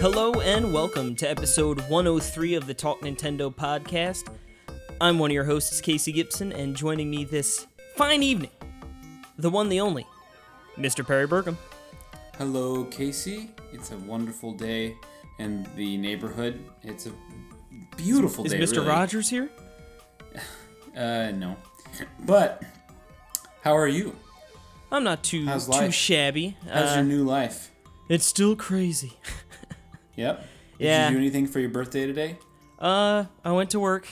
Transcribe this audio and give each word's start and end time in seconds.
Hello 0.00 0.34
and 0.40 0.72
welcome 0.72 1.16
to 1.16 1.28
episode 1.28 1.80
103 1.88 2.54
of 2.54 2.68
the 2.68 2.74
Talk 2.74 3.00
Nintendo 3.00 3.52
podcast. 3.52 4.32
I'm 5.00 5.18
one 5.18 5.32
of 5.32 5.34
your 5.34 5.42
hosts, 5.42 5.80
Casey 5.80 6.12
Gibson, 6.12 6.52
and 6.52 6.76
joining 6.76 7.10
me 7.10 7.24
this 7.24 7.66
fine 7.96 8.22
evening, 8.22 8.52
the 9.36 9.50
one, 9.50 9.68
the 9.68 9.80
only, 9.80 10.06
Mr. 10.76 11.04
Perry 11.04 11.26
Burkham. 11.26 11.56
Hello, 12.38 12.84
Casey. 12.84 13.50
It's 13.72 13.90
a 13.90 13.98
wonderful 13.98 14.52
day 14.52 14.94
in 15.40 15.66
the 15.74 15.96
neighborhood. 15.96 16.64
It's 16.84 17.06
a 17.06 17.12
beautiful 17.96 18.44
Is 18.46 18.52
day. 18.52 18.60
Is 18.60 18.70
Mr. 18.70 18.76
really. 18.76 18.88
Rogers 18.90 19.28
here? 19.28 19.50
Uh, 20.96 21.32
no. 21.32 21.56
But 22.20 22.62
how 23.64 23.76
are 23.76 23.88
you? 23.88 24.14
I'm 24.92 25.02
not 25.04 25.24
too 25.24 25.44
How's 25.46 25.66
too 25.68 25.90
shabby. 25.90 26.56
How's 26.70 26.92
Uh, 26.92 26.94
your 26.96 27.04
new 27.04 27.24
life? 27.24 27.70
it's 28.08 28.24
still 28.26 28.54
crazy. 28.56 29.14
Yep. 30.16 30.38
Did 30.78 30.84
yeah. 30.86 31.08
you 31.08 31.14
do 31.16 31.18
anything 31.18 31.48
for 31.48 31.58
your 31.58 31.70
birthday 31.70 32.06
today? 32.06 32.38
Uh, 32.78 33.24
I 33.44 33.50
went 33.50 33.70
to 33.70 33.80
work, 33.80 34.06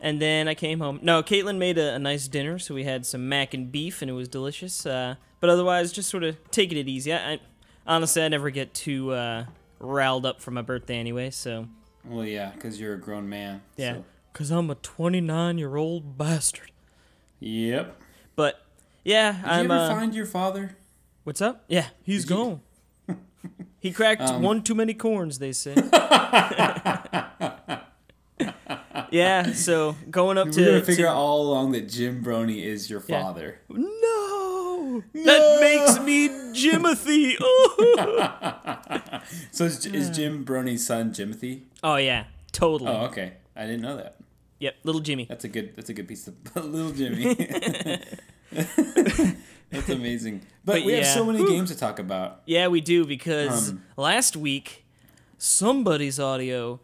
and 0.00 0.22
then 0.22 0.48
I 0.48 0.54
came 0.54 0.80
home. 0.80 1.00
No, 1.02 1.22
Caitlin 1.22 1.58
made 1.58 1.76
a, 1.76 1.94
a 1.94 1.98
nice 1.98 2.26
dinner, 2.26 2.58
so 2.58 2.74
we 2.74 2.84
had 2.84 3.04
some 3.04 3.28
mac 3.28 3.52
and 3.52 3.70
beef, 3.70 4.00
and 4.00 4.10
it 4.10 4.14
was 4.14 4.26
delicious. 4.26 4.86
Uh, 4.86 5.16
but 5.40 5.50
otherwise, 5.50 5.92
just 5.92 6.08
sort 6.08 6.24
of 6.24 6.38
taking 6.50 6.78
it 6.78 6.88
easy. 6.88 7.12
I, 7.12 7.32
I 7.34 7.40
honestly, 7.86 8.22
I 8.22 8.28
never 8.28 8.48
get 8.48 8.72
too 8.72 9.10
uh, 9.12 9.44
riled 9.80 10.24
up 10.24 10.40
for 10.40 10.50
my 10.50 10.62
birthday 10.62 10.96
anyway. 10.96 11.28
So 11.28 11.66
Well, 12.06 12.24
yeah, 12.24 12.52
because 12.54 12.80
you're 12.80 12.94
a 12.94 12.98
grown 12.98 13.28
man. 13.28 13.60
yeah, 13.76 13.96
so- 13.96 14.04
cause 14.32 14.50
I'm 14.50 14.70
a 14.70 14.76
29 14.76 15.58
year 15.58 15.76
old 15.76 16.16
bastard. 16.16 16.70
Yep. 17.46 18.00
But 18.36 18.58
yeah, 19.04 19.32
Did 19.32 19.44
I'm. 19.44 19.66
you 19.66 19.72
ever 19.74 19.84
uh, 19.84 19.88
find 19.90 20.14
your 20.14 20.24
father? 20.26 20.76
what's 21.24 21.42
up? 21.42 21.64
Yeah, 21.68 21.88
he's 22.02 22.24
Did 22.24 22.30
you- 22.38 22.60
gone. 23.06 23.18
he 23.80 23.92
cracked 23.92 24.22
Um, 24.22 24.40
one 24.42 24.62
too 24.62 24.74
many 24.74 24.94
corns, 24.94 25.38
they 25.38 25.52
say. 25.52 25.74
yeah, 29.10 29.52
so 29.52 29.94
going 30.10 30.38
up 30.38 30.46
We're 30.46 30.52
to 30.52 30.64
gonna 30.64 30.80
figure 30.84 31.04
to- 31.04 31.10
out 31.10 31.16
all 31.16 31.42
along 31.50 31.72
that 31.72 31.88
Jim 31.88 32.22
Brony 32.24 32.62
is 32.64 32.88
your 32.90 33.02
Yeah. 33.06 33.22
father. 33.22 33.60
No, 33.68 35.02
that 35.12 35.24
No. 35.24 35.60
makes 35.60 35.98
me 36.00 36.28
Jimothy. 36.52 37.36
So 39.52 39.64
is, 39.64 39.86
is 39.86 40.10
Jim 40.10 40.44
Brony's 40.44 40.86
son 40.86 41.10
Jimothy? 41.12 41.62
oh 41.82 41.96
yeah, 41.96 42.24
totally. 42.52 42.90
Oh, 42.90 43.06
okay. 43.06 43.34
I 43.56 43.62
didn't 43.66 43.80
know 43.82 43.96
that. 43.96 44.16
Yep, 44.60 44.76
little 44.84 45.00
Jimmy. 45.00 45.26
That's 45.28 45.44
a 45.44 45.48
good. 45.48 45.74
That's 45.76 45.90
a 45.90 45.94
good 45.94 46.08
piece 46.08 46.28
of 46.28 46.34
little 46.56 46.92
Jimmy. 46.92 47.34
that's 49.70 49.88
amazing. 49.88 50.40
But, 50.64 50.74
But 50.76 50.84
we 50.84 50.92
have 50.92 51.06
so 51.06 51.24
many 51.24 51.38
Whew. 51.38 51.48
games 51.50 51.70
to 51.70 51.76
talk 51.78 51.98
about. 51.98 52.42
Yeah, 52.46 52.68
we 52.68 52.80
do 52.80 53.04
because 53.04 53.70
Um, 53.70 53.82
last 53.96 54.36
week 54.36 54.84
somebody's 55.38 56.20
audio 56.20 56.80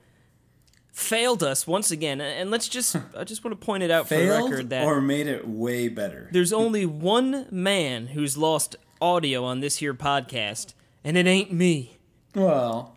failed 0.92 1.42
us 1.42 1.66
once 1.66 1.90
again, 1.90 2.20
and 2.20 2.50
let's 2.50 2.68
just 2.68 2.96
I 3.16 3.24
just 3.24 3.44
want 3.44 3.58
to 3.58 3.64
point 3.64 3.82
it 3.82 3.90
out 3.90 4.08
for 4.08 4.16
the 4.16 4.28
record 4.28 4.70
that 4.70 4.84
or 4.84 5.00
made 5.00 5.26
it 5.26 5.46
way 5.48 5.88
better. 5.88 6.28
there's 6.32 6.52
only 6.52 6.84
one 6.86 7.46
man 7.50 8.08
who's 8.08 8.36
lost 8.36 8.76
audio 9.00 9.44
on 9.44 9.60
this 9.60 9.76
here 9.76 9.94
podcast, 9.94 10.74
and 11.04 11.16
it 11.16 11.26
ain't 11.26 11.52
me. 11.52 11.98
Well, 12.34 12.96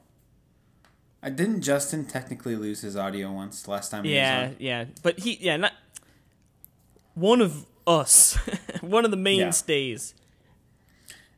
I 1.24 1.30
didn't 1.30 1.62
Justin 1.62 2.06
technically 2.06 2.56
lose 2.56 2.82
his 2.82 2.96
audio 2.98 3.32
once 3.32 3.68
last 3.68 3.92
time. 3.92 4.04
he 4.04 4.14
Yeah, 4.16 4.42
was 4.44 4.50
on? 4.52 4.56
yeah, 4.60 4.86
but 5.02 5.20
he 5.20 5.38
yeah 5.42 5.56
not 5.58 5.72
one 7.16 7.42
of 7.42 7.66
us, 7.88 8.36
one 8.82 9.06
of 9.06 9.12
the 9.12 9.18
mainstays. 9.18 10.14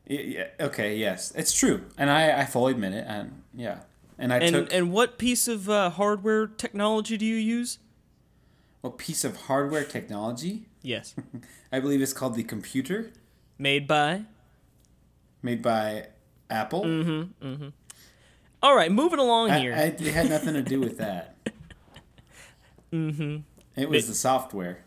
Y- 0.08 0.16
yeah. 0.38 0.46
Okay. 0.60 0.96
Yes, 0.96 1.32
it's 1.36 1.52
true, 1.52 1.84
and 1.96 2.10
I 2.10 2.40
I 2.40 2.44
fully 2.46 2.72
admit 2.72 2.92
it. 2.94 3.04
And 3.08 3.42
yeah, 3.54 3.78
and 4.18 4.32
I 4.32 4.38
And 4.38 4.54
took 4.54 4.72
and 4.72 4.92
what 4.92 5.18
piece 5.18 5.46
of 5.48 5.68
uh, 5.68 5.90
hardware 5.90 6.46
technology 6.46 7.16
do 7.16 7.24
you 7.26 7.36
use? 7.36 7.78
a 8.84 8.90
piece 8.90 9.24
of 9.24 9.36
hardware 9.48 9.82
technology. 9.84 10.66
Yes, 10.82 11.14
I 11.72 11.80
believe 11.80 12.00
it's 12.00 12.12
called 12.12 12.36
the 12.36 12.44
computer, 12.44 13.10
made 13.58 13.86
by. 13.88 14.22
made 15.42 15.60
by 15.62 16.06
Apple. 16.48 16.84
Mm-hmm. 16.84 17.44
Mm-hmm. 17.46 17.68
All 18.62 18.74
right, 18.74 18.90
moving 18.90 19.18
along 19.18 19.50
I, 19.50 19.58
here. 19.60 19.74
I, 19.74 19.82
it 19.84 20.00
had 20.00 20.28
nothing 20.28 20.54
to 20.54 20.62
do 20.62 20.80
with 20.80 20.98
that. 20.98 21.36
mm-hmm. 22.92 23.38
It 23.80 23.88
was 23.88 24.06
the 24.08 24.14
software. 24.14 24.84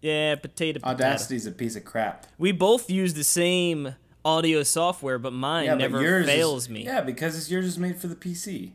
yeah, 0.00 0.36
potato. 0.36 0.80
potato. 0.80 1.02
Audacity's 1.04 1.46
a 1.46 1.52
piece 1.52 1.76
of 1.76 1.84
crap. 1.84 2.26
We 2.38 2.52
both 2.52 2.88
use 2.88 3.14
the 3.14 3.24
same 3.24 3.94
audio 4.24 4.62
software, 4.62 5.18
but 5.18 5.32
mine 5.32 5.66
Yeah, 5.66 5.74
never 5.74 5.98
but 5.98 6.04
yours 6.04 6.26
fails 6.26 6.64
is, 6.64 6.70
me. 6.70 6.84
Yeah, 6.84 7.00
because 7.00 7.36
it's, 7.36 7.50
yours 7.50 7.66
is 7.66 7.78
made 7.78 7.96
for 7.96 8.06
the 8.06 8.14
PC. 8.14 8.72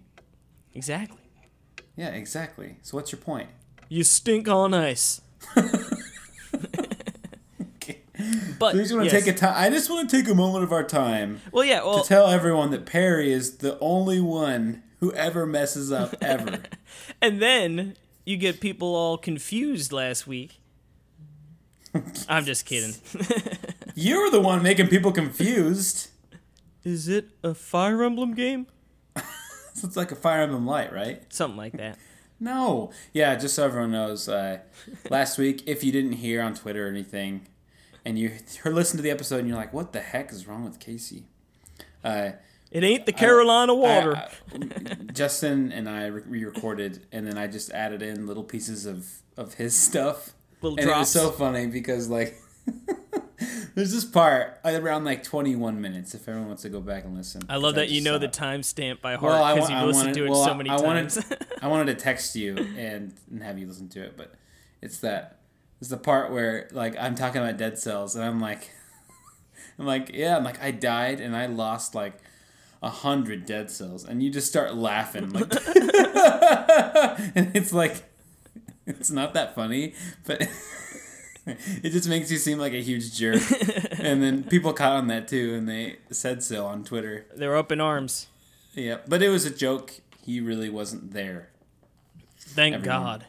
Exactly. 0.73 1.19
Yeah, 1.95 2.09
exactly. 2.09 2.77
So 2.81 2.97
what's 2.97 3.11
your 3.11 3.21
point? 3.21 3.49
You 3.87 4.03
stink 4.03 4.47
on 4.49 4.73
ice. 4.73 5.21
But 8.59 8.73
we 8.73 8.81
just 8.81 8.93
want 8.93 9.09
to 9.09 9.15
yes. 9.15 9.25
take 9.25 9.35
a 9.35 9.37
time. 9.37 9.53
I 9.55 9.69
just 9.69 9.89
want 9.89 10.09
to 10.09 10.17
take 10.17 10.29
a 10.29 10.35
moment 10.35 10.63
of 10.63 10.71
our 10.71 10.83
time 10.83 11.41
Well, 11.51 11.65
yeah. 11.65 11.83
Well, 11.83 12.03
to 12.03 12.07
tell 12.07 12.27
everyone 12.27 12.71
that 12.71 12.85
Perry 12.85 13.31
is 13.31 13.57
the 13.57 13.77
only 13.79 14.21
one 14.21 14.83
who 14.99 15.11
ever 15.13 15.45
messes 15.45 15.91
up 15.91 16.15
ever. 16.21 16.59
and 17.21 17.41
then 17.41 17.95
you 18.25 18.37
get 18.37 18.59
people 18.59 18.95
all 18.95 19.17
confused 19.17 19.91
last 19.91 20.25
week. 20.25 20.59
I'm 22.27 22.45
just 22.45 22.65
kidding. 22.65 22.95
You're 23.95 24.29
the 24.29 24.41
one 24.41 24.61
making 24.61 24.87
people 24.87 25.11
confused. 25.11 26.09
Is 26.83 27.07
it 27.07 27.29
a 27.43 27.53
Fire 27.53 28.03
Emblem 28.03 28.33
game? 28.33 28.67
So 29.15 29.23
it's 29.87 29.95
like 29.95 30.11
a 30.11 30.15
Fire 30.15 30.41
Emblem 30.41 30.65
Light, 30.65 30.93
right? 30.93 31.21
Something 31.33 31.57
like 31.57 31.73
that. 31.73 31.97
No. 32.39 32.91
Yeah, 33.13 33.35
just 33.35 33.55
so 33.55 33.65
everyone 33.65 33.91
knows, 33.91 34.27
uh, 34.27 34.59
last 35.09 35.37
week, 35.37 35.63
if 35.65 35.83
you 35.83 35.91
didn't 35.91 36.13
hear 36.13 36.41
on 36.41 36.53
Twitter 36.53 36.85
or 36.85 36.89
anything, 36.89 37.47
and 38.05 38.17
you 38.19 38.31
listened 38.65 38.99
to 38.99 39.03
the 39.03 39.11
episode 39.11 39.39
and 39.39 39.47
you're 39.47 39.57
like, 39.57 39.73
what 39.73 39.91
the 39.93 39.99
heck 40.01 40.31
is 40.31 40.47
wrong 40.47 40.63
with 40.63 40.79
Casey? 40.79 41.23
Uh, 42.03 42.31
It 42.71 42.83
ain't 42.83 43.05
the 43.05 43.13
Carolina 43.13 43.73
I- 43.73 43.75
water. 43.75 44.15
I- 44.15 44.95
Justin 45.13 45.71
and 45.71 45.89
I 45.89 46.05
re 46.07 46.43
recorded, 46.45 47.05
and 47.11 47.25
then 47.25 47.37
I 47.37 47.47
just 47.47 47.71
added 47.71 48.01
in 48.01 48.27
little 48.27 48.43
pieces 48.43 48.85
of, 48.85 49.07
of 49.37 49.55
his 49.55 49.75
stuff. 49.75 50.33
Little 50.61 50.77
and 50.77 50.87
drops. 50.87 51.15
it 51.15 51.19
was 51.19 51.25
so 51.27 51.31
funny 51.31 51.67
because, 51.67 52.09
like, 52.09 52.35
there's 53.75 53.91
this 53.93 54.05
part 54.05 54.59
around 54.63 55.03
like 55.05 55.23
21 55.23 55.79
minutes 55.81 56.13
if 56.15 56.27
everyone 56.27 56.47
wants 56.47 56.63
to 56.63 56.69
go 56.69 56.79
back 56.81 57.03
and 57.05 57.15
listen. 57.15 57.41
I 57.49 57.57
love 57.57 57.75
that 57.75 57.89
you 57.89 58.01
know 58.01 58.17
the 58.17 58.27
timestamp 58.27 59.01
by 59.01 59.15
heart 59.15 59.55
because 59.55 59.69
I 59.69 59.79
you've 59.85 59.87
listened 59.95 60.13
to 60.15 60.25
it 60.25 60.29
well, 60.29 60.45
so 60.45 60.53
many 60.53 60.69
I 60.69 60.77
wanted- 60.79 61.09
times. 61.09 61.33
I 61.61 61.67
wanted 61.67 61.97
to 61.97 62.03
text 62.03 62.35
you 62.35 62.55
and, 62.57 63.13
and 63.31 63.43
have 63.43 63.57
you 63.59 63.67
listen 63.67 63.89
to 63.89 64.03
it, 64.03 64.15
but 64.17 64.33
it's 64.81 64.99
that 64.99 65.39
it's 65.79 65.89
the 65.89 65.97
part 65.97 66.31
where 66.31 66.67
like 66.71 66.95
I'm 66.99 67.15
talking 67.15 67.41
about 67.41 67.57
dead 67.57 67.77
cells 67.77 68.15
and 68.15 68.23
I'm 68.23 68.39
like 68.39 68.71
I'm 69.79 69.85
like, 69.85 70.11
yeah, 70.13 70.37
I'm 70.37 70.43
like 70.43 70.61
I 70.61 70.71
died 70.71 71.19
and 71.19 71.35
I 71.35 71.47
lost 71.47 71.95
like 71.95 72.13
a 72.81 72.89
hundred 72.89 73.45
dead 73.45 73.71
cells 73.71 74.05
and 74.05 74.21
you 74.21 74.29
just 74.29 74.47
start 74.47 74.75
laughing 74.75 75.31
like 75.31 75.51
and 77.35 77.55
it's 77.55 77.73
like 77.73 78.03
it's 78.85 79.09
not 79.09 79.33
that 79.33 79.55
funny, 79.55 79.93
but 80.25 80.41
it 81.47 81.89
just 81.89 82.07
makes 82.07 82.31
you 82.31 82.37
seem 82.37 82.59
like 82.59 82.73
a 82.73 82.81
huge 82.81 83.15
jerk. 83.15 83.41
and 83.99 84.21
then 84.21 84.43
people 84.43 84.73
caught 84.73 84.93
on 84.93 85.07
that 85.07 85.27
too 85.27 85.55
and 85.55 85.67
they 85.67 85.97
said 86.11 86.43
so 86.43 86.65
on 86.67 86.83
Twitter. 86.83 87.25
They're 87.35 87.57
up 87.57 87.71
in 87.71 87.81
arms. 87.81 88.27
Yeah, 88.73 88.97
but 89.07 89.23
it 89.23 89.29
was 89.29 89.45
a 89.45 89.49
joke. 89.49 89.93
He 90.23 90.39
really 90.41 90.69
wasn't 90.69 91.13
there. 91.13 91.49
Thank 92.37 92.75
Everyone. 92.75 93.01
God. 93.01 93.25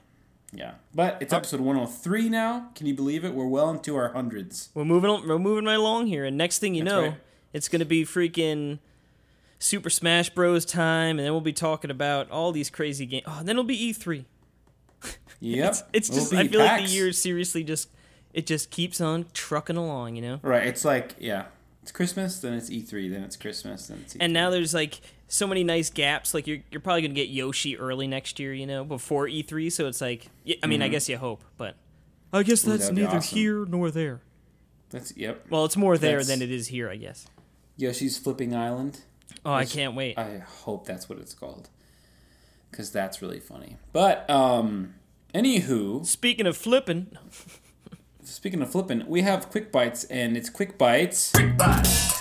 Yeah, 0.53 0.75
but 0.95 1.19
it's 1.21 1.33
episode 1.33 1.61
103 1.61 2.29
now. 2.29 2.71
Can 2.75 2.87
you 2.87 2.95
believe 2.95 3.25
it? 3.25 3.35
We're 3.35 3.47
well 3.47 3.71
into 3.71 3.97
our 3.97 4.13
hundreds. 4.13 4.71
We're 4.75 4.85
moving. 4.85 5.11
on- 5.11 5.27
We're 5.29 5.39
moving 5.39 5.65
right 5.65 5.75
along 5.79 6.07
here, 6.07 6.25
and 6.25 6.37
next 6.39 6.61
thing 6.61 6.75
you 6.75 6.85
That's 6.85 6.93
know, 6.95 7.03
right. 7.09 7.21
it's 7.53 7.69
gonna 7.69 7.85
be 7.85 8.05
freaking 8.05 8.79
Super 9.59 9.91
Smash 9.91 10.31
Bros. 10.31 10.65
time, 10.65 11.19
and 11.19 11.27
then 11.27 11.33
we'll 11.33 11.41
be 11.41 11.53
talking 11.53 11.91
about 11.91 12.31
all 12.31 12.53
these 12.53 12.71
crazy 12.71 13.07
games. 13.07 13.25
Oh, 13.27 13.39
and 13.41 13.49
then 13.49 13.55
it'll 13.57 13.65
be 13.65 13.93
E3. 13.93 14.25
Yep, 15.41 15.69
It's, 15.69 15.83
it's 15.93 16.09
It'll 16.09 16.21
just. 16.21 16.33
I 16.35 16.49
feel 16.49 16.61
like 16.61 16.87
the 16.87 16.91
year 16.91 17.13
seriously 17.13 17.63
just. 17.63 17.91
It 18.33 18.47
just 18.47 18.71
keeps 18.71 19.01
on 19.01 19.27
trucking 19.35 19.77
along, 19.77 20.17
you 20.17 20.23
know. 20.23 20.41
Right, 20.43 20.67
it's 20.67 20.85
like 20.85 21.15
yeah, 21.19 21.47
it's 21.87 21.93
Christmas, 21.93 22.41
then 22.41 22.53
it's 22.55 22.69
E3, 22.69 23.13
then 23.13 23.23
it's 23.23 23.37
Christmas, 23.37 23.87
then 23.87 23.99
it's 24.03 24.17
E 24.17 24.19
E3. 24.19 24.23
And 24.25 24.33
now 24.33 24.51
there's 24.51 24.75
like 24.75 25.01
so 25.29 25.47
many 25.47 25.63
nice 25.63 25.89
gaps. 25.89 26.35
Like 26.35 26.49
you're 26.49 26.59
you're 26.73 26.81
probably 26.81 27.03
gonna 27.03 27.15
get 27.15 27.29
Yoshi 27.29 27.79
early 27.79 28.09
next 28.09 28.41
year, 28.41 28.53
you 28.53 28.67
know, 28.67 28.85
before 28.85 29.29
E3. 29.29 29.71
So 29.71 29.87
it's 29.87 30.01
like, 30.01 30.27
I 30.65 30.67
mean, 30.67 30.83
I 30.83 30.89
guess 30.89 31.09
you 31.09 31.17
hope, 31.17 31.45
but 31.57 31.77
I 32.33 32.43
guess 32.43 32.63
Mm-hmm. 32.63 32.71
Ooh, 32.71 32.77
that's 32.79 32.91
neither 32.91 33.17
awesome. 33.19 33.37
here 33.39 33.65
nor 33.67 33.93
there. 33.93 34.21
that's 34.91 35.17
yep. 35.17 35.47
Well, 35.49 35.65
it's 35.65 35.77
more 35.77 35.97
there 35.97 36.19
That's- 36.19 36.27
than 36.27 36.43
it 36.43 36.51
is 36.51 36.67
here, 36.67 36.91
I 36.91 36.97
guess. 36.97 37.29
Yoshi's 37.77 38.19
Flipping 38.19 38.53
Island. 38.53 39.03
Oh, 39.45 39.53
I 39.53 39.65
can't 39.65 39.95
wait. 39.95 40.19
I 40.19 40.39
hope 40.39 40.87
that's 40.89 41.09
what 41.09 41.19
it's 41.21 41.35
called, 41.35 41.69
because 42.73 42.91
that's 42.91 43.23
really 43.23 43.39
funny. 43.39 43.77
But 43.93 44.29
um, 44.29 44.95
anywho, 45.35 46.05
Speaking 46.05 46.47
of 46.49 46.57
flipping, 46.57 47.17
speaking 48.27 48.61
of 48.63 48.71
flipping, 48.71 49.05
we 49.07 49.23
have 49.23 49.49
Quick 49.51 49.73
Bites, 49.73 50.05
and 50.05 50.37
it's 50.37 50.51
Quick 50.51 50.77
Bites 50.79 51.33
Quick 51.33 51.57
Bites. 51.57 52.21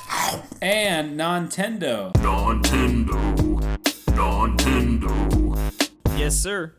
and 0.62 1.20
Nintendo. 1.20 2.14
Nintendo. 2.14 3.62
Nintendo. 4.08 5.82
Yes, 6.18 6.36
sir. 6.38 6.74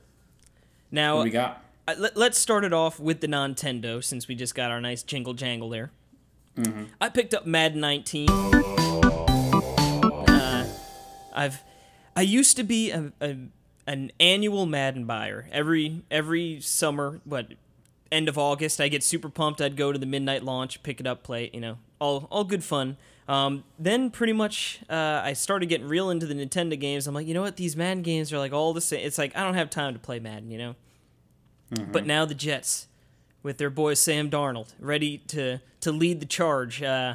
Now, 0.91 1.17
What 1.17 1.25
we 1.25 1.31
got? 1.31 1.63
uh, 1.89 1.95
let, 1.99 2.17
let's 2.17 2.39
start 2.39 2.65
it 2.65 2.73
off 2.73 2.99
with 3.01 3.21
the 3.21 3.27
Nintendo 3.27 4.03
since 4.03 4.27
we 4.29 4.35
just 4.35 4.55
got 4.55 4.71
our 4.71 4.81
nice 4.81 5.03
jingle 5.03 5.35
jangle 5.35 5.69
there. 5.69 5.91
I 7.03 7.11
picked 7.11 7.35
up 7.35 7.45
Madden 7.45 7.83
19. 7.83 8.31
Uh, 8.31 8.63
I've 11.35 11.63
I 12.17 12.23
used 12.23 12.57
to 12.57 12.65
be 12.65 12.91
a, 12.91 13.13
a 13.21 13.37
an 13.87 14.11
annual 14.19 14.65
Madden 14.65 15.05
buyer. 15.05 15.49
Every 15.53 16.01
every 16.11 16.63
summer, 16.63 17.21
what 17.25 17.49
end 18.11 18.29
of 18.29 18.39
August, 18.39 18.81
I 18.81 18.89
get 18.89 19.03
super 19.03 19.29
pumped. 19.29 19.61
I'd 19.61 19.77
go 19.77 19.93
to 19.93 19.99
the 19.99 20.07
midnight 20.07 20.43
launch, 20.45 20.83
pick 20.83 21.01
it 21.01 21.07
up, 21.07 21.23
play. 21.23 21.51
You 21.53 21.61
know, 21.61 21.79
all 21.99 22.29
all 22.31 22.45
good 22.45 22.65
fun. 22.65 22.97
Um, 23.29 23.65
then 23.79 24.11
pretty 24.11 24.33
much, 24.33 24.81
uh, 24.89 25.21
I 25.25 25.33
started 25.33 25.67
getting 25.67 25.89
real 25.89 26.11
into 26.11 26.27
the 26.27 26.35
Nintendo 26.35 26.79
games. 26.79 27.09
I'm 27.09 27.15
like, 27.15 27.27
you 27.27 27.35
know 27.35 27.43
what? 27.43 27.57
These 27.57 27.77
Madden 27.77 28.03
games 28.03 28.33
are 28.33 28.39
like 28.39 28.53
all 28.53 28.73
the 28.73 28.81
same. 28.81 29.05
It's 29.05 29.19
like 29.19 29.37
I 29.37 29.43
don't 29.43 29.55
have 29.55 29.69
time 29.71 29.95
to 29.95 29.99
play 29.99 30.21
Madden, 30.21 30.51
you 30.51 30.59
know. 30.59 30.75
But 31.91 32.07
now 32.07 32.25
the 32.25 32.35
Jets, 32.35 32.87
with 33.43 33.59
their 33.59 33.71
boy 33.71 33.95
Sam 33.95 34.31
Darnold, 34.31 34.75
ready 34.79 35.19
to 35.29 35.61
to 35.81 35.93
lead 35.93 36.21
the 36.21 36.27
charge. 36.27 36.83
Uh, 36.83 37.15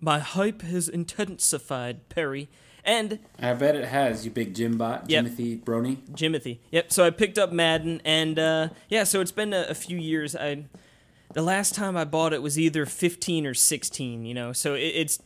my 0.00 0.18
hype 0.18 0.62
has 0.62 0.88
intensified, 0.88 2.08
Perry. 2.08 2.48
And 2.86 3.18
I 3.42 3.52
bet 3.54 3.74
it 3.74 3.84
has, 3.84 4.24
you 4.24 4.30
big 4.30 4.54
Jimbot, 4.54 5.02
Yep. 5.08 5.24
Jimothy 5.24 5.62
Brony. 5.62 5.96
Jimothy. 6.12 6.58
Yep. 6.70 6.92
So 6.92 7.04
I 7.04 7.10
picked 7.10 7.36
up 7.36 7.52
Madden, 7.52 8.00
and 8.04 8.38
uh, 8.38 8.68
yeah, 8.88 9.02
so 9.02 9.20
it's 9.20 9.32
been 9.32 9.52
a, 9.52 9.66
a 9.68 9.74
few 9.74 9.98
years. 9.98 10.36
I 10.36 10.64
the 11.34 11.42
last 11.42 11.74
time 11.74 11.96
I 11.96 12.04
bought 12.04 12.32
it 12.32 12.42
was 12.42 12.58
either 12.58 12.86
15 12.86 13.44
or 13.44 13.54
16. 13.54 14.24
You 14.24 14.32
know, 14.34 14.52
so 14.52 14.74
it, 14.74 14.82
it's 14.94 15.22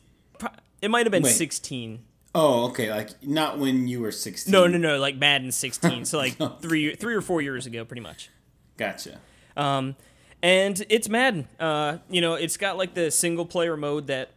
it 0.80 0.90
might 0.90 1.04
have 1.04 1.12
been 1.12 1.22
Wait. 1.22 1.30
16. 1.34 2.00
Oh, 2.34 2.68
okay, 2.68 2.90
like 2.90 3.22
not 3.22 3.58
when 3.58 3.86
you 3.88 4.00
were 4.00 4.12
16. 4.12 4.50
No, 4.50 4.66
no, 4.66 4.78
no, 4.78 4.98
like 4.98 5.16
Madden 5.16 5.52
16. 5.52 6.06
so 6.06 6.16
like 6.18 6.36
three 6.62 6.94
three 6.94 7.14
or 7.14 7.20
four 7.20 7.42
years 7.42 7.66
ago, 7.66 7.84
pretty 7.84 8.00
much. 8.02 8.30
Gotcha. 8.78 9.18
Um, 9.56 9.96
and 10.42 10.82
it's 10.88 11.10
Madden. 11.10 11.46
Uh, 11.58 11.98
you 12.08 12.22
know, 12.22 12.34
it's 12.34 12.56
got 12.56 12.78
like 12.78 12.94
the 12.94 13.10
single 13.10 13.44
player 13.44 13.76
mode 13.76 14.06
that, 14.06 14.30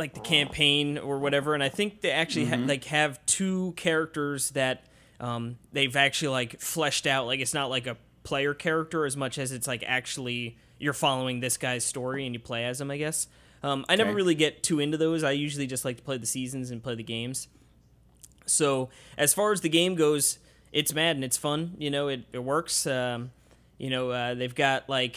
like 0.00 0.14
the 0.14 0.20
campaign 0.20 0.98
or 0.98 1.18
whatever. 1.18 1.54
And 1.54 1.62
I 1.62 1.68
think 1.68 2.00
they 2.00 2.10
actually 2.10 2.46
ha- 2.46 2.56
like 2.56 2.84
have 2.84 3.24
two 3.26 3.74
characters 3.76 4.50
that 4.50 4.84
um, 5.20 5.58
they've 5.72 5.94
actually 5.94 6.28
like 6.28 6.60
fleshed 6.60 7.06
out. 7.06 7.26
Like 7.26 7.40
it's 7.40 7.54
not 7.54 7.70
like 7.70 7.86
a 7.86 7.96
player 8.24 8.54
character 8.54 9.06
as 9.06 9.16
much 9.16 9.38
as 9.38 9.52
it's 9.52 9.68
like 9.68 9.84
actually 9.86 10.56
you're 10.78 10.92
following 10.92 11.40
this 11.40 11.56
guy's 11.56 11.84
story 11.84 12.26
and 12.26 12.34
you 12.34 12.40
play 12.40 12.64
as 12.64 12.80
him. 12.80 12.90
I 12.90 12.96
guess. 12.96 13.28
Um, 13.62 13.84
I 13.88 13.96
never 13.96 14.14
really 14.14 14.34
get 14.34 14.62
too 14.62 14.80
into 14.80 14.96
those. 14.96 15.22
I 15.22 15.32
usually 15.32 15.66
just 15.66 15.84
like 15.84 15.98
to 15.98 16.02
play 16.02 16.16
the 16.16 16.26
seasons 16.26 16.70
and 16.70 16.82
play 16.82 16.94
the 16.94 17.02
games. 17.02 17.46
So 18.46 18.88
as 19.18 19.34
far 19.34 19.52
as 19.52 19.60
the 19.60 19.68
game 19.68 19.94
goes, 19.94 20.38
it's 20.72 20.94
mad 20.94 21.16
and 21.16 21.24
It's 21.24 21.36
fun. 21.36 21.76
You 21.78 21.90
know, 21.90 22.08
it, 22.08 22.24
it 22.32 22.42
works. 22.42 22.86
Um, 22.86 23.32
you 23.78 23.90
know, 23.90 24.10
uh, 24.10 24.34
they've 24.34 24.54
got 24.54 24.88
like, 24.88 25.16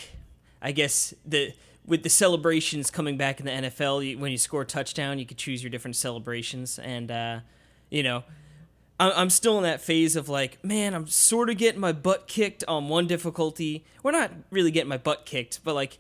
I 0.61 0.71
guess 0.71 1.13
the 1.25 1.53
with 1.85 2.03
the 2.03 2.09
celebrations 2.09 2.89
coming 2.89 3.17
back 3.17 3.39
in 3.39 3.45
the 3.45 3.51
NFL. 3.51 4.05
You, 4.07 4.17
when 4.17 4.31
you 4.31 4.37
score 4.37 4.61
a 4.61 4.65
touchdown, 4.65 5.19
you 5.19 5.25
could 5.25 5.37
choose 5.37 5.63
your 5.63 5.69
different 5.69 5.95
celebrations, 5.95 6.79
and 6.79 7.11
uh, 7.11 7.39
you 7.89 8.03
know, 8.03 8.23
I- 8.99 9.11
I'm 9.11 9.29
still 9.29 9.57
in 9.57 9.63
that 9.63 9.81
phase 9.81 10.15
of 10.15 10.29
like, 10.29 10.63
man, 10.63 10.93
I'm 10.93 11.07
sort 11.07 11.49
of 11.49 11.57
getting 11.57 11.81
my 11.81 11.91
butt 11.91 12.27
kicked 12.27 12.63
on 12.67 12.87
one 12.89 13.07
difficulty. 13.07 13.83
We're 14.01 14.11
not 14.11 14.31
really 14.49 14.71
getting 14.71 14.89
my 14.89 14.97
butt 14.97 15.25
kicked, 15.25 15.59
but 15.63 15.75
like, 15.75 15.97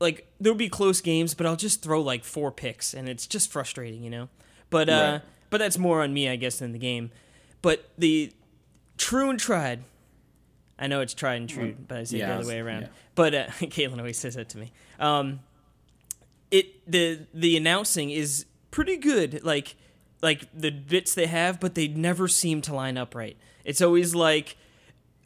like 0.00 0.26
there'll 0.40 0.56
be 0.58 0.68
close 0.68 1.00
games, 1.00 1.34
but 1.34 1.46
I'll 1.46 1.56
just 1.56 1.82
throw 1.82 2.00
like 2.00 2.24
four 2.24 2.50
picks, 2.52 2.94
and 2.94 3.08
it's 3.08 3.26
just 3.26 3.50
frustrating, 3.50 4.02
you 4.02 4.10
know. 4.10 4.28
But 4.70 4.88
uh, 4.88 4.92
Right. 4.92 5.20
but 5.50 5.58
that's 5.58 5.78
more 5.78 6.02
on 6.02 6.12
me, 6.14 6.28
I 6.28 6.36
guess, 6.36 6.58
than 6.58 6.72
the 6.72 6.78
game. 6.78 7.10
But 7.62 7.88
the 7.98 8.32
true 8.98 9.30
and 9.30 9.38
tried. 9.40 9.82
I 10.78 10.86
know 10.88 11.00
it's 11.00 11.14
tried 11.14 11.36
and 11.36 11.48
true, 11.48 11.76
but 11.86 11.98
I 11.98 12.04
say 12.04 12.16
it 12.16 12.20
yeah, 12.20 12.28
the 12.28 12.34
other 12.40 12.48
way 12.48 12.58
around. 12.58 12.82
yeah. 12.82 12.88
But 13.14 13.34
uh, 13.34 13.46
Caitlin 13.60 13.98
always 13.98 14.18
says 14.18 14.34
that 14.34 14.48
to 14.50 14.58
me. 14.58 14.72
Um, 14.98 15.40
it 16.50 16.90
the 16.90 17.26
the 17.32 17.56
announcing 17.56 18.10
is 18.10 18.46
pretty 18.70 18.96
good. 18.96 19.44
Like 19.44 19.76
like 20.22 20.48
the 20.58 20.70
bits 20.70 21.14
they 21.14 21.26
have, 21.26 21.60
but 21.60 21.74
they 21.74 21.88
never 21.88 22.28
seem 22.28 22.60
to 22.62 22.74
line 22.74 22.96
up 22.96 23.14
right. 23.14 23.36
It's 23.64 23.80
always 23.82 24.14
like 24.14 24.56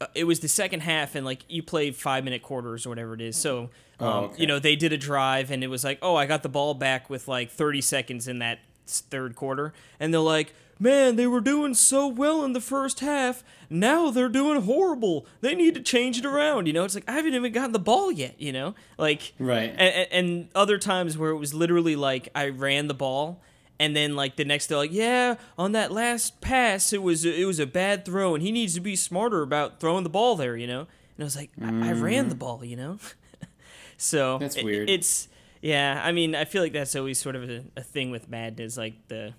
uh, 0.01 0.07
it 0.15 0.25
was 0.25 0.39
the 0.39 0.47
second 0.47 0.81
half, 0.81 1.15
and 1.15 1.25
like 1.25 1.43
you 1.47 1.63
play 1.63 1.91
five 1.91 2.23
minute 2.23 2.41
quarters 2.43 2.85
or 2.85 2.89
whatever 2.89 3.13
it 3.13 3.21
is. 3.21 3.35
So 3.35 3.61
um, 3.63 3.69
Oh, 4.07 4.19
okay. 4.25 4.41
you 4.41 4.47
know 4.47 4.59
they 4.59 4.75
did 4.75 4.93
a 4.93 4.97
drive, 4.97 5.51
and 5.51 5.63
it 5.63 5.67
was 5.67 5.83
like, 5.83 5.99
oh, 6.01 6.15
I 6.15 6.25
got 6.25 6.43
the 6.43 6.49
ball 6.49 6.73
back 6.73 7.09
with 7.09 7.27
like 7.27 7.49
thirty 7.51 7.81
seconds 7.81 8.27
in 8.27 8.39
that 8.39 8.59
third 8.87 9.35
quarter, 9.35 9.73
and 9.99 10.13
they're 10.13 10.21
like. 10.21 10.53
Man, 10.81 11.17
they 11.17 11.27
were 11.27 11.41
doing 11.41 11.73
so 11.73 12.07
well 12.07 12.43
in 12.45 12.53
the 12.53 12.61
first 12.61 13.01
half. 13.01 13.43
Now 13.69 14.11
they're 14.11 14.29
doing 14.29 14.61
horrible. 14.61 15.25
They 15.41 15.53
need 15.53 15.75
to 15.75 15.81
change 15.81 16.17
it 16.17 16.25
around. 16.25 16.67
You 16.67 16.73
know, 16.73 16.85
it's 16.85 16.95
like 16.95 17.03
I 17.07 17.11
haven't 17.13 17.33
even 17.33 17.51
gotten 17.51 17.73
the 17.73 17.79
ball 17.79 18.11
yet. 18.11 18.39
You 18.39 18.53
know, 18.53 18.75
like 18.97 19.33
Right. 19.39 19.75
and, 19.77 20.07
and 20.11 20.47
other 20.55 20.77
times 20.77 21.17
where 21.17 21.31
it 21.31 21.37
was 21.37 21.53
literally 21.53 21.95
like 21.97 22.29
I 22.33 22.47
ran 22.47 22.87
the 22.87 22.93
ball, 22.93 23.41
and 23.77 23.93
then 23.95 24.15
like 24.15 24.37
the 24.37 24.45
next 24.45 24.67
day, 24.67 24.75
like 24.75 24.93
yeah, 24.93 25.35
on 25.57 25.73
that 25.73 25.91
last 25.91 26.39
pass, 26.39 26.93
it 26.93 27.03
was 27.03 27.25
it 27.25 27.45
was 27.45 27.59
a 27.59 27.67
bad 27.67 28.05
throw, 28.05 28.33
and 28.33 28.41
he 28.41 28.51
needs 28.51 28.73
to 28.75 28.79
be 28.81 28.95
smarter 28.95 29.41
about 29.41 29.81
throwing 29.81 30.03
the 30.03 30.09
ball 30.09 30.35
there, 30.37 30.55
you 30.55 30.65
know. 30.67 30.81
And 31.17 31.19
I 31.19 31.23
was 31.25 31.35
like, 31.35 31.49
I, 31.61 31.89
I 31.89 31.91
ran 31.91 32.29
the 32.29 32.35
mm. 32.35 32.39
ball, 32.39 32.63
you 32.63 32.77
know. 32.77 32.99
so 33.97 34.37
That's 34.37 34.55
it- 34.55 34.63
weird. 34.63 34.89
it's 34.89 35.27
yeah. 35.61 36.01
I 36.03 36.13
mean, 36.13 36.35
I 36.35 36.45
feel 36.45 36.61
like 36.61 36.71
that's 36.73 36.95
always 36.95 37.19
sort 37.19 37.35
of 37.35 37.49
a, 37.49 37.63
a 37.75 37.83
thing 37.83 38.11
with 38.11 38.29
Madden 38.29 38.65
is 38.65 38.77
like 38.77 38.93
the 39.09 39.33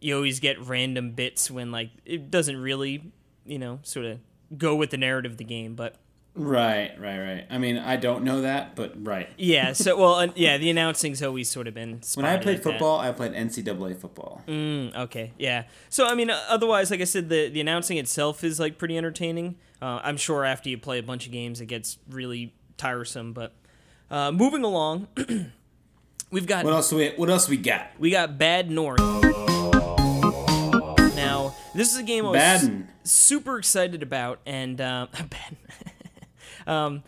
you 0.00 0.14
always 0.14 0.40
get 0.40 0.60
random 0.60 1.12
bits 1.12 1.50
when 1.50 1.70
like 1.70 1.90
it 2.04 2.30
doesn't 2.30 2.56
really 2.56 3.12
you 3.44 3.58
know 3.58 3.80
sort 3.82 4.06
of 4.06 4.18
go 4.56 4.74
with 4.76 4.90
the 4.90 4.96
narrative 4.96 5.32
of 5.32 5.38
the 5.38 5.44
game, 5.44 5.74
but. 5.74 5.96
Right, 6.34 6.92
right, 7.00 7.18
right. 7.18 7.46
I 7.50 7.58
mean, 7.58 7.78
I 7.78 7.96
don't 7.96 8.22
know 8.22 8.42
that, 8.42 8.76
but 8.76 9.04
right. 9.04 9.28
Yeah. 9.36 9.72
So 9.72 9.96
well, 9.96 10.14
uh, 10.14 10.28
yeah. 10.36 10.56
The 10.56 10.70
announcing's 10.70 11.20
always 11.20 11.50
sort 11.50 11.66
of 11.66 11.74
been. 11.74 12.00
When 12.14 12.24
I 12.24 12.36
played 12.36 12.58
like 12.58 12.62
that. 12.62 12.70
football, 12.70 13.00
I 13.00 13.10
played 13.10 13.32
NCAA 13.32 13.96
football. 13.96 14.42
Mm, 14.46 14.94
okay. 14.96 15.32
Yeah. 15.36 15.64
So 15.88 16.06
I 16.06 16.14
mean, 16.14 16.30
uh, 16.30 16.40
otherwise, 16.48 16.92
like 16.92 17.00
I 17.00 17.04
said, 17.04 17.28
the 17.28 17.48
the 17.48 17.60
announcing 17.60 17.96
itself 17.96 18.44
is 18.44 18.60
like 18.60 18.78
pretty 18.78 18.96
entertaining. 18.96 19.56
Uh, 19.82 19.98
I'm 20.04 20.16
sure 20.16 20.44
after 20.44 20.68
you 20.68 20.78
play 20.78 21.00
a 21.00 21.02
bunch 21.02 21.26
of 21.26 21.32
games, 21.32 21.60
it 21.60 21.66
gets 21.66 21.98
really 22.08 22.54
tiresome. 22.76 23.32
But 23.32 23.56
uh, 24.08 24.30
moving 24.30 24.62
along, 24.62 25.08
we've 26.30 26.46
got 26.46 26.64
What 26.64 26.74
else? 26.74 26.92
We 26.92 27.08
what 27.16 27.30
else 27.30 27.48
we 27.48 27.56
got? 27.56 27.88
we 27.98 28.12
got 28.12 28.38
Bad 28.38 28.70
North. 28.70 29.27
This 31.78 31.92
is 31.92 31.98
a 31.98 32.02
game 32.02 32.26
I 32.26 32.30
was 32.30 32.62
Baden. 32.62 32.88
super 33.04 33.56
excited 33.58 34.02
about, 34.02 34.40
and 34.44 34.80
um, 34.80 35.08
Baden. 35.12 35.56
um, 36.66 37.02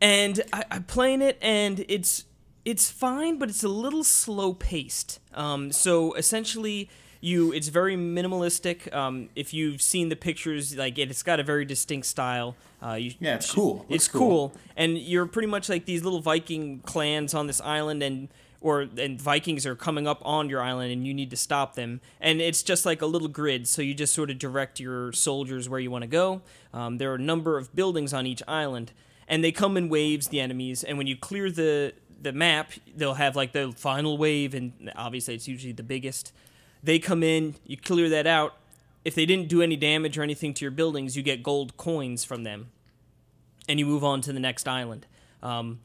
and 0.00 0.40
I, 0.52 0.64
I'm 0.70 0.84
playing 0.84 1.22
it, 1.22 1.38
and 1.40 1.84
it's 1.88 2.24
it's 2.64 2.90
fine, 2.90 3.38
but 3.38 3.48
it's 3.48 3.64
a 3.64 3.68
little 3.68 4.04
slow 4.04 4.52
paced. 4.52 5.18
Um, 5.34 5.72
so 5.72 6.12
essentially, 6.14 6.90
you 7.22 7.52
it's 7.52 7.68
very 7.68 7.96
minimalistic. 7.96 8.92
Um, 8.94 9.30
if 9.34 9.54
you've 9.54 9.80
seen 9.80 10.10
the 10.10 10.16
pictures, 10.16 10.76
like 10.76 10.98
it, 10.98 11.10
it's 11.10 11.22
got 11.22 11.40
a 11.40 11.42
very 11.42 11.64
distinct 11.64 12.06
style. 12.06 12.56
Uh, 12.84 12.94
you, 12.94 13.12
Yeah, 13.18 13.36
it's 13.36 13.50
cool. 13.50 13.80
it's 13.88 13.90
Looks 13.90 14.08
cool. 14.08 14.20
cool, 14.50 14.52
and 14.76 14.98
you're 14.98 15.26
pretty 15.26 15.48
much 15.48 15.68
like 15.70 15.86
these 15.86 16.04
little 16.04 16.20
Viking 16.20 16.80
clans 16.80 17.32
on 17.34 17.46
this 17.46 17.60
island, 17.62 18.02
and 18.02 18.28
or 18.60 18.80
and 18.96 19.20
Vikings 19.20 19.66
are 19.66 19.74
coming 19.74 20.06
up 20.06 20.20
on 20.24 20.48
your 20.48 20.62
island, 20.62 20.92
and 20.92 21.06
you 21.06 21.14
need 21.14 21.30
to 21.30 21.36
stop 21.36 21.74
them. 21.74 22.00
And 22.20 22.40
it's 22.40 22.62
just 22.62 22.84
like 22.84 23.02
a 23.02 23.06
little 23.06 23.28
grid, 23.28 23.68
so 23.68 23.82
you 23.82 23.94
just 23.94 24.14
sort 24.14 24.30
of 24.30 24.38
direct 24.38 24.80
your 24.80 25.12
soldiers 25.12 25.68
where 25.68 25.80
you 25.80 25.90
want 25.90 26.02
to 26.02 26.08
go. 26.08 26.42
Um, 26.72 26.98
there 26.98 27.10
are 27.12 27.16
a 27.16 27.20
number 27.20 27.56
of 27.56 27.74
buildings 27.74 28.12
on 28.12 28.26
each 28.26 28.42
island, 28.46 28.92
and 29.28 29.42
they 29.42 29.52
come 29.52 29.76
in 29.76 29.88
waves. 29.88 30.28
The 30.28 30.40
enemies, 30.40 30.84
and 30.84 30.98
when 30.98 31.06
you 31.06 31.16
clear 31.16 31.50
the 31.50 31.94
the 32.20 32.32
map, 32.32 32.72
they'll 32.94 33.14
have 33.14 33.36
like 33.36 33.52
the 33.52 33.72
final 33.76 34.18
wave, 34.18 34.54
and 34.54 34.92
obviously 34.96 35.34
it's 35.34 35.48
usually 35.48 35.72
the 35.72 35.82
biggest. 35.82 36.32
They 36.82 36.98
come 36.98 37.22
in, 37.22 37.56
you 37.66 37.76
clear 37.76 38.08
that 38.08 38.26
out. 38.26 38.56
If 39.04 39.14
they 39.14 39.24
didn't 39.24 39.48
do 39.48 39.62
any 39.62 39.76
damage 39.76 40.18
or 40.18 40.22
anything 40.22 40.52
to 40.54 40.64
your 40.64 40.70
buildings, 40.70 41.16
you 41.16 41.22
get 41.22 41.42
gold 41.42 41.76
coins 41.76 42.24
from 42.24 42.44
them 42.44 42.68
and 43.70 43.78
you 43.78 43.86
move 43.86 44.02
on 44.02 44.20
to 44.22 44.32
the 44.32 44.40
next 44.40 44.66
island. 44.66 45.06
Um, 45.42 45.80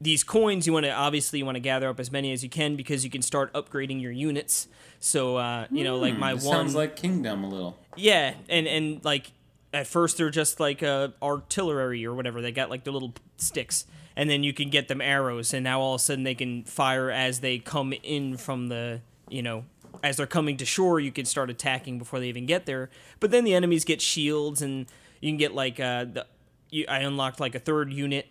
these 0.00 0.22
coins 0.22 0.66
you 0.66 0.72
want 0.72 0.86
to 0.86 0.92
obviously 0.92 1.38
you 1.40 1.44
want 1.44 1.56
to 1.56 1.60
gather 1.60 1.88
up 1.88 1.98
as 1.98 2.12
many 2.12 2.32
as 2.32 2.42
you 2.44 2.48
can 2.48 2.76
because 2.76 3.04
you 3.04 3.10
can 3.10 3.22
start 3.22 3.52
upgrading 3.52 4.00
your 4.00 4.12
units. 4.12 4.68
So 5.00 5.36
uh, 5.36 5.66
you 5.70 5.84
know, 5.84 5.96
like 5.96 6.18
my 6.18 6.30
It 6.32 6.34
one, 6.34 6.42
sounds 6.42 6.74
like 6.74 6.96
Kingdom 6.96 7.44
a 7.44 7.48
little. 7.48 7.78
yeah, 7.96 8.34
and 8.48 8.66
and 8.66 9.04
like 9.04 9.32
at 9.72 9.86
first 9.86 10.16
they're 10.16 10.30
just 10.30 10.60
like 10.60 10.82
uh, 10.82 11.08
artillery 11.22 12.04
or 12.06 12.14
whatever. 12.14 12.40
They 12.40 12.52
got 12.52 12.70
like 12.70 12.84
the 12.84 12.90
little 12.92 13.12
sticks, 13.36 13.86
and 14.16 14.28
then 14.30 14.42
you 14.42 14.52
can 14.52 14.70
get 14.70 14.88
them 14.88 15.00
arrows, 15.00 15.52
and 15.54 15.64
now 15.64 15.80
all 15.80 15.94
of 15.94 16.00
a 16.00 16.04
sudden 16.04 16.24
they 16.24 16.34
can 16.34 16.64
fire 16.64 17.10
as 17.10 17.40
they 17.40 17.58
come 17.58 17.92
in 18.02 18.36
from 18.36 18.68
the 18.68 19.00
you 19.28 19.42
know 19.42 19.64
as 20.02 20.16
they're 20.16 20.26
coming 20.26 20.56
to 20.58 20.64
shore. 20.64 21.00
You 21.00 21.12
can 21.12 21.24
start 21.24 21.50
attacking 21.50 21.98
before 21.98 22.18
they 22.20 22.28
even 22.28 22.46
get 22.46 22.66
there. 22.66 22.88
But 23.20 23.30
then 23.30 23.44
the 23.44 23.54
enemies 23.54 23.84
get 23.84 24.00
shields, 24.00 24.62
and 24.62 24.86
you 25.20 25.30
can 25.30 25.36
get 25.38 25.54
like 25.54 25.78
uh, 25.80 26.04
the 26.04 26.26
you, 26.70 26.84
I 26.88 26.98
unlocked 27.00 27.40
like 27.40 27.54
a 27.54 27.60
third 27.60 27.92
unit. 27.92 28.26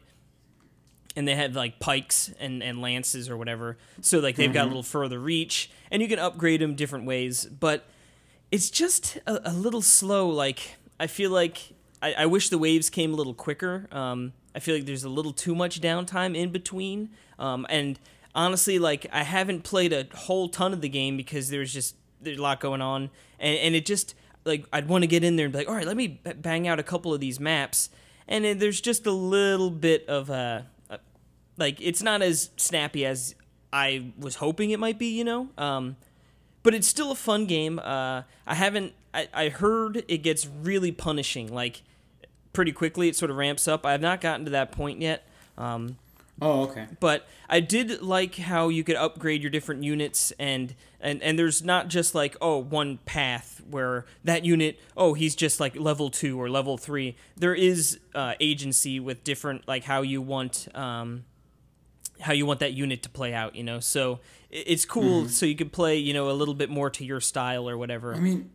And 1.17 1.27
they 1.27 1.35
have 1.35 1.55
like 1.55 1.79
pikes 1.79 2.31
and, 2.39 2.61
and 2.61 2.79
lances 2.79 3.27
or 3.27 3.35
whatever. 3.35 3.77
So 4.01 4.19
like 4.19 4.35
they've 4.35 4.53
got 4.53 4.65
a 4.65 4.67
little 4.67 4.83
further 4.83 5.19
reach, 5.19 5.69
and 5.89 6.01
you 6.01 6.07
can 6.07 6.19
upgrade 6.19 6.61
them 6.61 6.75
different 6.75 7.05
ways. 7.05 7.45
But 7.45 7.85
it's 8.51 8.69
just 8.69 9.17
a, 9.25 9.49
a 9.49 9.53
little 9.53 9.81
slow. 9.81 10.29
Like 10.29 10.75
I 10.99 11.07
feel 11.07 11.31
like 11.31 11.73
I, 12.03 12.13
I 12.13 12.25
wish 12.27 12.49
the 12.49 12.59
waves 12.59 12.91
came 12.91 13.13
a 13.13 13.15
little 13.15 13.33
quicker. 13.33 13.87
Um, 13.91 14.33
I 14.55 14.59
feel 14.59 14.75
like 14.75 14.85
there's 14.85 15.03
a 15.03 15.09
little 15.09 15.33
too 15.33 15.55
much 15.55 15.81
downtime 15.81 16.37
in 16.37 16.51
between. 16.51 17.09
Um, 17.39 17.65
and 17.67 17.99
honestly, 18.35 18.77
like 18.77 19.07
I 19.11 19.23
haven't 19.23 19.63
played 19.63 19.93
a 19.93 20.05
whole 20.15 20.47
ton 20.49 20.71
of 20.71 20.81
the 20.81 20.89
game 20.89 21.17
because 21.17 21.49
there's 21.49 21.73
just 21.73 21.95
there's 22.21 22.37
a 22.37 22.41
lot 22.43 22.59
going 22.59 22.81
on, 22.81 23.09
and 23.39 23.57
and 23.57 23.75
it 23.75 23.87
just 23.87 24.13
like 24.45 24.65
I'd 24.71 24.87
want 24.87 25.01
to 25.01 25.07
get 25.07 25.23
in 25.23 25.35
there 25.35 25.47
and 25.47 25.51
be 25.51 25.57
like, 25.57 25.67
all 25.67 25.75
right, 25.75 25.87
let 25.87 25.97
me 25.97 26.21
bang 26.37 26.67
out 26.67 26.79
a 26.79 26.83
couple 26.83 27.11
of 27.11 27.19
these 27.19 27.39
maps, 27.39 27.89
and 28.27 28.45
then 28.45 28.59
there's 28.59 28.79
just 28.79 29.07
a 29.07 29.11
little 29.11 29.71
bit 29.71 30.07
of 30.07 30.29
a 30.29 30.67
like 31.57 31.81
it's 31.81 32.01
not 32.01 32.21
as 32.21 32.49
snappy 32.57 33.05
as 33.05 33.35
I 33.73 34.11
was 34.17 34.35
hoping 34.35 34.69
it 34.71 34.79
might 34.79 34.97
be, 34.99 35.07
you 35.17 35.23
know. 35.23 35.49
Um, 35.57 35.97
but 36.63 36.73
it's 36.73 36.87
still 36.87 37.11
a 37.11 37.15
fun 37.15 37.45
game. 37.45 37.79
Uh, 37.79 38.23
I 38.45 38.55
haven't. 38.55 38.93
I, 39.13 39.27
I 39.33 39.49
heard 39.49 40.03
it 40.07 40.19
gets 40.19 40.47
really 40.47 40.91
punishing, 40.91 41.53
like 41.53 41.81
pretty 42.53 42.71
quickly. 42.71 43.07
It 43.07 43.15
sort 43.15 43.31
of 43.31 43.37
ramps 43.37 43.67
up. 43.67 43.85
I 43.85 43.91
have 43.93 44.01
not 44.01 44.21
gotten 44.21 44.45
to 44.45 44.51
that 44.51 44.71
point 44.71 45.01
yet. 45.01 45.27
Um, 45.57 45.97
Oh, 46.39 46.65
okay. 46.65 46.85
but 46.99 47.25
I 47.49 47.61
did 47.61 48.03
like 48.03 48.35
how 48.35 48.69
you 48.69 48.83
could 48.83 48.95
upgrade 48.95 49.41
your 49.41 49.49
different 49.49 49.83
units 49.83 50.31
and 50.37 50.75
and 51.01 51.23
and 51.23 51.39
there's 51.39 51.63
not 51.63 51.87
just 51.87 52.13
like 52.13 52.37
oh 52.41 52.59
one 52.59 52.99
path 53.05 53.59
where 53.67 54.05
that 54.23 54.45
unit 54.45 54.79
oh 54.95 55.15
he's 55.15 55.35
just 55.35 55.59
like 55.59 55.75
level 55.79 56.11
2 56.11 56.39
or 56.39 56.47
level 56.47 56.77
3 56.77 57.15
there 57.35 57.55
is 57.55 57.99
uh, 58.13 58.35
agency 58.39 58.99
with 58.99 59.23
different 59.23 59.67
like 59.67 59.85
how 59.85 60.03
you 60.03 60.21
want 60.21 60.67
um 60.75 61.23
how 62.21 62.33
you 62.33 62.45
want 62.45 62.59
that 62.59 62.73
unit 62.73 63.03
to 63.03 63.09
play 63.09 63.33
out 63.33 63.55
you 63.55 63.63
know 63.63 63.79
so 63.79 64.19
it's 64.49 64.85
cool 64.85 65.21
mm-hmm. 65.21 65.29
so 65.29 65.45
you 65.45 65.55
could 65.55 65.71
play 65.71 65.97
you 65.97 66.13
know 66.13 66.29
a 66.29 66.33
little 66.33 66.53
bit 66.53 66.69
more 66.69 66.89
to 66.89 67.03
your 67.05 67.19
style 67.19 67.69
or 67.69 67.77
whatever 67.77 68.13
I 68.15 68.19
mean, 68.19 68.51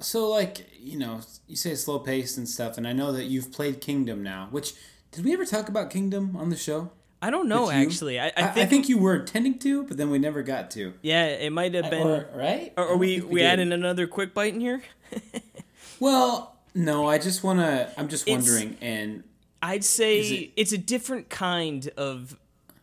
so 0.00 0.30
like 0.30 0.66
you 0.80 0.98
know, 0.98 1.20
you 1.46 1.56
say 1.56 1.74
slow 1.74 1.98
paced 1.98 2.38
and 2.38 2.48
stuff, 2.48 2.78
and 2.78 2.86
I 2.86 2.92
know 2.92 3.10
that 3.12 3.24
you've 3.24 3.52
played 3.52 3.80
Kingdom 3.80 4.22
now. 4.22 4.46
Which 4.50 4.74
did 5.10 5.24
we 5.24 5.32
ever 5.32 5.44
talk 5.44 5.68
about 5.68 5.90
Kingdom 5.90 6.36
on 6.36 6.50
the 6.50 6.56
show? 6.56 6.90
I 7.20 7.30
don't 7.30 7.48
know 7.48 7.68
actually 7.68 8.20
I, 8.20 8.30
I 8.36 8.46
think 8.46 8.58
I 8.58 8.66
think 8.66 8.88
you 8.88 8.96
were 8.96 9.16
intending 9.16 9.58
to, 9.58 9.82
but 9.82 9.96
then 9.96 10.08
we 10.08 10.20
never 10.20 10.44
got 10.44 10.70
to. 10.72 10.94
yeah 11.02 11.26
it 11.26 11.52
might 11.52 11.74
have 11.74 11.90
been 11.90 12.06
Or, 12.06 12.28
right? 12.32 12.72
Are 12.76 12.90
don't 12.90 12.98
we 13.00 13.20
we 13.20 13.42
adding 13.42 13.72
another 13.72 14.06
quick 14.06 14.34
bite 14.34 14.54
in 14.54 14.60
here? 14.60 14.82
Well, 16.00 16.56
no. 16.74 17.08
I 17.08 17.18
just 17.18 17.42
wanna. 17.42 17.90
I'm 17.96 18.08
just 18.08 18.28
It's- 18.28 18.46
wondering, 18.46 18.76
and 18.80 19.24
I'd 19.60 19.84
say 19.84 20.20
it- 20.20 20.52
it's 20.56 20.72
a 20.72 20.78
different 20.78 21.28
kind 21.28 21.88
of 21.96 22.38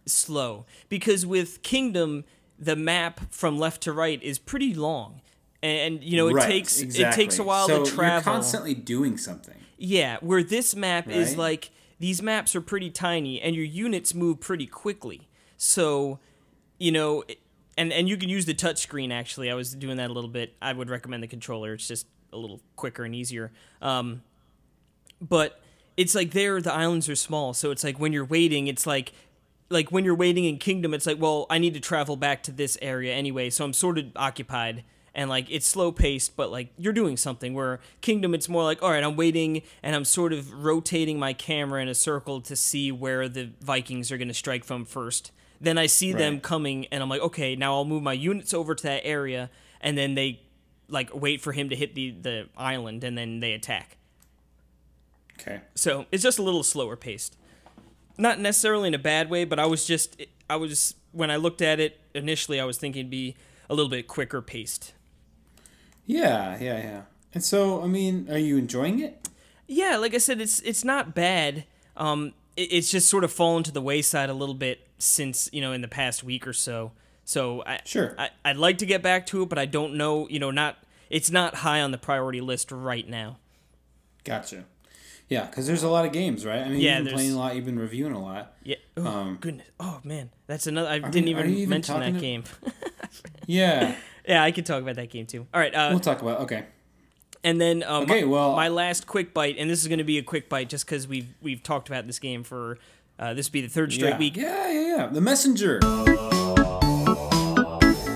slow 0.05 0.65
because 0.89 1.25
with 1.25 1.61
Kingdom, 1.63 2.25
the 2.57 2.75
map 2.75 3.33
from 3.33 3.57
left 3.57 3.81
to 3.83 3.91
right 3.91 4.21
is 4.21 4.39
pretty 4.39 4.73
long, 4.73 5.21
and 5.61 6.03
you 6.03 6.17
know 6.17 6.27
it 6.27 6.33
right, 6.33 6.47
takes 6.47 6.81
it 6.81 7.13
takes 7.13 7.39
a 7.39 7.43
while 7.43 7.67
so 7.67 7.83
to 7.83 7.91
travel. 7.91 8.15
You're 8.15 8.21
constantly 8.21 8.73
doing 8.73 9.17
something. 9.17 9.55
Yeah, 9.77 10.17
where 10.21 10.43
this 10.43 10.75
map 10.75 11.09
is 11.09 11.37
like 11.37 11.71
these 11.99 12.21
maps 12.21 12.55
are 12.55 12.61
pretty 12.61 12.89
tiny 12.89 13.41
and 13.41 13.55
your 13.55 13.65
units 13.65 14.13
move 14.13 14.39
pretty 14.39 14.67
quickly. 14.67 15.27
So, 15.57 16.19
you 16.77 16.91
know, 16.91 17.23
and 17.77 17.93
and 17.93 18.09
you 18.09 18.17
can 18.17 18.29
use 18.29 18.45
the 18.45 18.53
touch 18.53 18.79
screen 18.79 19.11
actually. 19.11 19.49
I 19.49 19.53
was 19.53 19.73
doing 19.73 19.97
that 19.97 20.09
a 20.09 20.13
little 20.13 20.29
bit. 20.29 20.55
I 20.61 20.73
would 20.73 20.89
recommend 20.89 21.23
the 21.23 21.27
controller. 21.27 21.73
It's 21.73 21.87
just 21.87 22.07
a 22.33 22.37
little 22.37 22.61
quicker 22.75 23.03
and 23.03 23.15
easier. 23.15 23.51
Um 23.81 24.23
but 25.21 25.61
it's 25.97 26.13
like 26.13 26.31
there 26.31 26.61
the 26.61 26.73
islands 26.73 27.07
are 27.07 27.15
small, 27.15 27.53
so 27.53 27.71
it's 27.71 27.83
like 27.83 27.99
when 27.99 28.11
you're 28.11 28.25
waiting, 28.25 28.67
it's 28.67 28.85
like 28.85 29.13
like 29.69 29.91
when 29.91 30.05
you're 30.05 30.15
waiting 30.15 30.45
in 30.45 30.57
Kingdom, 30.57 30.93
it's 30.93 31.05
like, 31.05 31.19
well, 31.19 31.45
I 31.49 31.57
need 31.57 31.73
to 31.73 31.79
travel 31.79 32.15
back 32.15 32.43
to 32.43 32.51
this 32.51 32.77
area 32.81 33.13
anyway, 33.13 33.49
so 33.49 33.65
I'm 33.65 33.73
sort 33.73 33.97
of 33.97 34.05
occupied 34.15 34.83
and 35.15 35.29
like 35.29 35.47
it's 35.49 35.65
slow 35.65 35.91
paced, 35.91 36.35
but 36.35 36.51
like 36.51 36.73
you're 36.77 36.93
doing 36.93 37.17
something. 37.17 37.53
Where 37.53 37.79
Kingdom, 38.01 38.35
it's 38.35 38.49
more 38.49 38.63
like, 38.63 38.83
all 38.83 38.91
right, 38.91 39.03
I'm 39.03 39.15
waiting 39.15 39.63
and 39.81 39.95
I'm 39.95 40.05
sort 40.05 40.33
of 40.33 40.53
rotating 40.53 41.17
my 41.17 41.33
camera 41.33 41.81
in 41.81 41.87
a 41.87 41.95
circle 41.95 42.41
to 42.41 42.55
see 42.55 42.91
where 42.91 43.27
the 43.29 43.51
Vikings 43.61 44.11
are 44.11 44.17
going 44.17 44.27
to 44.27 44.33
strike 44.33 44.65
from 44.65 44.85
first. 44.85 45.31
Then 45.59 45.77
I 45.77 45.85
see 45.85 46.11
them 46.11 46.41
coming, 46.41 46.85
and 46.87 47.01
I'm 47.01 47.09
like, 47.09 47.21
okay, 47.21 47.55
now 47.55 47.75
I'll 47.75 47.85
move 47.85 48.03
my 48.03 48.11
units 48.11 48.53
over 48.53 48.75
to 48.75 48.83
that 48.83 49.05
area, 49.05 49.49
and 49.79 49.97
then 49.97 50.13
they 50.13 50.41
like 50.89 51.15
wait 51.15 51.39
for 51.39 51.53
him 51.53 51.69
to 51.69 51.75
hit 51.75 51.95
the 51.95 52.11
the 52.11 52.49
island, 52.57 53.05
and 53.05 53.17
then 53.17 53.39
they 53.39 53.53
attack. 53.53 53.97
Okay. 55.39 55.61
So 55.73 56.05
it's 56.11 56.21
just 56.21 56.39
a 56.39 56.43
little 56.43 56.61
slower 56.61 56.97
paced. 56.97 57.37
Not 58.17 58.39
necessarily 58.39 58.87
in 58.87 58.93
a 58.93 58.99
bad 58.99 59.29
way, 59.29 59.45
but 59.45 59.59
I 59.59 59.65
was 59.65 59.85
just 59.85 60.21
I 60.49 60.55
was 60.55 60.95
when 61.11 61.31
I 61.31 61.35
looked 61.37 61.61
at 61.61 61.79
it 61.79 61.99
initially, 62.13 62.59
I 62.59 62.65
was 62.65 62.77
thinking 62.77 63.01
it'd 63.01 63.11
be 63.11 63.35
a 63.69 63.75
little 63.75 63.89
bit 63.89 64.07
quicker 64.07 64.41
paced. 64.41 64.93
Yeah, 66.05 66.57
yeah, 66.59 66.77
yeah. 66.77 67.01
And 67.33 67.43
so, 67.43 67.81
I 67.81 67.87
mean, 67.87 68.29
are 68.29 68.37
you 68.37 68.57
enjoying 68.57 68.99
it? 68.99 69.27
Yeah, 69.67 69.97
like 69.97 70.13
I 70.13 70.19
said, 70.19 70.39
it's 70.39 70.59
it's 70.61 70.83
not 70.83 71.15
bad. 71.15 71.65
Um, 71.97 72.33
it, 72.55 72.71
it's 72.71 72.91
just 72.91 73.09
sort 73.09 73.23
of 73.23 73.31
fallen 73.31 73.63
to 73.63 73.71
the 73.71 73.81
wayside 73.81 74.29
a 74.29 74.33
little 74.33 74.55
bit 74.55 74.87
since 74.97 75.49
you 75.51 75.61
know 75.61 75.71
in 75.73 75.81
the 75.81 75.87
past 75.87 76.23
week 76.23 76.47
or 76.47 76.53
so. 76.53 76.91
So 77.23 77.63
I 77.65 77.79
Sure. 77.85 78.15
I, 78.17 78.29
I'd 78.43 78.57
like 78.57 78.77
to 78.79 78.85
get 78.85 79.01
back 79.01 79.25
to 79.27 79.41
it, 79.41 79.49
but 79.49 79.57
I 79.57 79.65
don't 79.65 79.95
know. 79.95 80.27
You 80.29 80.39
know, 80.39 80.51
not 80.51 80.77
it's 81.09 81.31
not 81.31 81.55
high 81.55 81.81
on 81.81 81.91
the 81.91 81.97
priority 81.97 82.41
list 82.41 82.71
right 82.71 83.07
now. 83.07 83.37
Gotcha. 84.23 84.65
Yeah, 85.27 85.45
because 85.45 85.65
there's 85.65 85.81
a 85.83 85.89
lot 85.89 86.05
of 86.05 86.11
games, 86.11 86.45
right? 86.45 86.59
I 86.61 86.69
mean, 86.69 86.79
Yeah, 86.79 86.97
you've 86.97 87.05
been 87.05 87.13
playing 87.15 87.31
a 87.33 87.37
lot. 87.37 87.55
You've 87.55 87.65
been 87.65 87.79
reviewing 87.79 88.13
a 88.13 88.21
lot. 88.21 88.53
Yeah. 88.63 88.75
Oh 88.97 89.07
Um, 89.07 89.37
goodness. 89.41 89.67
Oh 89.79 89.99
man, 90.03 90.29
that's 90.47 90.67
another. 90.67 90.87
I 90.89 90.99
didn't 90.99 91.27
even, 91.29 91.49
even 91.49 91.69
mention 91.69 91.99
that 91.99 92.13
to- 92.13 92.19
game. 92.19 92.43
Yeah, 93.47 93.95
yeah, 94.27 94.43
I 94.43 94.51
could 94.51 94.65
talk 94.65 94.81
about 94.81 94.95
that 94.95 95.09
game 95.09 95.25
too. 95.27 95.45
All 95.53 95.59
right. 95.59 95.73
Uh, 95.73 95.89
we'll 95.91 95.99
talk 95.99 96.21
about. 96.21 96.41
Okay. 96.41 96.65
And 97.43 97.61
then 97.61 97.83
uh, 97.83 97.99
Okay, 98.01 98.21
my, 98.23 98.27
well- 98.27 98.55
my 98.55 98.67
last 98.69 99.05
quick 99.07 99.33
bite, 99.33 99.55
and 99.59 99.69
this 99.69 99.81
is 99.81 99.87
going 99.87 99.99
to 99.99 100.03
be 100.03 100.17
a 100.17 100.23
quick 100.23 100.49
bite 100.49 100.67
just 100.69 100.85
because 100.85 101.07
we've 101.07 101.27
we've 101.41 101.61
talked 101.63 101.87
about 101.87 102.07
this 102.07 102.17
game 102.19 102.43
for 102.43 102.77
uh, 103.19 103.33
this 103.33 103.47
will 103.47 103.53
be 103.53 103.61
the 103.61 103.67
third 103.69 103.93
straight 103.93 104.09
yeah. 104.11 104.17
week. 104.17 104.35
Yeah, 104.35 104.71
yeah, 104.71 104.97
yeah. 104.97 105.07
The 105.07 105.21
Messenger. 105.21 105.79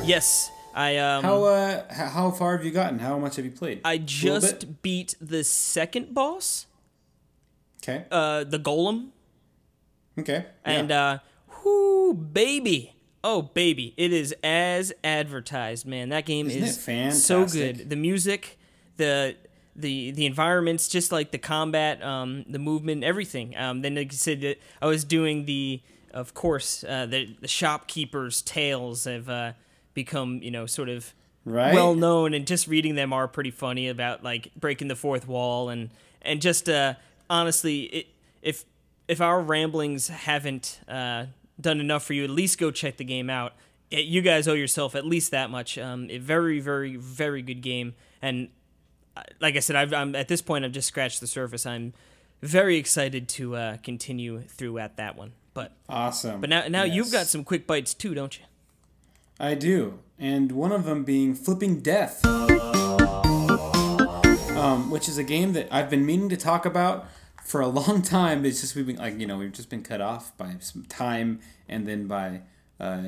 Yes, 0.06 0.50
I 0.74 0.98
um 0.98 1.24
How 1.24 1.44
uh, 1.44 1.94
how 1.94 2.32
far 2.32 2.58
have 2.58 2.66
you 2.66 2.72
gotten? 2.72 3.00
How 3.00 3.18
much 3.20 3.36
have 3.36 3.46
you 3.46 3.52
played? 3.52 3.82
I 3.86 3.98
just 4.00 4.82
beat 4.82 5.16
the 5.22 5.44
second 5.44 6.14
boss, 6.16 6.66
Okay. 7.90 8.06
uh, 8.12 8.44
the 8.44 8.60
golem, 8.60 9.10
Okay. 10.18 10.46
and 10.66 10.92
uh, 10.92 11.20
whoo 11.64 12.14
baby, 12.14 12.96
oh 13.24 13.42
baby, 13.42 13.94
it 13.98 14.12
is 14.14 14.34
as 14.44 14.94
advertised, 15.04 15.86
man. 15.86 16.10
That 16.10 16.26
game 16.26 16.48
Isn't 16.48 16.90
is 16.90 17.26
so 17.26 17.46
good. 17.46 17.90
The 17.90 17.96
music, 17.96 18.58
the 18.98 19.36
the 19.76 20.12
the 20.12 20.26
environments, 20.26 20.88
just 20.88 21.12
like 21.12 21.32
the 21.32 21.38
combat, 21.38 22.04
um, 22.04 22.46
the 22.48 22.60
movement, 22.60 23.04
everything. 23.04 23.56
Um, 23.56 23.82
then 23.82 23.96
like 23.96 24.12
you 24.12 24.18
said, 24.18 24.42
that 24.42 24.60
I 24.82 24.88
was 24.88 25.04
doing 25.04 25.46
the, 25.46 25.82
of 26.14 26.34
course, 26.34 26.84
uh, 26.84 27.06
the 27.06 27.36
the 27.40 27.48
shopkeepers' 27.48 28.42
tales 28.42 29.06
have 29.06 29.30
uh, 29.30 29.54
become 29.94 30.42
you 30.44 30.52
know 30.52 30.66
sort 30.66 30.90
of 30.90 31.14
right. 31.46 31.74
well 31.74 31.96
known, 31.96 32.34
and 32.34 32.46
just 32.46 32.68
reading 32.68 32.96
them 32.96 33.14
are 33.14 33.28
pretty 33.28 33.52
funny 33.52 33.88
about 33.88 34.24
like 34.24 34.52
breaking 34.60 34.88
the 34.90 34.96
fourth 34.96 35.28
wall 35.28 35.70
and 35.70 35.90
and 36.22 36.42
just 36.42 36.68
uh, 36.68 36.96
honestly, 37.30 37.84
it, 37.84 38.08
if 38.42 38.66
if 39.08 39.22
our 39.22 39.42
ramblings 39.42 40.08
haven't 40.08 40.80
uh, 40.88 41.26
done 41.60 41.80
enough 41.80 42.04
for 42.04 42.14
you, 42.14 42.24
at 42.24 42.30
least 42.30 42.58
go 42.58 42.72
check 42.72 42.98
the 42.98 43.04
game 43.04 43.30
out. 43.30 43.54
It, 43.92 44.06
you 44.06 44.22
guys 44.22 44.48
owe 44.48 44.54
yourself 44.54 44.96
at 44.96 45.06
least 45.06 45.32
that 45.32 45.50
much. 45.50 45.78
Um, 45.78 46.10
a 46.10 46.20
very, 46.20 46.60
very, 46.60 46.96
very 46.96 47.42
good 47.42 47.62
game, 47.62 47.96
and 48.22 48.50
uh, 49.18 49.24
like 49.40 49.56
I 49.56 49.60
said, 49.60 49.76
I've, 49.76 49.94
I'm 49.94 50.16
at 50.16 50.28
this 50.28 50.42
point 50.42 50.64
I've 50.64 50.72
just 50.72 50.88
scratched 50.88 51.22
the 51.22 51.28
surface. 51.28 51.66
I'm 51.66 51.94
very 52.42 52.78
excited 52.78 53.28
to 53.30 53.56
uh, 53.56 53.78
continue 53.78 54.42
through 54.42 54.78
at 54.78 54.98
that 54.98 55.18
one. 55.18 55.34
But 55.54 55.74
awesome. 55.90 56.40
but 56.40 56.50
now 56.50 56.68
now 56.68 56.84
you've 56.84 57.12
got 57.12 57.26
some 57.26 57.44
quick 57.44 57.66
bites 57.68 57.94
too, 57.94 58.14
don't 58.14 58.38
you? 58.38 58.46
I 59.40 59.56
do, 59.56 60.00
and 60.20 60.52
one 60.52 60.72
of 60.72 60.84
them 60.84 61.04
being 61.04 61.34
Flipping 61.34 61.80
Death, 61.80 62.24
um, 64.56 64.90
which 64.92 65.10
is 65.10 65.18
a 65.18 65.24
game 65.24 65.54
that 65.54 65.68
I've 65.72 65.90
been 65.90 66.06
meaning 66.06 66.30
to 66.30 66.38
talk 66.38 66.66
about 66.66 67.08
for 67.44 67.62
a 67.62 67.68
long 67.68 68.02
time. 68.02 68.46
It's 68.46 68.62
just 68.62 68.76
we've 68.76 68.88
been 68.88 68.98
like 68.98 69.20
you 69.20 69.28
know 69.28 69.38
we've 69.38 69.52
just 69.52 69.70
been 69.70 69.84
cut 69.84 70.02
off 70.02 70.36
by 70.38 70.56
some 70.60 70.84
time, 70.86 71.40
and 71.68 71.88
then 71.88 72.08
by 72.08 72.42
uh, 72.80 73.02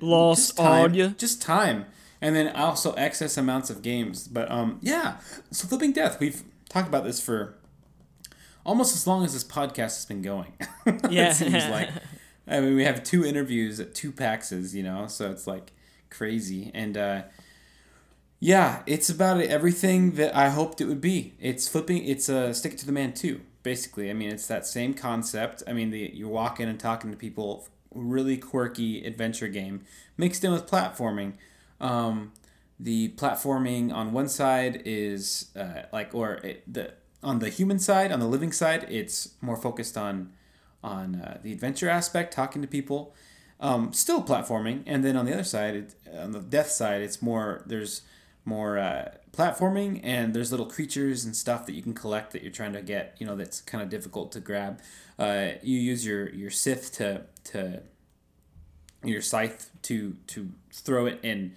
Lost 0.00 0.48
just 0.48 0.56
time, 0.58 0.84
audio. 0.84 1.08
just 1.08 1.42
time, 1.42 1.86
and 2.20 2.34
then 2.34 2.54
also 2.54 2.92
excess 2.94 3.36
amounts 3.36 3.70
of 3.70 3.82
games. 3.82 4.28
But 4.28 4.50
um, 4.50 4.78
yeah, 4.82 5.18
so 5.50 5.68
Flipping 5.68 5.92
Death, 5.92 6.20
we've 6.20 6.42
talked 6.68 6.88
about 6.88 7.04
this 7.04 7.20
for 7.20 7.54
almost 8.64 8.94
as 8.94 9.06
long 9.06 9.24
as 9.24 9.32
this 9.32 9.44
podcast 9.44 9.96
has 9.96 10.06
been 10.06 10.22
going. 10.22 10.52
Yeah. 11.10 11.30
it 11.30 11.34
seems 11.34 11.66
like. 11.66 11.90
I 12.46 12.60
mean, 12.60 12.74
we 12.74 12.84
have 12.84 13.04
two 13.04 13.24
interviews 13.24 13.78
at 13.78 13.94
two 13.94 14.10
PAXs, 14.12 14.74
you 14.74 14.82
know, 14.82 15.06
so 15.06 15.30
it's 15.30 15.46
like 15.46 15.72
crazy. 16.10 16.70
And 16.74 16.96
uh, 16.96 17.22
yeah, 18.40 18.82
it's 18.86 19.08
about 19.08 19.40
everything 19.40 20.12
that 20.12 20.36
I 20.36 20.48
hoped 20.48 20.80
it 20.80 20.86
would 20.86 21.00
be. 21.00 21.34
It's 21.40 21.68
flipping. 21.68 22.04
It's 22.04 22.28
uh, 22.28 22.52
Stick 22.52 22.72
It 22.72 22.78
to 22.80 22.86
the 22.86 22.92
Man 22.92 23.12
too. 23.12 23.40
Basically, 23.62 24.10
I 24.10 24.12
mean, 24.12 24.30
it's 24.30 24.46
that 24.46 24.66
same 24.66 24.94
concept. 24.94 25.62
I 25.66 25.72
mean, 25.72 25.90
the 25.90 26.10
you're 26.14 26.28
walking 26.28 26.68
and 26.68 26.78
talking 26.78 27.10
to 27.10 27.16
people, 27.16 27.66
really 27.94 28.36
quirky 28.36 29.04
adventure 29.04 29.48
game 29.48 29.82
mixed 30.16 30.44
in 30.44 30.52
with 30.52 30.66
platforming. 30.66 31.34
Um, 31.80 32.32
the 32.78 33.10
platforming 33.10 33.92
on 33.92 34.12
one 34.12 34.28
side 34.28 34.82
is 34.84 35.50
uh, 35.56 35.82
like, 35.92 36.14
or 36.14 36.34
it, 36.36 36.72
the 36.72 36.94
on 37.22 37.38
the 37.38 37.48
human 37.48 37.78
side, 37.78 38.10
on 38.10 38.20
the 38.20 38.26
living 38.26 38.52
side, 38.52 38.86
it's 38.88 39.34
more 39.40 39.56
focused 39.56 39.96
on 39.96 40.32
on 40.82 41.16
uh, 41.16 41.38
the 41.42 41.52
adventure 41.52 41.88
aspect, 41.88 42.32
talking 42.32 42.62
to 42.62 42.68
people. 42.68 43.14
Um, 43.60 43.92
still 43.92 44.24
platforming, 44.24 44.82
and 44.86 45.04
then 45.04 45.16
on 45.16 45.24
the 45.24 45.32
other 45.32 45.44
side, 45.44 45.76
it, 45.76 45.94
on 46.18 46.32
the 46.32 46.40
death 46.40 46.70
side, 46.70 47.00
it's 47.00 47.22
more 47.22 47.62
there's 47.66 48.02
more 48.44 48.76
uh, 48.76 49.12
platforming 49.32 50.00
and 50.02 50.34
there's 50.34 50.50
little 50.50 50.66
creatures 50.66 51.24
and 51.24 51.34
stuff 51.34 51.64
that 51.66 51.72
you 51.72 51.82
can 51.82 51.94
collect 51.94 52.32
that 52.32 52.42
you're 52.42 52.52
trying 52.52 52.72
to 52.74 52.82
get 52.82 53.16
you 53.18 53.26
know 53.26 53.34
that's 53.34 53.60
kind 53.60 53.82
of 53.82 53.88
difficult 53.88 54.32
to 54.32 54.40
grab. 54.40 54.80
Uh, 55.18 55.52
you 55.62 55.78
use 55.78 56.04
your 56.06 56.28
your 56.30 56.50
scythe 56.50 56.92
to 56.92 57.22
to 57.44 57.82
your 59.04 59.22
scythe 59.22 59.70
to 59.82 60.16
to 60.26 60.50
throw 60.72 61.06
it 61.06 61.18
and 61.22 61.54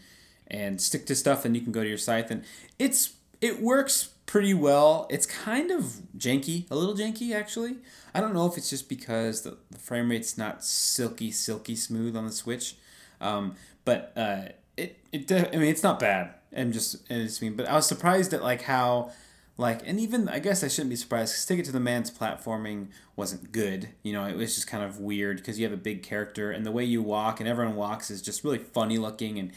and 0.47 0.81
stick 0.81 1.05
to 1.05 1.15
stuff 1.15 1.45
and 1.45 1.55
you 1.55 1.61
can 1.61 1.71
go 1.71 1.83
to 1.83 1.89
your 1.89 1.97
scythe 1.97 2.31
and 2.31 2.43
it's 2.79 3.13
it 3.41 3.61
works 3.61 4.11
pretty 4.25 4.53
well. 4.53 5.05
It's 5.09 5.25
kind 5.25 5.69
of 5.69 5.97
janky 6.17 6.69
a 6.71 6.75
little 6.75 6.95
janky 6.95 7.35
actually. 7.35 7.77
I 8.13 8.21
don't 8.21 8.33
know 8.33 8.45
if 8.45 8.57
it's 8.57 8.69
just 8.69 8.87
because 8.87 9.41
the, 9.41 9.57
the 9.69 9.77
frame 9.77 10.09
rate's 10.09 10.37
not 10.37 10.63
silky 10.63 11.31
silky 11.31 11.75
smooth 11.75 12.15
on 12.15 12.25
the 12.25 12.31
switch 12.31 12.75
um, 13.21 13.55
but 13.83 14.13
uh, 14.15 14.43
it 14.77 14.99
it 15.11 15.31
I 15.31 15.57
mean 15.57 15.69
it's 15.69 15.83
not 15.83 15.99
bad. 15.99 16.33
I'm 16.55 16.71
just 16.71 16.95
and 17.09 17.21
it's 17.21 17.41
mean, 17.41 17.55
but 17.55 17.67
I 17.67 17.73
was 17.75 17.85
surprised 17.87 18.33
at 18.33 18.41
like 18.43 18.63
how 18.63 19.11
like 19.57 19.81
and 19.87 19.99
even 19.99 20.27
I 20.29 20.39
guess 20.39 20.63
I 20.63 20.67
shouldn't 20.67 20.89
be 20.89 20.95
surprised 20.95 21.31
because 21.33 21.41
Stick 21.41 21.59
It 21.59 21.65
to 21.65 21.71
the 21.71 21.79
Man's 21.79 22.11
platforming 22.11 22.87
wasn't 23.15 23.51
good. 23.51 23.89
You 24.03 24.13
know, 24.13 24.25
it 24.25 24.35
was 24.35 24.55
just 24.55 24.67
kind 24.67 24.83
of 24.83 24.99
weird 24.99 25.37
because 25.37 25.57
you 25.59 25.65
have 25.65 25.73
a 25.73 25.77
big 25.77 26.03
character 26.03 26.51
and 26.51 26.65
the 26.65 26.71
way 26.71 26.83
you 26.83 27.01
walk 27.01 27.39
and 27.39 27.47
everyone 27.47 27.75
walks 27.75 28.11
is 28.11 28.21
just 28.21 28.43
really 28.43 28.57
funny 28.59 28.97
looking 28.97 29.39
and 29.39 29.51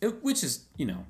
it- 0.00 0.22
which 0.24 0.42
is 0.42 0.64
you 0.76 0.86
know 0.86 1.04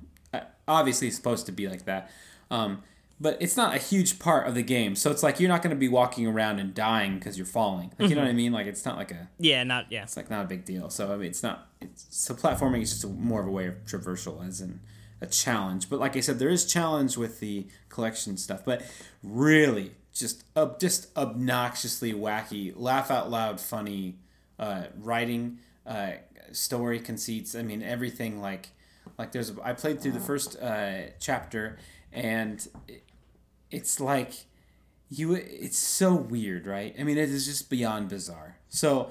obviously 0.67 1.09
supposed 1.11 1.45
to 1.45 1.51
be 1.51 1.67
like 1.67 1.85
that. 1.85 2.11
Um, 2.51 2.83
but 3.19 3.35
it's 3.39 3.57
not 3.57 3.73
a 3.73 3.79
huge 3.79 4.19
part 4.19 4.47
of 4.47 4.53
the 4.53 4.61
game, 4.61 4.95
so 4.95 5.09
it's 5.09 5.23
like 5.23 5.39
you're 5.39 5.49
not 5.49 5.63
going 5.63 5.71
to 5.75 5.79
be 5.79 5.87
walking 5.87 6.27
around 6.27 6.59
and 6.59 6.75
dying 6.75 7.17
because 7.17 7.35
you're 7.35 7.47
falling. 7.47 7.91
Like 7.97 8.09
you 8.09 8.15
know 8.15 8.21
what 8.21 8.29
I 8.29 8.33
mean? 8.33 8.51
Like 8.51 8.67
it's 8.67 8.85
not 8.85 8.95
like 8.95 9.09
a 9.11 9.27
Yeah, 9.39 9.63
not 9.63 9.87
yeah. 9.89 10.03
it's 10.03 10.15
like 10.15 10.29
not 10.29 10.45
a 10.45 10.47
big 10.47 10.65
deal. 10.65 10.91
So 10.91 11.11
I 11.11 11.17
mean, 11.17 11.29
it's 11.29 11.41
not. 11.41 11.67
It's 11.81 12.05
so 12.11 12.35
platforming 12.35 12.83
is 12.83 12.91
just 12.91 13.03
a, 13.05 13.07
more 13.07 13.41
of 13.41 13.47
a 13.47 13.51
way 13.51 13.65
of 13.65 13.73
traversal, 13.85 14.47
as 14.47 14.61
in 14.61 14.81
a 15.21 15.27
challenge. 15.27 15.89
But 15.89 15.99
like 15.99 16.15
I 16.15 16.19
said, 16.19 16.39
there 16.39 16.49
is 16.49 16.65
challenge 16.65 17.17
with 17.17 17.39
the 17.39 17.67
collection 17.89 18.37
stuff. 18.37 18.63
But 18.65 18.83
really, 19.23 19.91
just 20.13 20.43
uh, 20.55 20.69
just 20.79 21.15
obnoxiously 21.15 22.13
wacky, 22.13 22.73
laugh 22.75 23.11
out 23.11 23.29
loud, 23.29 23.59
funny 23.59 24.17
uh, 24.59 24.85
writing, 24.97 25.59
uh, 25.85 26.13
story 26.51 26.99
conceits. 26.99 27.55
I 27.55 27.63
mean, 27.63 27.83
everything 27.83 28.41
like 28.41 28.69
like 29.17 29.31
there's. 29.31 29.51
I 29.63 29.73
played 29.73 30.01
through 30.01 30.13
the 30.13 30.19
first 30.19 30.59
uh, 30.61 31.09
chapter, 31.19 31.77
and 32.11 32.67
it's 33.69 33.99
like 33.99 34.45
you 35.09 35.33
it's 35.33 35.77
so 35.77 36.13
weird 36.13 36.67
right 36.67 36.95
i 36.99 37.03
mean 37.03 37.17
it 37.17 37.29
is 37.29 37.45
just 37.45 37.69
beyond 37.69 38.09
bizarre 38.09 38.57
so 38.69 39.09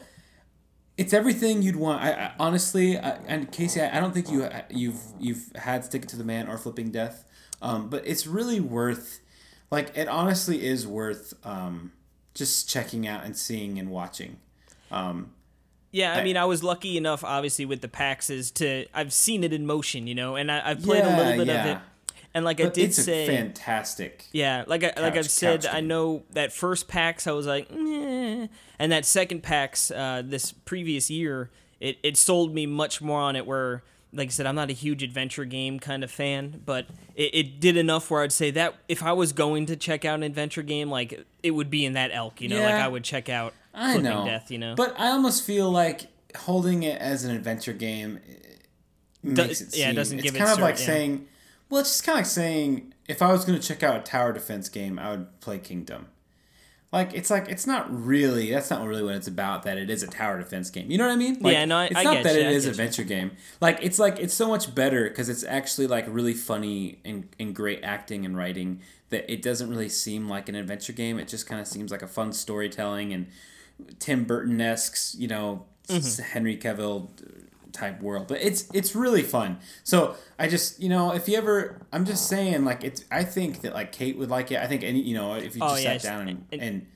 it's 0.97 1.12
everything 1.12 1.62
you'd 1.62 1.76
want. 1.76 2.03
I, 2.03 2.12
I 2.12 2.33
honestly 2.38 2.99
I, 2.99 3.19
and 3.26 3.50
casey 3.50 3.81
I, 3.81 3.97
I 3.97 4.00
don't 4.00 4.12
think 4.12 4.31
you 4.31 4.49
you've 4.71 5.00
you've 5.19 5.53
had 5.55 5.85
stick 5.85 6.03
it 6.03 6.09
to 6.11 6.17
the 6.17 6.25
man 6.25 6.49
or 6.49 6.59
flipping 6.59 6.91
death 6.91 7.25
um, 7.62 7.88
but 7.88 8.07
it's 8.07 8.26
really 8.26 8.61
worth 8.61 9.21
like 9.71 9.97
it 9.97 10.09
honestly 10.09 10.65
is 10.65 10.87
worth 10.87 11.35
um, 11.45 11.93
just 12.35 12.69
checking 12.69 13.07
out 13.07 13.25
and 13.25 13.37
seeing 13.37 13.79
and 13.79 13.91
watching. 13.91 14.38
Um, 14.90 15.33
Yeah, 15.90 16.14
I 16.14 16.23
mean, 16.23 16.37
I 16.37 16.44
was 16.44 16.62
lucky 16.62 16.97
enough, 16.97 17.25
obviously, 17.25 17.64
with 17.64 17.81
the 17.81 17.88
PAXs 17.88 18.53
to 18.55 18.87
I've 18.92 19.12
seen 19.12 19.42
it 19.42 19.53
in 19.53 19.66
motion, 19.66 20.07
you 20.07 20.14
know, 20.14 20.37
and 20.37 20.53
I, 20.53 20.70
I've 20.70 20.83
played 20.83 21.05
a 21.05 21.16
little 21.16 21.37
bit 21.37 21.47
yeah. 21.47 21.61
of 21.61 21.77
it, 21.77 21.83
and 22.37 22.44
like 22.44 22.61
I 22.61 22.68
did 22.68 22.90
it's 22.90 23.03
say, 23.03 23.27
fantastic 23.27 24.27
yeah, 24.31 24.64
like 24.66 24.85
I, 24.85 24.92
like 25.01 25.16
I've 25.16 25.31
said, 25.31 25.62
couch 25.62 25.75
I 25.75 25.81
know 25.81 26.25
that 26.31 26.53
first 26.53 26.87
PAX 26.87 27.27
I 27.27 27.33
was 27.33 27.46
like, 27.46 27.70
Meh. 27.70 28.49
and 28.79 28.92
that 28.92 29.07
second 29.07 29.42
PAX 29.42 29.90
uh, 29.90 30.22
this 30.22 30.53
previous 30.53 31.09
year, 31.11 31.51
it 31.81 31.96
it 32.03 32.18
sold 32.18 32.55
me 32.55 32.66
much 32.66 33.01
more 33.01 33.20
on 33.20 33.37
it. 33.37 33.46
Where, 33.46 33.83
like 34.12 34.29
I 34.29 34.31
said, 34.31 34.44
I'm 34.44 34.55
not 34.55 34.68
a 34.68 34.75
huge 34.75 35.03
adventure 35.03 35.46
game 35.46 35.81
kind 35.81 36.05
of 36.05 36.11
fan, 36.11 36.61
but 36.66 36.87
it, 37.14 37.35
it 37.35 37.61
did 37.61 37.79
enough 37.79 38.11
where 38.11 38.22
I'd 38.22 38.33
say 38.33 38.51
that 38.51 38.75
if 38.87 39.03
I 39.03 39.12
was 39.12 39.33
going 39.33 39.64
to 39.66 39.77
check 39.77 40.05
out 40.05 40.16
an 40.16 40.22
adventure 40.22 40.62
game, 40.62 40.90
like 40.90 41.25
it 41.42 41.53
would 41.53 41.70
be 41.70 41.87
in 41.87 41.94
that 41.94 42.11
elk, 42.12 42.42
you 42.42 42.51
know, 42.51 42.61
like 42.61 42.75
I 42.75 42.87
would 42.87 43.03
check 43.03 43.31
out 43.31 43.55
I 43.72 43.94
Flipping 43.94 44.11
know, 44.11 44.27
Death, 44.27 44.51
you 44.51 44.59
know. 44.59 44.75
But 44.75 45.01
I 45.01 45.09
almost 45.09 45.42
feel 45.42 45.70
like 45.70 46.09
holding 46.37 46.83
it 46.83 47.01
as 47.01 47.25
an 47.25 47.35
adventure 47.35 47.72
game 47.72 48.20
makes 49.22 49.62
it 49.62 49.75
yeah, 49.75 49.88
it 49.88 49.94
doesn't 49.94 50.18
it's 50.18 50.25
give 50.25 50.35
it 50.35 50.38
kind 50.38 50.51
of 50.51 50.59
cert, 50.59 50.61
like 50.61 50.79
yeah. 50.81 50.87
saying, 50.87 51.29
well, 51.70 51.81
it's 51.81 51.90
just 51.90 52.05
kind 52.05 52.16
of 52.18 52.24
like 52.24 52.31
saying 52.31 52.94
if 53.09 53.22
I 53.22 53.33
was 53.33 53.44
going 53.44 53.59
to 53.59 53.66
check 53.66 53.83
out 53.83 53.96
a 53.96 54.00
tower 54.02 54.33
defense 54.33 54.68
game, 54.68 54.98
I 54.98 55.11
would 55.12 55.40
play 55.40 55.59
Kingdom. 55.59 56.09
Like 56.92 57.12
it's 57.14 57.31
like 57.31 57.48
it's 57.48 57.66
not 57.66 57.87
really 57.92 58.52
that's 58.52 58.70
not 58.70 58.87
really 58.87 59.02
what 59.02 59.16
it's 59.16 59.26
about. 59.26 59.64
That 59.64 59.76
it 59.76 59.90
is 59.90 60.02
a 60.05 60.07
tower 60.07 60.38
defense 60.38 60.70
game. 60.70 60.88
You 60.90 60.98
know 60.98 61.07
what 61.07 61.12
I 61.12 61.16
mean? 61.16 61.37
Like, 61.40 61.52
Yeah, 61.52 61.64
no, 61.64 61.79
I- 61.79 61.85
it's 61.87 61.96
I 61.96 62.02
not 62.05 62.22
that 62.22 62.35
you, 62.37 62.40
it 62.42 62.46
I 62.46 62.50
is 62.50 62.64
an 62.64 62.68
you. 62.68 62.70
adventure 62.72 63.02
game. 63.05 63.33
Like 63.61 63.81
it's 63.83 63.98
like 63.98 64.18
it's 64.20 64.33
so 64.33 64.48
much 64.48 64.72
better 64.74 65.05
because 65.09 65.29
it's 65.29 65.42
actually 65.44 65.88
like 65.88 66.05
really 66.09 66.33
funny 66.33 67.00
and, 67.05 67.29
and 67.40 67.55
great 67.55 67.81
acting 67.83 68.24
and 68.24 68.37
writing 68.37 68.81
that 69.11 69.31
it 69.31 69.42
doesn't 69.42 69.68
really 69.68 69.88
seem 69.88 70.29
like 70.29 70.48
an 70.48 70.55
adventure 70.55 70.92
game. 70.92 71.18
It 71.18 71.26
just 71.29 71.46
kind 71.46 71.61
of 71.61 71.66
seems 71.66 71.90
like 71.90 72.02
a 72.02 72.07
fun 72.09 72.33
storytelling 72.33 73.12
and 73.12 73.26
Tim 73.98 74.24
Burton 74.24 74.61
esque, 74.61 75.18
you 75.18 75.26
know, 75.29 75.64
s- 75.90 76.18
Henry 76.18 76.57
Cavill 76.57 77.11
type 77.77 78.01
world. 78.03 78.27
But 78.29 78.41
it's 78.43 78.69
it's 78.73 78.95
really 78.97 79.23
fun. 79.23 79.59
So 79.85 80.17
I 80.39 80.49
just 80.49 80.81
you 80.81 80.89
know 80.89 81.12
if 81.15 81.29
you 81.29 81.37
ever 81.37 81.81
I'm 81.93 82.05
just 82.05 82.29
saying 82.29 82.65
like 82.65 82.83
it's 82.85 83.05
I 83.11 83.23
think 83.25 83.61
that 83.62 83.75
like 83.75 83.93
Kate 83.93 84.17
would 84.19 84.31
like 84.31 84.51
it. 84.51 84.59
I 84.59 84.67
think 84.67 84.83
any 84.83 85.01
you 85.01 85.15
know 85.15 85.35
if 85.35 85.55
you 85.57 85.62
Oh, 85.62 85.69
just 85.71 85.83
yeah, 85.85 85.99
sat 85.99 86.03
down 86.03 86.29
and, 86.29 86.45
and- 86.53 86.62
and 86.62 86.87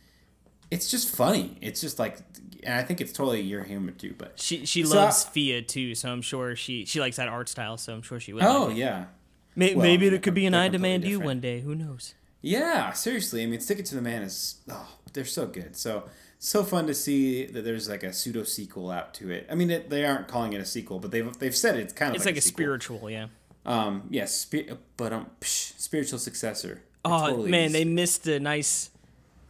it's 0.71 0.90
just 0.90 1.14
funny. 1.14 1.59
It's 1.61 1.81
just 1.81 1.99
like 1.99 2.19
and 2.62 2.75
I 2.75 2.83
think 2.83 3.01
it's 3.01 3.12
totally 3.12 3.40
your 3.40 3.62
humor 3.64 3.90
too. 3.93 4.14
But 4.19 4.38
She 4.38 4.64
she 4.66 4.85
So 4.85 4.97
loves 4.97 5.27
I- 5.27 5.31
Fia 5.31 5.62
too, 5.62 5.95
so 5.95 6.11
I'm 6.12 6.23
sure 6.23 6.55
she 6.57 6.85
she 6.85 7.01
likes 7.01 7.16
that 7.16 7.29
art 7.29 7.49
style, 7.49 7.77
so 7.77 7.93
I'm 7.95 8.03
sure 8.03 8.21
she 8.21 8.33
would. 8.33 8.43
oh 8.45 8.66
like 8.66 8.77
yeah. 8.77 9.05
May, 9.57 9.75
well, 9.75 9.83
maybe 9.85 10.09
they're 10.09 10.16
it 10.19 10.23
could 10.23 10.35
be 10.35 10.47
an 10.47 10.55
I 10.55 10.69
demand 10.69 11.05
you 11.05 11.19
one 11.21 11.40
day. 11.40 11.61
Who 11.61 11.75
knows? 11.75 12.14
Yeah, 12.40 12.93
seriously. 12.93 13.43
I 13.43 13.47
mean, 13.47 13.61
Stick 13.61 13.81
It 13.81 13.87
to 13.87 13.95
the 13.97 14.01
Man 14.01 14.23
is 14.23 14.61
oh, 14.71 14.88
they're 15.12 15.25
so 15.25 15.47
good. 15.47 15.77
So 15.77 16.05
so 16.42 16.64
fun 16.64 16.87
to 16.87 16.94
see 16.94 17.44
that 17.44 17.64
there's 17.64 17.88
like 17.88 18.03
a 18.03 18.12
pseudo 18.12 18.42
sequel 18.44 18.90
out 18.90 19.12
to 19.14 19.31
it. 19.31 19.46
I 19.50 19.55
mean, 19.55 19.70
it, 19.70 19.90
they 19.90 20.07
aren't 20.07 20.26
calling 20.26 20.55
it 20.55 20.61
a 20.61 20.64
sequel, 20.64 20.98
but 20.98 21.11
they've 21.11 21.38
they've 21.38 21.55
said 21.55 21.76
it's 21.76 21.92
kind 21.92 22.11
of 22.11 22.16
It's 22.16 22.24
like, 22.24 22.35
like, 22.35 22.38
a, 22.38 22.40
sequel. 22.40 22.57
spiritual, 22.57 23.11
yeah. 23.11 23.26
Um, 23.66 24.05
yes, 24.11 24.35
spi- 24.35 24.70
but 24.96 25.12
um, 25.12 25.26
psh, 25.40 25.79
spiritual 25.79 26.18
successor. 26.18 26.83
Oh 27.05 27.29
totally 27.29 27.50
man, 27.50 27.66
is. 27.66 27.72
they 27.74 27.85
missed 27.85 28.26
a 28.26 28.40
nice 28.40 28.90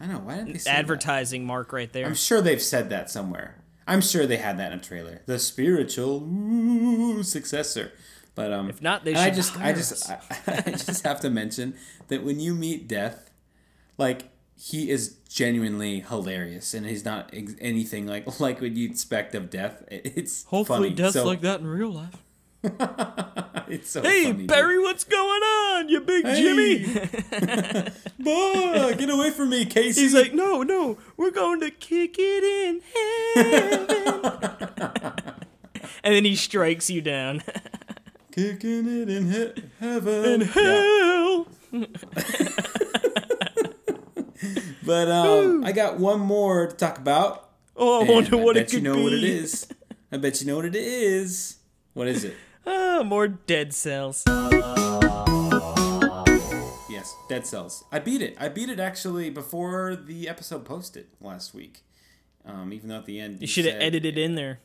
I 0.00 0.06
know. 0.06 0.18
Why 0.18 0.36
didn't 0.36 0.52
they 0.52 0.58
say 0.58 0.70
that? 0.72 0.78
advertising 0.78 1.46
mark 1.46 1.72
right 1.72 1.92
there. 1.92 2.06
I'm 2.06 2.14
sure 2.14 2.40
they've 2.40 2.60
said 2.60 2.90
that 2.90 3.08
somewhere. 3.08 3.56
I'm 3.86 4.00
sure 4.00 4.26
they 4.26 4.38
had 4.38 4.58
that 4.58 4.72
in 4.72 4.78
a 4.78 4.82
trailer. 4.82 5.22
The 5.26 5.38
spiritual 5.38 6.22
ooh, 6.22 7.22
successor. 7.22 7.92
But 8.34 8.52
um, 8.52 8.70
If 8.70 8.80
not, 8.80 9.04
they 9.04 9.12
and 9.12 9.20
I 9.20 9.26
should 9.26 9.34
just, 9.34 9.56
I 9.58 9.72
just. 9.72 10.10
I, 10.10 10.20
I 10.66 10.70
just 10.70 11.04
have 11.04 11.20
to 11.20 11.30
mention 11.30 11.74
that 12.08 12.24
when 12.24 12.40
you 12.40 12.54
meet 12.54 12.88
Death, 12.88 13.30
like 13.98 14.29
he 14.62 14.90
is 14.90 15.16
genuinely 15.28 16.00
hilarious, 16.00 16.74
and 16.74 16.84
he's 16.86 17.04
not 17.04 17.30
ex- 17.32 17.54
anything 17.60 18.06
like 18.06 18.40
like 18.40 18.60
what 18.60 18.72
you'd 18.76 18.90
expect 18.90 19.34
of 19.34 19.48
Death. 19.48 19.82
it's 19.88 20.44
hopefully 20.44 20.94
funny. 20.94 21.10
so, 21.12 21.34
that 21.34 21.60
in 21.60 21.66
real 21.66 21.90
life. 21.90 22.16
It's 23.70 23.88
so 23.90 24.02
Hey 24.02 24.24
funny, 24.24 24.38
dude. 24.38 24.46
Barry, 24.48 24.80
what's 24.80 25.04
going 25.04 25.42
on? 25.42 25.88
You 25.88 26.00
big 26.00 26.26
Hey. 26.26 26.42
Jimmy. 26.42 26.84
Boy, 28.18 28.94
get 28.98 29.08
away 29.08 29.30
from 29.30 29.50
me, 29.50 29.64
Casey. 29.64 30.00
He's 30.00 30.12
like, 30.12 30.34
no, 30.34 30.64
no, 30.64 30.98
we're 31.16 31.30
going 31.30 31.60
to 31.60 31.70
kick 31.70 32.16
it 32.18 32.42
in 32.42 32.80
heaven. 33.36 35.12
and 36.02 36.14
then 36.16 36.24
he 36.24 36.34
strikes 36.34 36.90
you 36.90 37.00
down. 37.00 37.44
kicking 38.32 38.88
it 39.02 39.08
in 39.08 39.30
he- 39.30 39.62
heaven. 39.78 40.42
in 40.42 40.48
Yeah. 40.56 41.44
But 44.84 45.10
um, 45.10 45.64
I 45.64 45.72
got 45.72 45.98
one 45.98 46.20
more 46.20 46.66
to 46.68 46.74
talk 46.76 46.98
about. 46.98 47.48
Oh, 47.76 48.04
I 48.04 48.10
wonder 48.10 48.36
what 48.36 48.56
I 48.56 48.60
it 48.60 48.62
bet 48.64 48.70
could 48.70 48.76
you 48.78 48.80
know 48.82 48.94
be. 48.94 49.02
what 49.04 49.12
it 49.12 49.24
is. 49.24 49.66
I 50.12 50.16
bet 50.16 50.40
you 50.40 50.46
know 50.46 50.56
what 50.56 50.64
it 50.64 50.76
is. 50.76 51.56
What 51.94 52.08
is 52.08 52.24
it? 52.24 52.36
Ah, 52.66 53.02
more 53.02 53.26
dead 53.26 53.72
cells. 53.72 54.22
Yes, 56.90 57.16
Dead 57.28 57.46
Cells. 57.46 57.84
I 57.90 57.98
beat 57.98 58.20
it. 58.20 58.36
I 58.38 58.48
beat 58.50 58.68
it 58.68 58.78
actually 58.78 59.30
before 59.30 59.96
the 59.96 60.28
episode 60.28 60.66
posted 60.66 61.06
last 61.22 61.54
week. 61.54 61.82
Um, 62.44 62.72
even 62.74 62.90
though 62.90 62.96
at 62.98 63.06
the 63.06 63.18
end 63.18 63.40
You 63.40 63.46
should 63.46 63.64
have 63.64 63.80
edited 63.80 64.18
in 64.18 64.34
there. 64.34 64.60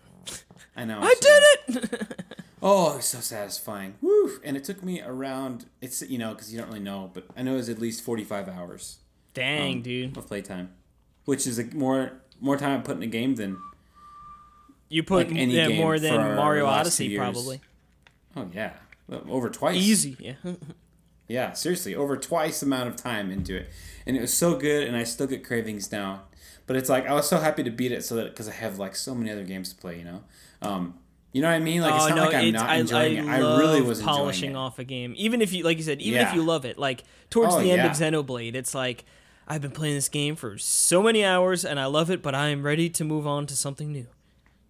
I 0.75 0.83
know. 0.85 0.99
I 1.01 1.15
did 1.21 1.83
it. 1.83 2.11
Oh, 2.67 2.93
it 2.93 2.95
was 2.97 3.05
so 3.05 3.19
satisfying. 3.19 3.93
Woo! 4.01 4.39
And 4.43 4.57
it 4.57 4.63
took 4.63 4.83
me 4.83 4.99
around. 4.99 5.65
It's 5.81 6.01
you 6.01 6.17
know 6.17 6.33
because 6.33 6.51
you 6.51 6.57
don't 6.57 6.67
really 6.67 6.79
know, 6.79 7.11
but 7.13 7.25
I 7.37 7.43
know 7.43 7.53
it 7.53 7.57
was 7.57 7.69
at 7.69 7.77
least 7.77 8.03
forty 8.03 8.23
five 8.23 8.49
hours. 8.49 8.97
Dang, 9.35 9.73
um, 9.75 9.81
dude. 9.83 10.17
of 10.17 10.25
playtime, 10.27 10.71
which 11.25 11.45
is 11.45 11.59
a 11.59 11.65
more 11.75 12.13
more 12.41 12.57
time 12.57 12.79
I 12.79 12.81
put 12.81 12.97
in 12.97 13.03
a 13.03 13.07
game 13.07 13.35
than 13.35 13.57
You 14.89 15.03
put 15.03 15.29
like 15.29 15.37
yeah, 15.51 15.69
more 15.69 15.99
than 15.99 16.35
Mario 16.35 16.65
Odyssey, 16.65 17.15
probably. 17.17 17.61
oh 18.35 18.49
yeah, 18.53 18.73
over 19.29 19.49
twice. 19.49 19.75
Easy, 19.77 20.17
yeah. 20.19 20.33
Yeah, 21.27 21.53
seriously, 21.53 21.95
over 21.95 22.17
twice 22.17 22.59
the 22.59 22.67
amount 22.67 22.87
of 22.89 22.95
time 22.97 23.31
into 23.31 23.55
it, 23.57 23.69
and 24.05 24.15
it 24.15 24.21
was 24.21 24.31
so 24.31 24.55
good, 24.57 24.87
and 24.87 24.95
I 24.95 25.03
still 25.05 25.25
get 25.25 25.43
cravings 25.43 25.91
now. 25.91 26.21
But 26.67 26.75
it's 26.75 26.87
like 26.87 27.07
I 27.07 27.13
was 27.13 27.27
so 27.27 27.37
happy 27.39 27.63
to 27.63 27.71
beat 27.71 27.91
it, 27.91 28.03
so 28.05 28.15
that 28.17 28.25
because 28.25 28.47
I 28.47 28.51
have 28.51 28.77
like 28.77 28.95
so 28.95 29.15
many 29.15 29.31
other 29.31 29.43
games 29.43 29.73
to 29.73 29.75
play, 29.75 29.97
you 29.97 30.03
know. 30.05 30.21
Um, 30.61 30.99
you 31.33 31.41
know 31.41 31.47
what 31.49 31.55
I 31.55 31.59
mean? 31.59 31.81
Like 31.81 31.95
it's 31.95 32.05
oh 32.05 32.09
not 32.09 32.15
no, 32.15 32.23
like 32.25 32.35
I'm 32.35 32.51
not 32.53 32.69
I, 32.69 32.75
enjoying 32.75 33.27
I 33.27 33.37
it. 33.39 33.41
I 33.43 33.57
really 33.57 33.81
was 33.81 34.03
polishing 34.03 34.51
enjoying 34.51 34.63
it. 34.63 34.67
off 34.67 34.77
a 34.77 34.83
game. 34.83 35.15
Even 35.17 35.41
if 35.41 35.51
you, 35.51 35.63
like 35.63 35.77
you 35.77 35.83
said, 35.83 35.99
even 35.99 36.21
if 36.21 36.33
you 36.35 36.43
love 36.43 36.63
it, 36.63 36.77
like 36.77 37.03
towards 37.31 37.55
Oh, 37.55 37.59
the 37.59 37.71
end 37.71 37.81
of 37.81 37.99
yeah. 37.99 38.11
Xenoblade, 38.11 38.53
it's 38.53 38.75
like 38.75 39.03
I've 39.47 39.61
been 39.61 39.71
playing 39.71 39.95
this 39.95 40.09
game 40.09 40.35
for 40.35 40.57
so 40.57 41.03
many 41.03 41.23
hours 41.23 41.63
and 41.63 41.79
I 41.79 41.85
love 41.85 42.09
it, 42.09 42.21
but 42.21 42.33
I 42.33 42.49
am 42.49 42.63
ready 42.63 42.89
to 42.89 43.03
move 43.03 43.27
on 43.27 43.45
to 43.47 43.55
something 43.55 43.91
new. 43.91 44.07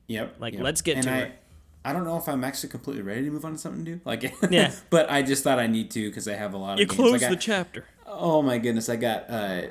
Yep. 0.07 0.35
Like, 0.39 0.53
yep. 0.53 0.63
let's 0.63 0.81
get 0.81 0.97
and 0.97 1.05
to 1.05 1.11
I, 1.11 1.17
it. 1.19 1.39
I 1.85 1.93
don't 1.93 2.03
know 2.03 2.17
if 2.17 2.27
I'm 2.27 2.43
actually 2.43 2.69
completely 2.69 3.03
ready 3.03 3.23
to 3.23 3.31
move 3.31 3.45
on 3.45 3.53
to 3.53 3.57
something 3.57 3.83
new. 3.83 4.01
Like, 4.03 4.33
Yeah. 4.49 4.73
but 4.89 5.09
I 5.09 5.21
just 5.21 5.43
thought 5.43 5.59
I 5.59 5.67
need 5.67 5.91
to 5.91 6.09
because 6.09 6.27
I 6.27 6.33
have 6.33 6.53
a 6.53 6.57
lot 6.57 6.73
of 6.73 6.79
You 6.79 6.87
close 6.87 7.15
I 7.15 7.19
got, 7.19 7.29
the 7.29 7.35
chapter. 7.37 7.85
Oh 8.05 8.41
my 8.41 8.57
goodness, 8.57 8.89
I 8.89 8.95
got 8.97 9.29
uh, 9.29 9.61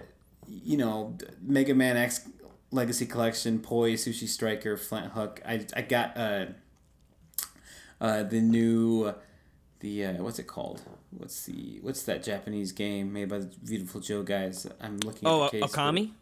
you 0.46 0.76
know, 0.76 1.16
Mega 1.42 1.74
Man 1.74 1.96
X 1.96 2.28
Legacy 2.70 3.06
Collection, 3.06 3.58
Poi, 3.58 3.92
Sushi 3.94 4.28
Striker, 4.28 4.76
Flinthook. 4.76 5.38
I 5.46 5.66
I 5.74 5.82
got 5.82 6.16
uh, 6.16 6.46
uh 8.00 8.22
the 8.24 8.40
new 8.40 9.14
the 9.84 10.06
uh, 10.06 10.12
what's 10.22 10.38
it 10.38 10.46
called? 10.46 10.80
What's 11.10 11.44
the 11.44 11.78
what's 11.82 12.02
that 12.04 12.22
Japanese 12.22 12.72
game 12.72 13.12
made 13.12 13.28
by 13.28 13.38
the 13.38 13.50
Viewtiful 13.62 14.00
Joe 14.00 14.22
guys? 14.22 14.66
I'm 14.80 14.96
looking 14.98 15.28
Oh, 15.28 15.44
at 15.44 15.52
the 15.52 15.60
case. 15.60 15.70
Okami? 15.72 16.12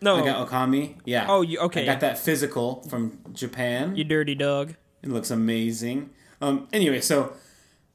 No, 0.00 0.16
I 0.16 0.24
got 0.24 0.48
Okami. 0.48 0.96
Yeah. 1.04 1.26
Oh, 1.28 1.42
you- 1.42 1.58
okay. 1.60 1.82
I 1.82 1.86
got 1.86 2.00
that 2.00 2.18
physical 2.18 2.82
from 2.88 3.18
Japan. 3.32 3.94
you 3.96 4.04
dirty 4.04 4.34
dog. 4.34 4.74
It 5.02 5.10
looks 5.10 5.30
amazing. 5.30 6.10
Um, 6.40 6.66
anyway, 6.72 7.00
so 7.02 7.34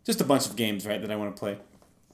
just 0.05 0.21
a 0.21 0.23
bunch 0.23 0.45
of 0.45 0.55
games, 0.55 0.85
right, 0.85 1.01
that 1.01 1.11
I 1.11 1.15
want 1.15 1.35
to 1.35 1.39
play. 1.39 1.57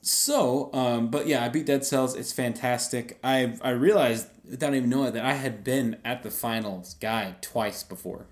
So, 0.02 0.70
um, 0.74 1.10
but 1.10 1.28
yeah, 1.28 1.44
I 1.44 1.50
beat 1.50 1.66
Dead 1.66 1.84
Cells. 1.84 2.16
It's 2.16 2.32
fantastic. 2.32 3.18
I 3.24 3.58
I 3.62 3.72
realized 3.72 4.28
without 4.50 4.74
even 4.74 4.90
knowing 4.90 5.12
that 5.14 5.26
I 5.26 5.34
had 5.34 5.64
been 5.64 5.98
at 6.06 6.24
the 6.24 6.32
finals 6.32 6.94
guide 6.96 7.42
twice 7.42 7.84
before. 7.84 8.28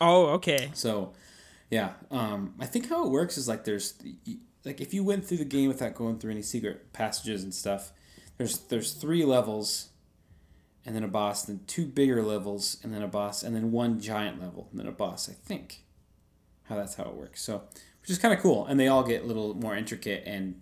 Oh, 0.00 0.26
okay. 0.38 0.70
So, 0.74 1.12
yeah, 1.70 1.92
um, 2.10 2.54
I 2.58 2.66
think 2.66 2.88
how 2.88 3.04
it 3.04 3.10
works 3.10 3.36
is 3.36 3.48
like 3.48 3.64
there's 3.64 3.94
like 4.64 4.80
if 4.80 4.94
you 4.94 5.04
went 5.04 5.26
through 5.26 5.38
the 5.38 5.44
game 5.44 5.68
without 5.68 5.94
going 5.94 6.18
through 6.18 6.30
any 6.30 6.42
secret 6.42 6.92
passages 6.92 7.44
and 7.44 7.54
stuff, 7.54 7.92
there's 8.38 8.58
there's 8.58 8.92
three 8.92 9.24
levels, 9.24 9.88
and 10.86 10.96
then 10.96 11.04
a 11.04 11.08
boss, 11.08 11.44
then 11.44 11.60
two 11.66 11.84
bigger 11.84 12.22
levels, 12.22 12.78
and 12.82 12.94
then 12.94 13.02
a 13.02 13.08
boss, 13.08 13.42
and 13.42 13.54
then 13.54 13.70
one 13.70 14.00
giant 14.00 14.40
level, 14.40 14.68
and 14.70 14.80
then 14.80 14.86
a 14.86 14.92
boss. 14.92 15.28
I 15.28 15.34
think 15.34 15.82
how 16.64 16.76
that's 16.76 16.94
how 16.94 17.04
it 17.04 17.14
works. 17.14 17.42
So, 17.42 17.62
which 18.00 18.10
is 18.10 18.18
kind 18.18 18.32
of 18.32 18.40
cool, 18.40 18.64
and 18.64 18.80
they 18.80 18.88
all 18.88 19.02
get 19.02 19.22
a 19.22 19.26
little 19.26 19.54
more 19.54 19.76
intricate 19.76 20.22
and 20.26 20.60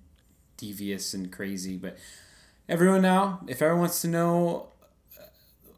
devious 0.57 1.15
and 1.15 1.31
crazy. 1.31 1.77
But 1.77 1.99
everyone 2.69 3.03
now, 3.03 3.43
if 3.47 3.63
everyone 3.63 3.83
wants 3.83 4.03
to 4.03 4.09
know 4.09 4.71
uh, 5.17 5.23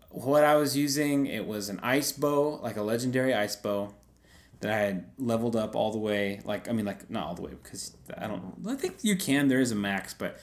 what 0.09 0.43
I 0.43 0.57
was 0.57 0.75
using, 0.75 1.27
it 1.27 1.47
was 1.47 1.69
an 1.69 1.81
ice 1.83 2.13
bow, 2.13 2.61
like 2.63 2.79
a 2.79 2.83
legendary 2.83 3.35
ice 3.35 3.57
bow 3.57 3.93
that 4.61 4.73
I 4.73 4.79
had 4.79 5.05
leveled 5.19 5.55
up 5.57 5.77
all 5.77 5.93
the 5.93 5.99
way. 5.99 6.41
Like 6.45 6.69
I 6.69 6.73
mean, 6.73 6.85
like 6.87 7.11
not 7.11 7.27
all 7.27 7.35
the 7.35 7.43
way 7.43 7.53
because 7.63 7.97
I 8.17 8.27
don't. 8.27 8.55
I 8.69 8.75
think 8.75 8.97
you 9.03 9.17
can. 9.17 9.49
There 9.49 9.61
is 9.61 9.71
a 9.73 9.77
max, 9.77 10.15
but 10.15 10.39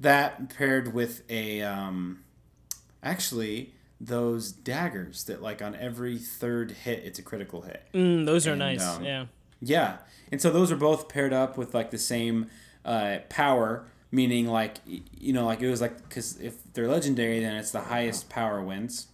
that 0.00 0.54
paired 0.56 0.92
with 0.94 1.22
a 1.30 1.62
um, 1.62 2.24
actually 3.02 3.72
those 4.00 4.50
daggers 4.50 5.24
that 5.24 5.40
like 5.40 5.62
on 5.62 5.76
every 5.76 6.18
third 6.18 6.72
hit 6.72 7.04
it's 7.04 7.18
a 7.18 7.22
critical 7.22 7.62
hit. 7.62 7.82
Mm, 7.94 8.26
those 8.26 8.46
are 8.48 8.52
And, 8.52 8.58
nice. 8.58 8.84
um, 8.84 9.04
yeah. 9.04 9.26
Yeah, 9.64 9.98
and 10.32 10.40
so 10.42 10.50
those 10.50 10.72
are 10.72 10.76
both 10.76 11.08
paired 11.08 11.32
up 11.32 11.56
with 11.56 11.72
like 11.72 11.92
the 11.92 11.98
same 11.98 12.50
uh, 12.84 13.18
power, 13.28 13.86
meaning 14.10 14.48
like 14.48 14.78
you 14.84 15.32
know, 15.32 15.44
like 15.46 15.60
it 15.62 15.70
was 15.70 15.80
like 15.80 15.96
because 16.08 16.36
if 16.40 16.56
they're 16.72 16.88
legendary, 16.88 17.38
then 17.38 17.54
it's 17.54 17.70
the 17.70 17.82
highest 17.82 18.28
power 18.28 18.60
wins, 18.60 19.06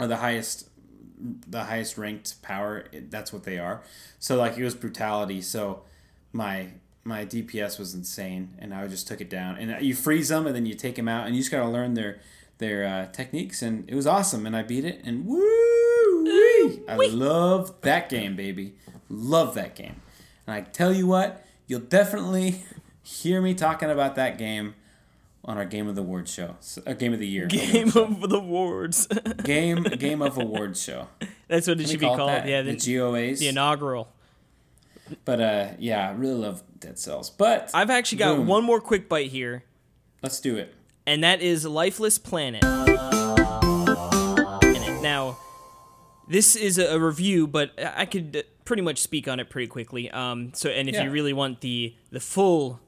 or 0.00 0.08
the 0.08 0.16
highest 0.16 0.67
the 1.20 1.64
highest 1.64 1.98
ranked 1.98 2.40
power. 2.42 2.86
That's 2.92 3.32
what 3.32 3.44
they 3.44 3.58
are. 3.58 3.82
So 4.18 4.36
like 4.36 4.56
it 4.56 4.64
was 4.64 4.74
brutality. 4.74 5.42
So 5.42 5.82
my 6.32 6.68
my 7.04 7.24
DPS 7.24 7.78
was 7.78 7.94
insane, 7.94 8.54
and 8.58 8.74
I 8.74 8.86
just 8.86 9.08
took 9.08 9.20
it 9.20 9.30
down. 9.30 9.56
And 9.56 9.82
you 9.82 9.94
freeze 9.94 10.28
them, 10.28 10.46
and 10.46 10.54
then 10.54 10.66
you 10.66 10.74
take 10.74 10.96
them 10.96 11.08
out, 11.08 11.26
and 11.26 11.34
you 11.34 11.40
just 11.40 11.50
gotta 11.50 11.68
learn 11.68 11.94
their 11.94 12.20
their 12.58 12.86
uh, 12.86 13.06
techniques, 13.12 13.62
and 13.62 13.88
it 13.88 13.94
was 13.94 14.06
awesome. 14.06 14.46
And 14.46 14.56
I 14.56 14.62
beat 14.62 14.84
it, 14.84 15.00
and 15.04 15.26
woo! 15.26 15.68
I 16.88 16.96
love 17.10 17.80
that 17.82 18.08
game, 18.08 18.34
baby. 18.36 18.74
Love 19.08 19.54
that 19.54 19.74
game. 19.74 20.00
And 20.46 20.54
I 20.54 20.62
tell 20.62 20.92
you 20.92 21.06
what, 21.06 21.44
you'll 21.66 21.80
definitely 21.80 22.64
hear 23.02 23.40
me 23.40 23.54
talking 23.54 23.90
about 23.90 24.14
that 24.16 24.38
game 24.38 24.74
on 25.48 25.56
our 25.56 25.64
Game 25.64 25.88
of 25.88 25.96
the 25.96 26.02
Award 26.02 26.28
show, 26.28 26.54
S- 26.60 26.78
uh, 26.86 26.92
Game 26.92 27.12
of 27.12 27.18
the 27.18 27.26
Year, 27.26 27.46
Game 27.46 27.88
of 27.96 28.28
the 28.28 28.36
Awards. 28.36 29.06
Game 29.42 29.82
Game 29.82 30.22
of 30.22 30.36
Awards 30.38 30.80
show. 30.82 31.08
That's 31.48 31.66
what 31.66 31.78
it 31.80 31.84
Can 31.84 31.90
should 31.90 32.00
be 32.00 32.06
called. 32.06 32.28
that? 32.28 32.46
Yeah, 32.46 32.62
the, 32.62 32.72
the, 32.72 32.76
GOAs. 32.76 33.38
the 33.40 33.48
inaugural. 33.48 34.08
but 35.24 35.40
uh, 35.40 35.68
yeah, 35.78 36.10
I 36.10 36.12
really 36.12 36.34
love 36.34 36.62
Dead 36.78 36.98
Cells. 36.98 37.30
But 37.30 37.70
I've 37.74 37.90
actually 37.90 38.18
got 38.18 38.36
Boom. 38.36 38.46
one 38.46 38.62
more 38.64 38.80
quick 38.80 39.08
bite 39.08 39.30
here, 39.30 39.64
let's 40.22 40.38
do 40.40 40.56
it. 40.56 40.74
and 41.06 41.24
that 41.24 41.40
is 41.40 41.64
Lifeless 41.64 42.18
Planet. 42.18 42.62
Now, 45.00 45.38
this 46.28 46.56
is 46.56 46.76
a, 46.78 46.96
a 46.96 46.98
review, 46.98 47.46
but 47.46 47.70
I 47.82 48.04
could 48.04 48.44
pretty 48.64 48.82
much 48.82 48.98
speak 48.98 49.28
on 49.28 49.40
it 49.40 49.48
pretty 49.48 49.68
quickly. 49.68 50.10
Um, 50.10 50.52
so, 50.54 50.68
and 50.68 50.88
if 50.88 50.94
Yeah. 50.96 51.04
you 51.04 51.10
really 51.10 51.32
want 51.32 51.60
the 51.62 51.94
the 52.10 52.20
full 52.20 52.80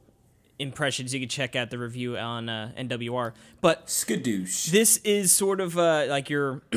impressions, 0.61 1.15
you 1.15 1.21
can 1.21 1.29
check 1.29 1.57
out 1.57 1.71
the 1.71 1.79
review 1.79 2.17
on 2.17 2.49
uh, 2.49 2.73
NWR. 2.79 3.33
But 3.61 3.87
Skadoosh. 3.87 4.71
this 4.71 4.99
is 4.99 5.33
sort 5.33 5.61
of 5.61 5.79
uh, 5.79 6.07
like 6.09 6.31
your 6.31 6.63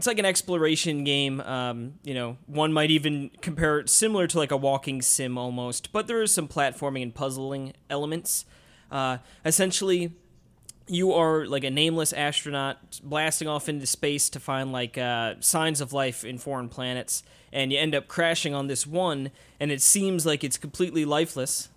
it's 0.00 0.06
like 0.06 0.18
an 0.18 0.24
exploration 0.24 1.04
game 1.04 1.42
um, 1.42 1.92
you 2.02 2.14
know 2.14 2.38
one 2.46 2.72
might 2.72 2.90
even 2.90 3.30
compare 3.42 3.78
it 3.78 3.90
similar 3.90 4.26
to 4.26 4.38
like 4.38 4.50
a 4.50 4.56
walking 4.56 5.02
sim 5.02 5.36
almost 5.36 5.92
but 5.92 6.06
there 6.06 6.22
is 6.22 6.32
some 6.32 6.48
platforming 6.48 7.02
and 7.02 7.14
puzzling 7.14 7.74
elements 7.90 8.46
uh, 8.90 9.18
essentially 9.44 10.10
you 10.86 11.12
are 11.12 11.44
like 11.44 11.64
a 11.64 11.70
nameless 11.70 12.14
astronaut 12.14 12.98
blasting 13.02 13.46
off 13.46 13.68
into 13.68 13.84
space 13.86 14.30
to 14.30 14.40
find 14.40 14.72
like 14.72 14.96
uh, 14.96 15.34
signs 15.40 15.82
of 15.82 15.92
life 15.92 16.24
in 16.24 16.38
foreign 16.38 16.70
planets 16.70 17.22
and 17.52 17.70
you 17.70 17.78
end 17.78 17.94
up 17.94 18.08
crashing 18.08 18.54
on 18.54 18.68
this 18.68 18.86
one 18.86 19.30
and 19.60 19.70
it 19.70 19.82
seems 19.82 20.24
like 20.24 20.42
it's 20.42 20.56
completely 20.56 21.04
lifeless 21.04 21.68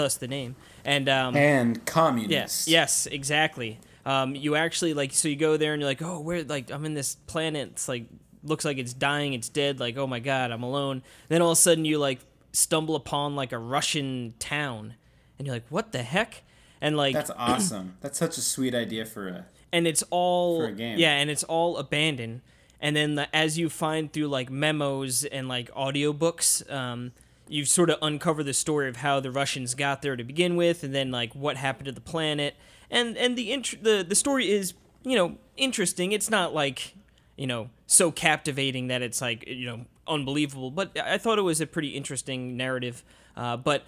thus 0.00 0.16
the 0.16 0.28
name 0.28 0.56
and 0.84 1.08
um, 1.08 1.36
and 1.36 1.84
communist. 1.86 2.30
Yes, 2.32 2.68
yes, 2.68 3.06
exactly. 3.06 3.78
Um, 4.06 4.34
you 4.34 4.56
actually 4.56 4.94
like 4.94 5.12
so 5.12 5.28
you 5.28 5.36
go 5.36 5.56
there 5.56 5.72
and 5.74 5.80
you're 5.80 5.90
like, 5.90 6.02
oh, 6.02 6.20
where 6.20 6.42
like 6.44 6.70
I'm 6.70 6.84
in 6.84 6.94
this 6.94 7.14
planet. 7.26 7.68
It's 7.72 7.88
like 7.88 8.06
looks 8.42 8.64
like 8.64 8.78
it's 8.78 8.94
dying, 8.94 9.34
it's 9.34 9.48
dead. 9.48 9.78
Like 9.80 9.96
oh 9.96 10.06
my 10.06 10.20
god, 10.20 10.50
I'm 10.50 10.62
alone. 10.62 11.02
Then 11.28 11.42
all 11.42 11.50
of 11.52 11.58
a 11.58 11.60
sudden 11.60 11.84
you 11.84 11.98
like 11.98 12.20
stumble 12.52 12.96
upon 12.96 13.36
like 13.36 13.52
a 13.52 13.58
Russian 13.58 14.34
town, 14.38 14.94
and 15.38 15.46
you're 15.46 15.54
like, 15.56 15.66
what 15.68 15.92
the 15.92 16.02
heck? 16.02 16.42
And 16.80 16.96
like 16.96 17.14
That's 17.14 17.30
awesome. 17.36 17.96
That's 18.00 18.18
such 18.18 18.38
a 18.38 18.40
sweet 18.40 18.74
idea 18.74 19.04
for 19.04 19.28
a. 19.28 19.44
and 19.72 19.86
it's 19.86 20.02
all 20.10 20.60
For 20.60 20.66
a 20.68 20.72
game. 20.72 20.98
yeah, 20.98 21.12
and 21.12 21.28
it's 21.30 21.44
all 21.44 21.76
abandoned. 21.76 22.40
And 22.82 22.96
then 22.96 23.16
the, 23.16 23.36
as 23.36 23.58
you 23.58 23.68
find 23.68 24.10
through 24.10 24.28
like 24.28 24.48
memos 24.50 25.26
and 25.26 25.46
like 25.48 25.70
audiobooks, 25.74 26.64
um, 26.72 27.12
you 27.50 27.64
sort 27.64 27.90
of 27.90 27.98
uncover 28.00 28.44
the 28.44 28.54
story 28.54 28.88
of 28.88 28.98
how 28.98 29.18
the 29.18 29.30
Russians 29.30 29.74
got 29.74 30.02
there 30.02 30.14
to 30.14 30.22
begin 30.22 30.54
with, 30.54 30.84
and 30.84 30.94
then 30.94 31.10
like 31.10 31.34
what 31.34 31.56
happened 31.56 31.86
to 31.86 31.92
the 31.92 32.00
planet. 32.00 32.54
And 32.90 33.16
and 33.16 33.36
the 33.36 33.52
int- 33.52 33.82
the 33.82 34.04
the 34.08 34.14
story 34.14 34.50
is 34.50 34.74
you 35.02 35.16
know 35.16 35.36
interesting. 35.56 36.12
It's 36.12 36.30
not 36.30 36.54
like 36.54 36.94
you 37.36 37.48
know 37.48 37.70
so 37.86 38.12
captivating 38.12 38.86
that 38.86 39.02
it's 39.02 39.20
like 39.20 39.46
you 39.48 39.66
know 39.66 39.84
unbelievable, 40.06 40.70
but 40.70 40.96
I 40.98 41.18
thought 41.18 41.38
it 41.38 41.42
was 41.42 41.60
a 41.60 41.66
pretty 41.66 41.88
interesting 41.88 42.56
narrative. 42.56 43.02
Uh, 43.36 43.56
but 43.56 43.84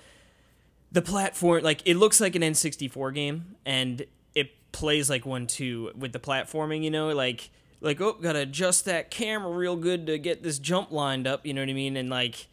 the 0.91 1.03
platform 1.03 1.63
like 1.63 1.83
it 1.85 1.97
looks 1.97 2.21
like 2.21 2.35
an 2.35 2.43
N64 2.43 3.15
game 3.15 3.57
and 3.65 4.05
it 4.35 4.73
plays 4.73 5.09
like 5.09 5.25
one 5.25 5.47
too 5.47 5.93
with 5.97 6.13
the 6.13 6.19
platforming, 6.21 6.83
you 6.83 6.91
know, 6.91 7.11
like 7.11 7.51
like 7.81 8.01
oh, 8.01 8.15
got 8.15 8.33
to 8.33 8.41
adjust 8.41 8.87
that 8.87 9.11
camera 9.13 9.53
real 9.53 9.77
good 9.77 10.07
to 10.07 10.19
get 10.19 10.43
this 10.43 10.59
jump 10.59 10.91
lined 10.91 11.29
up, 11.29 11.47
you 11.47 11.55
know 11.55 11.63
what 11.63 11.71
I 11.71 11.75
mean? 11.75 11.97
And 11.97 12.11
like 12.11 12.49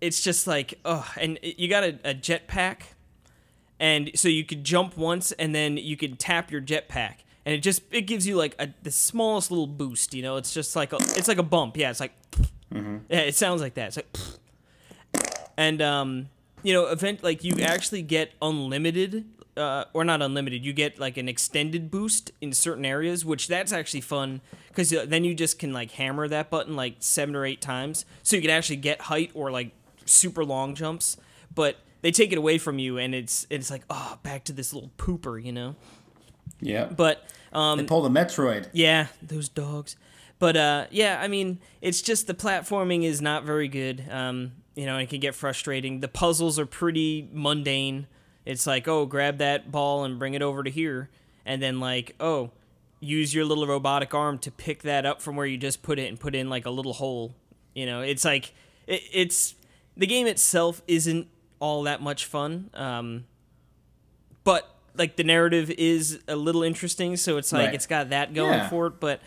it's 0.00 0.22
just 0.22 0.46
like 0.46 0.78
oh, 0.84 1.10
and 1.20 1.38
you 1.42 1.68
got 1.68 1.84
a, 1.84 1.98
a 2.04 2.14
jetpack 2.14 2.82
and 3.80 4.10
so 4.14 4.28
you 4.28 4.44
could 4.44 4.64
jump 4.64 4.96
once 4.96 5.32
and 5.32 5.54
then 5.54 5.76
you 5.76 5.96
could 5.96 6.18
tap 6.18 6.50
your 6.50 6.60
jetpack 6.60 7.18
and 7.48 7.54
it 7.54 7.62
just 7.62 7.82
it 7.90 8.02
gives 8.02 8.26
you 8.26 8.36
like 8.36 8.54
a 8.58 8.68
the 8.82 8.90
smallest 8.90 9.50
little 9.50 9.66
boost, 9.66 10.12
you 10.12 10.22
know? 10.22 10.36
It's 10.36 10.52
just 10.52 10.76
like 10.76 10.92
a, 10.92 10.96
it's 10.96 11.28
like 11.28 11.38
a 11.38 11.42
bump. 11.42 11.78
Yeah, 11.78 11.90
it's 11.90 12.00
like 12.00 12.12
yeah, 13.08 13.20
it 13.20 13.34
sounds 13.34 13.62
like 13.62 13.72
that. 13.74 13.88
It's 13.88 13.96
like 13.96 14.16
and 15.56 15.80
um, 15.80 16.28
you 16.62 16.74
know, 16.74 16.86
event 16.88 17.24
like 17.24 17.44
you 17.44 17.62
actually 17.62 18.02
get 18.02 18.32
unlimited 18.42 19.24
uh, 19.56 19.84
or 19.94 20.04
not 20.04 20.20
unlimited. 20.20 20.64
You 20.64 20.74
get 20.74 20.98
like 20.98 21.16
an 21.16 21.28
extended 21.28 21.90
boost 21.90 22.32
in 22.40 22.52
certain 22.52 22.84
areas, 22.84 23.24
which 23.24 23.48
that's 23.48 23.72
actually 23.72 24.02
fun 24.02 24.40
because 24.68 24.90
then 24.90 25.24
you 25.24 25.34
just 25.34 25.58
can 25.58 25.72
like 25.72 25.92
hammer 25.92 26.28
that 26.28 26.50
button 26.50 26.76
like 26.76 26.96
seven 27.00 27.34
or 27.34 27.46
eight 27.46 27.60
times, 27.60 28.04
so 28.22 28.36
you 28.36 28.42
can 28.42 28.50
actually 28.50 28.76
get 28.76 29.00
height 29.00 29.30
or 29.32 29.50
like 29.50 29.70
super 30.08 30.44
long 30.44 30.74
jumps. 30.74 31.16
But 31.54 31.76
they 32.02 32.10
take 32.10 32.32
it 32.32 32.38
away 32.38 32.58
from 32.58 32.78
you, 32.78 32.98
and 32.98 33.14
it's 33.14 33.46
it's 33.50 33.70
like 33.70 33.82
oh, 33.90 34.18
back 34.22 34.44
to 34.44 34.52
this 34.52 34.72
little 34.72 34.90
pooper, 34.98 35.42
you 35.42 35.52
know. 35.52 35.76
Yeah. 36.60 36.86
But 36.86 37.24
um, 37.52 37.78
they 37.78 37.84
pulled 37.84 38.06
a 38.06 38.08
Metroid. 38.08 38.68
yeah, 38.72 39.08
those 39.22 39.48
dogs. 39.48 39.96
But 40.38 40.56
uh, 40.56 40.86
yeah, 40.90 41.18
I 41.20 41.28
mean, 41.28 41.58
it's 41.80 42.00
just 42.00 42.26
the 42.26 42.34
platforming 42.34 43.04
is 43.04 43.20
not 43.20 43.44
very 43.44 43.68
good. 43.68 44.04
Um, 44.10 44.52
you 44.76 44.86
know, 44.86 44.96
it 44.98 45.08
can 45.08 45.18
get 45.20 45.34
frustrating. 45.34 46.00
The 46.00 46.08
puzzles 46.08 46.58
are 46.58 46.66
pretty 46.66 47.28
mundane. 47.32 48.06
It's 48.44 48.66
like, 48.66 48.86
oh, 48.86 49.04
grab 49.04 49.38
that 49.38 49.72
ball 49.72 50.04
and 50.04 50.18
bring 50.18 50.34
it 50.34 50.42
over 50.42 50.62
to 50.62 50.70
here, 50.70 51.10
and 51.44 51.60
then 51.60 51.80
like, 51.80 52.14
oh, 52.20 52.52
use 53.00 53.34
your 53.34 53.44
little 53.44 53.66
robotic 53.66 54.14
arm 54.14 54.38
to 54.38 54.50
pick 54.50 54.82
that 54.82 55.04
up 55.04 55.20
from 55.20 55.36
where 55.36 55.46
you 55.46 55.56
just 55.56 55.82
put 55.82 55.98
it 55.98 56.08
and 56.08 56.18
put 56.18 56.34
in 56.34 56.48
like 56.48 56.66
a 56.66 56.70
little 56.70 56.92
hole. 56.92 57.34
You 57.74 57.86
know, 57.86 58.02
it's 58.02 58.24
like 58.24 58.54
it, 58.86 59.02
it's 59.12 59.54
the 59.98 60.06
game 60.06 60.26
itself 60.26 60.80
isn't 60.86 61.26
all 61.60 61.82
that 61.82 62.00
much 62.00 62.24
fun. 62.24 62.70
Um, 62.72 63.24
but 64.44 64.74
like 64.96 65.16
the 65.16 65.24
narrative 65.24 65.70
is 65.70 66.20
a 66.28 66.36
little 66.36 66.62
interesting, 66.62 67.16
so 67.16 67.36
it's 67.36 67.52
like 67.52 67.66
Right. 67.66 67.74
it's 67.74 67.86
got 67.86 68.10
that 68.10 68.32
going 68.34 68.52
Yeah. 68.54 68.68
for 68.68 68.86
it. 68.86 69.00
But 69.00 69.20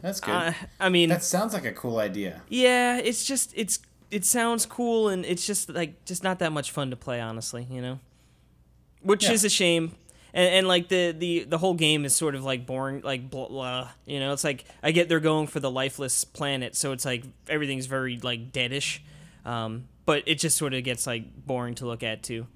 That's 0.00 0.20
good. 0.20 0.32
uh, 0.34 0.52
I 0.78 0.88
mean, 0.88 1.08
that 1.08 1.24
sounds 1.24 1.52
like 1.54 1.64
a 1.64 1.72
cool 1.72 1.98
idea. 1.98 2.42
yeah, 2.48 2.98
it's 2.98 3.24
just 3.24 3.52
it's 3.56 3.78
it 4.10 4.24
sounds 4.26 4.66
cool 4.66 5.08
and 5.08 5.24
it's 5.24 5.46
just 5.46 5.70
like 5.70 6.04
just 6.04 6.22
not 6.22 6.38
that 6.40 6.52
much 6.52 6.70
fun 6.70 6.90
to 6.90 6.96
play, 6.96 7.20
honestly. 7.20 7.66
You 7.70 7.80
know, 7.82 7.98
which 9.02 9.24
Yeah. 9.24 9.32
is 9.32 9.44
a 9.44 9.48
shame. 9.50 9.92
And, 10.34 10.48
and 10.54 10.68
like 10.68 10.88
the, 10.88 11.14
the 11.18 11.44
the 11.44 11.58
whole 11.58 11.74
game 11.74 12.06
is 12.06 12.16
sort 12.16 12.34
of 12.34 12.42
like 12.42 12.64
boring, 12.66 13.02
like 13.02 13.28
blah, 13.28 13.48
blah. 13.48 13.90
You 14.06 14.18
know, 14.18 14.32
it's 14.32 14.44
like 14.44 14.64
I 14.82 14.90
get 14.92 15.08
they're 15.10 15.20
going 15.20 15.46
for 15.46 15.60
the 15.60 15.70
lifeless 15.70 16.24
planet, 16.24 16.74
so 16.74 16.92
it's 16.92 17.04
like 17.04 17.24
everything's 17.48 17.84
very 17.86 18.18
like 18.18 18.50
deadish. 18.52 19.00
Um, 19.44 19.88
but 20.04 20.22
it 20.26 20.38
just 20.38 20.56
sort 20.56 20.74
of 20.74 20.84
gets 20.84 21.06
like 21.06 21.46
boring 21.46 21.74
to 21.76 21.86
look 21.86 22.02
at 22.02 22.22
too. 22.22 22.46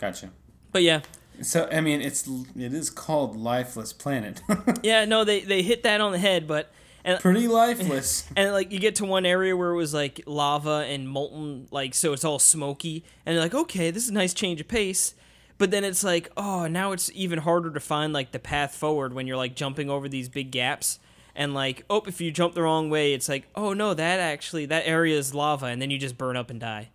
Gotcha. 0.00 0.30
But 0.72 0.82
yeah, 0.82 1.00
So 1.42 1.68
I 1.72 1.80
mean, 1.80 2.00
it's 2.00 2.28
it 2.56 2.74
is 2.74 2.90
called 2.90 3.36
Lifeless 3.36 3.92
Planet. 3.92 4.42
yeah, 4.82 5.04
no, 5.04 5.24
they 5.24 5.40
they 5.40 5.62
hit 5.62 5.82
that 5.84 6.00
on 6.00 6.12
the 6.12 6.18
head, 6.18 6.46
but 6.46 6.70
and 7.04 7.20
Pretty 7.20 7.46
lifeless. 7.46 8.26
and 8.36 8.52
like 8.52 8.72
you 8.72 8.80
get 8.80 8.96
to 8.96 9.04
one 9.04 9.24
area 9.24 9.56
where 9.56 9.70
it 9.70 9.76
was 9.76 9.94
like 9.94 10.22
lava 10.26 10.84
and 10.88 11.08
molten 11.08 11.68
like 11.70 11.94
so 11.94 12.12
it's 12.12 12.24
all 12.24 12.40
smoky 12.40 13.04
and 13.24 13.38
like 13.38 13.54
okay 13.54 13.92
this 13.92 14.02
is 14.02 14.08
a 14.08 14.14
nice 14.14 14.34
change 14.34 14.60
of 14.60 14.66
pace 14.66 15.14
but 15.56 15.70
then 15.70 15.84
it's 15.84 16.02
like 16.02 16.28
oh 16.36 16.66
now 16.66 16.90
it's 16.90 17.08
even 17.14 17.38
harder 17.38 17.70
to 17.70 17.78
find 17.78 18.12
like 18.12 18.32
the 18.32 18.40
path 18.40 18.74
forward 18.74 19.14
when 19.14 19.28
you're 19.28 19.36
like 19.36 19.54
jumping 19.54 19.88
over 19.88 20.08
these 20.08 20.28
big 20.28 20.50
gaps 20.50 20.98
and 21.36 21.54
like 21.54 21.84
oh 21.90 22.02
if 22.06 22.20
you 22.20 22.30
jump 22.32 22.54
the 22.54 22.62
wrong 22.62 22.90
way 22.90 23.12
it's 23.12 23.28
like 23.28 23.46
oh 23.54 23.72
no 23.72 23.94
that 23.94 24.18
actually 24.18 24.66
that 24.66 24.82
area 24.86 25.16
is 25.16 25.34
lava 25.34 25.66
and 25.66 25.80
then 25.80 25.90
you 25.90 25.98
just 25.98 26.16
burn 26.18 26.36
up 26.36 26.50
and 26.50 26.58
die 26.60 26.88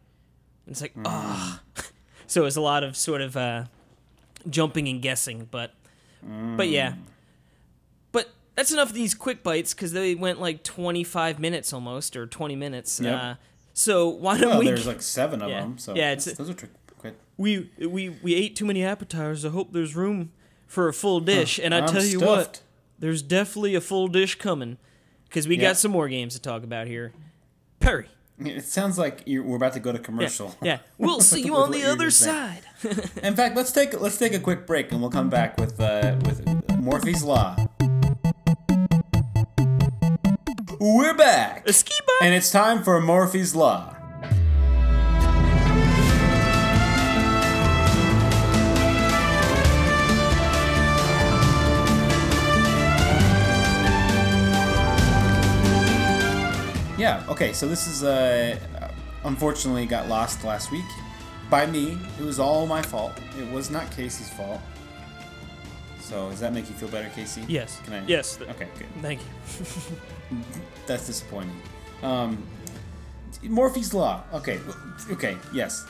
and 0.66 0.74
it's 0.74 0.82
like 0.82 0.94
ah 1.06 1.62
so 2.28 2.46
it's 2.46 2.56
a 2.58 2.62
lot 2.62 2.84
of 2.84 2.98
sort 2.98 3.22
of 3.22 3.38
uh 3.38 3.64
jumping 4.50 4.88
and 4.88 5.02
guessing 5.02 5.48
but 5.52 5.74
but 6.58 6.68
yeah 6.68 6.94
but 8.12 8.30
that's 8.56 8.72
enough 8.72 8.90
of 8.90 8.96
these 8.96 9.14
quick 9.14 9.44
bites 9.44 9.74
because 9.74 9.92
they 9.94 10.14
went 10.16 10.40
like 10.42 10.64
25 10.64 11.40
minutes 11.40 11.72
almost 11.74 12.16
or 12.18 12.28
20 12.28 12.56
minutes. 12.56 13.00
Yep. 13.00 13.20
Uh, 13.20 13.36
so 13.74 14.10
why 14.10 14.38
don't 14.38 14.50
Well, 14.50 14.60
we? 14.60 14.66
there's 14.66 14.86
like 14.86 15.02
seven 15.02 15.42
of 15.42 15.50
Yeah. 15.50 15.62
them. 15.62 15.78
So 15.78 15.96
Yeah, 15.96 16.12
it's- 16.12 16.26
those 16.38 16.50
are 16.50 16.54
trick- 16.54 16.72
quick. 17.00 17.16
we 17.38 17.70
we 17.80 18.10
we 18.10 18.36
ate 18.36 18.56
too 18.58 18.66
many 18.66 18.84
appetizers. 18.84 19.46
I 19.46 19.50
hope 19.50 19.72
there's 19.72 19.96
room 19.96 20.32
for 20.68 20.88
a 20.90 20.94
full 20.94 21.22
dish. 21.22 21.60
and 21.64 21.74
I 21.74 21.80
I'm 21.80 21.88
tell 21.88 22.04
you 22.04 22.20
what, 22.20 22.42
stuffed. 22.58 22.62
There's 23.02 23.22
definitely 23.24 23.74
a 23.76 23.82
full 23.82 24.08
dish 24.08 24.36
coming 24.36 24.78
because 25.26 25.48
we 25.48 25.56
Yeah. 25.58 25.70
got 25.70 25.78
some 25.78 25.92
more 25.92 26.08
games 26.08 26.36
to 26.36 26.40
talk 26.42 26.64
about 26.64 26.86
here. 26.88 27.12
Perry. 27.80 28.08
It 28.40 28.64
sounds 28.64 28.98
like 28.98 29.24
you're, 29.26 29.44
we're 29.44 29.56
about 29.58 29.74
to 29.74 29.80
go 29.80 29.92
to 29.92 30.00
commercial. 30.00 30.56
yeah. 30.62 30.78
We'll 31.00 31.20
see 31.32 31.42
you 31.42 31.56
on 31.56 31.72
the 31.72 31.84
other 31.84 32.12
side. 32.12 32.62
In 33.24 33.36
fact, 33.36 33.56
let's 33.56 33.72
take 33.72 34.00
let's 34.00 34.18
take 34.18 34.34
a 34.34 34.40
quick 34.40 34.66
break 34.68 34.92
and 34.92 35.02
we'll 35.02 35.10
come 35.12 35.30
back 35.30 35.58
with 35.60 35.80
uh, 35.82 36.16
with 36.26 36.46
Morphies 36.80 37.24
Law. 37.26 37.56
We're 40.80 41.14
back, 41.16 41.68
A 41.68 41.74
ski 41.74 41.94
and 42.24 42.34
it's 42.34 42.52
time 42.52 42.84
for 42.84 43.00
Morphies 43.02 43.54
Law. 43.56 43.96
Yeah. 57.02 57.24
Okay. 57.28 57.52
So 57.54 57.68
this 57.68 57.88
is 57.88 58.04
uh, 58.04 58.58
unfortunately 59.24 59.86
got 59.86 60.08
lost 60.08 60.44
last 60.44 60.72
week 60.72 60.86
by 61.50 61.66
me. 61.66 61.98
It 62.20 62.24
was 62.24 62.40
all 62.40 62.68
my 62.68 62.82
fault. 62.82 63.14
It 63.40 63.52
was 63.52 63.70
not 63.72 63.90
Casey's 63.92 64.30
fault. 64.30 64.62
So 66.00 66.30
does 66.30 66.40
that 66.42 66.54
make 66.54 66.68
you 66.70 66.76
feel 66.76 66.90
better, 66.90 67.10
Casey? 67.10 67.44
Yes. 67.48 67.80
Can 67.86 67.94
I? 67.94 68.06
Yes. 68.06 68.40
Okay. 68.42 68.68
Good. 68.78 68.88
Thank 69.02 69.22
you. 69.22 70.38
That's 70.86 71.08
disappointing. 71.08 71.60
Um, 72.04 72.44
Morphies 73.44 73.94
Law. 73.94 74.24
Okay. 74.34 74.60
Okay. 75.12 75.38
Yes. 75.54 75.86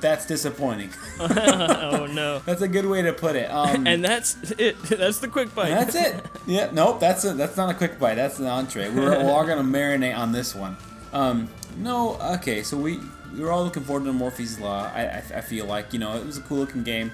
That's 0.00 0.26
disappointing. 0.26 0.90
Oh 1.20 2.06
no. 2.06 2.40
That's 2.40 2.62
a 2.62 2.68
good 2.68 2.86
way 2.86 3.02
to 3.02 3.12
put 3.12 3.34
it. 3.36 3.50
Um, 3.50 3.86
And 3.86 4.04
that's 4.04 4.36
it. 4.52 4.80
That's 4.82 5.18
the 5.18 5.28
quick 5.28 5.54
bite. 5.54 5.70
That's 5.70 5.94
it. 5.94 6.24
Yeah, 6.46 6.70
nope. 6.72 7.00
That's 7.00 7.24
a, 7.24 7.32
that's 7.34 7.56
not 7.56 7.70
a 7.70 7.74
quick 7.74 7.98
bite. 7.98 8.14
That's 8.16 8.38
an 8.38 8.46
entree. 8.46 8.90
We're, 8.90 9.10
we're 9.10 9.30
all 9.30 9.46
gonna 9.46 9.62
marinate 9.62 10.16
on 10.16 10.32
this 10.32 10.54
one. 10.54 10.76
Um, 11.12 11.48
no, 11.78 12.16
okay. 12.34 12.62
So 12.62 12.76
we 12.76 13.00
we 13.32 13.40
were 13.40 13.50
all 13.50 13.64
looking 13.64 13.82
forward 13.82 14.04
to 14.04 14.12
Morphies 14.12 14.60
Law. 14.60 14.90
I, 14.94 15.02
I, 15.02 15.22
I 15.36 15.40
feel 15.40 15.66
like 15.66 15.92
you 15.92 15.98
know 15.98 16.16
it 16.16 16.24
was 16.26 16.36
a 16.38 16.42
cool 16.42 16.58
looking 16.58 16.82
game. 16.82 17.10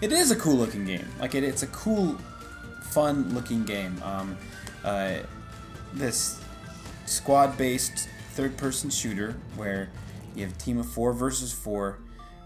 It 0.00 0.12
is 0.12 0.30
a 0.30 0.36
cool 0.36 0.56
looking 0.56 0.84
game. 0.84 1.06
Like 1.20 1.34
it, 1.34 1.44
it's 1.44 1.62
a 1.62 1.68
cool, 1.68 2.18
fun 2.82 3.34
looking 3.34 3.64
game. 3.64 4.00
Um, 4.02 4.36
uh, 4.84 5.18
this 5.94 6.40
squad 7.06 7.56
based 7.58 8.08
third 8.32 8.56
person 8.56 8.90
shooter 8.90 9.36
where 9.56 9.90
you 10.34 10.44
have 10.44 10.54
a 10.54 10.58
team 10.58 10.78
of 10.78 10.86
four 10.86 11.12
versus 11.12 11.52
four 11.52 11.98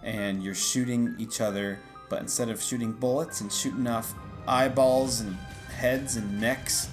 and 0.02 0.42
you're 0.42 0.54
shooting 0.54 1.14
each 1.18 1.40
other, 1.40 1.78
but 2.08 2.20
instead 2.20 2.48
of 2.48 2.62
shooting 2.62 2.92
bullets 2.92 3.40
and 3.40 3.52
shooting 3.52 3.86
off 3.86 4.14
eyeballs 4.46 5.20
and 5.20 5.36
heads 5.76 6.16
and 6.16 6.40
necks, 6.40 6.88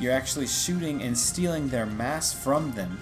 you're 0.00 0.12
actually 0.12 0.46
shooting 0.46 1.02
and 1.02 1.16
stealing 1.16 1.68
their 1.68 1.86
mass 1.86 2.32
from 2.32 2.72
them 2.72 2.98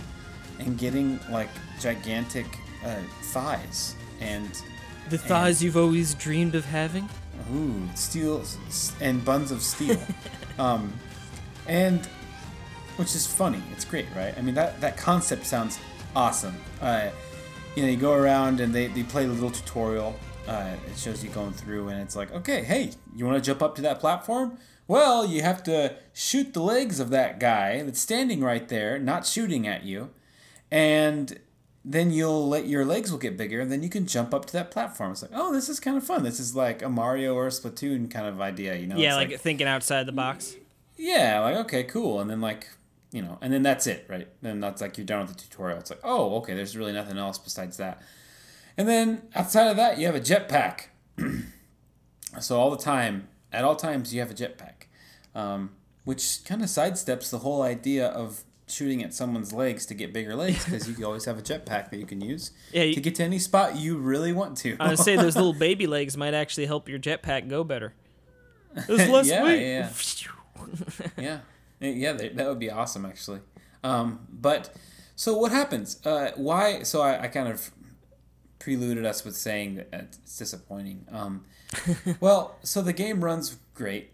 and 0.58 0.78
getting 0.78 1.18
like 1.30 1.48
gigantic 1.80 2.46
uh, 2.84 2.96
thighs 3.32 3.94
and 4.20 4.62
the 5.08 5.18
thighs 5.18 5.62
you've 5.62 5.76
always 5.76 6.14
dreamed 6.14 6.54
of 6.54 6.64
having. 6.64 7.08
Ooh, 7.52 7.82
steel 7.96 8.44
and 9.00 9.24
buns 9.24 9.50
of 9.50 9.60
steel. 9.60 10.00
um, 10.58 10.92
and 11.66 12.06
which 12.96 13.14
is 13.16 13.26
funny. 13.26 13.60
It's 13.72 13.84
great, 13.84 14.06
right? 14.14 14.36
I 14.36 14.40
mean, 14.40 14.54
that, 14.54 14.80
that 14.80 14.96
concept 14.96 15.46
sounds 15.46 15.80
awesome. 16.14 16.54
Uh, 16.80 17.10
you 17.76 17.82
know, 17.82 17.88
you 17.88 17.96
go 17.96 18.12
around 18.12 18.60
and 18.60 18.74
they, 18.74 18.88
they 18.88 19.02
play 19.02 19.24
a 19.24 19.28
little 19.28 19.50
tutorial. 19.50 20.14
Uh, 20.48 20.74
it 20.90 20.98
shows 20.98 21.22
you 21.22 21.30
going 21.30 21.52
through, 21.52 21.88
and 21.88 22.00
it's 22.00 22.16
like, 22.16 22.32
okay, 22.32 22.62
hey, 22.64 22.90
you 23.14 23.24
want 23.24 23.36
to 23.36 23.46
jump 23.46 23.62
up 23.62 23.76
to 23.76 23.82
that 23.82 24.00
platform? 24.00 24.58
Well, 24.88 25.24
you 25.24 25.42
have 25.42 25.62
to 25.64 25.94
shoot 26.12 26.52
the 26.54 26.60
legs 26.62 26.98
of 26.98 27.10
that 27.10 27.38
guy 27.38 27.82
that's 27.82 28.00
standing 28.00 28.40
right 28.42 28.66
there, 28.68 28.98
not 28.98 29.24
shooting 29.26 29.68
at 29.68 29.84
you, 29.84 30.10
and 30.70 31.38
then 31.84 32.10
you'll 32.10 32.48
let 32.48 32.66
your 32.66 32.84
legs 32.84 33.12
will 33.12 33.18
get 33.18 33.36
bigger, 33.36 33.60
and 33.60 33.70
then 33.70 33.82
you 33.84 33.88
can 33.88 34.06
jump 34.06 34.34
up 34.34 34.44
to 34.46 34.52
that 34.54 34.70
platform. 34.72 35.12
It's 35.12 35.22
like, 35.22 35.30
oh, 35.34 35.52
this 35.52 35.68
is 35.68 35.78
kind 35.78 35.96
of 35.96 36.02
fun. 36.04 36.24
This 36.24 36.40
is 36.40 36.56
like 36.56 36.82
a 36.82 36.88
Mario 36.88 37.34
or 37.34 37.46
a 37.46 37.50
Splatoon 37.50 38.10
kind 38.10 38.26
of 38.26 38.40
idea, 38.40 38.74
you 38.74 38.86
know? 38.88 38.96
yeah, 38.96 39.18
It's 39.20 39.30
like, 39.30 39.40
thinking 39.40 39.68
outside 39.68 40.06
the 40.06 40.12
box. 40.12 40.56
yeah, 40.96 41.38
like 41.40 41.56
okay, 41.56 41.84
cool, 41.84 42.20
and 42.20 42.28
then 42.28 42.40
like 42.40 42.66
you 43.12 43.22
know, 43.22 43.38
and 43.40 43.52
then 43.52 43.62
that's 43.62 43.86
it, 43.86 44.06
right? 44.08 44.28
Then 44.42 44.60
that's 44.60 44.80
like 44.80 44.96
you're 44.98 45.04
done 45.06 45.26
with 45.26 45.36
the 45.36 45.42
tutorial. 45.42 45.78
It's 45.78 45.90
like, 45.90 46.00
oh, 46.04 46.36
okay, 46.36 46.54
there's 46.54 46.76
really 46.76 46.92
nothing 46.92 47.18
else 47.18 47.38
besides 47.38 47.76
that. 47.78 48.00
And 48.76 48.88
then 48.88 49.22
outside 49.34 49.66
of 49.68 49.76
that, 49.76 49.98
you 49.98 50.06
have 50.06 50.14
a 50.14 50.20
jetpack. 50.20 50.86
so 52.40 52.58
all 52.58 52.70
the 52.70 52.76
time, 52.82 53.28
at 53.52 53.64
all 53.64 53.76
times, 53.76 54.14
you 54.14 54.20
have 54.20 54.30
a 54.30 54.34
jetpack, 54.34 54.84
um, 55.34 55.70
which 56.04 56.40
kind 56.44 56.62
of 56.62 56.68
sidesteps 56.68 57.30
the 57.30 57.38
whole 57.38 57.62
idea 57.62 58.06
of 58.06 58.42
shooting 58.68 59.02
at 59.02 59.12
someone's 59.12 59.52
legs 59.52 59.84
to 59.86 59.94
get 59.94 60.12
bigger 60.12 60.36
legs 60.36 60.64
because 60.66 60.88
you 60.88 61.04
always 61.04 61.24
have 61.24 61.36
a 61.36 61.42
jetpack 61.42 61.90
that 61.90 61.96
you 61.98 62.06
can 62.06 62.20
use 62.20 62.52
Yeah, 62.72 62.84
you- 62.84 62.94
to 62.94 63.00
get 63.00 63.16
to 63.16 63.24
any 63.24 63.40
spot 63.40 63.76
you 63.76 63.96
really 63.98 64.32
want 64.32 64.56
to. 64.58 64.76
I 64.78 64.88
would 64.90 64.98
say 65.00 65.16
those 65.16 65.34
little 65.34 65.52
baby 65.68 65.88
legs 65.88 66.16
might 66.16 66.34
actually 66.34 66.66
help 66.66 66.88
your 66.88 67.00
jetpack 67.00 67.48
go 67.48 67.64
better. 67.64 67.94
There's 68.86 69.08
less 69.10 69.26
Yeah, 69.28 69.42
weight. 69.42 69.60
yeah, 69.62 69.88
yeah, 71.18 71.38
yeah. 71.80 72.12
That, 72.12 72.36
that 72.36 72.48
would 72.48 72.58
be 72.58 72.70
awesome, 72.70 73.04
actually. 73.06 73.40
Um, 73.82 74.26
but 74.30 74.74
so 75.16 75.36
what 75.36 75.52
happens? 75.52 76.04
Uh, 76.04 76.32
why? 76.36 76.82
So 76.82 77.02
I, 77.02 77.22
I 77.22 77.28
kind 77.28 77.48
of 77.48 77.70
preluded 78.58 79.04
us 79.04 79.24
with 79.24 79.36
saying 79.36 79.76
that 79.76 79.88
it's 79.92 80.38
disappointing. 80.38 81.06
Um, 81.10 81.44
well, 82.20 82.56
so 82.62 82.82
the 82.82 82.92
game 82.92 83.24
runs 83.24 83.56
great. 83.74 84.12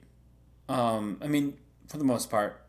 Um, 0.69 1.19
I 1.23 1.29
mean, 1.29 1.59
for 1.89 1.99
the 1.99 2.05
most 2.05 2.31
part, 2.31 2.65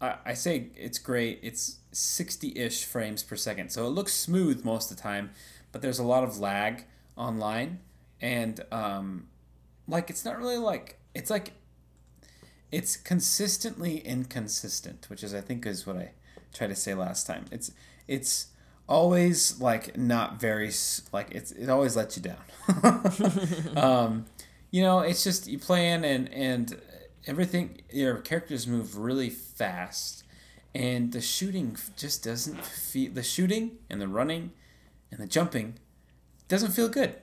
I, 0.00 0.16
I 0.24 0.34
say 0.34 0.68
it's 0.76 0.98
great. 0.98 1.40
It's 1.42 1.78
60 1.92 2.56
ish 2.56 2.84
frames 2.84 3.22
per 3.22 3.36
second. 3.36 3.70
So 3.70 3.86
it 3.86 3.90
looks 3.90 4.14
smooth 4.14 4.64
most 4.64 4.90
of 4.90 4.96
the 4.96 5.02
time, 5.02 5.30
but 5.72 5.82
there's 5.82 5.98
a 5.98 6.04
lot 6.04 6.24
of 6.24 6.38
lag 6.38 6.84
online. 7.16 7.80
And, 8.20 8.60
um, 8.70 9.28
like, 9.88 10.10
it's 10.10 10.24
not 10.24 10.38
really 10.38 10.58
like, 10.58 10.98
it's 11.14 11.28
like, 11.30 11.52
it's 12.72 12.96
consistently 12.96 13.98
inconsistent, 13.98 15.06
which 15.08 15.22
is, 15.22 15.34
I 15.34 15.40
think, 15.40 15.66
is 15.66 15.86
what 15.86 15.96
I 15.96 16.12
tried 16.52 16.68
to 16.68 16.76
say 16.76 16.94
last 16.94 17.26
time. 17.26 17.44
It's, 17.52 17.70
it's, 18.08 18.48
always 18.88 19.60
like 19.60 19.96
not 19.96 20.40
very 20.40 20.70
like 21.12 21.30
it's 21.30 21.52
it 21.52 21.68
always 21.68 21.96
lets 21.96 22.16
you 22.16 22.22
down 22.22 23.76
um 23.76 24.26
you 24.70 24.82
know 24.82 24.98
it's 24.98 25.22
just 25.22 25.46
you 25.46 25.58
play 25.58 25.90
in 25.90 26.04
and 26.04 26.28
and 26.34 26.80
everything 27.26 27.80
your 27.90 28.16
characters 28.16 28.66
move 28.66 28.98
really 28.98 29.30
fast 29.30 30.24
and 30.74 31.12
the 31.12 31.20
shooting 31.20 31.76
just 31.96 32.24
doesn't 32.24 32.62
feel 32.64 33.10
the 33.12 33.22
shooting 33.22 33.78
and 33.88 34.00
the 34.00 34.08
running 34.08 34.50
and 35.10 35.20
the 35.20 35.26
jumping 35.26 35.74
doesn't 36.48 36.72
feel 36.72 36.88
good 36.88 37.14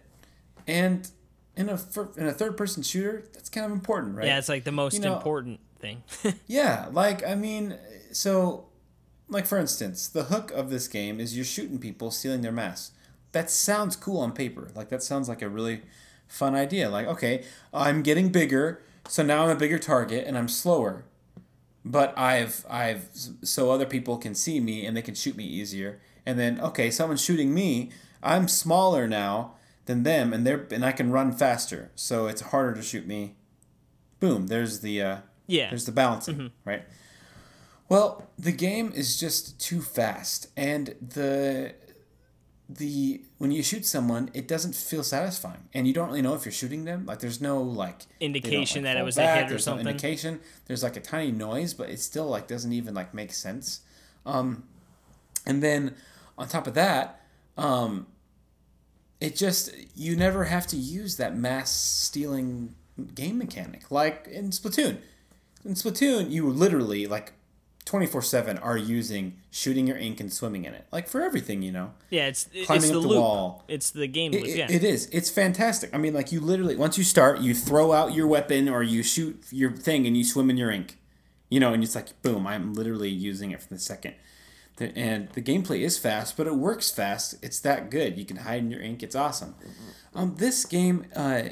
and 0.66 1.12
in 1.60 1.69
a 1.69 1.78
in 2.17 2.26
a 2.28 2.32
third 2.34 2.56
person 2.58 2.82
shooter 2.82 3.26
that's 3.34 3.50
kind 3.50 3.65
of 3.65 3.72
important 3.72 4.15
right 4.15 4.26
Yeah, 4.26 4.38
it's 4.39 4.50
like 4.50 4.63
the 4.63 4.72
most 4.72 4.93
You 4.95 5.02
know- 5.02 5.15
important 5.17 5.60
thing. 5.80 6.04
yeah, 6.48 6.88
like 6.91 7.26
I 7.26 7.36
mean, 7.36 7.78
so 8.12 8.65
like 9.28 9.45
for 9.45 9.58
instance, 9.58 10.08
the 10.08 10.24
hook 10.26 10.52
of 10.52 10.69
this 10.69 10.88
game 10.88 11.19
is 11.19 11.36
you're 11.36 11.45
shooting 11.45 11.78
people 11.80 12.12
stealing 12.12 12.41
their 12.41 12.52
masks. 12.52 12.91
That 13.32 13.50
sounds 13.52 13.95
cool 13.95 14.19
on 14.22 14.32
paper. 14.32 14.72
Like 14.76 14.89
that 14.89 15.04
sounds 15.04 15.30
like 15.30 15.41
a 15.41 15.50
really 15.50 15.82
fun 16.28 16.56
idea. 16.56 16.89
Like, 16.89 17.08
okay, 17.08 17.43
I'm 17.74 18.02
getting 18.02 18.30
bigger, 18.30 18.82
so 19.08 19.22
now 19.24 19.43
I'm 19.43 19.50
a 19.52 19.56
bigger 19.56 19.78
target 19.80 20.26
and 20.28 20.38
I'm 20.38 20.48
slower. 20.48 21.04
But 21.86 22.17
I've 22.17 22.65
I've 22.69 23.10
so 23.43 23.72
other 23.72 23.86
people 23.86 24.17
can 24.17 24.34
see 24.36 24.60
me 24.60 24.86
and 24.86 24.98
they 24.98 25.02
can 25.02 25.15
shoot 25.15 25.36
me 25.38 25.43
easier. 25.45 26.00
And 26.26 26.38
then 26.39 26.60
okay, 26.60 26.89
someone's 26.91 27.24
shooting 27.24 27.54
me. 27.54 27.91
I'm 28.22 28.48
smaller 28.48 29.08
now 29.08 29.54
than 29.89 30.04
them 30.04 30.32
and 30.34 30.45
they're 30.45 30.65
and 30.71 30.86
I 30.86 30.91
can 30.91 31.12
run 31.12 31.32
faster. 31.34 31.91
So 31.95 32.28
it's 32.28 32.41
harder 32.41 32.75
to 32.75 32.82
shoot 32.84 33.06
me. 33.08 33.36
Boom, 34.19 34.47
there's 34.47 34.80
the 34.82 35.02
uh 35.02 35.17
Yeah. 35.47 35.69
there's 35.69 35.86
the 35.86 35.91
balancing, 35.91 36.52
right? 36.63 36.84
Well, 37.89 38.30
the 38.38 38.52
game 38.52 38.91
is 38.95 39.19
just 39.19 39.60
too 39.60 39.82
fast, 39.82 40.47
and 40.56 40.95
the 41.02 41.73
the 42.71 43.21
when 43.39 43.49
you 43.52 43.63
shoot 43.63 43.84
someone, 43.84 44.30
it 44.36 44.47
doesn't 44.47 44.75
feel 44.75 45.04
satisfying, 45.04 45.63
and 45.73 45.88
you 45.88 45.93
don't 45.93 46.08
really 46.10 46.21
know 46.21 46.36
if 46.36 46.45
you're 46.45 46.52
shooting 46.52 46.86
them. 46.86 47.08
Like, 47.08 47.17
there's 47.19 47.41
no 47.41 47.60
like 47.63 48.06
Indication 48.19 48.84
that 48.84 48.95
it 48.95 49.02
was 49.04 49.17
a 49.17 49.25
hit 49.25 49.45
or 49.45 49.49
there's 49.49 49.65
no 49.65 49.71
something. 49.71 49.88
indication. 49.88 50.39
There's 50.67 50.84
like 50.84 50.97
a 50.97 50.99
tiny 51.02 51.32
noise, 51.32 51.73
but 51.73 51.89
it 51.89 51.99
still 51.99 52.28
like 52.28 52.47
doesn't 52.47 52.71
even 52.71 52.93
like 52.93 53.12
make 53.12 53.34
sense. 53.34 53.82
Um, 54.23 54.65
and 55.47 55.63
then 55.63 55.95
on 56.38 56.47
top 56.47 56.67
of 56.67 56.75
that, 56.75 57.25
um, 57.58 58.06
it 59.21 59.36
just 59.36 59.71
you 59.95 60.15
never 60.15 60.45
have 60.45 60.65
to 60.67 60.77
use 60.77 61.17
that 61.17 61.36
mass 61.36 61.71
stealing 61.71 62.75
game 63.15 63.38
mechanic 63.38 63.89
like 63.91 64.27
in 64.32 64.49
Splatoon. 64.51 64.97
In 65.65 65.73
Splatoon, 65.73 66.32
you 66.32 66.49
literally 66.49 67.05
like 67.08 67.34
24/7 67.86 68.60
are 68.63 68.77
using 68.77 69.36
shooting 69.51 69.88
your 69.88 69.97
ink 69.97 70.19
and 70.19 70.32
swimming 70.32 70.65
in 70.65 70.73
it. 70.73 70.86
Like 70.91 71.08
for 71.08 71.21
everything, 71.21 71.62
you 71.63 71.71
know. 71.71 71.91
yeah, 72.10 72.27
it's 72.27 72.47
it- 72.53 72.65
climbing 72.67 72.84
it's 72.84 72.91
the 72.91 72.97
up 72.97 73.01
the 73.03 73.08
loop. 73.10 73.17
wall. 73.19 73.63
It's 73.67 73.89
the 73.89 74.08
game 74.08 74.34
It, 74.34 74.43
loop. 74.43 74.55
Yeah. 74.55 74.67
it 74.71 74.84
is. 74.84 75.08
It's 75.12 75.29
fantastic. 75.29 75.89
I 75.93 75.97
mean, 75.97 76.13
like 76.13 76.32
you 76.32 76.39
literally 76.39 76.75
once 76.75 76.97
you 76.97 77.03
start, 77.03 77.39
you 77.41 77.53
throw 77.55 77.91
out 77.91 78.13
your 78.13 78.27
weapon 78.27 78.69
or 78.69 78.84
you 78.84 79.01
shoot 79.03 79.43
your 79.51 79.71
thing 79.71 80.05
and 80.05 80.15
you 80.15 80.23
swim 80.23 80.49
in 80.49 80.58
your 80.58 80.69
ink. 80.71 80.97
You 81.49 81.60
know, 81.60 81.73
and 81.73 81.84
it's 81.84 81.95
like 81.95 82.21
boom, 82.21 82.45
I'm 82.45 82.73
literally 82.73 83.10
using 83.10 83.51
it 83.51 83.62
for 83.62 83.69
the 83.73 83.79
second. 83.79 84.13
And 84.82 85.30
the 85.30 85.42
gameplay 85.42 85.82
is 85.82 85.98
fast, 85.98 86.38
but 86.38 86.48
it 86.48 86.56
works 86.56 86.89
fast. 86.92 87.36
It's 87.42 87.60
that 87.62 87.89
good. 87.89 88.18
You 88.18 88.26
can 88.26 88.38
hide 88.38 88.60
in 88.60 88.72
your 88.72 88.82
ink. 88.82 89.04
It's 89.04 89.15
awesome. 89.15 89.56
Um, 90.13 90.36
this 90.38 90.65
game, 90.65 91.06
uh, 91.15 91.50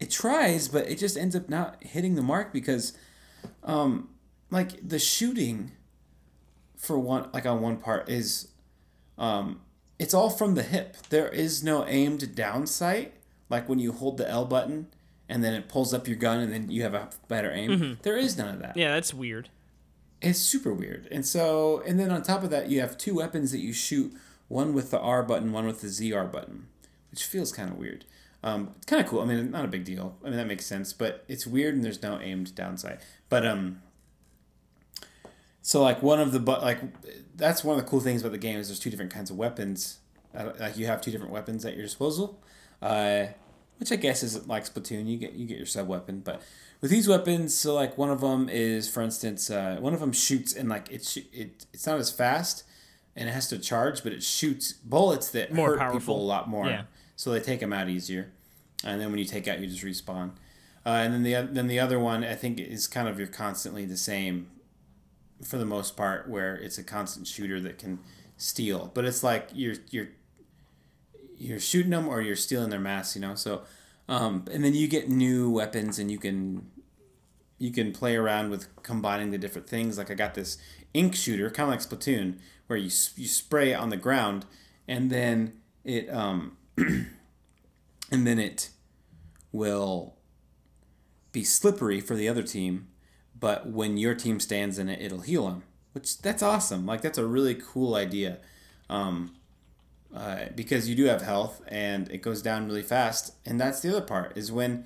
it 0.00 0.10
tries, 0.10 0.68
but 0.68 0.88
it 0.88 0.98
just 0.98 1.16
ends 1.16 1.34
up 1.36 1.48
not 1.48 1.82
hitting 1.82 2.14
the 2.14 2.22
mark 2.22 2.52
because, 2.52 2.92
um, 3.62 4.08
like 4.50 4.86
the 4.86 4.98
shooting, 4.98 5.72
for 6.76 6.98
one, 6.98 7.28
like 7.32 7.46
on 7.46 7.62
one 7.62 7.76
part 7.78 8.08
is, 8.10 8.48
um, 9.16 9.60
it's 9.98 10.12
all 10.12 10.28
from 10.28 10.54
the 10.54 10.62
hip. 10.62 10.96
There 11.08 11.28
is 11.28 11.62
no 11.62 11.86
aimed 11.86 12.34
down 12.34 12.66
sight, 12.66 13.14
like 13.48 13.68
when 13.68 13.78
you 13.78 13.92
hold 13.92 14.18
the 14.18 14.28
L 14.28 14.44
button 14.44 14.88
and 15.28 15.42
then 15.42 15.54
it 15.54 15.68
pulls 15.68 15.94
up 15.94 16.06
your 16.06 16.16
gun 16.18 16.40
and 16.40 16.52
then 16.52 16.70
you 16.70 16.82
have 16.82 16.92
a 16.94 17.08
better 17.28 17.50
aim. 17.50 17.98
There 18.02 18.16
is 18.16 18.36
none 18.36 18.54
of 18.56 18.60
that. 18.60 18.76
yeah, 18.76 18.92
that's 18.92 19.14
weird. 19.14 19.48
It's 20.24 20.38
super 20.38 20.72
weird. 20.72 21.08
And 21.10 21.24
so, 21.24 21.82
and 21.86 21.98
then 21.98 22.10
on 22.10 22.22
top 22.22 22.42
of 22.42 22.50
that, 22.50 22.68
you 22.70 22.80
have 22.80 22.96
two 22.96 23.16
weapons 23.16 23.52
that 23.52 23.58
you 23.58 23.72
shoot 23.72 24.12
one 24.48 24.72
with 24.72 24.90
the 24.90 25.00
R 25.00 25.22
button, 25.22 25.52
one 25.52 25.66
with 25.66 25.80
the 25.80 25.88
ZR 25.88 26.30
button, 26.30 26.68
which 27.10 27.24
feels 27.24 27.52
kind 27.52 27.70
of 27.70 27.76
weird. 27.76 28.04
Um, 28.42 28.72
it's 28.76 28.86
kind 28.86 29.02
of 29.02 29.08
cool. 29.08 29.20
I 29.20 29.24
mean, 29.24 29.50
not 29.50 29.64
a 29.64 29.68
big 29.68 29.84
deal. 29.84 30.16
I 30.22 30.28
mean, 30.28 30.36
that 30.36 30.46
makes 30.46 30.66
sense, 30.66 30.92
but 30.92 31.24
it's 31.28 31.46
weird 31.46 31.74
and 31.74 31.84
there's 31.84 32.02
no 32.02 32.20
aimed 32.20 32.54
downside. 32.54 33.00
But, 33.28 33.46
um, 33.46 33.82
so 35.62 35.82
like 35.82 36.02
one 36.02 36.20
of 36.20 36.32
the, 36.32 36.40
but 36.40 36.62
like, 36.62 36.80
that's 37.36 37.64
one 37.64 37.78
of 37.78 37.84
the 37.84 37.88
cool 37.88 38.00
things 38.00 38.20
about 38.20 38.32
the 38.32 38.38
game 38.38 38.58
is 38.58 38.68
there's 38.68 38.78
two 38.78 38.90
different 38.90 39.12
kinds 39.12 39.30
of 39.30 39.36
weapons. 39.36 39.98
Uh, 40.34 40.50
like 40.58 40.76
you 40.76 40.86
have 40.86 41.00
two 41.00 41.10
different 41.10 41.32
weapons 41.32 41.64
at 41.64 41.74
your 41.74 41.82
disposal. 41.82 42.42
Uh, 42.82 43.26
which 43.78 43.92
I 43.92 43.96
guess 43.96 44.22
is 44.22 44.46
like 44.46 44.64
Splatoon. 44.64 45.06
You 45.06 45.16
get 45.16 45.34
you 45.34 45.46
get 45.46 45.56
your 45.56 45.66
sub 45.66 45.88
weapon, 45.88 46.20
but 46.20 46.42
with 46.84 46.90
these 46.90 47.08
weapons, 47.08 47.54
so 47.54 47.72
like 47.74 47.96
one 47.96 48.10
of 48.10 48.20
them 48.20 48.50
is, 48.50 48.90
for 48.90 49.00
instance, 49.02 49.48
uh, 49.50 49.78
one 49.80 49.94
of 49.94 50.00
them 50.00 50.12
shoots 50.12 50.52
and 50.52 50.68
like 50.68 50.90
it 50.92 51.02
sh- 51.02 51.24
it 51.32 51.64
it's 51.72 51.86
not 51.86 51.98
as 51.98 52.10
fast 52.10 52.64
and 53.16 53.26
it 53.26 53.32
has 53.32 53.48
to 53.48 53.58
charge, 53.58 54.02
but 54.02 54.12
it 54.12 54.22
shoots 54.22 54.74
bullets 54.74 55.30
that 55.30 55.50
More 55.50 55.70
hurt 55.70 55.78
powerful. 55.78 55.98
people 56.00 56.20
a 56.20 56.26
lot 56.26 56.46
more. 56.46 56.66
Yeah. 56.66 56.82
So 57.16 57.30
they 57.30 57.40
take 57.40 57.60
them 57.60 57.72
out 57.72 57.88
easier, 57.88 58.32
and 58.84 59.00
then 59.00 59.08
when 59.08 59.18
you 59.18 59.24
take 59.24 59.48
out, 59.48 59.60
you 59.60 59.66
just 59.66 59.82
respawn. 59.82 60.32
Uh, 60.84 60.90
and 60.90 61.14
then 61.14 61.22
the 61.22 61.48
then 61.50 61.68
the 61.68 61.80
other 61.80 61.98
one 61.98 62.22
I 62.22 62.34
think 62.34 62.60
is 62.60 62.86
kind 62.86 63.08
of 63.08 63.18
you're 63.18 63.28
constantly 63.28 63.86
the 63.86 63.96
same, 63.96 64.48
for 65.42 65.56
the 65.56 65.64
most 65.64 65.96
part, 65.96 66.28
where 66.28 66.54
it's 66.54 66.76
a 66.76 66.82
constant 66.84 67.26
shooter 67.26 67.60
that 67.60 67.78
can 67.78 68.00
steal, 68.36 68.90
but 68.92 69.06
it's 69.06 69.22
like 69.22 69.48
you're 69.54 69.76
you're 69.88 70.08
you're 71.38 71.60
shooting 71.60 71.92
them 71.92 72.08
or 72.08 72.20
you're 72.20 72.36
stealing 72.36 72.68
their 72.68 72.78
masks, 72.78 73.16
you 73.16 73.22
know. 73.22 73.36
So, 73.36 73.62
um, 74.06 74.44
and 74.52 74.62
then 74.62 74.74
you 74.74 74.86
get 74.86 75.08
new 75.08 75.48
weapons 75.50 75.98
and 75.98 76.10
you 76.10 76.18
can 76.18 76.70
you 77.64 77.72
can 77.72 77.92
play 77.92 78.14
around 78.14 78.50
with 78.50 78.68
combining 78.82 79.30
the 79.30 79.38
different 79.38 79.66
things. 79.66 79.96
Like 79.96 80.10
I 80.10 80.14
got 80.14 80.34
this 80.34 80.58
ink 80.92 81.14
shooter, 81.14 81.50
kind 81.50 81.66
of 81.66 81.70
like 81.70 81.80
Splatoon, 81.80 82.38
where 82.66 82.78
you 82.78 82.90
you 83.16 83.26
spray 83.26 83.72
on 83.72 83.88
the 83.88 83.96
ground 83.96 84.44
and 84.86 85.10
then 85.10 85.54
it 85.82 86.12
um 86.12 86.58
and 86.76 88.26
then 88.26 88.38
it 88.38 88.68
will 89.50 90.16
be 91.32 91.42
slippery 91.42 92.00
for 92.00 92.14
the 92.14 92.28
other 92.28 92.42
team, 92.42 92.88
but 93.38 93.66
when 93.66 93.96
your 93.96 94.14
team 94.14 94.38
stands 94.40 94.78
in 94.78 94.90
it, 94.90 95.00
it'll 95.00 95.20
heal 95.20 95.46
them. 95.46 95.62
Which 95.92 96.18
that's 96.18 96.42
awesome. 96.42 96.84
Like 96.84 97.00
that's 97.00 97.18
a 97.18 97.26
really 97.26 97.54
cool 97.54 97.94
idea. 97.94 98.40
Um, 98.90 99.36
uh, 100.14 100.46
because 100.54 100.86
you 100.88 100.94
do 100.94 101.06
have 101.06 101.22
health 101.22 101.62
and 101.66 102.10
it 102.10 102.18
goes 102.18 102.42
down 102.42 102.66
really 102.66 102.82
fast. 102.82 103.32
And 103.46 103.58
that's 103.58 103.80
the 103.80 103.88
other 103.88 104.04
part 104.04 104.36
is 104.36 104.52
when 104.52 104.84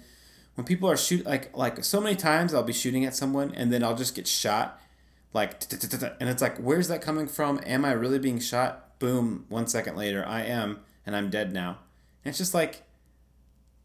when 0.59 0.65
people 0.65 0.91
are 0.91 0.97
shoot 0.97 1.25
like 1.25 1.57
like 1.57 1.85
so 1.85 2.01
many 2.01 2.17
times 2.17 2.53
I'll 2.53 2.65
be 2.65 2.73
shooting 2.73 3.05
at 3.05 3.15
someone 3.15 3.55
and 3.55 3.73
then 3.73 3.85
I'll 3.85 3.95
just 3.95 4.17
get 4.17 4.27
shot 4.27 4.81
like 5.33 5.63
and 5.73 6.29
it's 6.29 6.43
like 6.43 6.57
where's 6.57 6.89
that 6.89 7.01
coming 7.01 7.29
from? 7.29 7.61
Am 7.65 7.85
I 7.85 7.93
really 7.93 8.19
being 8.19 8.41
shot? 8.41 8.99
Boom! 8.99 9.45
One 9.49 9.69
second 9.69 9.95
later, 9.95 10.27
I 10.27 10.43
am, 10.43 10.81
and 11.07 11.15
I'm 11.15 11.31
dead 11.31 11.53
now. 11.53 11.79
And 12.25 12.31
it's 12.31 12.39
just 12.39 12.55
like 12.55 12.83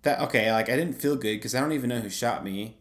that. 0.02 0.20
Okay, 0.22 0.52
like 0.52 0.68
I 0.68 0.76
didn't 0.76 0.96
feel 1.00 1.16
good 1.16 1.36
because 1.38 1.54
I 1.54 1.60
don't 1.60 1.74
even 1.74 1.90
know 1.90 2.00
who 2.00 2.10
shot 2.10 2.44
me, 2.44 2.78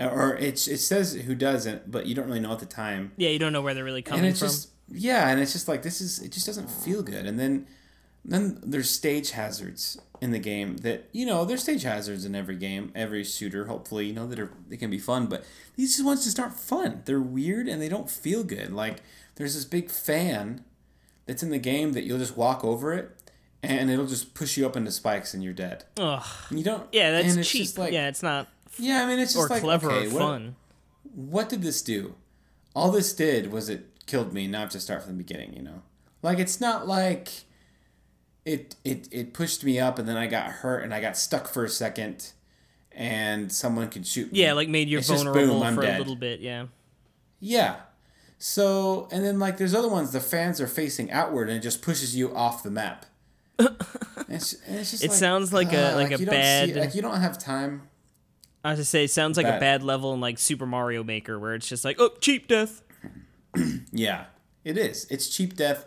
or 0.00 0.34
it 0.34 0.66
it 0.66 0.78
says 0.78 1.14
who 1.14 1.36
doesn't, 1.36 1.88
but 1.92 2.06
you 2.06 2.16
don't 2.16 2.26
really 2.26 2.40
know 2.40 2.50
at 2.50 2.58
the 2.58 2.66
time 2.66 3.12
Yeah, 3.16 3.28
you 3.28 3.38
don't 3.38 3.52
know 3.52 3.62
where 3.62 3.72
they're 3.74 3.84
really 3.84 4.02
coming 4.02 4.24
and 4.24 4.28
it's 4.30 4.40
from. 4.40 4.48
just 4.48 4.70
yeah 4.90 5.28
and 5.28 5.38
it's 5.38 5.52
just 5.52 5.68
like 5.68 5.82
this 5.82 6.00
is 6.00 6.18
it 6.18 6.32
just 6.32 6.46
doesn't 6.46 6.68
feel 6.68 7.02
good 7.02 7.24
and 7.26 7.38
then 7.38 7.66
then 8.24 8.58
there's 8.64 8.90
stage 8.90 9.30
hazards 9.32 10.00
in 10.20 10.30
the 10.32 10.38
game 10.38 10.78
that 10.78 11.08
you 11.12 11.24
know 11.24 11.44
there's 11.44 11.62
stage 11.62 11.82
hazards 11.82 12.24
in 12.24 12.34
every 12.34 12.56
game 12.56 12.90
every 12.94 13.22
shooter 13.22 13.66
hopefully 13.66 14.06
you 14.06 14.12
know 14.12 14.26
that 14.26 14.38
are 14.38 14.50
they 14.68 14.76
can 14.76 14.90
be 14.90 14.98
fun 14.98 15.26
but 15.26 15.44
these 15.76 16.02
ones 16.02 16.24
just 16.24 16.38
aren't 16.40 16.58
fun 16.58 17.02
they're 17.04 17.20
weird 17.20 17.68
and 17.68 17.80
they 17.80 17.88
don't 17.88 18.10
feel 18.10 18.42
good 18.42 18.72
like 18.72 18.96
there's 19.36 19.54
this 19.54 19.64
big 19.64 19.90
fan 19.90 20.64
that's 21.26 21.42
in 21.42 21.50
the 21.50 21.58
game 21.58 21.92
that 21.92 22.04
you'll 22.04 22.18
just 22.18 22.36
walk 22.36 22.64
over 22.64 22.92
it 22.92 23.10
and 23.62 23.90
it'll 23.90 24.06
just 24.06 24.34
push 24.34 24.56
you 24.56 24.66
up 24.66 24.76
into 24.76 24.90
spikes 24.90 25.34
and 25.34 25.44
you're 25.44 25.52
dead 25.52 25.84
Ugh. 25.98 26.24
and 26.50 26.58
you 26.58 26.64
don't 26.64 26.86
Yeah, 26.92 27.10
that's 27.12 27.34
cheap. 27.48 27.62
just 27.62 27.78
like 27.78 27.92
yeah, 27.92 28.08
it's 28.08 28.22
not 28.22 28.48
yeah 28.78 29.02
i 29.02 29.06
mean 29.06 29.18
it's 29.18 29.34
just 29.34 29.44
or 29.44 29.54
like 29.54 29.62
clever 29.62 29.90
okay, 29.90 30.06
or 30.08 30.10
what- 30.10 30.18
fun. 30.20 30.56
what 31.14 31.48
did 31.48 31.62
this 31.62 31.80
do? 31.82 32.14
All 32.74 32.90
this 32.92 33.12
did 33.12 33.50
was 33.50 33.68
it 33.68 33.86
killed 34.06 34.32
me, 34.32 34.46
not 34.46 34.70
to 34.72 34.78
start 34.80 35.02
from 35.02 35.12
the 35.16 35.18
beginning, 35.24 35.52
you 35.54 35.62
know? 35.62 35.82
Like, 36.22 36.38
it's 36.38 36.60
not 36.60 36.86
like. 36.86 37.28
It 38.48 38.76
it 38.84 39.08
it 39.12 39.34
pushed 39.34 39.62
me 39.64 39.78
up, 39.78 39.98
and 39.98 40.08
then 40.08 40.16
I 40.16 40.26
got 40.26 40.46
hurt, 40.46 40.82
and 40.82 40.92
I 40.94 41.00
got 41.00 41.16
stuck 41.16 41.46
for 41.48 41.64
a 41.64 41.68
second, 41.68 42.32
and 42.92 43.52
someone 43.52 43.88
could 43.90 44.06
shoot 44.06 44.32
me. 44.32 44.40
Yeah, 44.40 44.54
like 44.54 44.68
made 44.68 44.88
you 44.88 45.00
vulnerable 45.00 45.60
boom, 45.60 45.74
for 45.74 45.82
dead. 45.82 45.96
a 45.96 45.98
little 45.98 46.16
bit. 46.16 46.40
Yeah. 46.40 46.66
Yeah. 47.40 47.76
So, 48.38 49.08
and 49.10 49.24
then 49.24 49.38
like 49.38 49.56
there's 49.56 49.74
other 49.74 49.88
ones 49.88 50.12
the 50.12 50.20
fans 50.20 50.60
are 50.60 50.66
facing 50.68 51.10
outward 51.10 51.48
and 51.48 51.58
it 51.58 51.60
just 51.60 51.82
pushes 51.82 52.14
you 52.16 52.34
off 52.34 52.62
the 52.62 52.70
map. 52.70 53.06
It's, 54.30 54.52
it's 54.66 54.90
just 54.90 55.04
It 55.04 55.12
sounds 55.12 55.52
like 55.54 55.72
a- 55.72 55.92
ah, 55.92 55.96
like 55.96 56.08
a 56.12 56.18
you 56.18 56.26
don't 56.26 56.34
bad- 56.34 56.76
like 56.76 56.94
you 56.94 57.00
don't 57.02 57.18
have 57.20 57.38
time. 57.38 57.88
I 58.62 58.70
was 58.72 58.80
to 58.80 58.84
say, 58.84 59.04
it 59.04 59.10
sounds 59.10 59.36
like 59.38 59.46
a 59.46 59.50
Bad. 59.52 59.60
bad 59.60 59.82
level 59.82 60.12
in 60.12 60.20
like 60.20 60.36
Super 60.38 60.66
Mario 60.66 61.02
Maker, 61.02 61.38
where 61.38 61.54
it's 61.54 61.66
just 61.68 61.84
like, 61.84 61.96
oh, 61.98 62.10
cheap 62.20 62.46
death. 62.48 62.82
Yeah, 63.92 64.24
it 64.64 64.76
is. 64.76 65.06
It's 65.10 65.28
cheap 65.28 65.56
death. 65.56 65.86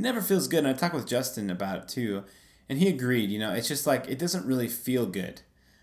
Never 0.00 0.22
feels 0.22 0.48
good. 0.48 0.60
And 0.60 0.68
I 0.68 0.72
talked 0.72 0.94
with 0.94 1.06
Justin 1.06 1.50
about 1.50 1.76
it 1.76 1.88
too, 1.88 2.24
and 2.70 2.78
he 2.78 2.88
agreed. 2.88 3.28
You 3.28 3.38
know, 3.38 3.52
it's 3.52 3.68
just 3.68 3.86
like 3.86 4.08
it 4.08 4.18
doesn't 4.18 4.46
really 4.46 4.66
feel 4.66 5.04
good, 5.04 5.42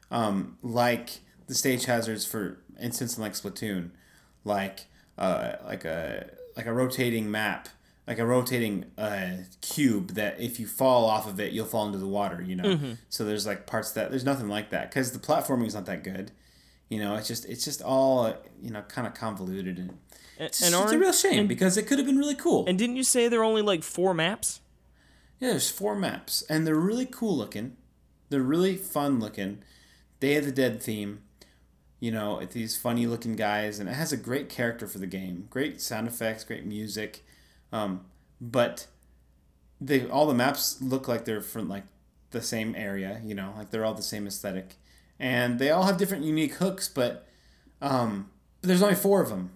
um, 0.09 0.57
like 0.63 1.19
the 1.45 1.53
stage 1.53 1.85
hazards 1.85 2.25
for 2.25 2.59
instance 2.81 3.15
in 3.15 3.21
like 3.23 3.33
Splatoon, 3.33 3.91
like 4.43 4.85
uh, 5.19 5.53
like 5.65 5.85
a 5.85 6.31
like 6.55 6.65
a 6.65 6.73
rotating 6.73 7.29
map, 7.29 7.69
like 8.07 8.17
a 8.17 8.25
rotating 8.25 8.85
uh, 8.97 9.37
cube 9.61 10.15
that 10.15 10.39
if 10.39 10.59
you 10.59 10.65
fall 10.65 11.05
off 11.05 11.27
of 11.27 11.39
it, 11.39 11.53
you'll 11.53 11.65
fall 11.67 11.85
into 11.85 11.99
the 11.99 12.07
water. 12.07 12.41
You 12.41 12.55
know, 12.55 12.95
so 13.09 13.23
there's 13.23 13.45
like 13.45 13.67
parts 13.67 13.91
that 13.91 14.09
there's 14.09 14.25
nothing 14.25 14.49
like 14.49 14.71
that 14.71 14.89
because 14.89 15.11
the 15.11 15.19
platforming 15.19 15.67
is 15.67 15.75
not 15.75 15.85
that 15.85 16.03
good. 16.03 16.31
You 16.89 16.99
know, 16.99 17.15
it's 17.17 17.27
just 17.27 17.45
it's 17.45 17.63
just 17.63 17.83
all 17.83 18.33
you 18.61 18.71
know 18.71 18.81
kind 18.81 19.05
of 19.05 19.13
convoluted 19.13 19.77
and. 19.77 19.97
It's, 20.39 20.61
it's 20.61 20.73
a 20.73 20.97
real 20.99 21.13
shame 21.13 21.39
and- 21.41 21.49
because 21.49 21.77
it 21.77 21.83
could 21.87 21.97
have 21.97 22.07
been 22.07 22.17
really 22.17 22.35
cool. 22.35 22.65
And 22.67 22.77
didn't 22.77 22.95
you 22.95 23.03
say 23.03 23.27
there 23.27 23.41
are 23.41 23.43
only 23.43 23.61
like 23.61 23.83
four 23.83 24.13
maps? 24.13 24.61
yeah, 25.39 25.49
there's 25.49 25.69
four 25.69 25.95
maps, 25.95 26.43
and 26.49 26.65
they're 26.65 26.75
really 26.75 27.05
cool 27.05 27.37
looking. 27.37 27.77
They're 28.29 28.41
really 28.41 28.75
fun 28.75 29.19
looking. 29.19 29.59
Day 30.19 30.35
of 30.35 30.45
the 30.45 30.51
Dead 30.51 30.81
theme. 30.81 31.21
You 31.99 32.11
know, 32.11 32.39
it's 32.39 32.53
these 32.55 32.75
funny 32.77 33.05
looking 33.07 33.35
guys, 33.35 33.79
and 33.79 33.87
it 33.89 33.93
has 33.93 34.11
a 34.11 34.17
great 34.17 34.49
character 34.49 34.87
for 34.87 34.97
the 34.97 35.07
game. 35.07 35.47
Great 35.49 35.79
sound 35.81 36.07
effects, 36.07 36.43
great 36.43 36.65
music. 36.65 37.23
Um, 37.71 38.05
but 38.41 38.87
they 39.79 40.07
all 40.07 40.25
the 40.27 40.33
maps 40.33 40.81
look 40.81 41.07
like 41.07 41.25
they're 41.25 41.41
from 41.41 41.69
like 41.69 41.83
the 42.31 42.41
same 42.41 42.73
area. 42.75 43.21
You 43.23 43.35
know, 43.35 43.53
like 43.57 43.69
they're 43.71 43.85
all 43.85 43.93
the 43.93 44.01
same 44.03 44.25
aesthetic, 44.27 44.75
and 45.19 45.59
they 45.59 45.69
all 45.69 45.83
have 45.83 45.97
different 45.97 46.23
unique 46.23 46.55
hooks. 46.55 46.87
But 46.87 47.27
um, 47.81 48.29
there's 48.61 48.81
only 48.81 48.95
four 48.95 49.21
of 49.21 49.29
them, 49.29 49.51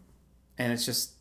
and 0.62 0.72
it's 0.72 0.86
just 0.86 1.14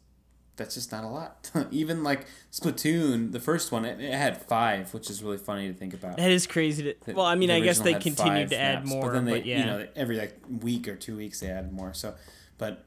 that's 0.56 0.74
just 0.74 0.92
not 0.92 1.04
a 1.04 1.08
lot. 1.08 1.50
Even 1.70 2.04
like 2.04 2.26
Splatoon, 2.52 3.32
the 3.32 3.40
first 3.40 3.72
one, 3.72 3.86
it, 3.86 3.98
it 4.00 4.12
had 4.12 4.42
five, 4.42 4.92
which 4.92 5.08
is 5.08 5.22
really 5.22 5.38
funny 5.38 5.68
to 5.68 5.74
think 5.74 5.94
about. 5.94 6.18
That 6.18 6.30
is 6.30 6.46
crazy 6.46 6.94
to. 7.06 7.14
Well, 7.14 7.24
I 7.24 7.34
mean, 7.34 7.50
I 7.50 7.60
guess 7.60 7.78
they 7.80 7.94
continued 7.94 8.50
to 8.50 8.58
add 8.58 8.86
more, 8.86 9.06
but, 9.06 9.12
then 9.14 9.24
they, 9.24 9.42
yeah. 9.42 9.58
you 9.58 9.64
know, 9.64 9.88
every 9.96 10.18
like 10.18 10.38
week 10.60 10.86
or 10.86 10.96
two 10.96 11.16
weeks 11.16 11.40
they 11.40 11.48
added 11.48 11.72
more. 11.72 11.94
So, 11.94 12.14
but 12.58 12.84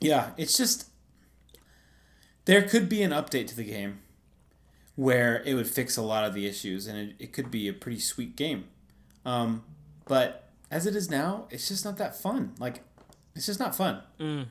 yeah, 0.00 0.30
it's 0.36 0.56
just 0.56 0.88
there 2.44 2.62
could 2.62 2.88
be 2.88 3.02
an 3.02 3.10
update 3.10 3.48
to 3.48 3.56
the 3.56 3.64
game 3.64 3.98
where 4.94 5.42
it 5.44 5.54
would 5.54 5.66
fix 5.66 5.96
a 5.96 6.02
lot 6.02 6.24
of 6.24 6.32
the 6.32 6.46
issues, 6.46 6.86
and 6.86 6.96
it, 6.96 7.16
it 7.18 7.32
could 7.32 7.50
be 7.50 7.66
a 7.66 7.72
pretty 7.72 7.98
sweet 7.98 8.36
game. 8.36 8.66
Um, 9.24 9.64
but 10.04 10.50
as 10.70 10.86
it 10.86 10.94
is 10.94 11.10
now, 11.10 11.48
it's 11.50 11.66
just 11.66 11.84
not 11.84 11.98
that 11.98 12.14
fun. 12.14 12.52
Like, 12.60 12.82
it's 13.34 13.46
just 13.46 13.58
not 13.58 13.74
fun. 13.74 14.02
Mm, 14.20 14.46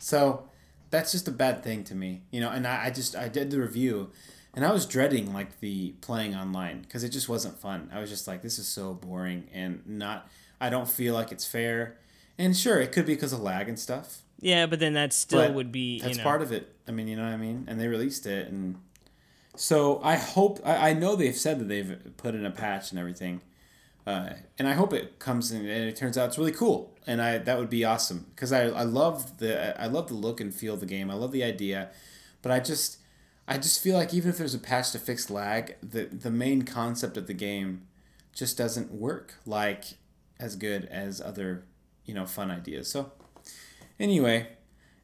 So 0.00 0.48
that's 0.90 1.12
just 1.12 1.28
a 1.28 1.32
bad 1.32 1.62
thing 1.62 1.84
to 1.84 1.94
me, 1.94 2.22
you 2.30 2.40
know. 2.40 2.50
And 2.50 2.66
I, 2.66 2.86
I 2.86 2.90
just 2.90 3.16
I 3.16 3.28
did 3.28 3.50
the 3.50 3.60
review, 3.60 4.10
and 4.54 4.64
I 4.64 4.72
was 4.72 4.86
dreading 4.86 5.32
like 5.34 5.60
the 5.60 5.90
playing 6.00 6.34
online 6.34 6.82
because 6.82 7.04
it 7.04 7.10
just 7.10 7.28
wasn't 7.28 7.58
fun. 7.58 7.90
I 7.92 8.00
was 8.00 8.08
just 8.10 8.26
like, 8.26 8.42
this 8.42 8.58
is 8.58 8.66
so 8.68 8.94
boring 8.94 9.48
and 9.52 9.82
not. 9.86 10.28
I 10.60 10.70
don't 10.70 10.88
feel 10.88 11.14
like 11.14 11.30
it's 11.32 11.46
fair. 11.46 11.98
And 12.38 12.56
sure, 12.56 12.80
it 12.80 12.92
could 12.92 13.06
be 13.06 13.14
because 13.14 13.32
of 13.32 13.40
lag 13.40 13.68
and 13.68 13.78
stuff. 13.78 14.22
yeah, 14.40 14.66
but 14.66 14.78
then 14.78 14.92
that 14.94 15.12
still 15.12 15.40
But 15.40 15.54
would 15.54 15.72
be. 15.72 16.00
That's 16.00 16.18
know, 16.18 16.22
part 16.24 16.42
of 16.42 16.52
it. 16.52 16.74
I 16.86 16.92
mean, 16.92 17.08
you 17.08 17.16
know 17.16 17.24
what 17.24 17.32
I 17.32 17.36
mean. 17.36 17.64
And 17.68 17.80
they 17.80 17.88
released 17.88 18.26
it, 18.26 18.48
and 18.48 18.76
so 19.56 20.00
I 20.02 20.16
hope. 20.16 20.60
I, 20.64 20.90
I 20.90 20.92
know 20.92 21.16
they've 21.16 21.36
said 21.36 21.58
that 21.58 21.68
they've 21.68 21.98
put 22.16 22.34
in 22.34 22.46
a 22.46 22.50
patch 22.50 22.90
and 22.90 22.98
everything. 22.98 23.40
Uh, 24.08 24.32
and 24.58 24.66
I 24.66 24.72
hope 24.72 24.92
it 24.94 25.18
comes 25.18 25.52
in 25.52 25.60
and 25.66 25.88
it 25.90 25.94
turns 25.96 26.16
out 26.16 26.28
it's 26.28 26.38
really 26.38 26.52
cool, 26.62 26.78
and 27.06 27.20
I 27.20 27.30
that 27.46 27.58
would 27.58 27.68
be 27.78 27.84
awesome 27.84 28.20
because 28.34 28.52
I, 28.52 28.62
I 28.82 28.84
love 28.84 29.38
the 29.38 29.52
I 29.84 29.86
love 29.86 30.06
the 30.08 30.14
look 30.26 30.40
and 30.40 30.50
feel 30.54 30.74
of 30.74 30.80
the 30.80 30.86
game. 30.96 31.10
I 31.10 31.14
love 31.14 31.32
the 31.32 31.44
idea, 31.44 31.90
but 32.42 32.50
I 32.50 32.58
just 32.60 32.98
I 33.46 33.58
just 33.58 33.82
feel 33.82 33.96
like 34.00 34.14
even 34.14 34.30
if 34.30 34.38
there's 34.38 34.54
a 34.54 34.58
patch 34.58 34.92
to 34.92 34.98
fix 34.98 35.28
lag, 35.28 35.76
the 35.82 36.06
the 36.06 36.30
main 36.30 36.62
concept 36.62 37.16
of 37.18 37.26
the 37.26 37.34
game 37.34 37.70
just 38.34 38.56
doesn't 38.56 38.90
work 38.92 39.34
like 39.44 39.84
as 40.40 40.56
good 40.56 40.86
as 40.86 41.20
other 41.20 41.64
you 42.06 42.14
know 42.14 42.24
fun 42.24 42.50
ideas. 42.50 42.88
So 42.90 43.12
anyway, 44.00 44.48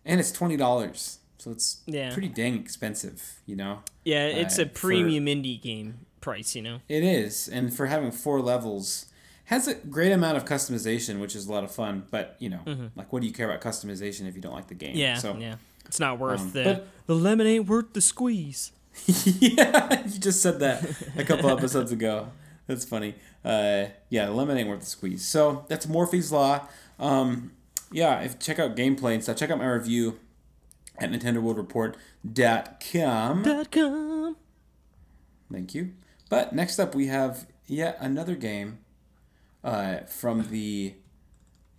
and 0.04 0.18
it's 0.20 0.32
twenty 0.32 0.56
dollars, 0.56 1.18
so 1.38 1.50
it's 1.50 1.82
Yeah. 1.86 2.10
pretty 2.12 2.28
dang 2.28 2.54
expensive, 2.58 3.40
you 3.44 3.56
know. 3.56 3.82
Yeah, 4.04 4.26
it's 4.28 4.58
uh, 4.58 4.62
a 4.62 4.66
for- 4.66 4.72
premium 4.88 5.26
indie 5.26 5.60
game 5.60 6.06
price, 6.24 6.56
you 6.56 6.62
know. 6.62 6.80
It 6.88 7.04
is, 7.04 7.48
and 7.48 7.72
for 7.72 7.86
having 7.86 8.10
four 8.10 8.40
levels, 8.40 9.06
has 9.44 9.68
a 9.68 9.74
great 9.74 10.10
amount 10.10 10.38
of 10.38 10.46
customization, 10.46 11.20
which 11.20 11.36
is 11.36 11.46
a 11.46 11.52
lot 11.52 11.62
of 11.64 11.70
fun. 11.70 12.04
But 12.10 12.34
you 12.38 12.48
know, 12.48 12.88
like, 12.96 13.12
what 13.12 13.20
do 13.20 13.28
you 13.28 13.32
care 13.32 13.48
about 13.48 13.60
customization 13.60 14.26
if 14.26 14.34
you 14.34 14.40
don't 14.40 14.54
like 14.54 14.68
the 14.68 14.74
game? 14.74 14.92
Mm-hmm. 14.92 14.98
Yeah, 14.98 15.18
so 15.18 15.36
yeah. 15.38 15.56
It's 15.86 16.00
not 16.00 16.18
worth 16.18 16.40
um, 16.40 16.50
the 16.52 16.64
but- 16.64 16.86
the 17.06 17.14
lemon 17.14 17.46
ain't 17.46 17.66
worth 17.66 17.92
the 17.92 18.00
squeeze. 18.00 18.72
yeah, 19.06 20.02
you 20.06 20.18
just 20.18 20.40
said 20.40 20.60
that 20.60 20.82
a 21.18 21.24
couple 21.24 21.50
episodes 21.50 21.92
ago. 21.92 22.28
That's 22.66 22.86
funny. 22.86 23.14
Uh, 23.44 23.86
yeah, 24.08 24.28
lemon 24.28 24.56
ain't 24.56 24.68
worth 24.68 24.80
the 24.80 24.86
squeeze. 24.86 25.26
So 25.26 25.66
that's 25.68 25.84
Morphies 25.86 26.32
Law. 26.32 26.66
Um, 26.98 27.52
yeah, 27.92 28.20
if 28.20 28.38
check 28.38 28.58
out 28.58 28.74
gameplay 28.76 29.12
and 29.14 29.22
stuff. 29.22 29.36
Check 29.36 29.50
out 29.50 29.58
my 29.58 29.66
review 29.66 30.18
at 30.98 31.10
NintendoWorldReport.com. 31.10 33.42
Dot 33.42 33.70
com. 33.70 34.36
Thank 35.52 35.74
you. 35.74 35.92
But 36.28 36.52
next 36.54 36.78
up, 36.78 36.94
we 36.94 37.06
have 37.08 37.46
yet 37.66 37.96
another 38.00 38.34
game 38.34 38.78
uh, 39.62 39.98
from 40.06 40.48
the 40.50 40.94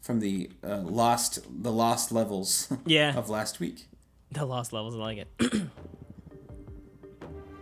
from 0.01 0.19
the 0.19 0.51
uh, 0.63 0.77
lost 0.81 1.39
the 1.63 1.71
lost 1.71 2.11
levels 2.11 2.71
Yeah, 2.85 3.15
of 3.17 3.29
last 3.29 3.59
week, 3.59 3.87
the 4.31 4.45
lost 4.45 4.71
levels. 4.73 4.95
I 4.95 4.99
like 4.99 5.17
it. 5.17 5.27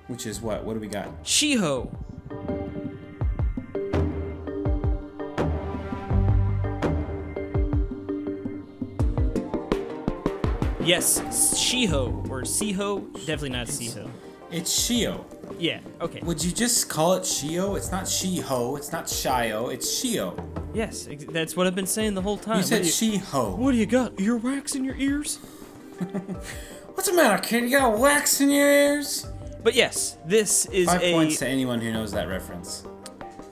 which 0.07 0.25
is 0.25 0.41
what? 0.41 0.63
What 0.63 0.73
do 0.73 0.79
we 0.79 0.87
got? 0.87 1.23
Shiho. 1.23 1.89
Yes, 10.85 11.21
Shiho 11.55 12.29
or 12.29 12.41
Siho. 12.41 13.09
Definitely 13.25 13.51
not 13.51 13.67
Siho. 13.67 14.09
It's 14.53 14.71
Shio. 14.87 15.25
Yeah. 15.59 15.79
Okay. 15.99 16.19
Would 16.23 16.43
you 16.43 16.51
just 16.51 16.87
call 16.89 17.13
it 17.13 17.23
Shio? 17.23 17.75
It's 17.75 17.91
not 17.91 18.03
Shiho. 18.03 18.77
It's 18.77 18.91
not 18.91 19.05
Shio. 19.05 19.73
It's 19.73 19.87
Shio. 20.03 20.39
Yes, 20.73 21.07
ex- 21.09 21.25
that's 21.25 21.55
what 21.57 21.67
I've 21.67 21.75
been 21.75 21.85
saying 21.87 22.13
the 22.13 22.21
whole 22.21 22.37
time. 22.37 22.55
You 22.57 22.61
What 22.61 22.67
said 22.67 22.83
do 22.83 23.05
you, 23.05 23.19
what 23.19 23.71
do 23.71 23.77
you 23.77 23.85
got? 23.85 24.15
Earwax 24.17 24.75
in 24.75 24.83
your 24.83 24.95
ears? 24.95 25.37
What's 26.93 27.09
the 27.09 27.15
matter, 27.15 27.41
kid? 27.41 27.63
You 27.63 27.77
got 27.79 27.97
wax 27.97 28.41
in 28.41 28.49
your 28.49 28.69
ears? 28.69 29.27
But 29.63 29.75
yes, 29.75 30.17
this 30.25 30.65
is 30.67 30.87
Five 30.87 31.01
a 31.01 31.13
points 31.13 31.39
to 31.39 31.47
anyone 31.47 31.79
who 31.81 31.91
knows 31.91 32.11
that 32.11 32.27
reference. 32.27 32.85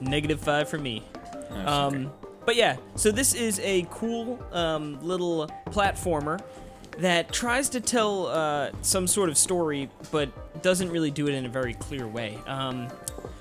negative 0.00 0.40
five 0.40 0.68
for 0.68 0.78
me. 0.78 1.02
No, 1.14 1.30
it's 1.40 1.52
okay. 1.54 1.64
Um, 1.66 2.12
but 2.44 2.56
yeah, 2.56 2.76
so 2.96 3.10
this 3.12 3.34
is 3.34 3.60
a 3.60 3.86
cool 3.90 4.38
um, 4.52 4.98
little 5.00 5.48
platformer 5.66 6.40
that 6.98 7.32
tries 7.32 7.68
to 7.70 7.80
tell 7.80 8.26
uh, 8.26 8.70
some 8.82 9.06
sort 9.06 9.28
of 9.30 9.38
story, 9.38 9.88
but 10.10 10.28
doesn't 10.62 10.90
really 10.90 11.10
do 11.10 11.28
it 11.28 11.34
in 11.34 11.46
a 11.46 11.48
very 11.48 11.74
clear 11.74 12.06
way. 12.06 12.38
Um, 12.46 12.88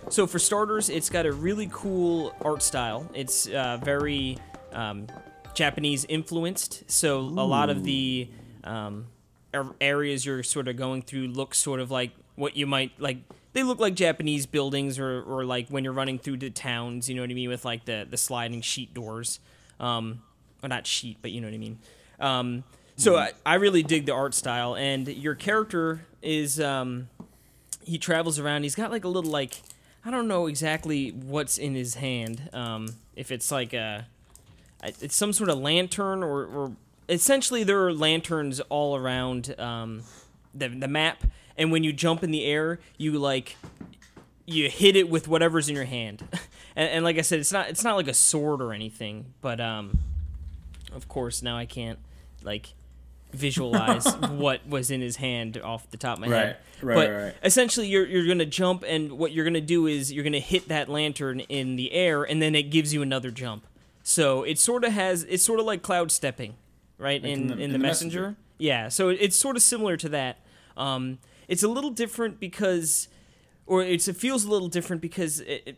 so 0.10 0.28
for 0.28 0.40
starters, 0.40 0.90
it's 0.90 1.10
got 1.10 1.26
a 1.26 1.32
really 1.32 1.70
cool 1.72 2.36
art 2.42 2.62
style. 2.62 3.10
It's 3.14 3.48
uh, 3.48 3.78
very 3.78 4.38
um, 4.74 5.08
Japanese 5.54 6.06
influenced, 6.06 6.90
so 6.90 7.20
a 7.20 7.46
lot 7.46 7.70
of 7.70 7.84
the 7.84 8.30
um, 8.64 9.08
areas 9.80 10.26
you're 10.26 10.44
sort 10.44 10.68
of 10.68 10.76
going 10.78 11.02
through 11.02 11.28
look 11.28 11.56
sort 11.56 11.80
of 11.80 11.92
like 11.92 12.12
what 12.36 12.56
you 12.56 12.68
might 12.68 13.00
like. 13.00 13.18
They 13.54 13.64
look 13.64 13.80
like 13.80 13.96
Japanese 13.96 14.46
buildings, 14.46 14.98
or, 14.98 15.22
or 15.24 15.44
like 15.44 15.70
when 15.70 15.84
you're 15.84 15.94
running 15.94 16.20
through 16.20 16.38
the 16.38 16.50
towns. 16.50 17.10
You 17.10 17.16
know 17.16 17.22
what 17.22 17.30
I 17.30 17.34
mean 17.34 17.50
with 17.50 17.66
like 17.66 17.86
the 17.86 18.08
the 18.10 18.18
sliding 18.18 18.62
sheet 18.62 18.94
doors, 18.94 19.40
um, 19.80 20.22
or 20.64 20.70
not 20.70 20.88
sheet, 20.88 21.18
but 21.22 21.32
you 21.32 21.42
know 21.42 21.48
what 21.48 21.54
I 21.54 21.58
mean. 21.58 21.80
Um, 22.20 22.64
so 22.96 23.18
I, 23.18 23.32
I 23.46 23.56
really 23.56 23.82
dig 23.82 24.06
the 24.06 24.14
art 24.14 24.34
style, 24.34 24.76
and 24.76 25.08
your 25.08 25.36
character 25.36 26.06
is 26.22 26.60
um, 26.60 27.10
he 27.84 27.98
travels 27.98 28.40
around. 28.40 28.64
He's 28.64 28.76
got 28.76 28.92
like 28.92 29.04
a 29.04 29.08
little 29.08 29.32
like 29.32 29.62
I 30.04 30.12
don't 30.12 30.28
know 30.28 30.48
exactly 30.48 31.10
what's 31.10 31.58
in 31.58 31.76
his 31.76 31.96
hand. 31.96 32.50
Um, 32.54 32.96
if 33.16 33.32
it's 33.32 33.52
like 33.52 33.74
a 33.74 34.08
it's 34.84 35.16
some 35.16 35.32
sort 35.32 35.50
of 35.50 35.60
lantern 35.60 36.24
or, 36.24 36.46
or 36.46 36.72
essentially 37.08 37.64
there 37.64 37.86
are 37.86 37.94
lanterns 37.94 38.60
all 38.62 38.96
around 38.96 39.60
um, 39.60 40.04
the 40.54 40.70
the 40.70 40.88
map. 40.88 41.24
And 41.58 41.72
when 41.72 41.84
you 41.84 41.94
jump 41.94 42.24
in 42.24 42.32
the 42.32 42.46
air, 42.46 42.80
you 42.98 43.20
like 43.20 43.58
you 44.46 44.70
hit 44.70 44.96
it 44.96 45.10
with 45.10 45.28
whatever's 45.28 45.70
in 45.70 45.76
your 45.76 45.86
hand, 45.86 46.24
and, 46.76 46.90
and 46.90 47.06
like 47.06 47.18
I 47.18 47.22
said, 47.22 47.40
it's 47.40 47.52
not 47.52 47.70
it's 47.70 47.84
not 47.84 47.96
like 47.96 48.08
a 48.08 48.14
sword 48.14 48.62
or 48.62 48.74
anything, 48.74 49.34
but 49.42 49.60
um, 49.60 50.00
of 50.94 51.08
course 51.08 51.42
now 51.44 51.58
I 51.58 51.66
can't 51.66 52.00
like 52.44 52.74
visualize 53.34 54.06
what 54.30 54.66
was 54.68 54.92
in 54.92 55.02
his 55.02 55.18
hand 55.18 55.58
off 55.58 55.90
the 55.92 55.98
top 55.98 56.18
of 56.18 56.22
my 56.22 56.28
head. 56.28 56.58
Right, 56.82 56.96
right, 56.96 56.96
but 56.96 57.12
right, 57.12 57.24
right. 57.24 57.36
essentially, 57.44 57.88
you're 57.88 58.06
you're 58.06 58.28
gonna 58.28 58.46
jump, 58.46 58.84
and 58.88 59.14
what 59.14 59.32
you're 59.32 59.46
gonna 59.46 59.62
do 59.62 59.88
is 59.88 60.12
you're 60.12 60.24
gonna 60.24 60.40
hit 60.40 60.68
that 60.68 60.90
lantern 60.90 61.42
in 61.42 61.76
the 61.76 61.92
air, 61.92 62.24
and 62.24 62.42
then 62.42 62.56
it 62.56 62.64
gives 62.64 62.94
you 62.94 63.02
another 63.02 63.32
jump. 63.32 63.66
So 64.04 64.44
it 64.44 64.58
sort 64.60 64.84
of 64.84 64.94
has 64.94 65.24
it's 65.24 65.44
sort 65.44 65.60
of 65.60 65.66
like 65.66 65.82
cloud 65.82 66.12
stepping, 66.12 66.56
right? 66.98 67.22
Like 67.22 67.32
in 67.32 67.40
in 67.42 67.48
the- 67.48 67.54
in, 67.64 67.72
the, 67.72 67.78
the 67.78 67.84
messenger. 67.84 68.22
Messenger. 68.22 68.38
Yeah. 68.58 68.90
So 68.90 69.10
it's 69.10 69.36
sort 69.36 69.56
of 69.56 69.64
similar 69.64 69.98
to 69.98 70.10
that. 70.10 70.38
Um, 70.78 71.18
it's 71.48 71.64
a 71.64 71.68
little 71.68 71.90
different 71.90 72.40
because, 72.40 73.08
or 73.66 73.82
it's 73.84 74.08
it 74.08 74.16
feels 74.16 74.46
a 74.46 74.50
little 74.50 74.68
different 74.68 75.02
because 75.02 75.40
it, 75.42 75.64
it, 75.66 75.78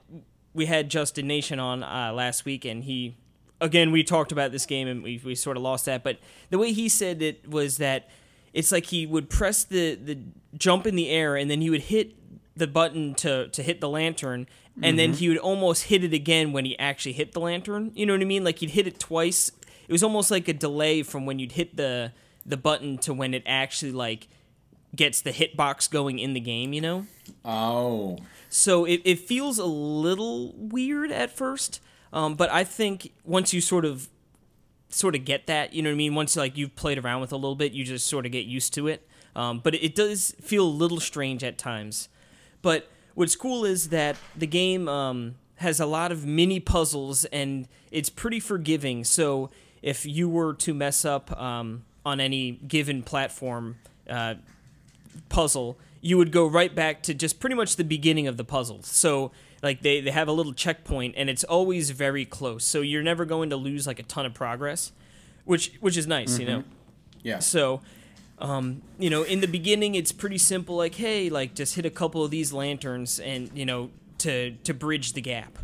we 0.54 0.66
had 0.66 0.90
Justin 0.90 1.26
Nation 1.28 1.60
on 1.60 1.82
uh, 1.82 2.12
last 2.14 2.44
week, 2.46 2.66
and 2.66 2.84
he 2.84 3.16
again 3.64 3.92
we 3.92 4.04
talked 4.04 4.32
about 4.32 4.52
this 4.52 4.66
game 4.66 4.88
and 4.88 5.02
we 5.02 5.20
we 5.24 5.34
sort 5.36 5.58
of 5.58 5.64
lost 5.64 5.86
that, 5.86 6.04
but 6.04 6.20
the 6.50 6.58
way 6.58 6.74
he 6.74 6.90
said 6.90 7.22
it 7.22 7.50
was 7.50 7.78
that 7.78 8.10
it's 8.54 8.72
like 8.72 8.88
he 8.88 9.06
would 9.06 9.30
press 9.30 9.64
the 9.64 9.96
the 9.96 10.20
jump 10.56 10.86
in 10.86 10.96
the 10.96 11.10
air 11.10 11.36
and 11.36 11.50
then 11.50 11.62
he 11.62 11.70
would 11.70 11.82
hit 11.82 12.14
the 12.56 12.68
button 12.68 13.16
to 13.16 13.48
to 13.50 13.64
hit 13.64 13.82
the 13.82 13.90
lantern 13.90 14.48
and 14.82 14.98
then 14.98 15.12
mm-hmm. 15.12 15.18
he 15.20 15.30
would 15.30 15.38
almost 15.38 15.84
hit 15.84 16.04
it 16.04 16.14
again 16.14 16.52
when 16.52 16.66
he 16.66 16.78
actually 16.80 17.14
hit 17.14 17.34
the 17.34 17.40
lantern. 17.40 17.92
You 17.94 18.08
know 18.08 18.14
what 18.14 18.22
i 18.22 18.26
mean? 18.26 18.44
Like 18.44 18.60
he'd 18.60 18.72
hit 18.72 18.88
it 18.88 19.00
twice. 19.00 19.52
It 19.88 19.92
was 19.92 20.02
almost 20.02 20.32
like 20.32 20.48
a 20.48 20.54
delay 20.54 21.04
from 21.04 21.26
when 21.26 21.40
you'd 21.40 21.54
hit 21.54 21.78
the 21.78 22.12
the 22.46 22.58
button 22.58 22.98
to 23.00 23.14
when 23.14 23.34
it 23.34 23.44
actually 23.46 23.92
like 23.92 24.28
gets 24.96 25.22
the 25.22 25.32
hitbox 25.32 25.90
going 25.90 26.20
in 26.20 26.34
the 26.34 26.40
game 26.40 26.74
you 26.74 26.82
know? 26.82 27.06
Oh, 27.46 28.18
so 28.50 28.86
it, 28.86 29.02
it 29.06 29.20
feels 29.20 29.58
a 29.58 29.66
little 29.66 30.54
weird 30.56 31.12
at 31.12 31.36
first, 31.36 31.80
um, 32.14 32.36
but 32.36 32.50
I 32.52 32.64
think 32.64 33.12
once 33.26 33.54
you 33.54 33.60
sort 33.60 33.84
of 33.84 34.08
sort 34.90 35.16
of 35.16 35.26
get 35.26 35.48
that, 35.48 35.74
you 35.74 35.82
know 35.82 35.90
what 35.90 35.96
I 35.96 35.98
mean. 35.98 36.16
Once 36.16 36.36
like 36.36 36.56
you've 36.56 36.76
played 36.76 36.98
around 36.98 37.22
with 37.22 37.32
it 37.32 37.36
a 37.36 37.38
little 37.38 37.56
bit, 37.56 37.74
you 37.74 37.84
just 37.84 38.08
sort 38.08 38.26
of 38.26 38.32
get 38.32 38.46
used 38.46 38.74
to 38.76 38.88
it. 38.88 39.06
Um, 39.36 39.60
but 39.60 39.74
it 39.74 39.96
does 39.96 40.36
feel 40.40 40.64
a 40.64 40.70
little 40.70 41.00
strange 41.00 41.44
at 41.44 41.58
times. 41.58 42.08
But 42.62 42.88
what's 43.16 43.36
cool 43.36 43.66
is 43.66 43.90
that 43.90 44.16
the 44.36 44.46
game 44.46 44.88
um, 44.88 45.36
has 45.56 45.80
a 45.80 45.88
lot 45.88 46.12
of 46.12 46.26
mini 46.26 46.60
puzzles 46.60 47.26
and 47.26 47.68
it's 47.90 48.10
pretty 48.10 48.40
forgiving. 48.40 49.04
So 49.04 49.50
if 49.82 50.06
you 50.06 50.30
were 50.30 50.54
to 50.54 50.74
mess 50.76 51.04
up 51.04 51.36
um, 51.40 51.84
on 52.06 52.20
any 52.20 52.52
given 52.52 53.02
platform, 53.02 53.78
uh, 54.08 54.36
puzzle, 55.30 55.78
you 56.00 56.18
would 56.18 56.32
go 56.32 56.46
right 56.46 56.74
back 56.76 57.02
to 57.04 57.14
just 57.14 57.40
pretty 57.40 57.56
much 57.56 57.76
the 57.76 57.84
beginning 57.84 58.28
of 58.28 58.38
the 58.38 58.44
puzzle. 58.44 58.84
So 58.84 59.32
like 59.64 59.82
they, 59.82 60.02
they 60.02 60.12
have 60.12 60.28
a 60.28 60.32
little 60.32 60.54
checkpoint 60.54 61.16
and 61.18 61.30
it's 61.30 61.44
always 61.44 61.90
very 61.90 62.26
close. 62.26 62.66
So 62.66 62.82
you're 62.82 63.02
never 63.02 63.26
going 63.26 63.50
to 63.50 63.56
lose 63.56 63.88
like 63.88 63.98
a 63.98 64.04
ton 64.04 64.26
of 64.26 64.34
progress, 64.36 64.92
which 65.46 65.74
which 65.80 65.98
is 65.98 66.06
nice, 66.06 66.38
you 66.38 66.46
know. 66.46 66.64
yeah. 67.24 67.40
So 67.40 67.82
um, 68.40 68.82
you 69.00 69.10
know, 69.10 69.24
in 69.24 69.40
the 69.40 69.48
beginning 69.48 69.96
it's 69.96 70.12
pretty 70.12 70.38
simple 70.38 70.76
like 70.76 70.96
hey, 70.96 71.30
like 71.30 71.56
just 71.56 71.76
hit 71.76 71.86
a 71.86 71.90
couple 71.90 72.24
of 72.24 72.30
these 72.30 72.54
lanterns 72.54 73.20
and, 73.20 73.50
you 73.56 73.66
know, 73.66 73.90
to 74.20 74.52
to 74.66 74.74
bridge 74.74 75.14
the 75.14 75.22
gap. 75.22 75.58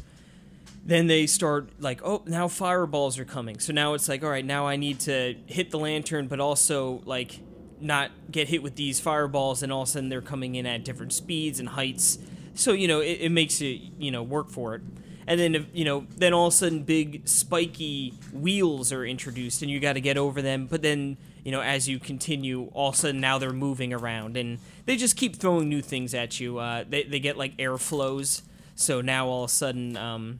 Then 0.86 1.08
they 1.08 1.28
start 1.28 1.70
like, 1.80 2.02
oh, 2.04 2.24
now 2.26 2.47
fireballs 2.47 3.20
are 3.20 3.26
coming. 3.26 3.60
So 3.60 3.74
now 3.74 3.93
it's 3.93 4.08
like, 4.08 4.24
all 4.24 4.30
right, 4.30 4.45
now 4.45 4.66
I 4.66 4.78
need 4.78 5.02
to 5.02 5.36
hit 5.45 5.72
the 5.72 5.78
lantern, 5.78 6.28
but 6.28 6.39
also 6.39 7.02
like 7.06 7.41
not 7.82 8.12
get 8.32 8.47
hit 8.47 8.64
with 8.64 8.76
these 8.76 9.00
fireballs, 9.00 9.62
and 9.62 9.72
all 9.72 9.84
of 9.84 9.89
a 9.89 9.91
sudden 9.91 10.10
they're 10.10 10.22
coming 10.22 10.56
in 10.56 10.66
at 10.66 10.84
different 10.86 11.14
speeds 11.14 11.60
and 11.60 11.70
heights. 11.70 12.18
So 12.56 12.74
you 12.74 12.88
know, 12.88 13.00
it, 13.00 13.20
it 13.22 13.32
makes 13.32 13.62
it 13.62 13.80
you 13.97 14.12
know 14.12 14.24
work 14.24 14.50
for 14.50 14.76
it. 14.76 14.82
And 15.28 15.39
then 15.39 15.68
you 15.74 15.86
know, 15.86 16.08
then 16.18 16.34
all 16.34 16.47
of 16.47 16.54
a 16.54 16.58
sudden 16.58 16.84
big 16.84 17.28
spiky 17.28 18.14
wheels 18.34 18.91
are 18.91 19.06
introduced, 19.06 19.62
and 19.62 19.70
you 19.70 19.80
got 19.80 19.93
to 19.93 20.02
get 20.02 20.18
over 20.18 20.41
them. 20.41 20.66
But 20.66 20.82
then 20.82 21.18
you 21.43 21.52
know, 21.52 21.62
as 21.62 21.88
you 21.88 22.00
continue, 22.00 22.70
all 22.74 22.89
of 22.89 22.95
a 22.95 22.97
sudden 22.97 23.22
now 23.22 23.38
they're 23.38 23.54
moving 23.54 23.93
around, 23.93 24.38
and 24.38 24.60
they 24.86 24.95
just 24.95 25.16
keep 25.16 25.36
throwing 25.36 25.70
new 25.70 25.82
things 25.82 26.14
at 26.14 26.39
you. 26.39 26.58
Uh, 26.58 26.84
they 26.88 27.04
they 27.04 27.20
get 27.20 27.38
like 27.38 27.54
air 27.60 27.78
flows. 27.78 28.41
So 28.76 29.02
now 29.02 29.28
all 29.28 29.43
of 29.43 29.50
a 29.50 29.54
sudden, 29.54 29.97
um, 29.97 30.39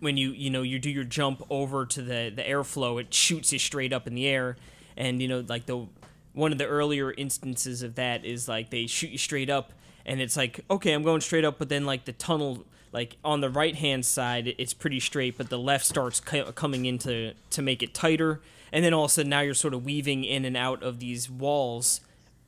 when 0.00 0.16
you 0.16 0.30
you 0.32 0.50
know 0.50 0.62
you 0.62 0.78
do 0.78 0.90
your 0.90 1.04
jump 1.04 1.42
over 1.50 1.86
to 1.86 2.02
the 2.02 2.32
the 2.34 2.42
airflow, 2.42 3.00
it 3.00 3.12
shoots 3.12 3.52
you 3.52 3.58
straight 3.58 3.92
up 3.92 4.06
in 4.06 4.14
the 4.14 4.26
air, 4.26 4.56
and 4.96 5.20
you 5.22 5.28
know 5.28 5.44
like 5.48 5.66
the 5.66 5.86
one 6.32 6.52
of 6.52 6.58
the 6.58 6.66
earlier 6.66 7.12
instances 7.12 7.82
of 7.82 7.94
that 7.94 8.24
is 8.24 8.48
like 8.48 8.70
they 8.70 8.86
shoot 8.86 9.10
you 9.10 9.18
straight 9.18 9.48
up, 9.48 9.72
and 10.06 10.20
it's 10.20 10.36
like 10.36 10.60
okay, 10.70 10.92
I'm 10.92 11.02
going 11.02 11.20
straight 11.20 11.44
up, 11.44 11.58
but 11.58 11.68
then 11.68 11.84
like 11.86 12.04
the 12.04 12.12
tunnel 12.12 12.64
like 12.92 13.16
on 13.24 13.40
the 13.40 13.50
right 13.50 13.74
hand 13.74 14.06
side 14.06 14.54
it's 14.58 14.72
pretty 14.74 15.00
straight, 15.00 15.36
but 15.36 15.50
the 15.50 15.58
left 15.58 15.84
starts 15.84 16.20
co- 16.20 16.52
coming 16.52 16.86
into 16.86 17.32
to 17.50 17.62
make 17.62 17.82
it 17.82 17.92
tighter, 17.94 18.40
and 18.72 18.84
then 18.84 18.94
all 18.94 19.04
of 19.04 19.10
a 19.10 19.14
sudden 19.14 19.30
now 19.30 19.40
you're 19.40 19.54
sort 19.54 19.74
of 19.74 19.84
weaving 19.84 20.24
in 20.24 20.44
and 20.44 20.56
out 20.56 20.82
of 20.82 21.00
these 21.00 21.28
walls 21.30 22.00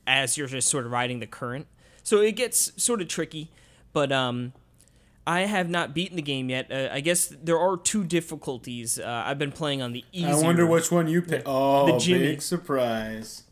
as 0.05 0.37
you're 0.37 0.47
just 0.47 0.69
sort 0.69 0.85
of 0.85 0.91
riding 0.91 1.19
the 1.19 1.27
current. 1.27 1.67
So 2.03 2.21
it 2.21 2.37
gets 2.37 2.71
sort 2.81 3.01
of 3.01 3.09
tricky, 3.09 3.49
but 3.91 4.09
um, 4.13 4.53
I 5.25 5.41
have 5.41 5.69
not 5.69 5.93
beaten 5.93 6.15
the 6.15 6.21
game 6.21 6.49
yet. 6.49 6.71
Uh, 6.71 6.87
I 6.89 7.01
guess 7.01 7.27
there 7.43 7.59
are 7.59 7.75
two 7.75 8.05
difficulties. 8.05 8.97
Uh, 8.97 9.23
I've 9.25 9.37
been 9.37 9.51
playing 9.51 9.81
on 9.81 9.91
the 9.91 10.05
easier. 10.13 10.29
I 10.29 10.41
wonder 10.41 10.65
which 10.65 10.89
one 10.89 11.09
you 11.09 11.21
pick. 11.21 11.43
Oh, 11.45 11.91
The 11.91 11.99
Jimmy. 11.99 12.19
big 12.19 12.41
surprise. 12.41 13.43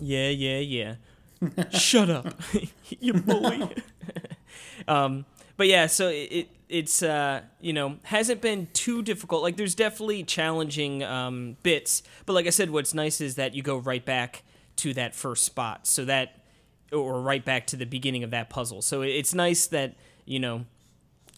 Yeah, 0.00 0.30
yeah, 0.30 0.58
yeah. 0.58 0.94
Shut 1.72 2.10
up, 2.10 2.34
you 3.00 3.14
bully. 3.14 3.68
um, 4.88 5.24
but 5.56 5.66
yeah, 5.66 5.86
so 5.86 6.08
it, 6.08 6.14
it 6.14 6.48
it's 6.68 7.02
uh 7.02 7.42
you 7.60 7.72
know 7.72 7.98
hasn't 8.04 8.40
been 8.40 8.68
too 8.72 9.02
difficult. 9.02 9.42
Like 9.42 9.56
there's 9.56 9.74
definitely 9.74 10.24
challenging 10.24 11.02
um, 11.02 11.56
bits, 11.62 12.02
but 12.26 12.32
like 12.32 12.46
I 12.46 12.50
said, 12.50 12.70
what's 12.70 12.94
nice 12.94 13.20
is 13.20 13.36
that 13.36 13.54
you 13.54 13.62
go 13.62 13.76
right 13.76 14.04
back 14.04 14.42
to 14.76 14.92
that 14.94 15.14
first 15.14 15.44
spot, 15.44 15.86
so 15.86 16.04
that 16.04 16.40
or 16.92 17.20
right 17.20 17.44
back 17.44 17.66
to 17.68 17.76
the 17.76 17.86
beginning 17.86 18.22
of 18.24 18.30
that 18.30 18.50
puzzle. 18.50 18.82
So 18.82 19.02
it's 19.02 19.34
nice 19.34 19.66
that 19.68 19.94
you 20.24 20.38
know. 20.38 20.66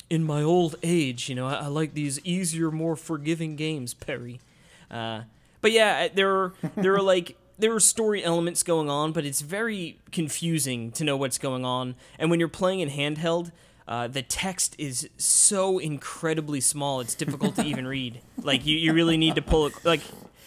In 0.09 0.23
my 0.23 0.41
old 0.41 0.77
age, 0.85 1.29
you 1.29 1.35
know, 1.35 1.49
I, 1.49 1.55
I 1.55 1.67
like 1.67 1.95
these 1.95 2.21
easier, 2.21 2.71
more 2.71 2.95
forgiving 2.95 3.57
games, 3.57 3.93
Perry. 3.93 4.41
Uh, 4.89 5.23
but 5.61 5.73
yeah, 5.73 6.07
there 6.07 6.31
are 6.31 6.55
there 6.77 6.95
are 6.95 7.03
like 7.03 7.37
there 7.59 7.75
are 7.75 7.81
story 7.81 8.23
elements 8.25 8.63
going 8.63 8.91
on, 8.91 9.13
but 9.13 9.25
it's 9.25 9.41
very 9.41 9.99
confusing 10.13 10.93
to 10.93 11.05
know 11.05 11.17
what's 11.17 11.39
going 11.39 11.65
on. 11.65 11.95
And 12.19 12.31
when 12.31 12.39
you're 12.41 12.49
playing 12.49 12.81
in 12.81 12.91
handheld, 12.91 13.53
uh, 13.89 14.09
the 14.09 14.23
text 14.23 14.75
is 14.79 15.09
so 15.17 15.79
incredibly 15.79 16.61
small; 16.61 17.01
it's 17.01 17.15
difficult 17.15 17.57
to 17.57 17.65
even 17.65 17.87
read. 17.97 18.21
Like 18.43 18.67
you, 18.67 18.77
you 18.77 18.93
really 18.93 19.17
need 19.17 19.37
to 19.37 19.43
pull 19.43 19.67
it 19.67 19.75
like 19.85 20.01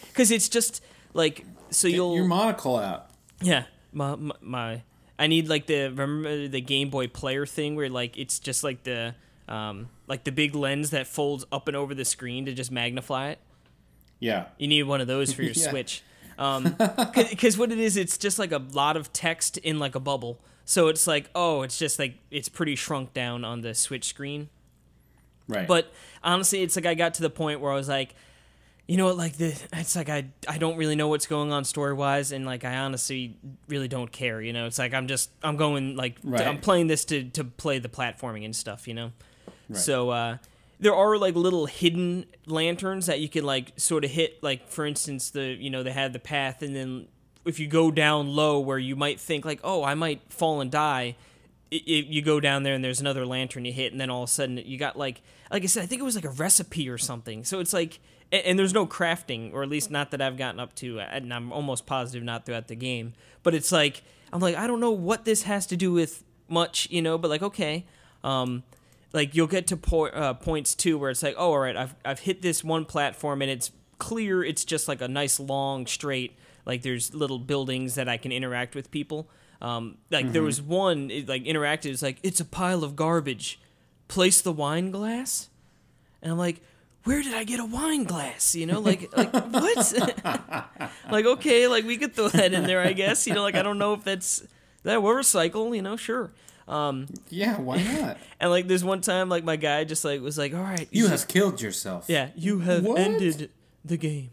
because 0.08 0.30
it's 0.30 0.48
just 0.48 0.82
like 1.14 1.44
so 1.70 1.88
Get 1.88 1.94
you'll 1.96 2.14
your 2.16 2.24
monocle 2.26 2.76
out. 2.76 3.10
yeah, 3.40 3.64
my, 3.92 4.14
my 4.16 4.34
my 4.40 4.82
I 5.18 5.26
need 5.26 5.48
like 5.48 5.66
the 5.66 5.84
remember 5.88 6.48
the 6.48 6.60
Game 6.60 6.90
Boy 6.90 7.08
Player 7.08 7.46
thing 7.46 7.76
where 7.76 7.88
like 7.88 8.18
it's 8.18 8.38
just 8.38 8.62
like 8.62 8.82
the 8.84 9.14
um 9.48 9.88
like 10.06 10.24
the 10.24 10.32
big 10.32 10.54
lens 10.54 10.90
that 10.90 11.06
folds 11.06 11.44
up 11.50 11.66
and 11.66 11.76
over 11.76 11.94
the 11.94 12.04
screen 12.04 12.44
to 12.46 12.52
just 12.52 12.70
magnify 12.70 13.30
it. 13.30 13.38
Yeah. 14.18 14.46
You 14.58 14.68
need 14.68 14.82
one 14.82 15.00
of 15.00 15.06
those 15.06 15.32
for 15.32 15.42
your 15.42 15.52
Yeah. 15.56 15.70
Switch. 15.70 16.02
Um, 16.40 16.74
because 17.14 17.56
what 17.56 17.70
it 17.70 17.78
is, 17.78 17.96
it's 17.96 18.18
just 18.18 18.38
like 18.38 18.50
a 18.50 18.62
lot 18.72 18.96
of 18.96 19.12
text 19.12 19.58
in 19.58 19.78
like 19.78 19.94
a 19.94 20.00
bubble. 20.00 20.40
So 20.64 20.88
it's 20.88 21.06
like, 21.06 21.30
oh, 21.34 21.62
it's 21.62 21.78
just 21.78 21.98
like 21.98 22.14
it's 22.30 22.48
pretty 22.48 22.74
shrunk 22.76 23.12
down 23.12 23.44
on 23.44 23.60
the 23.60 23.74
Switch 23.74 24.04
screen. 24.04 24.48
Right. 25.48 25.66
But 25.68 25.92
honestly, 26.22 26.62
it's 26.62 26.76
like 26.76 26.86
I 26.86 26.94
got 26.94 27.14
to 27.14 27.22
the 27.22 27.30
point 27.30 27.60
where 27.60 27.72
I 27.72 27.74
was 27.74 27.88
like, 27.88 28.14
you 28.86 28.96
know 28.96 29.06
what, 29.06 29.16
like 29.16 29.36
the 29.36 29.54
it's 29.72 29.94
like 29.94 30.08
I 30.08 30.26
I 30.48 30.58
don't 30.58 30.76
really 30.76 30.96
know 30.96 31.08
what's 31.08 31.26
going 31.26 31.52
on 31.52 31.64
story 31.64 31.92
wise, 31.92 32.32
and 32.32 32.44
like 32.44 32.64
I 32.64 32.76
honestly 32.78 33.36
really 33.68 33.88
don't 33.88 34.10
care. 34.10 34.40
You 34.40 34.52
know, 34.52 34.66
it's 34.66 34.78
like 34.78 34.94
I'm 34.94 35.06
just 35.06 35.30
I'm 35.42 35.56
going 35.56 35.94
like 35.96 36.16
Right. 36.24 36.46
I'm 36.46 36.58
playing 36.58 36.86
this 36.88 37.04
to 37.06 37.24
to 37.30 37.44
play 37.44 37.78
the 37.78 37.88
platforming 37.88 38.44
and 38.44 38.54
stuff. 38.54 38.88
You 38.88 38.94
know, 38.94 39.12
Right. 39.68 39.78
so 39.78 40.10
uh, 40.10 40.36
there 40.80 40.94
are 40.94 41.18
like 41.18 41.34
little 41.34 41.66
hidden 41.66 42.24
lanterns 42.46 43.06
that 43.06 43.20
you 43.20 43.28
can 43.28 43.44
like 43.44 43.72
sort 43.76 44.04
of 44.04 44.10
hit. 44.10 44.42
Like 44.42 44.68
for 44.68 44.86
instance, 44.86 45.30
the 45.30 45.42
you 45.42 45.70
know 45.70 45.82
they 45.82 45.92
have 45.92 46.12
the 46.12 46.18
path, 46.18 46.62
and 46.62 46.74
then 46.74 47.08
if 47.44 47.60
you 47.60 47.68
go 47.68 47.90
down 47.90 48.28
low 48.28 48.58
where 48.58 48.78
you 48.78 48.96
might 48.96 49.20
think 49.20 49.44
like, 49.44 49.60
oh, 49.62 49.84
I 49.84 49.94
might 49.94 50.20
fall 50.32 50.60
and 50.60 50.70
die. 50.70 51.16
It, 51.70 51.82
it, 51.86 52.06
you 52.06 52.20
go 52.20 52.40
down 52.40 52.64
there 52.64 52.74
and 52.74 52.82
there's 52.82 53.00
another 53.00 53.24
lantern 53.24 53.64
you 53.64 53.72
hit, 53.72 53.92
and 53.92 54.00
then 54.00 54.10
all 54.10 54.24
of 54.24 54.28
a 54.28 54.32
sudden 54.32 54.56
you 54.58 54.76
got 54.76 54.98
like, 54.98 55.22
like 55.52 55.62
I 55.62 55.66
said, 55.66 55.84
I 55.84 55.86
think 55.86 56.00
it 56.00 56.04
was 56.04 56.16
like 56.16 56.24
a 56.24 56.30
recipe 56.30 56.88
or 56.88 56.98
something. 56.98 57.44
So 57.44 57.60
it's 57.60 57.72
like, 57.72 58.00
and, 58.32 58.44
and 58.44 58.58
there's 58.58 58.74
no 58.74 58.86
crafting, 58.86 59.52
or 59.52 59.62
at 59.62 59.68
least 59.68 59.88
not 59.90 60.10
that 60.10 60.20
I've 60.20 60.36
gotten 60.36 60.58
up 60.58 60.74
to, 60.76 60.98
and 60.98 61.32
I'm 61.32 61.52
almost 61.52 61.86
positive 61.86 62.24
not 62.24 62.44
throughout 62.44 62.66
the 62.66 62.74
game. 62.74 63.12
But 63.44 63.54
it's 63.54 63.70
like, 63.70 64.02
I'm 64.32 64.40
like, 64.40 64.56
I 64.56 64.66
don't 64.66 64.80
know 64.80 64.90
what 64.90 65.24
this 65.24 65.44
has 65.44 65.66
to 65.68 65.76
do 65.76 65.92
with 65.92 66.24
much, 66.48 66.88
you 66.90 67.02
know, 67.02 67.16
but 67.18 67.30
like, 67.30 67.42
okay, 67.42 67.86
um, 68.24 68.64
like 69.12 69.34
you'll 69.34 69.46
get 69.46 69.66
to 69.68 69.76
po- 69.76 70.06
uh, 70.06 70.34
points 70.34 70.74
too 70.74 70.98
where 70.98 71.10
it's 71.10 71.22
like, 71.22 71.34
oh, 71.36 71.52
all 71.52 71.58
right, 71.58 71.76
I've 71.76 71.94
I've 72.04 72.20
hit 72.20 72.42
this 72.42 72.62
one 72.62 72.84
platform 72.84 73.42
and 73.42 73.50
it's 73.50 73.70
clear. 73.98 74.42
It's 74.42 74.64
just 74.64 74.88
like 74.88 75.00
a 75.00 75.08
nice 75.08 75.38
long 75.40 75.86
straight. 75.86 76.36
Like 76.66 76.82
there's 76.82 77.14
little 77.14 77.38
buildings 77.38 77.94
that 77.94 78.08
I 78.08 78.16
can 78.16 78.32
interact 78.32 78.74
with 78.74 78.90
people. 78.90 79.28
Um, 79.62 79.98
like 80.10 80.32
there 80.32 80.42
was 80.42 80.62
one 80.62 81.10
it, 81.10 81.28
like 81.28 81.44
interactive. 81.44 81.86
It's 81.86 82.02
like 82.02 82.18
it's 82.22 82.40
a 82.40 82.44
pile 82.44 82.82
of 82.82 82.96
garbage. 82.96 83.60
Place 84.08 84.40
the 84.40 84.52
wine 84.52 84.90
glass, 84.90 85.50
and 86.20 86.32
I'm 86.32 86.38
like, 86.38 86.60
where 87.04 87.22
did 87.22 87.34
I 87.34 87.44
get 87.44 87.60
a 87.60 87.64
wine 87.64 88.04
glass? 88.04 88.54
You 88.54 88.66
know, 88.66 88.80
like 88.80 89.08
like 89.16 89.32
what? 89.32 89.92
like 91.10 91.26
okay, 91.26 91.68
like 91.68 91.84
we 91.84 91.96
could 91.96 92.14
throw 92.14 92.28
that 92.28 92.52
in 92.52 92.64
there, 92.64 92.80
I 92.80 92.92
guess. 92.92 93.26
You 93.26 93.34
know, 93.34 93.42
like 93.42 93.54
I 93.54 93.62
don't 93.62 93.78
know 93.78 93.94
if 93.94 94.02
that's 94.02 94.42
that 94.82 95.02
will 95.02 95.12
recycle. 95.12 95.74
You 95.76 95.82
know, 95.82 95.96
sure. 95.96 96.32
Um, 96.70 97.06
Yeah, 97.28 97.58
why 97.58 97.82
not? 98.00 98.16
and 98.38 98.50
like 98.50 98.68
there's 98.68 98.84
one 98.84 99.00
time 99.00 99.28
like 99.28 99.44
my 99.44 99.56
guy 99.56 99.84
just 99.84 100.04
like 100.04 100.20
was 100.22 100.38
like, 100.38 100.54
all 100.54 100.62
right, 100.62 100.88
You 100.90 101.08
have 101.08 101.26
killed 101.28 101.60
yourself. 101.60 102.04
yeah, 102.08 102.30
you 102.36 102.60
have 102.60 102.84
What? 102.84 102.98
ended 102.98 103.50
the 103.84 103.96
game. 103.96 104.30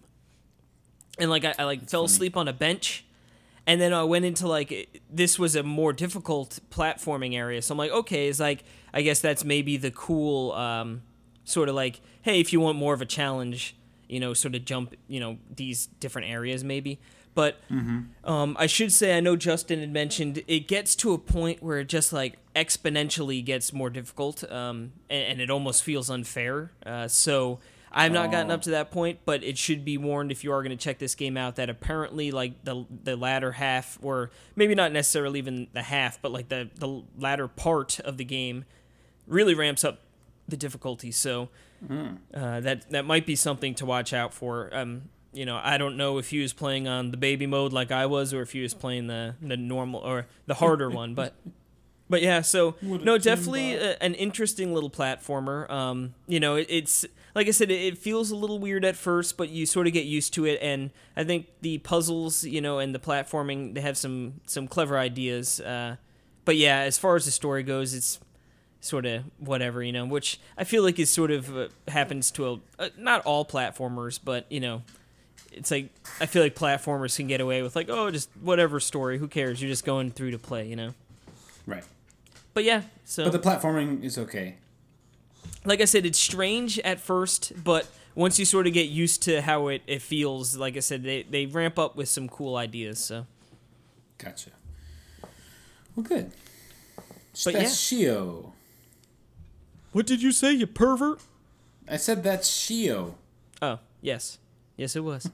And 1.20 1.30
like 1.30 1.46
I, 1.46 1.56
I 1.58 1.64
like 1.64 1.90
fell 1.90 2.02
funny. 2.02 2.14
asleep 2.14 2.38
on 2.38 2.48
a 2.48 2.54
bench, 2.54 3.04
and 3.66 3.82
then 3.82 3.92
I 3.94 4.04
went 4.04 4.24
into 4.26 4.48
like 4.48 4.72
it- 4.72 5.02
this 5.10 5.40
was 5.40 5.56
a 5.56 5.64
more 5.64 5.92
difficult 5.94 6.60
platforming 6.70 7.36
area. 7.36 7.62
So 7.62 7.74
I'm 7.74 7.78
like, 7.80 7.92
okay, 7.92 8.28
it's 8.28 8.40
like 8.40 8.64
I 8.94 9.02
guess 9.02 9.20
that's 9.20 9.44
maybe 9.44 9.78
the 9.78 9.90
cool 9.92 10.52
um, 10.54 11.02
sort 11.44 11.70
of 11.70 11.76
like, 11.76 12.02
hey, 12.22 12.40
if 12.40 12.54
you 12.54 12.60
want 12.60 12.78
more 12.78 12.94
of 12.94 13.02
a 13.02 13.06
challenge, 13.06 13.76
you 14.08 14.20
know, 14.20 14.34
sort 14.36 14.54
of 14.54 14.64
jump, 14.64 14.96
you 15.08 15.20
know, 15.20 15.38
these 15.56 15.88
different 16.00 16.30
areas 16.30 16.64
maybe. 16.64 17.00
But 17.38 17.60
um, 18.24 18.56
I 18.60 18.66
should 18.66 18.92
say, 18.92 19.16
I 19.16 19.20
know 19.20 19.36
Justin 19.36 19.80
had 19.80 19.94
mentioned 19.94 20.42
it 20.48 20.68
gets 20.68 20.96
to 20.98 21.14
a 21.14 21.20
point 21.20 21.62
where 21.62 21.78
it 21.78 21.88
just 21.88 22.12
like 22.12 22.38
exponentially 22.56 23.46
gets 23.46 23.72
more 23.72 23.92
difficult, 23.92 24.44
um, 24.52 24.92
and, 25.08 25.24
and 25.34 25.42
it 25.42 25.52
almost 25.52 25.84
feels 25.84 26.10
unfair. 26.10 26.72
Uh, 26.84 27.08
so 27.08 27.60
I've 27.92 28.12
not 28.12 28.32
gotten 28.32 28.50
Oh. 28.50 28.56
up 28.56 28.64
to 28.64 28.72
that 28.72 28.90
point, 28.90 29.20
but 29.24 29.44
it 29.44 29.56
should 29.58 29.86
be 29.86 29.98
warned 30.00 30.32
if 30.32 30.44
you 30.44 30.52
are 30.52 30.64
going 30.64 30.76
to 30.76 30.84
check 30.84 30.98
this 30.98 31.14
game 31.14 31.38
out 31.38 31.58
that 31.58 31.70
apparently 31.70 32.32
like 32.32 32.64
the 32.64 32.86
the 33.04 33.16
latter 33.16 33.52
half, 33.52 34.00
or 34.02 34.32
maybe 34.56 34.74
not 34.74 34.92
necessarily 34.92 35.38
even 35.38 35.68
the 35.74 35.84
half, 35.84 36.20
but 36.22 36.32
like 36.32 36.50
the 36.50 36.72
the 36.80 37.04
latter 37.20 37.48
part 37.48 38.00
of 38.00 38.18
the 38.18 38.26
game, 38.26 38.66
really 39.28 39.54
ramps 39.54 39.84
up 39.84 40.00
the 40.48 40.58
difficulty. 40.58 41.12
So 41.12 41.50
uh, 42.34 42.60
that 42.62 42.90
that 42.90 43.06
might 43.06 43.28
be 43.28 43.36
something 43.36 43.76
to 43.76 43.86
watch 43.86 44.12
out 44.12 44.34
for. 44.34 44.76
Um, 44.76 45.10
you 45.38 45.46
know, 45.46 45.60
I 45.64 45.78
don't 45.78 45.96
know 45.96 46.18
if 46.18 46.30
he 46.30 46.40
was 46.40 46.52
playing 46.52 46.88
on 46.88 47.12
the 47.12 47.18
baby 47.18 47.46
mode 47.46 47.72
like 47.72 47.92
I 47.92 48.08
was, 48.08 48.34
or 48.34 48.42
if 48.42 48.52
he 48.52 48.62
was 48.62 48.74
playing 48.74 49.08
the 49.08 49.36
the 49.42 49.56
normal 49.56 50.02
or 50.02 50.28
the 50.48 50.56
harder 50.56 50.90
one. 50.90 51.14
But 51.14 51.36
but 52.10 52.22
yeah, 52.22 52.42
so 52.42 52.76
no, 52.82 53.18
definitely 53.18 53.76
a, 53.76 53.98
an 54.02 54.16
interesting 54.16 54.74
little 54.74 54.90
platformer. 54.90 55.70
Um, 55.70 56.16
you 56.28 56.40
know, 56.40 56.56
it, 56.56 56.68
it's 56.70 57.06
like 57.36 57.48
I 57.48 57.52
said, 57.52 57.70
it, 57.70 57.82
it 57.82 57.98
feels 57.98 58.32
a 58.32 58.36
little 58.36 58.60
weird 58.60 58.84
at 58.84 58.96
first, 58.96 59.38
but 59.38 59.50
you 59.50 59.66
sort 59.66 59.88
of 59.88 59.94
get 59.94 60.06
used 60.06 60.34
to 60.34 60.46
it. 60.46 60.60
And 60.62 60.90
I 61.16 61.24
think 61.24 61.48
the 61.62 61.78
puzzles, 61.78 62.44
you 62.44 62.62
know, 62.62 62.80
and 62.80 62.96
the 62.96 63.00
platforming, 63.00 63.76
they 63.76 63.82
have 63.82 63.98
some 63.98 64.42
some 64.46 64.68
clever 64.68 64.98
ideas. 64.98 65.60
Uh, 65.60 65.98
but 66.46 66.56
yeah, 66.56 66.80
as 66.80 66.98
far 66.98 67.16
as 67.16 67.26
the 67.26 67.32
story 67.32 67.62
goes, 67.64 67.94
it's 67.94 68.20
sort 68.80 69.06
of 69.06 69.24
whatever, 69.38 69.84
you 69.84 69.92
know, 69.92 70.06
which 70.06 70.40
I 70.58 70.64
feel 70.64 70.84
like 70.84 70.98
is 70.98 71.10
sort 71.10 71.32
of 71.32 71.56
uh, 71.56 71.68
happens 71.88 72.32
to 72.32 72.48
a 72.48 72.54
uh, 72.80 72.90
not 72.98 73.24
all 73.26 73.46
platformers, 73.46 74.20
but 74.24 74.46
you 74.50 74.60
know, 74.60 74.82
it's 75.58 75.72
like 75.72 75.90
I 76.22 76.26
feel 76.26 76.44
like 76.44 76.56
platformers 76.56 77.16
can 77.18 77.28
get 77.28 77.42
away 77.42 77.62
with 77.62 77.76
like, 77.76 77.90
oh, 77.90 78.12
just 78.12 78.30
whatever 78.42 78.80
story, 78.80 79.18
who 79.18 79.28
cares? 79.28 79.62
You're 79.62 79.70
just 79.70 79.86
going 79.86 80.12
through 80.12 80.32
to 80.32 80.40
play, 80.40 80.68
you 80.68 80.76
know. 80.76 80.94
Right. 81.66 81.84
But 82.54 82.64
yeah, 82.64 82.84
so 83.06 83.30
But 83.30 83.34
the 83.34 83.50
platforming 83.50 84.04
is 84.04 84.18
okay. 84.18 84.56
like 85.66 85.82
I 85.82 85.86
said, 85.86 86.06
it's 86.06 86.20
strange 86.20 86.80
at 86.80 87.00
first, 87.00 87.54
but 87.64 87.88
once 88.16 88.40
you 88.40 88.46
sort 88.46 88.66
of 88.66 88.74
get 88.74 88.88
used 88.88 89.22
to 89.24 89.42
how 89.42 89.68
it, 89.68 89.84
it 89.86 90.02
feels, 90.02 90.58
like 90.58 90.76
I 90.76 90.80
said, 90.80 91.04
they, 91.04 91.22
they 91.24 91.46
ramp 91.46 91.78
up 91.78 91.96
with 91.96 92.10
some 92.10 92.28
cool 92.28 92.56
ideas. 92.56 92.98
So 93.00 93.28
Gotcha. 94.18 94.50
Well, 95.96 96.04
good. 96.04 96.32
But 97.46 97.54
that's 97.54 97.92
yeah. 97.92 98.08
Shio. 98.10 98.52
what 99.92 100.08
did 100.08 100.22
you 100.24 100.32
say, 100.32 100.54
you 100.54 100.66
pervert? 100.66 101.22
I 101.88 101.98
said 101.98 102.24
that's 102.24 102.50
Shio. 102.50 103.14
Oh 103.62 103.80
yes, 104.02 104.40
yes 104.76 104.96
it 104.96 105.04
was. 105.04 105.30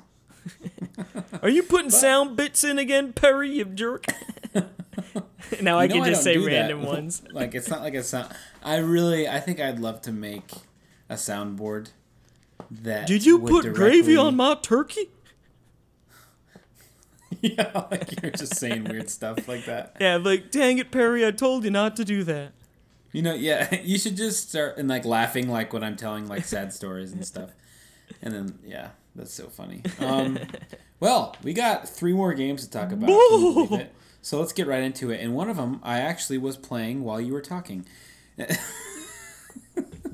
Are 1.41 1.49
you 1.49 1.63
putting 1.63 1.89
sound 1.89 2.35
bits 2.37 2.63
in 2.63 2.79
again, 2.79 3.13
Perry? 3.13 3.49
You 3.49 3.65
jerk. 3.65 4.05
now 5.61 5.79
I 5.79 5.87
can 5.87 6.03
just 6.03 6.23
don't 6.23 6.23
say 6.23 6.33
do 6.35 6.45
that. 6.45 6.47
random 6.47 6.83
ones. 6.83 7.21
like 7.31 7.55
it's 7.55 7.69
not 7.69 7.81
like 7.81 7.93
a 7.93 8.03
sound. 8.03 8.33
I 8.63 8.77
really, 8.77 9.27
I 9.27 9.39
think 9.39 9.59
I'd 9.59 9.79
love 9.79 10.01
to 10.01 10.11
make 10.11 10.51
a 11.09 11.15
soundboard 11.15 11.91
that. 12.71 13.07
Did 13.07 13.25
you 13.25 13.39
put 13.39 13.73
gravy 13.73 14.15
on 14.15 14.35
my 14.35 14.55
turkey? 14.61 15.09
yeah, 17.41 17.85
like 17.91 18.21
you're 18.21 18.31
just 18.31 18.55
saying 18.55 18.85
weird 18.85 19.09
stuff 19.09 19.47
like 19.47 19.65
that. 19.65 19.97
Yeah, 19.99 20.17
like 20.17 20.51
dang 20.51 20.77
it, 20.77 20.91
Perry! 20.91 21.25
I 21.25 21.31
told 21.31 21.63
you 21.63 21.71
not 21.71 21.95
to 21.97 22.05
do 22.05 22.23
that. 22.23 22.53
You 23.11 23.21
know, 23.21 23.33
yeah, 23.33 23.73
you 23.81 23.99
should 23.99 24.17
just 24.17 24.49
start 24.49 24.77
and 24.77 24.87
like 24.87 25.05
laughing 25.05 25.49
like 25.49 25.73
when 25.73 25.83
I'm 25.83 25.95
telling 25.95 26.27
like 26.27 26.45
sad 26.45 26.73
stories 26.73 27.11
and 27.11 27.25
stuff. 27.25 27.51
And 28.21 28.33
then 28.33 28.59
yeah, 28.65 28.89
that's 29.15 29.33
so 29.33 29.47
funny. 29.47 29.81
Um, 29.99 30.39
well, 30.99 31.35
we 31.43 31.53
got 31.53 31.87
three 31.87 32.13
more 32.13 32.33
games 32.33 32.63
to 32.65 32.69
talk 32.71 32.91
about. 32.91 33.07
Can 33.07 33.41
you 33.41 33.65
believe 33.67 33.81
it? 33.81 33.93
So 34.21 34.39
let's 34.39 34.53
get 34.53 34.67
right 34.67 34.81
into 34.83 35.11
it. 35.11 35.19
And 35.19 35.35
one 35.35 35.49
of 35.49 35.57
them 35.57 35.79
I 35.83 35.99
actually 35.99 36.37
was 36.37 36.55
playing 36.57 37.03
while 37.03 37.19
you 37.19 37.33
were 37.33 37.41
talking. 37.41 37.85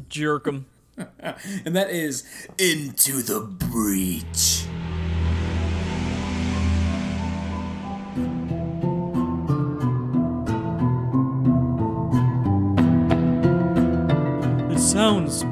Jerk 0.09 0.47
'em. 0.47 0.65
and 0.97 1.75
that 1.75 1.91
is 1.91 2.23
Into 2.57 3.21
the 3.21 3.39
Breach. 3.41 4.65
It 14.71 14.79
sounds 14.79 15.43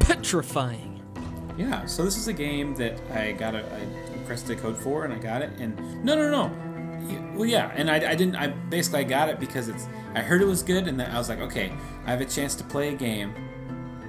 petrifying. 0.00 0.85
Yeah, 1.56 1.86
so 1.86 2.04
this 2.04 2.16
is 2.16 2.28
a 2.28 2.32
game 2.32 2.74
that 2.76 3.00
I 3.10 3.32
got 3.32 3.54
a 3.54 3.64
I 3.64 4.18
requested 4.18 4.58
a 4.58 4.60
code 4.60 4.76
for 4.76 5.04
and 5.04 5.12
I 5.12 5.18
got 5.18 5.42
it 5.42 5.50
and 5.58 6.04
no 6.04 6.14
no 6.14 6.30
no. 6.30 7.32
Well 7.34 7.46
yeah, 7.46 7.72
and 7.74 7.90
I, 7.90 7.96
I 8.10 8.14
didn't 8.14 8.36
I 8.36 8.48
basically 8.48 9.00
I 9.00 9.04
got 9.04 9.28
it 9.28 9.38
because 9.40 9.68
it's 9.68 9.86
I 10.14 10.20
heard 10.20 10.42
it 10.42 10.46
was 10.46 10.62
good 10.62 10.86
and 10.88 10.98
then 10.98 11.10
I 11.10 11.18
was 11.18 11.28
like, 11.28 11.40
okay, 11.40 11.72
I 12.04 12.10
have 12.10 12.20
a 12.20 12.24
chance 12.26 12.54
to 12.56 12.64
play 12.64 12.90
a 12.92 12.96
game 12.96 13.32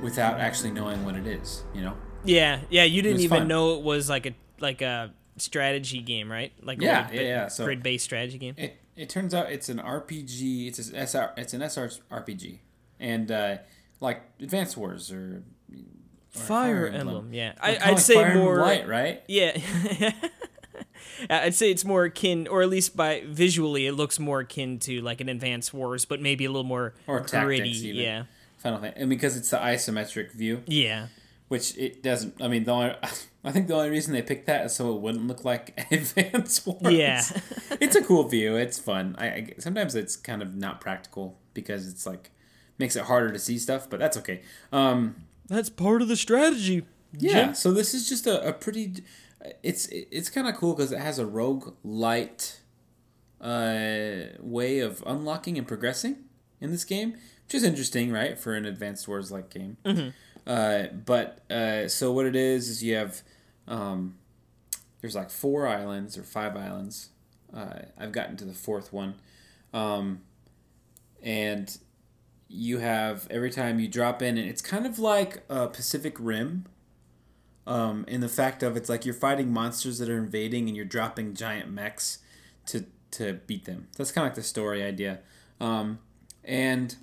without 0.01 0.39
actually 0.39 0.71
knowing 0.71 1.03
what 1.05 1.15
it 1.15 1.27
is, 1.27 1.63
you 1.73 1.81
know? 1.81 1.95
Yeah, 2.23 2.61
yeah. 2.69 2.83
You 2.83 3.01
didn't 3.01 3.21
even 3.21 3.39
fun. 3.39 3.47
know 3.47 3.75
it 3.75 3.83
was 3.83 4.09
like 4.09 4.25
a 4.25 4.33
like 4.59 4.81
a 4.81 5.13
strategy 5.37 6.01
game, 6.01 6.31
right? 6.31 6.51
Like 6.61 6.81
Yeah, 6.81 7.07
yeah, 7.11 7.21
yeah, 7.21 7.47
so- 7.47 7.65
grid 7.65 7.83
based 7.83 8.03
strategy 8.05 8.37
game. 8.37 8.55
It 8.57 8.77
it 8.95 9.09
turns 9.09 9.33
out 9.33 9.51
it's 9.51 9.69
an 9.69 9.77
RPG. 9.77 10.67
It's 10.67 10.79
a 10.79 10.97
SR. 11.07 11.33
It's 11.37 11.53
an 11.53 11.61
SR 11.61 11.89
RPG, 12.11 12.57
and 12.99 13.31
uh, 13.31 13.57
like 13.99 14.23
Advance 14.41 14.75
Wars 14.75 15.11
or, 15.11 15.43
or 16.39 16.43
Fire, 16.43 16.87
Emblem. 16.87 17.33
Yeah, 17.33 17.53
I, 17.59 17.77
I'd 17.77 17.89
like 17.89 17.99
say 17.99 18.15
Fire 18.15 18.25
Emblem 18.27 18.43
more. 18.45 18.57
Light, 18.59 18.87
right? 18.87 19.23
Yeah. 19.27 19.57
I'd 21.29 21.55
say 21.55 21.71
it's 21.71 21.83
more 21.83 22.03
akin, 22.05 22.47
or 22.47 22.61
at 22.61 22.69
least 22.69 22.95
by 22.95 23.23
visually, 23.25 23.87
it 23.87 23.93
looks 23.93 24.19
more 24.19 24.41
akin 24.41 24.77
to 24.79 25.01
like 25.01 25.19
an 25.21 25.29
Advanced 25.29 25.73
Wars, 25.73 26.05
but 26.05 26.21
maybe 26.21 26.45
a 26.45 26.49
little 26.49 26.63
more 26.63 26.93
Or 27.07 27.21
gritty. 27.21 27.57
Tactics, 27.59 27.83
even. 27.83 28.01
Yeah, 28.01 28.23
Final 28.57 28.79
Fantasy, 28.79 29.01
and 29.01 29.09
because 29.09 29.35
it's 29.35 29.49
the 29.49 29.57
isometric 29.57 30.31
view, 30.33 30.61
yeah, 30.67 31.07
which 31.47 31.75
it 31.77 32.03
doesn't. 32.03 32.39
I 32.41 32.47
mean, 32.47 32.65
the 32.65 32.71
only 32.71 32.95
I 33.43 33.51
think 33.51 33.67
the 33.67 33.73
only 33.75 33.89
reason 33.89 34.13
they 34.13 34.21
picked 34.21 34.45
that 34.45 34.65
is 34.65 34.75
so 34.75 34.93
it 34.95 35.01
wouldn't 35.01 35.25
look 35.27 35.43
like 35.43 35.87
Advance 35.91 36.63
Wars. 36.65 36.81
Yeah. 36.93 37.23
it's 37.81 37.95
a 37.95 38.03
cool 38.03 38.23
view. 38.27 38.55
It's 38.55 38.77
fun. 38.77 39.15
I, 39.17 39.25
I 39.27 39.53
sometimes 39.57 39.95
it's 39.95 40.15
kind 40.15 40.41
of 40.43 40.55
not 40.55 40.81
practical 40.81 41.39
because 41.55 41.87
it's 41.87 42.05
like 42.05 42.29
makes 42.77 42.95
it 42.95 43.03
harder 43.05 43.31
to 43.31 43.39
see 43.39 43.57
stuff, 43.57 43.89
but 43.89 43.99
that's 43.99 44.17
okay. 44.17 44.41
Um, 44.71 45.15
that's 45.47 45.69
part 45.69 46.01
of 46.01 46.07
the 46.07 46.15
strategy. 46.15 46.83
Yeah, 47.17 47.45
Jim. 47.45 47.55
so 47.55 47.71
this 47.71 47.93
is 47.93 48.07
just 48.07 48.27
a, 48.27 48.47
a 48.47 48.53
pretty. 48.53 49.03
It's 49.63 49.87
it's 49.91 50.29
kind 50.29 50.47
of 50.47 50.55
cool 50.55 50.73
because 50.73 50.91
it 50.91 50.99
has 50.99 51.19
a 51.19 51.25
rogue 51.25 51.73
light 51.83 52.59
uh, 53.39 54.33
way 54.39 54.79
of 54.79 55.03
unlocking 55.05 55.57
and 55.57 55.67
progressing 55.67 56.17
in 56.59 56.71
this 56.71 56.83
game, 56.83 57.13
which 57.45 57.55
is 57.55 57.63
interesting, 57.63 58.11
right, 58.11 58.37
for 58.37 58.55
an 58.55 58.65
Advanced 58.65 59.07
Wars 59.07 59.31
like 59.31 59.49
game. 59.49 59.77
Uh, 60.45 60.87
but 61.05 61.39
uh, 61.51 61.87
so 61.87 62.11
what 62.11 62.25
it 62.25 62.35
is 62.35 62.69
is 62.69 62.83
you 62.83 62.95
have 62.95 63.21
um, 63.67 64.15
there's 65.01 65.15
like 65.15 65.29
four 65.29 65.67
islands 65.67 66.17
or 66.17 66.23
five 66.23 66.55
islands. 66.55 67.09
Uh, 67.53 67.79
I've 67.97 68.11
gotten 68.11 68.37
to 68.37 68.45
the 68.45 68.53
fourth 68.53 68.91
one, 68.91 69.15
um, 69.73 70.21
and 71.21 71.77
you 72.49 72.79
have 72.79 73.27
every 73.29 73.51
time 73.51 73.79
you 73.79 73.87
drop 73.87 74.21
in, 74.21 74.37
and 74.37 74.47
it's 74.47 74.61
kind 74.61 74.85
of 74.85 74.99
like 74.99 75.43
a 75.49 75.67
Pacific 75.67 76.15
Rim 76.19 76.65
um, 77.65 78.05
in 78.07 78.21
the 78.21 78.29
fact 78.29 78.63
of 78.63 78.77
it's 78.77 78.89
like 78.89 79.05
you're 79.05 79.13
fighting 79.13 79.51
monsters 79.51 79.99
that 79.99 80.09
are 80.09 80.17
invading 80.17 80.67
and 80.67 80.75
you're 80.75 80.85
dropping 80.85 81.33
giant 81.33 81.69
mechs 81.69 82.19
to 82.67 82.85
to 83.11 83.33
beat 83.47 83.65
them. 83.65 83.87
That's 83.97 84.11
kind 84.11 84.25
of 84.25 84.31
like 84.31 84.35
the 84.35 84.43
story 84.43 84.83
idea, 84.83 85.19
um, 85.59 85.99
and 86.43 86.95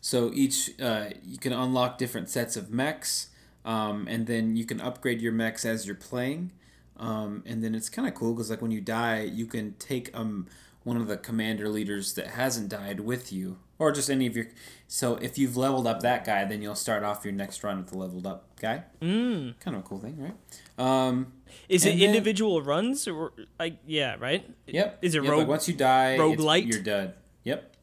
so 0.00 0.30
each 0.34 0.72
uh, 0.80 1.10
you 1.24 1.38
can 1.38 1.52
unlock 1.52 1.98
different 1.98 2.28
sets 2.28 2.56
of 2.56 2.70
mechs, 2.70 3.28
um, 3.64 4.06
and 4.08 4.26
then 4.26 4.56
you 4.56 4.64
can 4.64 4.80
upgrade 4.80 5.20
your 5.20 5.32
mechs 5.32 5.64
as 5.64 5.86
you're 5.86 5.94
playing. 5.94 6.52
Um, 6.96 7.44
and 7.46 7.62
then 7.62 7.76
it's 7.76 7.88
kind 7.88 8.08
of 8.08 8.14
cool 8.14 8.34
because 8.34 8.50
like 8.50 8.60
when 8.60 8.72
you 8.72 8.80
die, 8.80 9.20
you 9.22 9.46
can 9.46 9.74
take 9.78 10.10
um 10.14 10.46
one 10.88 10.96
of 10.96 11.06
the 11.06 11.16
commander 11.16 11.68
leaders 11.68 12.14
that 12.14 12.28
hasn't 12.28 12.68
died 12.70 13.00
with 13.00 13.32
you, 13.32 13.58
or 13.78 13.92
just 13.92 14.08
any 14.10 14.26
of 14.26 14.34
your. 14.36 14.46
So 14.86 15.16
if 15.16 15.36
you've 15.38 15.56
leveled 15.56 15.86
up 15.86 16.00
that 16.00 16.24
guy, 16.24 16.44
then 16.46 16.62
you'll 16.62 16.74
start 16.74 17.04
off 17.04 17.24
your 17.24 17.32
next 17.34 17.62
run 17.62 17.76
with 17.78 17.88
the 17.88 17.98
leveled 17.98 18.26
up 18.26 18.46
guy. 18.60 18.84
Mm. 19.02 19.60
Kind 19.60 19.76
of 19.76 19.82
a 19.84 19.86
cool 19.86 19.98
thing, 19.98 20.16
right? 20.18 20.34
Um, 20.78 21.32
Is 21.68 21.84
it 21.84 21.90
then- 21.90 22.00
individual 22.00 22.62
runs 22.62 23.06
or 23.06 23.32
like 23.58 23.76
yeah, 23.86 24.16
right? 24.18 24.48
Yep. 24.66 24.98
Is 25.02 25.14
it 25.14 25.22
yep, 25.22 25.30
rogue? 25.30 25.40
like 25.40 25.48
once 25.48 25.68
you 25.68 25.74
die, 25.74 26.16
roguelite, 26.18 26.66
You're 26.72 26.82
dead. 26.82 27.14
Yep. 27.44 27.74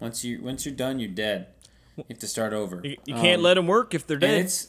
Once 0.00 0.24
you 0.24 0.42
once 0.42 0.66
you're 0.66 0.74
done, 0.74 0.98
you're 1.00 1.08
dead. 1.10 1.48
You 1.96 2.04
have 2.10 2.18
to 2.18 2.26
start 2.26 2.52
over. 2.52 2.80
You, 2.84 2.96
you 3.06 3.14
can't 3.14 3.38
Um, 3.38 3.42
let 3.44 3.54
them 3.54 3.66
work 3.66 3.94
if 3.94 4.06
they're 4.06 4.18
dead. 4.18 4.42
it's 4.44 4.68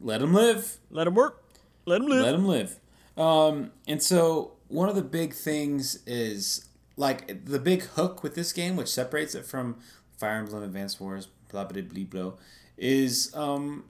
let 0.00 0.20
them 0.20 0.32
live. 0.32 0.78
Let 0.90 1.04
them 1.04 1.14
work. 1.14 1.42
Let 1.84 1.98
them 2.00 2.08
live. 2.08 2.24
Let 2.24 2.32
them 2.32 2.46
live. 2.46 2.80
Um, 3.16 3.72
and 3.86 4.02
so 4.02 4.55
one 4.68 4.88
of 4.88 4.94
the 4.94 5.02
big 5.02 5.32
things 5.32 6.02
is 6.06 6.66
like 6.96 7.44
the 7.44 7.58
big 7.58 7.82
hook 7.82 8.22
with 8.22 8.34
this 8.34 8.52
game, 8.52 8.76
which 8.76 8.88
separates 8.88 9.34
it 9.34 9.44
from 9.44 9.76
Fire 10.18 10.38
Emblem 10.38 10.62
Advanced 10.62 11.00
Wars, 11.00 11.28
blah 11.50 11.64
blah 11.64 11.82
blah 11.82 12.04
blah, 12.04 12.32
is 12.76 13.34
um, 13.34 13.84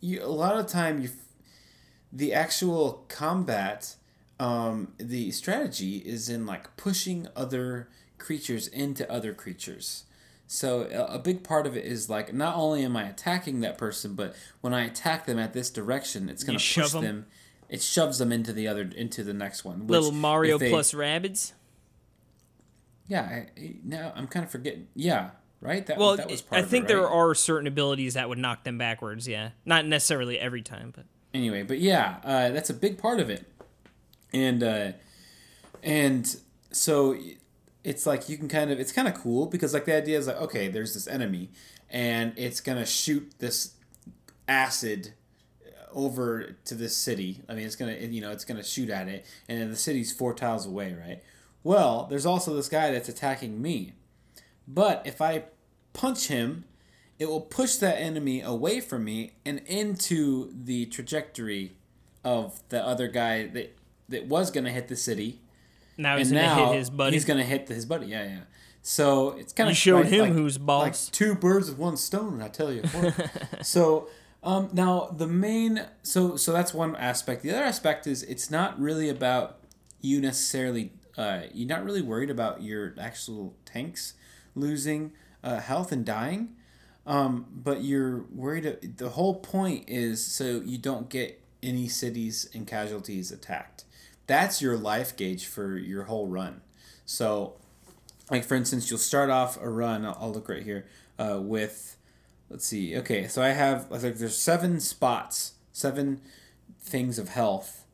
you 0.00 0.22
a 0.22 0.26
lot 0.26 0.56
of 0.56 0.66
time 0.66 1.00
you 1.00 1.10
the 2.12 2.32
actual 2.32 3.04
combat, 3.08 3.96
um, 4.38 4.92
the 4.98 5.30
strategy 5.32 5.98
is 5.98 6.28
in 6.28 6.46
like 6.46 6.76
pushing 6.76 7.28
other 7.36 7.88
creatures 8.18 8.68
into 8.68 9.10
other 9.10 9.34
creatures. 9.34 10.04
So 10.46 10.82
a, 11.10 11.18
big 11.18 11.42
part 11.42 11.66
of 11.66 11.76
it 11.76 11.84
is 11.84 12.08
like 12.08 12.32
not 12.32 12.54
only 12.54 12.84
am 12.84 12.96
I 12.96 13.08
attacking 13.08 13.60
that 13.60 13.76
person, 13.76 14.14
but 14.14 14.36
when 14.60 14.72
I 14.72 14.84
attack 14.84 15.26
them 15.26 15.40
at 15.40 15.52
this 15.52 15.70
direction, 15.70 16.28
it's 16.28 16.44
gonna 16.44 16.58
shove 16.58 16.84
push 16.84 16.94
'em? 16.94 17.02
them. 17.02 17.26
It 17.68 17.82
shoves 17.82 18.18
them 18.18 18.30
into 18.32 18.52
the 18.52 18.68
other 18.68 18.82
into 18.96 19.24
the 19.24 19.34
next 19.34 19.64
one. 19.64 19.80
which 19.80 19.88
Little 19.90 20.12
Mario 20.12 20.58
they- 20.58 20.70
plus 20.70 20.92
Rabbids. 20.92 21.52
Yeah, 23.08 23.22
I, 23.22 23.74
now 23.84 24.12
I'm 24.16 24.26
kind 24.26 24.44
of 24.44 24.50
forgetting. 24.50 24.88
Yeah, 24.94 25.30
right. 25.60 25.86
That 25.86 25.96
Well, 25.98 26.16
that 26.16 26.28
was 26.28 26.42
part 26.42 26.58
I 26.58 26.60
of 26.60 26.64
it, 26.64 26.66
I 26.66 26.70
think 26.70 26.88
there 26.88 27.02
right? 27.02 27.12
are 27.12 27.34
certain 27.34 27.66
abilities 27.68 28.14
that 28.14 28.28
would 28.28 28.38
knock 28.38 28.64
them 28.64 28.78
backwards. 28.78 29.28
Yeah, 29.28 29.50
not 29.64 29.86
necessarily 29.86 30.38
every 30.38 30.62
time, 30.62 30.92
but 30.94 31.04
anyway, 31.32 31.62
but 31.62 31.78
yeah, 31.78 32.16
uh, 32.24 32.48
that's 32.50 32.68
a 32.70 32.74
big 32.74 32.98
part 32.98 33.20
of 33.20 33.30
it, 33.30 33.44
and 34.32 34.62
uh, 34.62 34.92
and 35.84 36.36
so 36.72 37.16
it's 37.84 38.06
like 38.06 38.28
you 38.28 38.36
can 38.36 38.48
kind 38.48 38.72
of 38.72 38.80
it's 38.80 38.90
kind 38.92 39.06
of 39.06 39.14
cool 39.14 39.46
because 39.46 39.72
like 39.72 39.84
the 39.84 39.94
idea 39.96 40.18
is 40.18 40.26
like 40.26 40.40
okay, 40.40 40.66
there's 40.66 40.94
this 40.94 41.06
enemy, 41.06 41.50
and 41.88 42.32
it's 42.36 42.60
gonna 42.60 42.86
shoot 42.86 43.34
this 43.38 43.74
acid 44.48 45.12
over 45.96 46.56
to 46.66 46.74
this 46.76 46.96
city. 46.96 47.40
I 47.48 47.54
mean, 47.54 47.66
it's 47.66 47.74
gonna 47.76 47.94
you 47.94 48.20
know 48.20 48.30
it's 48.30 48.44
gonna 48.44 48.62
shoot 48.62 48.90
at 48.90 49.08
it, 49.08 49.26
and 49.48 49.60
then 49.60 49.70
the 49.70 49.76
city's 49.76 50.12
four 50.12 50.32
tiles 50.34 50.66
away, 50.66 50.94
right? 50.94 51.22
Well, 51.64 52.06
there's 52.08 52.26
also 52.26 52.54
this 52.54 52.68
guy 52.68 52.92
that's 52.92 53.08
attacking 53.08 53.60
me, 53.60 53.94
but 54.68 55.02
if 55.04 55.20
I 55.20 55.44
punch 55.92 56.28
him, 56.28 56.64
it 57.18 57.26
will 57.28 57.40
push 57.40 57.76
that 57.76 57.96
enemy 58.00 58.40
away 58.42 58.80
from 58.80 59.02
me 59.04 59.32
and 59.44 59.60
into 59.66 60.52
the 60.54 60.86
trajectory 60.86 61.72
of 62.24 62.60
the 62.68 62.84
other 62.84 63.08
guy 63.08 63.46
that 63.48 63.76
that 64.08 64.26
was 64.26 64.50
gonna 64.52 64.70
hit 64.70 64.86
the 64.88 64.96
city. 64.96 65.40
now 65.96 66.16
he's 66.18 66.30
and 66.30 66.36
gonna 66.38 66.46
now 66.54 66.70
hit 66.72 66.78
his 66.78 66.90
buddy. 66.90 67.16
he's 67.16 67.24
gonna 67.24 67.42
hit 67.42 67.66
his 67.68 67.86
buddy. 67.86 68.06
Yeah, 68.06 68.24
yeah. 68.24 68.38
So 68.82 69.30
it's 69.32 69.52
kind 69.52 69.66
You 69.66 69.72
of 69.72 69.76
showed 69.76 69.96
like, 70.04 70.12
him 70.12 70.20
like- 70.20 70.32
who's 70.34 70.58
boss. 70.58 71.06
Like 71.08 71.12
two 71.12 71.34
birds 71.34 71.68
with 71.68 71.78
one 71.78 71.96
stone, 71.96 72.40
I 72.40 72.46
tell 72.48 72.72
you. 72.72 72.84
so 73.62 74.08
um, 74.46 74.70
now 74.72 75.08
the 75.14 75.26
main 75.26 75.84
so 76.02 76.36
so 76.36 76.52
that's 76.52 76.72
one 76.72 76.96
aspect. 76.96 77.42
The 77.42 77.50
other 77.50 77.64
aspect 77.64 78.06
is 78.06 78.22
it's 78.22 78.50
not 78.50 78.80
really 78.80 79.08
about 79.08 79.58
you 80.00 80.20
necessarily. 80.20 80.92
Uh, 81.18 81.42
you're 81.52 81.68
not 81.68 81.84
really 81.84 82.02
worried 82.02 82.30
about 82.30 82.62
your 82.62 82.94
actual 82.98 83.54
tanks 83.64 84.14
losing 84.54 85.12
uh, 85.42 85.60
health 85.60 85.90
and 85.90 86.04
dying, 86.04 86.54
um, 87.06 87.46
but 87.52 87.82
you're 87.82 88.24
worried. 88.32 88.96
The 88.98 89.10
whole 89.10 89.34
point 89.34 89.84
is 89.88 90.24
so 90.24 90.62
you 90.64 90.78
don't 90.78 91.08
get 91.08 91.42
any 91.62 91.88
cities 91.88 92.48
and 92.54 92.66
casualties 92.66 93.32
attacked. 93.32 93.84
That's 94.26 94.62
your 94.62 94.76
life 94.76 95.16
gauge 95.16 95.46
for 95.46 95.76
your 95.76 96.04
whole 96.04 96.28
run. 96.28 96.60
So 97.04 97.54
like 98.30 98.44
for 98.44 98.54
instance 98.54 98.90
you'll 98.90 98.98
start 98.98 99.30
off 99.30 99.60
a 99.60 99.68
run 99.68 100.04
i'll, 100.04 100.16
I'll 100.20 100.32
look 100.32 100.48
right 100.48 100.62
here 100.62 100.86
uh, 101.18 101.38
with 101.40 101.95
let's 102.50 102.66
see 102.66 102.96
okay 102.96 103.26
so 103.26 103.42
i 103.42 103.48
have 103.48 103.90
like 103.90 104.00
there's 104.16 104.36
seven 104.36 104.80
spots 104.80 105.54
seven 105.72 106.20
things 106.80 107.18
of 107.18 107.28
health 107.28 107.84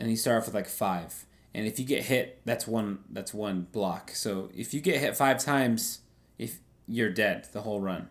and 0.00 0.10
you 0.10 0.16
start 0.16 0.38
off 0.38 0.46
with 0.46 0.54
like 0.54 0.66
five. 0.66 1.26
And 1.52 1.66
if 1.66 1.78
you 1.78 1.84
get 1.84 2.04
hit 2.04 2.40
that's 2.44 2.66
one 2.66 3.00
that's 3.10 3.34
one 3.34 3.66
block. 3.72 4.12
So 4.14 4.50
if 4.56 4.72
you 4.72 4.80
get 4.80 5.00
hit 5.00 5.16
five 5.16 5.38
times 5.38 6.00
if 6.38 6.58
you're 6.88 7.10
dead 7.10 7.48
the 7.52 7.60
whole 7.62 7.80
run. 7.80 8.08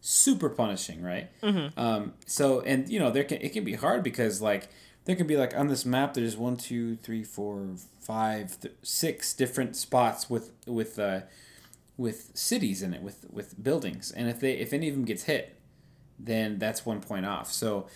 Super 0.00 0.50
punishing 0.50 1.00
right? 1.02 1.30
Mm-hmm. 1.40 1.78
um, 1.78 2.12
so 2.26 2.60
and 2.60 2.88
you 2.88 2.98
know 2.98 3.10
there 3.10 3.24
can 3.24 3.40
it 3.40 3.52
can 3.52 3.64
be 3.64 3.74
hard 3.74 4.02
because 4.02 4.42
like 4.42 4.68
there 5.04 5.16
can 5.16 5.26
be 5.26 5.36
like 5.36 5.56
on 5.56 5.68
this 5.68 5.86
map 5.86 6.14
there's 6.14 6.36
one 6.36 6.56
two 6.56 6.96
three 6.96 7.22
four 7.22 7.68
five 8.00 8.60
th- 8.60 8.74
six 8.82 9.32
different 9.32 9.76
spots 9.76 10.28
with 10.28 10.50
with 10.66 10.98
uh 10.98 11.20
with 11.96 12.30
cities 12.34 12.82
in 12.82 12.92
it 12.94 13.02
with 13.02 13.24
with 13.30 13.62
buildings. 13.62 14.10
And 14.10 14.28
if 14.28 14.40
they 14.40 14.52
if 14.54 14.72
any 14.72 14.88
of 14.88 14.94
them 14.94 15.04
gets 15.04 15.24
hit 15.24 15.56
then 16.18 16.58
that's 16.58 16.86
one 16.86 17.00
point 17.00 17.26
off. 17.26 17.52
So 17.52 17.86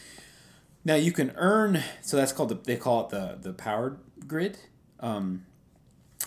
now 0.84 0.94
you 0.96 1.12
can 1.12 1.32
earn 1.36 1.82
so 2.02 2.16
that's 2.16 2.32
called 2.32 2.48
the, 2.50 2.56
they 2.56 2.76
call 2.76 3.02
it 3.04 3.08
the 3.10 3.38
the 3.40 3.52
power 3.52 3.98
grid. 4.26 4.58
Um 5.00 5.44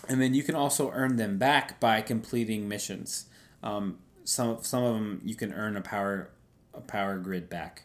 and 0.09 0.21
then 0.21 0.33
you 0.33 0.43
can 0.43 0.55
also 0.55 0.91
earn 0.91 1.17
them 1.17 1.37
back 1.37 1.79
by 1.79 2.01
completing 2.01 2.67
missions. 2.67 3.25
Um 3.63 3.99
some 4.23 4.59
some 4.61 4.83
of 4.83 4.93
them 4.95 5.21
you 5.23 5.35
can 5.35 5.53
earn 5.53 5.75
a 5.77 5.81
power 5.81 6.29
a 6.73 6.81
power 6.81 7.17
grid 7.17 7.49
back 7.49 7.83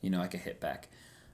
you 0.00 0.10
know 0.10 0.18
like 0.18 0.34
a 0.34 0.38
hit 0.38 0.60
back. 0.60 0.88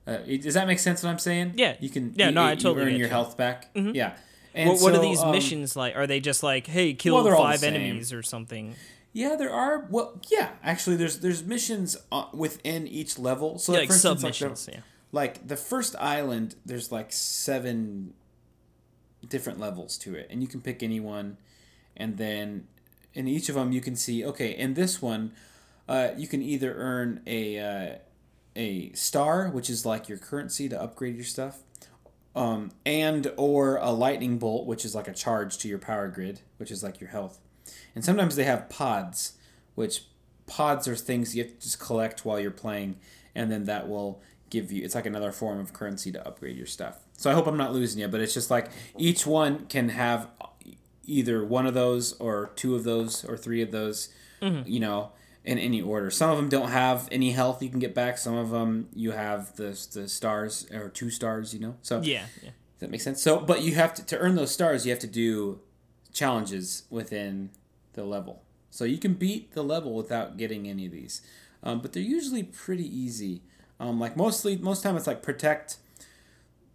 Uh, 0.07 0.16
does 0.40 0.55
that 0.55 0.66
make 0.66 0.80
sense 0.80 1.03
what 1.05 1.11
i'm 1.11 1.18
saying? 1.18 1.53
Yeah. 1.57 1.76
you 1.78 1.88
can 1.88 2.12
Yeah, 2.16 2.28
you, 2.28 2.34
no, 2.34 2.43
I 2.43 2.51
you 2.53 2.57
totally 2.57 2.86
earn 2.86 2.90
your 2.97 3.07
you. 3.07 3.09
health 3.09 3.36
back? 3.36 3.68
Yeah 3.74 4.14
and 4.55 4.70
what, 4.70 4.80
what 4.80 4.94
are 4.94 5.00
these 5.00 5.20
um, 5.20 5.32
missions 5.32 5.76
like? 5.76 5.96
Are 5.96 6.07
they 6.07 6.20
just 6.20 6.42
like, 6.42 6.66
hey, 6.66 6.94
kill 6.94 7.14
well, 7.14 7.24
they're 7.24 7.34
all 7.34 7.44
the 7.44 7.53
five 7.53 7.62
enemies 7.62 8.12
or 8.12 8.22
something? 8.22 8.74
Yeah, 9.12 9.36
there 9.36 9.53
are. 9.53 9.86
Well, 9.90 10.20
yeah, 10.30 10.50
actually, 10.62 10.96
there's 10.96 11.18
there's 11.18 11.44
missions 11.44 11.96
uh, 12.11 12.26
within 12.32 12.86
each 12.86 13.18
level. 13.18 13.59
So, 13.59 13.72
Yeah, 13.72 13.80
like, 13.80 13.88
for 13.88 13.94
instance, 13.94 14.22
like 14.22 14.34
the, 14.38 14.72
yeah. 14.72 14.80
like 15.12 15.46
the 15.46 15.57
first 15.57 15.94
island, 15.96 16.55
there's 16.64 16.90
like 16.90 17.12
seven 17.12 18.14
different 19.28 19.61
levels 19.61 19.98
to 19.98 20.14
it, 20.14 20.28
and 20.30 20.40
you 20.40 20.48
can 20.48 20.61
pick 20.61 20.82
any 20.82 20.98
one, 21.00 21.36
and 21.96 22.16
then 22.16 22.66
in 23.14 23.28
each 23.28 23.48
of 23.48 23.55
them 23.55 23.72
you 23.72 23.80
can 23.82 23.96
see. 23.96 24.24
Okay, 24.24 24.57
in 24.57 24.74
this 24.74 25.03
one, 25.03 25.32
uh, 25.88 26.09
you 26.16 26.26
can 26.26 26.40
either 26.42 26.74
earn 26.74 27.20
a 27.26 27.59
uh, 27.59 27.94
a 28.57 28.92
star, 28.92 29.50
which 29.50 29.68
is 29.68 29.84
like 29.84 30.09
your 30.09 30.18
currency 30.18 30.68
to 30.70 30.80
upgrade 30.80 31.16
your 31.16 31.24
stuff, 31.24 31.59
um, 32.34 32.70
and 32.86 33.32
or 33.36 33.76
a 33.76 33.90
lightning 33.90 34.38
bolt, 34.38 34.66
which 34.66 34.84
is 34.84 34.94
like 34.94 35.08
a 35.08 35.12
charge 35.12 35.58
to 35.58 35.68
your 35.68 35.78
power 35.78 36.08
grid, 36.08 36.40
which 36.56 36.70
is 36.70 36.82
like 36.82 37.00
your 37.00 37.10
health. 37.10 37.38
And 37.94 38.04
sometimes 38.04 38.36
they 38.36 38.44
have 38.44 38.68
pods, 38.68 39.34
which 39.74 40.04
pods 40.46 40.88
are 40.88 40.96
things 40.96 41.36
you 41.36 41.44
have 41.44 41.52
to 41.52 41.60
just 41.60 41.78
collect 41.78 42.24
while 42.24 42.40
you're 42.40 42.50
playing, 42.50 42.96
and 43.34 43.50
then 43.50 43.64
that 43.64 43.88
will 43.88 44.20
give 44.50 44.72
you. 44.72 44.84
It's 44.84 44.94
like 44.94 45.06
another 45.06 45.32
form 45.32 45.58
of 45.58 45.72
currency 45.72 46.10
to 46.12 46.26
upgrade 46.26 46.56
your 46.56 46.66
stuff. 46.66 47.06
So 47.16 47.30
I 47.30 47.34
hope 47.34 47.46
I'm 47.46 47.56
not 47.56 47.72
losing 47.72 48.00
you, 48.00 48.08
but 48.08 48.20
it's 48.20 48.34
just 48.34 48.50
like 48.50 48.70
each 48.98 49.26
one 49.26 49.66
can 49.66 49.90
have 49.90 50.28
either 51.04 51.44
one 51.44 51.66
of 51.66 51.74
those 51.74 52.14
or 52.14 52.52
two 52.56 52.74
of 52.74 52.84
those 52.84 53.24
or 53.24 53.36
three 53.36 53.62
of 53.62 53.70
those. 53.70 54.08
You 54.66 54.80
know, 54.80 55.12
in 55.45 55.59
any 55.59 55.82
order. 55.82 56.11
Some 56.11 56.30
of 56.30 56.36
them 56.36 56.49
don't 56.49 56.68
have 56.70 57.09
any 57.11 57.32
health 57.32 57.62
you 57.62 57.68
can 57.68 57.78
get 57.80 57.95
back. 57.95 58.18
Some 58.18 58.34
of 58.36 58.51
them 58.51 58.88
you 58.95 59.11
have 59.12 59.57
the 59.57 59.70
the 59.93 60.09
stars 60.09 60.66
or 60.72 60.88
two 60.88 61.11
stars. 61.11 61.53
You 61.55 61.61
know, 61.61 61.76
so 61.82 62.01
Yeah, 62.01 62.26
yeah. 62.43 62.51
does 62.51 62.80
that 62.80 62.90
makes 62.90 63.05
sense? 63.05 63.22
So, 63.22 63.40
but 63.40 63.62
you 63.62 63.74
have 63.74 63.93
to 63.95 64.05
to 64.07 64.18
earn 64.18 64.34
those 64.36 64.51
stars. 64.53 64.86
You 64.86 64.90
have 64.93 65.01
to 65.01 65.07
do 65.07 65.61
challenges 66.12 66.84
within 66.90 67.51
the 67.95 68.05
level. 68.05 68.43
So 68.70 68.84
you 68.84 68.99
can 68.99 69.14
beat 69.14 69.53
the 69.53 69.62
level 69.62 69.93
without 69.95 70.36
getting 70.38 70.66
any 70.68 70.86
of 70.86 70.93
these, 70.93 71.20
um, 71.62 71.80
but 71.80 71.93
they're 71.93 72.03
usually 72.03 72.43
pretty 72.43 72.84
easy. 72.86 73.43
Um, 73.78 73.99
like 74.01 74.16
mostly, 74.16 74.57
most 74.57 74.82
time 74.82 74.97
it's 74.97 75.07
like 75.07 75.22
protect, 75.22 75.76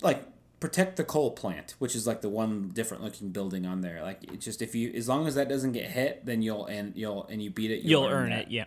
like 0.02 0.24
protect 0.60 0.96
the 0.98 1.04
coal 1.04 1.32
plant, 1.32 1.76
which 1.80 1.96
is 1.96 2.08
like 2.08 2.22
the 2.22 2.30
one 2.30 2.70
different 2.74 3.04
looking 3.04 3.30
building 3.30 3.66
on 3.66 3.82
there. 3.82 4.02
Like 4.02 4.24
it's 4.34 4.46
just 4.46 4.62
if 4.62 4.74
you, 4.74 4.92
as 4.94 5.08
long 5.08 5.28
as 5.28 5.36
that 5.36 5.48
doesn't 5.50 5.72
get 5.74 5.92
hit, 5.92 6.26
then 6.26 6.42
you'll 6.42 6.66
and 6.66 6.96
you'll 6.96 7.26
and 7.28 7.42
you 7.42 7.50
beat 7.50 7.72
it, 7.72 7.82
You'll 7.84 8.06
earn 8.06 8.30
that. 8.32 8.44
it. 8.44 8.52
Yeah. 8.52 8.66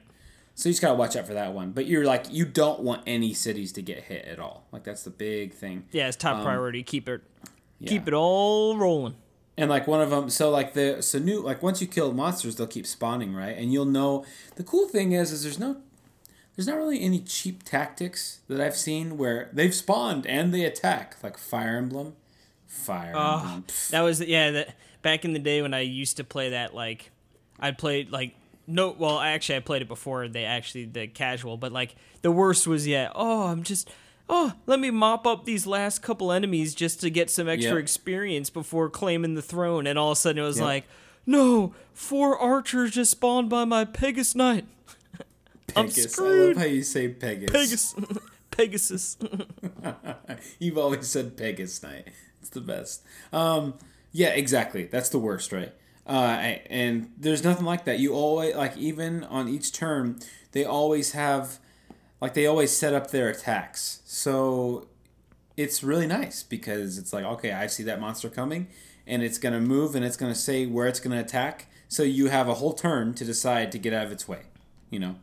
So 0.55 0.68
you 0.68 0.72
just 0.72 0.82
gotta 0.82 0.95
watch 0.95 1.16
out 1.16 1.26
for 1.26 1.34
that 1.34 1.53
one. 1.55 1.72
But 1.72 1.86
you're 1.86 2.05
like 2.05 2.26
you 2.30 2.45
don't 2.45 2.80
want 2.80 3.03
any 3.07 3.34
cities 3.34 3.72
to 3.72 3.82
get 3.82 4.05
hit 4.05 4.24
at 4.26 4.38
all. 4.38 4.66
Like 4.72 4.84
that's 4.84 5.03
the 5.03 5.11
big 5.11 5.53
thing. 5.55 5.86
Yeah, 5.91 6.09
it's 6.09 6.16
top 6.16 6.43
priority. 6.45 6.82
Keep 6.82 7.09
it, 7.09 7.22
keep 7.84 8.03
Um, 8.03 8.09
it 8.09 8.14
all 8.14 8.76
rolling. 8.76 9.16
And 9.57 9.68
like 9.68 9.86
one 9.86 10.01
of 10.01 10.11
them, 10.11 10.30
so 10.30 10.49
like 10.51 10.74
the 10.74 11.03
so 11.03 11.18
new 11.18 11.41
like 11.41 11.62
once 11.62 11.80
you 11.80 11.86
kill 11.86 12.12
monsters, 12.12 12.57
they'll 12.57 12.66
keep 12.66 12.86
spawning, 12.86 13.34
right? 13.34 13.57
And 13.57 13.72
you'll 13.72 13.84
know. 13.84 14.24
The 14.57 14.62
cool 14.64 14.86
thing 14.88 15.12
is, 15.12 15.32
is 15.32 15.43
there's 15.43 15.59
no, 15.59 15.76
there's 16.61 16.69
not 16.69 16.77
really 16.77 17.01
any 17.01 17.21
cheap 17.21 17.63
tactics 17.63 18.41
that 18.49 18.61
I've 18.61 18.77
seen 18.77 19.17
where 19.17 19.49
they've 19.51 19.75
spawned 19.75 20.27
and 20.27 20.53
they 20.53 20.67
attack, 20.67 21.17
like 21.23 21.39
Fire 21.39 21.79
Emblem. 21.79 22.17
Fire 22.67 23.15
Oh, 23.17 23.39
Emblem. 23.45 23.65
That 23.91 24.03
was 24.03 24.21
yeah. 24.21 24.51
That 24.51 24.77
back 25.01 25.25
in 25.25 25.33
the 25.33 25.39
day 25.39 25.63
when 25.63 25.73
I 25.73 25.81
used 25.81 26.19
to 26.19 26.25
play 26.25 26.51
that, 26.51 26.75
like 26.75 27.13
I 27.59 27.71
played 27.71 28.11
like 28.13 28.35
no. 28.67 28.91
Well, 28.91 29.19
actually, 29.21 29.57
I 29.57 29.61
played 29.61 29.81
it 29.81 29.89
before 29.89 30.29
they 30.29 30.45
actually 30.45 30.85
the 30.85 31.07
casual, 31.07 31.57
but 31.57 31.73
like 31.73 31.95
the 32.21 32.31
worst 32.31 32.67
was 32.67 32.87
yeah. 32.87 33.11
Oh, 33.15 33.47
I'm 33.47 33.63
just. 33.63 33.89
Oh, 34.29 34.53
let 34.67 34.79
me 34.79 34.91
mop 34.91 35.27
up 35.27 35.47
these 35.47 35.67
last 35.67 36.03
couple 36.03 36.31
enemies 36.31 36.75
just 36.75 37.01
to 37.01 37.09
get 37.11 37.31
some 37.31 37.49
extra 37.49 37.73
Yep. 37.77 37.81
experience 37.83 38.51
before 38.51 38.89
claiming 38.91 39.35
the 39.35 39.41
throne. 39.43 39.87
And 39.89 39.99
all 39.99 40.13
of 40.13 40.19
a 40.19 40.21
sudden 40.21 40.41
it 40.45 40.47
was 40.47 40.59
Yep. 40.59 40.65
like, 40.67 40.85
no, 41.27 41.75
four 41.95 42.39
archers 42.39 42.93
just 42.93 43.11
spawned 43.11 43.49
by 43.49 43.65
my 43.65 43.85
Pegasus 43.87 44.35
Knight. 44.37 44.67
I'm 45.77 45.87
Pegasus. 45.87 46.18
I 46.18 46.23
love 46.23 46.57
how 46.57 46.64
you 46.64 46.83
say 46.83 47.09
Pegasus. 47.09 47.95
Pegasus. 47.95 47.95
Pegasus. 48.51 49.16
You've 50.59 50.79
always 50.79 51.09
said 51.09 51.37
Pegasus 51.37 51.83
Night. 51.83 52.09
It's 52.41 52.51
the 52.51 52.61
best. 52.61 53.03
Um, 53.33 53.75
yeah, 54.12 54.29
exactly. 54.29 54.85
That's 54.85 55.09
the 55.09 55.18
worst, 55.18 55.53
right? 55.53 55.73
Uh, 56.07 56.57
and 56.68 57.12
there's 57.16 57.45
nothing 57.45 57.64
like 57.64 57.85
that. 57.85 57.99
You 57.99 58.14
always 58.14 58.55
like 58.57 58.77
even 58.77 59.25
on 59.25 59.49
each 59.49 59.73
turn, 59.73 60.18
they 60.53 60.64
always 60.64 61.12
have 61.12 61.59
like 62.21 62.35
they 62.35 62.47
always 62.47 62.77
set 62.77 62.95
up 62.95 63.11
their 63.11 63.29
attacks. 63.29 64.03
So 64.05 64.89
it's 65.57 65.83
really 65.83 66.07
nice 66.07 66.43
because 66.43 66.99
it's 66.99 67.12
like 67.12 67.25
okay, 67.25 67.53
I 67.53 67.66
see 67.68 67.85
that 67.85 68.01
monster 68.01 68.29
coming, 68.29 68.66
and 69.07 69.23
it's 69.23 69.39
gonna 69.39 69.61
move 69.61 69.95
and 69.95 70.05
it's 70.05 70.16
gonna 70.16 70.35
say 70.35 70.66
where 70.66 70.89
it's 70.89 71.01
gonna 71.01 71.21
attack. 71.21 71.66
So 71.89 72.03
you 72.03 72.29
have 72.29 72.49
a 72.49 72.55
whole 72.55 72.73
turn 72.73 73.14
to 73.14 73.25
decide 73.25 73.71
to 73.73 73.79
get 73.79 73.93
out 73.93 74.07
of 74.07 74.12
its 74.12 74.27
way. 74.27 74.43
You 74.91 74.99
know. 74.99 75.16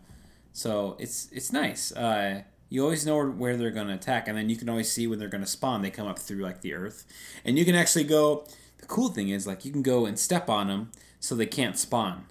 So 0.58 0.96
it's 0.98 1.30
it's 1.32 1.54
nice. 1.54 1.92
Uh, 1.92 2.42
you 2.70 2.84
always 2.84 3.06
know 3.06 3.24
where, 3.24 3.56
they're 3.56 3.70
going 3.70 3.90
to 3.90 3.94
attack, 3.94 4.28
and 4.28 4.36
then 4.36 4.50
you 4.50 4.56
can 4.56 4.70
always 4.70 4.92
see 4.92 5.06
when 5.06 5.20
they're 5.20 5.28
going 5.30 5.44
to 5.44 5.50
spawn. 5.50 5.84
They 5.84 5.92
come 5.92 6.08
up 6.08 6.18
through 6.18 6.40
like 6.40 6.62
the 6.62 6.74
earth, 6.74 7.06
and 7.46 7.60
you 7.60 7.64
can 7.64 7.76
actually 7.76 8.06
go. 8.06 8.44
The 8.80 8.88
cool 8.88 9.10
thing 9.10 9.30
is 9.30 9.46
like 9.46 9.66
you 9.66 9.72
can 9.72 9.84
go 9.84 10.08
and 10.08 10.18
step 10.18 10.50
on 10.50 10.68
them 10.68 10.92
so 11.20 11.36
they 11.36 11.46
can't 11.46 11.78
spawn, 11.78 12.26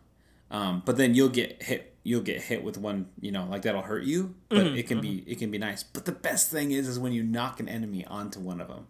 um, 0.51 0.83
but 0.85 0.97
then 0.97 1.15
you'll 1.15 1.29
get 1.29 1.63
hit. 1.63 1.95
You'll 2.03 2.23
get 2.23 2.43
hit 2.43 2.65
with 2.65 2.77
one, 2.77 3.07
you 3.21 3.31
know, 3.31 3.47
like 3.49 3.63
that'll 3.63 3.83
hurt 3.83 4.03
you, 4.03 4.35
but 4.49 4.67
it 4.67 4.89
can 4.89 5.01
be 5.01 5.23
it 5.25 5.39
can 5.39 5.53
be 5.53 5.59
nice. 5.59 5.85
But 5.85 6.05
the 6.05 6.11
best 6.11 6.51
thing 6.51 6.73
is 6.73 6.89
is 6.89 6.99
when 6.99 7.13
you 7.13 7.23
knock 7.23 7.61
an 7.61 7.69
enemy 7.69 8.05
onto 8.07 8.41
one 8.41 8.61
of 8.61 8.67
them, 8.67 8.89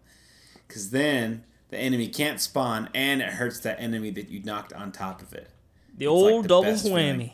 because 0.66 0.92
then 0.92 1.44
the 1.68 1.76
enemy 1.76 2.08
can't 2.08 2.40
spawn, 2.40 2.88
and 2.94 3.20
it 3.20 3.28
hurts 3.28 3.60
that 3.60 3.78
enemy 3.80 4.10
that 4.12 4.30
you 4.30 4.42
knocked 4.42 4.72
on 4.72 4.92
top 4.92 5.20
of 5.20 5.34
it. 5.34 5.50
The 5.94 6.06
like 6.06 6.32
old 6.32 6.44
the 6.44 6.48
double 6.48 6.72
whammy. 6.72 6.82
feeling. 6.82 7.30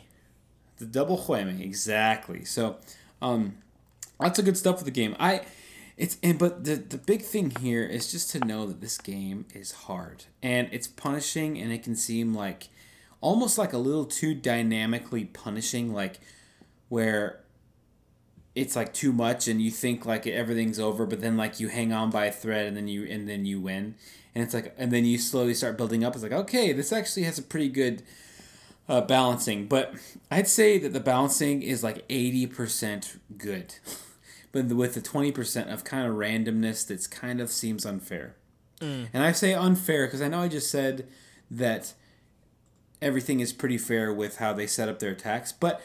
The 0.83 0.89
double 0.89 1.17
whammy, 1.17 1.61
exactly. 1.61 2.43
So, 2.43 2.75
um, 3.21 3.55
lots 4.19 4.37
of 4.37 4.43
good 4.43 4.57
stuff 4.57 4.75
with 4.75 4.85
the 4.85 4.91
game. 4.91 5.15
I, 5.17 5.43
it's 5.95 6.17
and 6.21 6.37
but 6.37 6.65
the 6.65 6.75
the 6.75 6.97
big 6.97 7.21
thing 7.21 7.51
here 7.61 7.83
is 7.85 8.11
just 8.11 8.31
to 8.31 8.39
know 8.39 8.65
that 8.65 8.81
this 8.81 8.97
game 8.97 9.45
is 9.53 9.71
hard 9.71 10.25
and 10.41 10.67
it's 10.73 10.87
punishing 10.87 11.57
and 11.57 11.71
it 11.71 11.83
can 11.83 11.95
seem 11.95 12.33
like 12.33 12.67
almost 13.21 13.57
like 13.57 13.71
a 13.71 13.77
little 13.77 14.03
too 14.03 14.33
dynamically 14.33 15.23
punishing, 15.23 15.93
like 15.93 16.19
where 16.89 17.39
it's 18.53 18.75
like 18.75 18.93
too 18.93 19.13
much 19.13 19.47
and 19.47 19.61
you 19.61 19.71
think 19.71 20.05
like 20.05 20.27
everything's 20.27 20.81
over, 20.81 21.05
but 21.05 21.21
then 21.21 21.37
like 21.37 21.61
you 21.61 21.69
hang 21.69 21.93
on 21.93 22.09
by 22.09 22.25
a 22.25 22.31
thread 22.31 22.65
and 22.65 22.75
then 22.75 22.89
you 22.89 23.05
and 23.05 23.29
then 23.29 23.45
you 23.45 23.61
win. 23.61 23.95
And 24.35 24.43
it's 24.43 24.53
like, 24.53 24.75
and 24.77 24.91
then 24.91 25.05
you 25.05 25.17
slowly 25.17 25.53
start 25.53 25.77
building 25.77 26.03
up. 26.03 26.13
It's 26.13 26.23
like, 26.23 26.33
okay, 26.33 26.73
this 26.73 26.91
actually 26.91 27.23
has 27.23 27.39
a 27.39 27.43
pretty 27.43 27.69
good 27.69 28.03
uh, 28.87 29.01
balancing, 29.01 29.67
but 29.67 29.93
I'd 30.29 30.47
say 30.47 30.77
that 30.77 30.93
the 30.93 30.99
balancing 30.99 31.61
is 31.61 31.83
like 31.83 32.07
80% 32.07 33.17
good. 33.37 33.75
but 34.51 34.65
with 34.65 34.93
the 34.93 35.01
20% 35.01 35.73
of 35.73 35.83
kind 35.83 36.07
of 36.07 36.15
randomness 36.15 36.87
that's 36.87 37.07
kind 37.07 37.41
of 37.41 37.49
seems 37.49 37.85
unfair. 37.85 38.35
And 39.13 39.23
I 39.23 39.31
say 39.31 39.53
unfair 39.53 40.07
because 40.07 40.21
I 40.21 40.27
know 40.27 40.41
I 40.41 40.47
just 40.47 40.69
said 40.69 41.07
that 41.49 41.93
everything 43.01 43.39
is 43.39 43.53
pretty 43.53 43.77
fair 43.77 44.13
with 44.13 44.37
how 44.37 44.53
they 44.53 44.67
set 44.67 44.89
up 44.89 44.99
their 44.99 45.11
attacks, 45.11 45.51
but 45.51 45.81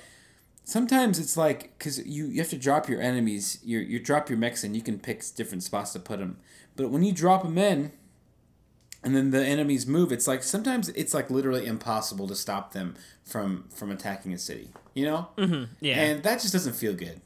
sometimes 0.64 1.18
it's 1.18 1.36
like 1.36 1.78
because 1.78 2.05
you, 2.07 2.26
you 2.26 2.38
have 2.40 2.51
to 2.51 2.59
drop 2.59 2.88
your 2.88 3.01
enemies, 3.01 3.59
you, 3.62 3.78
you 3.78 4.01
drop 4.01 4.28
your 4.28 4.38
mechs 4.38 4.64
and 4.64 4.76
you 4.76 4.82
can 4.82 4.99
pick 4.99 5.22
different 5.34 5.62
spots 5.62 5.92
to 5.92 6.01
put 6.01 6.18
them. 6.18 6.38
But 6.76 6.90
when 6.90 7.03
you 7.03 7.12
drop 7.12 7.42
them 7.42 7.59
in, 7.59 7.92
and 9.03 9.14
then 9.14 9.30
the 9.30 9.44
enemies 9.44 9.86
move 9.86 10.12
it's 10.12 10.26
like 10.26 10.42
sometimes 10.42 10.88
it's 10.90 11.14
like 11.14 11.30
literally 11.30 11.66
impossible 11.66 12.26
to 12.26 12.34
stop 12.34 12.72
them 12.72 12.94
from 13.24 13.64
from 13.74 13.90
attacking 13.90 14.32
a 14.32 14.38
city 14.38 14.70
you 14.94 15.05
know 15.05 15.28
mm-hmm. 15.36 15.64
Yeah. 15.80 16.01
and 16.01 16.22
that 16.22 16.40
just 16.40 16.53
doesn't 16.53 16.74
feel 16.74 16.94
good 16.94 17.20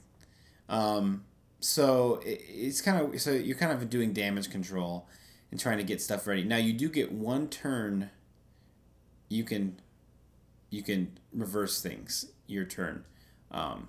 um 0.68 1.25
so 1.61 2.20
it, 2.25 2.41
it's 2.49 2.81
kind 2.81 3.14
of 3.14 3.20
so 3.20 3.33
you're 3.33 3.57
kind 3.57 3.73
of 3.73 3.89
doing 3.89 4.12
damage 4.12 4.51
control 4.51 5.09
and 5.51 5.59
trying 5.59 5.79
to 5.79 5.85
get 5.85 6.01
stuff 6.01 6.27
ready 6.27 6.45
now 6.45 6.57
you 6.57 6.73
do 6.73 6.89
get 6.89 7.12
one 7.12 7.49
turn 7.49 8.11
you 9.29 9.45
can 9.45 9.81
you 10.70 10.83
can 10.83 11.18
reverse 11.33 11.81
things 11.83 12.27
your 12.47 12.64
turn 12.64 13.05
um 13.51 13.89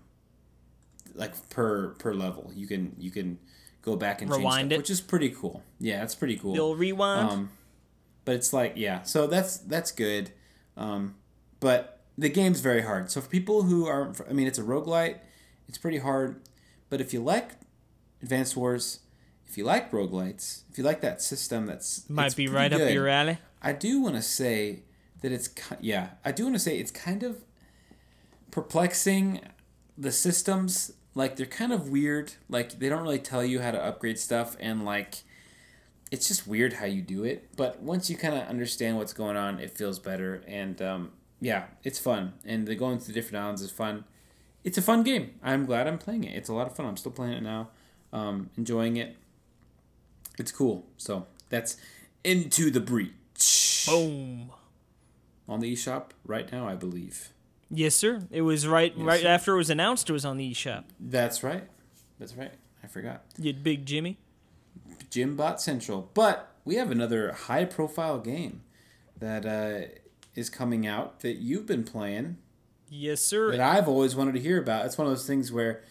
like 1.16 1.50
per 1.50 1.90
per 2.00 2.14
level 2.14 2.52
you 2.56 2.68
can 2.68 2.96
you 2.98 3.12
can 3.12 3.38
go 3.82 3.96
back 3.96 4.22
and 4.22 4.32
change 4.32 4.40
Rewind 4.40 4.70
stuff, 4.70 4.72
it? 4.72 4.78
which 4.78 4.90
is 4.90 5.02
pretty 5.02 5.30
cool 5.30 5.64
yeah 5.80 6.00
that's 6.00 6.16
pretty 6.16 6.38
cool 6.38 6.56
You'll 6.56 6.76
rewind. 6.76 7.30
um, 7.30 7.50
but 8.26 8.36
it's 8.36 8.54
like 8.54 8.74
yeah, 8.76 9.04
so 9.04 9.28
that's 9.28 9.58
that's 9.58 9.92
good. 9.92 10.32
Um, 10.78 11.16
but 11.60 12.02
the 12.18 12.30
game's 12.30 12.60
very 12.60 12.82
hard. 12.82 13.12
So 13.12 13.22
for 13.22 13.30
people 13.30 13.64
who 13.64 13.88
are, 13.88 14.14
I 14.30 14.34
mean, 14.34 14.48
it's 14.48 14.60
a 14.60 14.64
roguelite. 14.64 15.18
It's 15.68 15.78
pretty 15.78 16.00
hard. 16.00 16.42
But 16.90 17.02
if 17.02 17.14
you 17.14 17.24
like 17.24 17.52
Advanced 18.22 18.56
Wars, 18.56 19.00
if 19.48 19.58
you 19.58 19.64
like 19.64 19.92
roguelites, 19.92 20.64
if 20.72 20.78
you 20.78 20.84
like 20.84 21.02
that 21.02 21.22
system, 21.22 21.66
that's 21.66 22.10
Might 22.10 22.36
be 22.36 22.48
right 22.48 22.72
up 22.72 22.92
your 22.92 23.08
alley. 23.08 23.40
I 23.62 23.74
do 23.74 24.02
want 24.02 24.16
to 24.16 24.22
say 24.22 24.84
that 25.22 25.32
it's 25.32 25.50
yeah, 25.80 26.10
I 26.24 26.32
do 26.32 26.44
want 26.44 26.56
to 26.56 26.60
say 26.60 26.78
it's 26.78 26.92
kind 26.92 27.24
of 27.24 27.44
perplexing 28.52 29.42
the 29.98 30.12
systems 30.12 30.92
like 31.16 31.36
they're 31.36 31.46
kind 31.46 31.72
of 31.72 31.90
weird 31.90 32.34
like 32.50 32.80
they 32.80 32.90
don't 32.90 33.02
really 33.02 33.20
tell 33.20 33.44
you 33.44 33.62
how 33.62 33.72
to 33.72 33.84
upgrade 33.84 34.18
stuff 34.18 34.56
and 34.60 34.84
like 34.86 35.24
it's 36.14 36.28
just 36.28 36.46
weird 36.48 36.74
how 36.74 36.86
you 36.86 37.02
do 37.02 37.24
it 37.24 37.50
but 37.56 37.82
once 37.82 38.10
you 38.10 38.16
kind 38.16 38.36
of 38.36 38.48
understand 38.48 38.98
what's 38.98 39.14
going 39.14 39.36
on 39.36 39.60
it 39.60 39.76
feels 39.76 39.98
better 40.00 40.44
and 40.48 40.82
um, 40.82 41.12
yeah 41.42 41.64
it's 41.84 42.00
fun 42.00 42.34
and 42.46 42.68
the 42.68 42.76
going 42.76 43.00
to 43.00 43.08
the 43.08 43.14
different 43.14 43.44
islands 43.44 43.62
is 43.62 43.72
fun 43.72 44.04
it's 44.64 44.78
a 44.78 44.82
fun 44.82 45.02
game 45.04 45.34
i'm 45.42 45.66
glad 45.66 45.88
i'm 45.88 45.98
playing 45.98 46.24
it 46.24 46.36
it's 46.36 46.50
a 46.50 46.54
lot 46.54 46.68
of 46.68 46.76
fun 46.76 46.86
i'm 46.86 46.98
still 46.98 47.12
playing 47.12 47.34
it 47.34 47.44
now 47.44 47.68
um, 48.12 48.50
enjoying 48.58 48.96
it 48.98 49.16
it's 50.38 50.52
cool 50.52 50.86
so 50.98 51.26
that's 51.50 51.78
into 52.24 52.70
the 52.72 52.80
breach 52.80 53.86
Boom. 53.88 54.52
on 55.48 55.60
the 55.60 55.74
eShop 55.74 56.12
right 56.26 56.50
now, 56.52 56.68
I 56.68 56.76
believe. 56.76 57.30
Yes, 57.70 57.96
sir. 57.96 58.24
It 58.32 58.42
was 58.42 58.68
right 58.68 58.94
right 58.98 59.22
sir. 59.22 59.28
after 59.28 59.54
it 59.54 59.58
was 59.58 59.70
announced. 59.70 60.10
It 60.10 60.14
was 60.14 60.26
on 60.26 60.38
the 60.38 60.52
eShop. 60.52 60.86
That's 61.00 61.44
right. 61.44 61.64
That's 62.20 62.36
right. 62.36 62.54
I 62.84 62.88
forgot. 62.88 63.24
You 63.38 63.54
big 63.54 63.86
Jimmy. 63.86 64.18
Gymbot 65.14 65.60
Central. 65.60 66.10
But 66.14 66.52
we 66.66 66.76
have 66.76 66.92
another 66.92 67.32
high 67.34 67.66
profile 67.66 68.20
game 68.20 68.62
that 69.20 69.46
uh, 69.46 69.88
is 70.36 70.50
coming 70.50 70.88
out 70.88 71.20
that 71.22 71.34
you've 71.36 71.66
been 71.66 71.84
playing 71.84 72.38
Yes, 72.90 73.22
sir. 73.22 73.52
that 73.52 73.60
I've 73.62 73.88
always 73.88 74.16
wanted 74.16 74.34
to 74.34 74.40
hear 74.40 74.60
about. 74.62 74.86
It's 74.86 74.98
one 74.98 75.08
of 75.08 75.12
those 75.14 75.28
things 75.28 75.52
where 75.52 75.84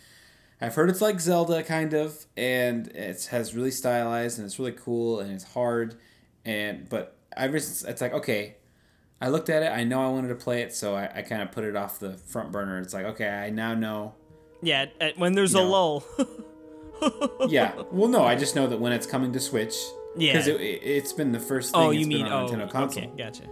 I've 0.60 0.74
heard 0.74 0.90
it's 0.90 1.00
like 1.00 1.20
Zelda 1.20 1.62
kind 1.62 1.92
of, 1.94 2.26
and 2.36 2.88
it 2.88 3.26
has 3.30 3.54
really 3.54 3.70
stylized 3.70 4.38
and 4.38 4.46
it's 4.46 4.58
really 4.58 4.72
cool 4.72 5.20
and 5.20 5.32
it's 5.32 5.44
hard, 5.54 5.96
and 6.44 6.88
but 6.88 7.16
ever 7.36 7.58
since 7.58 7.82
it's 7.84 8.00
like 8.00 8.12
okay, 8.12 8.56
I 9.20 9.28
looked 9.28 9.48
at 9.50 9.62
it, 9.64 9.72
I 9.72 9.82
know 9.84 10.04
I 10.04 10.10
wanted 10.10 10.28
to 10.28 10.34
play 10.36 10.62
it, 10.62 10.72
so 10.74 10.94
I, 10.94 11.10
I 11.18 11.22
kind 11.22 11.42
of 11.42 11.50
put 11.50 11.64
it 11.64 11.74
off 11.76 11.98
the 11.98 12.12
front 12.12 12.52
burner. 12.52 12.78
It's 12.78 12.94
like 12.94 13.06
okay, 13.06 13.28
I 13.28 13.50
now 13.50 13.74
know. 13.74 14.14
yeah, 14.62 14.86
when 15.16 15.32
there's 15.32 15.54
a 15.54 15.58
No. 15.58 15.68
lull. 15.70 16.04
Yeah, 17.48 17.72
well, 17.90 18.08
no, 18.08 18.24
I 18.24 18.34
just 18.36 18.54
know 18.54 18.66
that 18.66 18.78
when 18.80 18.92
it's 18.92 19.06
coming 19.06 19.32
to 19.32 19.40
Switch, 19.40 19.74
Yeah. 20.16 20.32
because 20.32 20.46
it, 20.48 20.60
it's 20.60 21.12
been 21.12 21.32
the 21.32 21.40
first 21.40 21.72
thing. 21.72 21.80
oh, 21.80 21.90
it's 21.90 22.00
you 22.00 22.06
mean 22.06 22.26
on 22.26 22.32
oh, 22.44 22.48
Nintendo 22.48 22.70
console. 22.70 23.04
okay, 23.04 23.12
gotcha. 23.16 23.44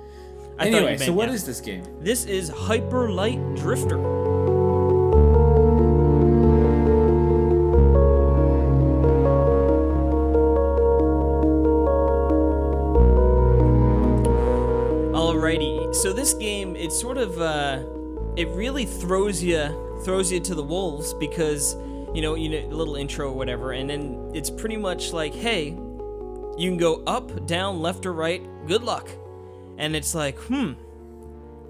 I 0.58 0.66
Anyway, 0.66 0.92
you 0.92 0.98
so 0.98 1.04
meant, 1.06 1.16
what 1.16 1.28
yeah. 1.28 1.34
is 1.34 1.44
this 1.46 1.60
game? 1.60 1.84
This 2.00 2.24
is 2.26 2.48
Hyper 2.50 3.10
Light 3.10 3.40
Drifter. 3.56 3.98
Alrighty, 15.12 15.94
so 15.94 16.12
this 16.12 16.34
game 16.34 16.76
it 16.76 16.92
sort 16.92 17.18
of 17.18 17.40
uh, 17.40 17.82
it 18.36 18.48
really 18.48 18.84
throws 18.86 19.42
you 19.42 19.98
throws 20.04 20.30
you 20.32 20.40
to 20.40 20.54
the 20.54 20.62
wolves 20.62 21.12
because 21.14 21.74
you 22.14 22.22
know 22.22 22.34
you 22.34 22.48
know 22.48 22.66
little 22.74 22.96
intro 22.96 23.28
or 23.30 23.36
whatever, 23.36 23.72
and 23.72 23.88
then 23.88 24.30
it's 24.34 24.50
pretty 24.50 24.76
much 24.76 25.12
like, 25.12 25.34
hey, 25.34 25.68
you 26.58 26.70
can 26.70 26.76
go 26.76 27.02
up, 27.06 27.46
down, 27.46 27.80
left 27.80 28.06
or 28.06 28.12
right. 28.12 28.42
Good 28.66 28.82
luck, 28.82 29.08
and 29.78 29.94
it's 29.96 30.14
like, 30.14 30.36
hmm, 30.38 30.72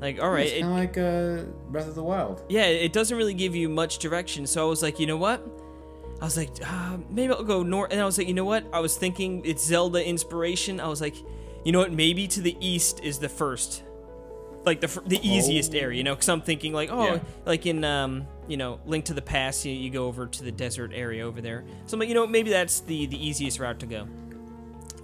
like 0.01 0.21
all 0.21 0.31
right, 0.31 0.47
It's 0.47 0.61
kind 0.61 0.73
of 0.73 0.79
like 0.79 0.99
uh, 0.99 1.51
Breath 1.71 1.89
of 1.89 1.95
the 1.95 2.03
Wild. 2.03 2.43
yeah, 2.49 2.65
it 2.67 2.93
doesn't 2.93 3.17
really 3.17 3.35
give 3.35 3.55
you 3.55 3.69
much 3.69 3.99
direction. 3.99 4.47
So 4.47 4.67
I 4.67 4.69
was 4.69 4.83
like, 4.83 4.99
you 4.99 5.07
know 5.07 5.17
what? 5.17 5.47
I 6.21 6.25
was 6.25 6.37
like, 6.37 6.51
uh, 6.67 6.99
maybe 7.09 7.33
I'll 7.33 7.43
go 7.45 7.63
north. 7.63 7.93
And 7.93 8.01
I 8.01 8.05
was 8.05 8.19
like, 8.19 8.29
you 8.29 8.35
know 8.35 8.45
what? 8.45 8.65
I 8.75 8.81
was 8.81 8.95
thinking 8.97 9.41
it's 9.47 9.65
Zelda 9.65 10.07
inspiration. 10.07 10.79
I 10.79 10.87
was 10.89 11.01
like, 11.01 11.15
you 11.65 11.73
know 11.73 11.79
what? 11.79 11.93
Maybe 11.93 12.27
to 12.29 12.43
the 12.43 12.57
east 12.61 13.01
is 13.03 13.19
the 13.19 13.29
first, 13.29 13.83
like 14.67 14.81
the 14.83 15.01
the 15.07 15.19
easiest 15.27 15.75
area. 15.75 15.97
You 15.97 16.05
know, 16.05 16.15
because 16.15 16.29
I'm 16.29 16.43
thinking 16.43 16.73
like, 16.75 16.91
oh, 16.93 17.05
Yeah. 17.15 17.19
like 17.47 17.65
in 17.67 17.85
um, 17.85 18.27
you 18.51 18.57
know, 18.57 18.81
Link 18.85 19.05
to 19.07 19.15
the 19.15 19.23
Past, 19.23 19.65
you, 19.65 19.73
you 19.73 19.91
go 19.91 20.07
over 20.07 20.27
to 20.27 20.43
the 20.43 20.51
desert 20.51 20.91
area 20.93 21.25
over 21.25 21.41
there. 21.41 21.65
So 21.87 21.95
I'm 21.95 22.01
like, 22.01 22.09
you 22.09 22.15
know, 22.15 22.27
maybe 22.27 22.51
that's 22.51 22.81
the 22.81 23.07
the 23.07 23.27
easiest 23.27 23.61
route 23.61 23.79
to 23.81 23.87
go. 23.87 24.09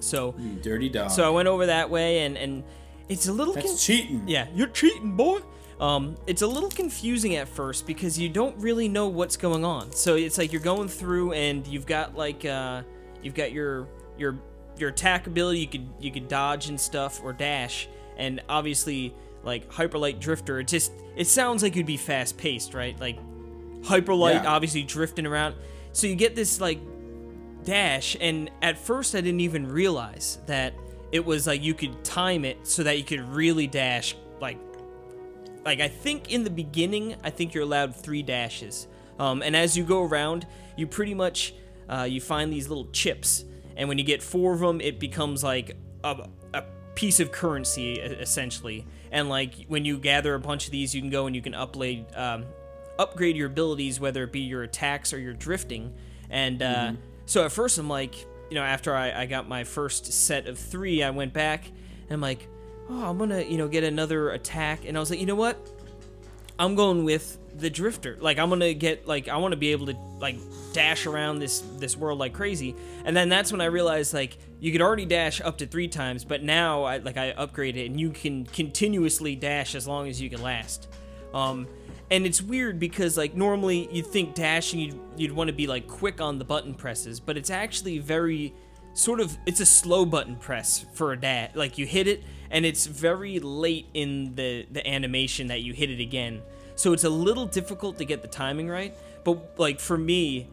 So 0.01 0.33
dirty 0.63 0.89
dog. 0.89 1.11
so 1.11 1.25
I 1.27 1.31
went 1.31 1.49
over 1.49 1.67
that 1.67 1.89
way, 1.89 2.27
and 2.27 2.37
and 2.37 2.65
it's 3.09 3.29
a 3.29 3.33
little 3.33 3.55
That's 3.55 3.69
con- 3.69 3.77
cheating. 3.77 4.25
yeah, 4.27 4.49
you're 4.55 4.69
cheating, 4.69 5.17
boy. 5.17 5.41
Um, 5.81 6.17
it's 6.27 6.43
a 6.43 6.47
little 6.47 6.71
confusing 6.71 7.37
at 7.37 7.49
first 7.49 7.87
because 7.87 8.19
you 8.19 8.29
don't 8.29 8.57
really 8.59 8.89
know 8.89 9.09
what's 9.09 9.37
going 9.37 9.65
on. 9.65 9.93
So 9.93 10.17
it's 10.17 10.39
like 10.39 10.53
you're 10.53 10.63
going 10.63 10.89
through 10.89 11.33
and 11.33 11.67
you've 11.67 11.87
got 11.87 12.17
like 12.17 12.45
uh, 12.45 12.83
you've 13.23 13.35
got 13.35 13.53
your 13.53 13.87
your 14.19 14.39
your 14.77 14.91
attack 14.91 15.27
ability. 15.27 15.61
You 15.61 15.69
could 15.69 15.89
you 16.01 16.11
could 16.11 16.29
dodge 16.29 16.69
and 16.69 16.81
stuff 16.81 17.21
or 17.23 17.33
dash, 17.33 17.89
and 18.17 18.43
obviously 18.49 19.15
like 19.45 19.71
hyperlight 19.71 20.19
drifter. 20.19 20.61
It 20.61 20.69
just 20.69 20.93
it 21.15 21.27
sounds 21.27 21.63
like 21.63 21.77
you'd 21.77 21.87
be 21.87 21.97
fast 21.97 22.37
paced, 22.37 22.75
right? 22.75 22.99
Like 23.01 23.19
hyperlight, 23.87 24.43
Yeah. 24.43 24.51
obviously 24.51 24.83
drifting 24.83 25.27
around. 25.27 25.55
So 25.93 26.07
you 26.07 26.15
get 26.15 26.35
this 26.37 26.61
like 26.61 26.79
dash 27.65 28.17
and 28.21 28.51
at 28.63 28.79
first 28.79 29.15
I 29.15 29.21
didn't 29.21 29.41
even 29.41 29.67
realize 29.67 30.39
that 30.47 30.73
it 31.11 31.25
was 31.25 31.47
like 31.47 31.63
you 31.63 31.75
could 31.75 32.05
time 32.05 32.45
it 32.45 32.67
so 32.67 32.83
that 32.85 32.97
you 32.99 33.03
could 33.05 33.21
really 33.21 33.67
dash 33.67 34.15
like 34.41 34.59
like 35.65 35.81
I 35.81 35.89
think 35.89 36.31
in 36.31 36.45
the 36.45 36.51
beginning 36.51 37.17
I 37.25 37.31
think 37.31 37.55
you're 37.55 37.65
allowed 37.65 37.97
three 37.97 38.23
dashes 38.23 38.87
um, 39.19 39.43
and 39.43 39.57
as 39.57 39.77
you 39.77 39.83
go 39.83 40.05
around 40.05 40.47
you 40.77 40.87
pretty 40.87 41.15
much 41.15 41.55
uh, 41.89 42.07
you 42.09 42.21
find 42.21 42.53
these 42.53 42.69
little 42.69 42.87
chips 42.93 43.45
and 43.77 43.89
when 43.89 43.99
you 43.99 44.05
get 44.05 44.23
four 44.23 44.53
of 44.55 44.61
them 44.61 44.81
it 44.81 45.01
becomes 45.01 45.43
like 45.43 45.77
a, 46.05 46.29
a 46.55 46.63
piece 46.95 47.19
of 47.19 47.33
currency 47.33 47.95
essentially 47.95 48.87
and 49.11 49.29
like 49.29 49.55
when 49.67 49.85
you 49.85 49.99
gather 49.99 50.35
a 50.35 50.41
bunch 50.41 50.67
of 50.67 50.71
these 50.73 50.95
you 50.95 51.01
can 51.01 51.11
go 51.11 51.27
and 51.27 51.35
you 51.35 51.43
can 51.43 51.55
upgrade 51.55 52.07
um, 52.15 52.45
upgrade 52.99 53.37
your 53.37 53.47
abilities 53.47 54.01
whether 54.01 54.25
it 54.25 54.33
be 54.33 54.41
your 54.41 54.63
attacks 54.63 55.13
or 55.13 55.19
your 55.19 55.35
drifting. 55.35 55.93
And 56.31 56.63
uh, 56.63 56.93
so 57.27 57.45
at 57.45 57.53
first 57.53 57.79
i'm 57.79 57.89
like 57.89 58.15
you 58.51 58.55
know 58.55 58.63
after 58.63 58.95
I, 58.95 59.23
I 59.23 59.27
got 59.27 59.49
my 59.49 59.65
first 59.65 60.13
set 60.13 60.47
of 60.47 60.59
three 60.59 61.03
i 61.03 61.11
went 61.11 61.33
back 61.33 61.67
and 61.67 62.13
i'm 62.13 62.21
like 62.21 62.49
oh 62.89 63.11
i'm 63.11 63.19
gonna 63.19 63.43
you 63.43 63.59
know 63.59 63.69
get 63.69 63.85
another 63.85 64.31
attack. 64.31 64.87
And 64.87 64.97
i 64.97 65.01
was 65.01 65.11
like 65.11 65.21
you 65.21 65.27
know 65.27 65.35
what? 65.35 65.59
I'm 66.59 66.75
going 66.75 67.05
with 67.05 67.37
the 67.59 67.69
drifter. 67.69 68.17
Like 68.21 68.39
i'm 68.39 68.49
gonna 68.49 68.73
get 68.75 69.07
like 69.07 69.29
i 69.29 69.37
want 69.37 69.53
to 69.53 69.57
be 69.57 69.73
able 69.73 69.87
to 69.87 69.97
like 70.21 70.37
dash 70.73 71.07
around 71.07 71.39
this 71.39 71.61
this 71.79 71.97
world 71.97 72.19
like 72.19 72.33
crazy. 72.33 72.75
And 73.05 73.17
then 73.17 73.29
that's 73.29 73.53
when 73.53 73.61
i 73.61 73.67
realized 73.67 74.15
like 74.15 74.39
you 74.61 74.73
could 74.73 74.81
already 74.81 75.05
dash 75.05 75.41
up 75.41 75.59
to 75.59 75.67
three 75.67 75.89
times 75.89 76.25
but 76.25 76.43
now 76.43 76.85
i 76.85 76.97
like 76.99 77.19
i 77.19 77.33
upgraded 77.33 77.77
it 77.77 77.87
and 77.87 78.01
you 78.01 78.11
can 78.11 78.47
continuously 78.47 79.37
dash 79.37 79.75
as 79.75 79.87
long 79.87 80.09
as 80.09 80.21
you 80.21 80.31
can 80.31 80.41
last. 80.41 80.89
Um 81.35 81.67
and 82.11 82.25
it's 82.27 82.41
weird 82.41 82.79
because 82.79 83.17
like 83.17 83.35
normally 83.35 83.89
you'd 83.93 84.07
think 84.07 84.35
dashing 84.35 84.81
you'd, 84.81 85.01
you'd 85.17 85.33
want 85.33 85.49
to 85.49 85.55
be 85.55 85.67
like 85.67 85.87
quick 85.87 86.21
on 86.21 86.39
the 86.39 86.45
button 86.45 86.75
presses 86.75 87.21
but 87.21 87.37
it's 87.37 87.51
actually 87.51 87.99
very 87.99 88.55
sort 88.95 89.21
of 89.21 89.37
it's 89.47 89.61
a 89.61 89.67
slow 89.67 90.07
button 90.07 90.37
press 90.37 90.87
for 90.95 91.13
a 91.13 91.21
dash 91.21 91.51
like 91.55 91.79
you 91.79 91.87
hit 91.87 92.07
it 92.07 92.23
and 92.51 92.65
it's 92.65 92.87
very 92.87 93.39
late 93.41 93.87
in 93.95 94.35
the 94.37 94.67
the 94.71 94.87
animation 94.87 95.49
that 95.49 95.63
you 95.63 95.73
hit 95.73 95.91
it 95.91 96.01
again 96.01 96.41
so 96.77 96.93
it's 96.93 97.05
a 97.05 97.11
little 97.11 97.47
difficult 97.47 97.99
to 97.99 98.05
get 98.05 98.23
the 98.23 98.29
timing 98.29 98.69
right 98.69 98.97
but 99.25 99.59
like 99.59 99.81
for 99.81 99.99
me 99.99 100.49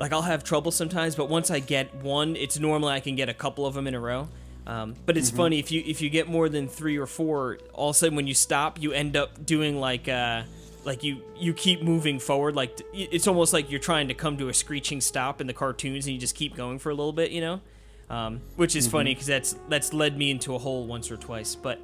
like 0.00 0.14
I'll 0.14 0.22
have 0.22 0.42
trouble 0.42 0.72
sometimes, 0.72 1.14
but 1.14 1.28
once 1.28 1.50
I 1.50 1.60
get 1.60 1.94
one, 1.96 2.34
it's 2.34 2.58
normally 2.58 2.94
I 2.94 3.00
can 3.00 3.16
get 3.16 3.28
a 3.28 3.34
couple 3.34 3.66
of 3.66 3.74
them 3.74 3.86
in 3.86 3.94
a 3.94 4.00
row. 4.00 4.28
Um, 4.66 4.94
but 5.04 5.16
it's 5.16 5.30
funny 5.30 5.58
if 5.58 5.70
you 5.70 5.82
if 5.84 6.00
you 6.00 6.08
get 6.10 6.28
more 6.28 6.48
than 6.48 6.68
three 6.68 6.96
or 6.96 7.06
four, 7.06 7.58
all 7.74 7.90
of 7.90 7.96
a 7.96 7.98
sudden 7.98 8.16
when 8.16 8.26
you 8.26 8.34
stop, 8.34 8.80
you 8.80 8.92
end 8.92 9.16
up 9.16 9.44
doing 9.44 9.78
like 9.78 10.08
uh 10.08 10.44
like 10.84 11.04
you 11.04 11.22
you 11.36 11.52
keep 11.52 11.82
moving 11.82 12.18
forward. 12.18 12.54
Like 12.54 12.80
it's 12.92 13.26
almost 13.26 13.52
like 13.52 13.70
you're 13.70 13.80
trying 13.80 14.08
to 14.08 14.14
come 14.14 14.36
to 14.38 14.48
a 14.48 14.54
screeching 14.54 15.00
stop 15.00 15.40
in 15.40 15.46
the 15.46 15.52
cartoons, 15.52 16.06
and 16.06 16.14
you 16.14 16.20
just 16.20 16.34
keep 16.34 16.54
going 16.54 16.78
for 16.78 16.90
a 16.90 16.94
little 16.94 17.12
bit, 17.12 17.30
you 17.30 17.40
know. 17.40 17.60
Um, 18.08 18.40
which 18.56 18.74
is 18.74 18.88
funny 18.88 19.14
because 19.14 19.26
that's 19.26 19.56
that's 19.68 19.92
led 19.92 20.18
me 20.18 20.30
into 20.30 20.54
a 20.54 20.58
hole 20.58 20.86
once 20.86 21.10
or 21.10 21.16
twice. 21.16 21.54
But 21.54 21.80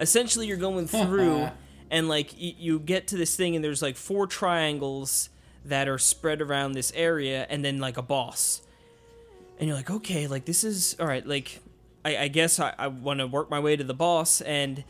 essentially, 0.00 0.46
you're 0.46 0.56
going 0.56 0.86
through, 0.88 1.48
and 1.90 2.08
like 2.08 2.32
y- 2.40 2.54
you 2.58 2.78
get 2.78 3.08
to 3.08 3.16
this 3.16 3.36
thing, 3.36 3.54
and 3.54 3.64
there's 3.64 3.82
like 3.82 3.96
four 3.96 4.26
triangles 4.26 5.28
that 5.64 5.88
are 5.88 5.98
spread 5.98 6.40
around 6.40 6.72
this 6.72 6.92
area, 6.94 7.46
and 7.50 7.64
then 7.64 7.78
like 7.78 7.96
a 7.96 8.02
boss. 8.02 8.62
And 9.58 9.68
you're 9.68 9.76
like, 9.76 9.90
okay, 9.90 10.26
like 10.26 10.46
this 10.46 10.64
is 10.64 10.96
all 10.98 11.06
right. 11.06 11.26
Like, 11.26 11.60
I, 12.04 12.16
I 12.16 12.28
guess 12.28 12.58
I, 12.58 12.74
I 12.78 12.88
want 12.88 13.20
to 13.20 13.26
work 13.26 13.50
my 13.50 13.60
way 13.60 13.76
to 13.76 13.84
the 13.84 13.94
boss, 13.94 14.40
and 14.40 14.84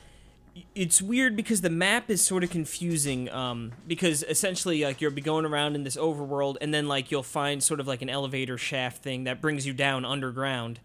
it's 0.74 1.02
weird 1.02 1.36
because 1.36 1.60
the 1.60 1.70
map 1.70 2.10
is 2.10 2.22
sort 2.22 2.44
of 2.44 2.50
confusing. 2.50 3.28
Um, 3.30 3.72
because 3.86 4.22
essentially, 4.22 4.84
like 4.84 5.00
you'll 5.00 5.10
be 5.12 5.20
going 5.20 5.44
around 5.44 5.74
in 5.74 5.84
this 5.84 5.96
overworld, 5.96 6.56
and 6.60 6.72
then 6.72 6.88
like 6.88 7.10
you'll 7.10 7.22
find 7.22 7.62
sort 7.62 7.80
of 7.80 7.86
like 7.86 8.02
an 8.02 8.10
elevator 8.10 8.56
shaft 8.58 9.02
thing 9.02 9.24
that 9.24 9.40
brings 9.40 9.66
you 9.66 9.72
down 9.72 10.04
underground, 10.04 10.80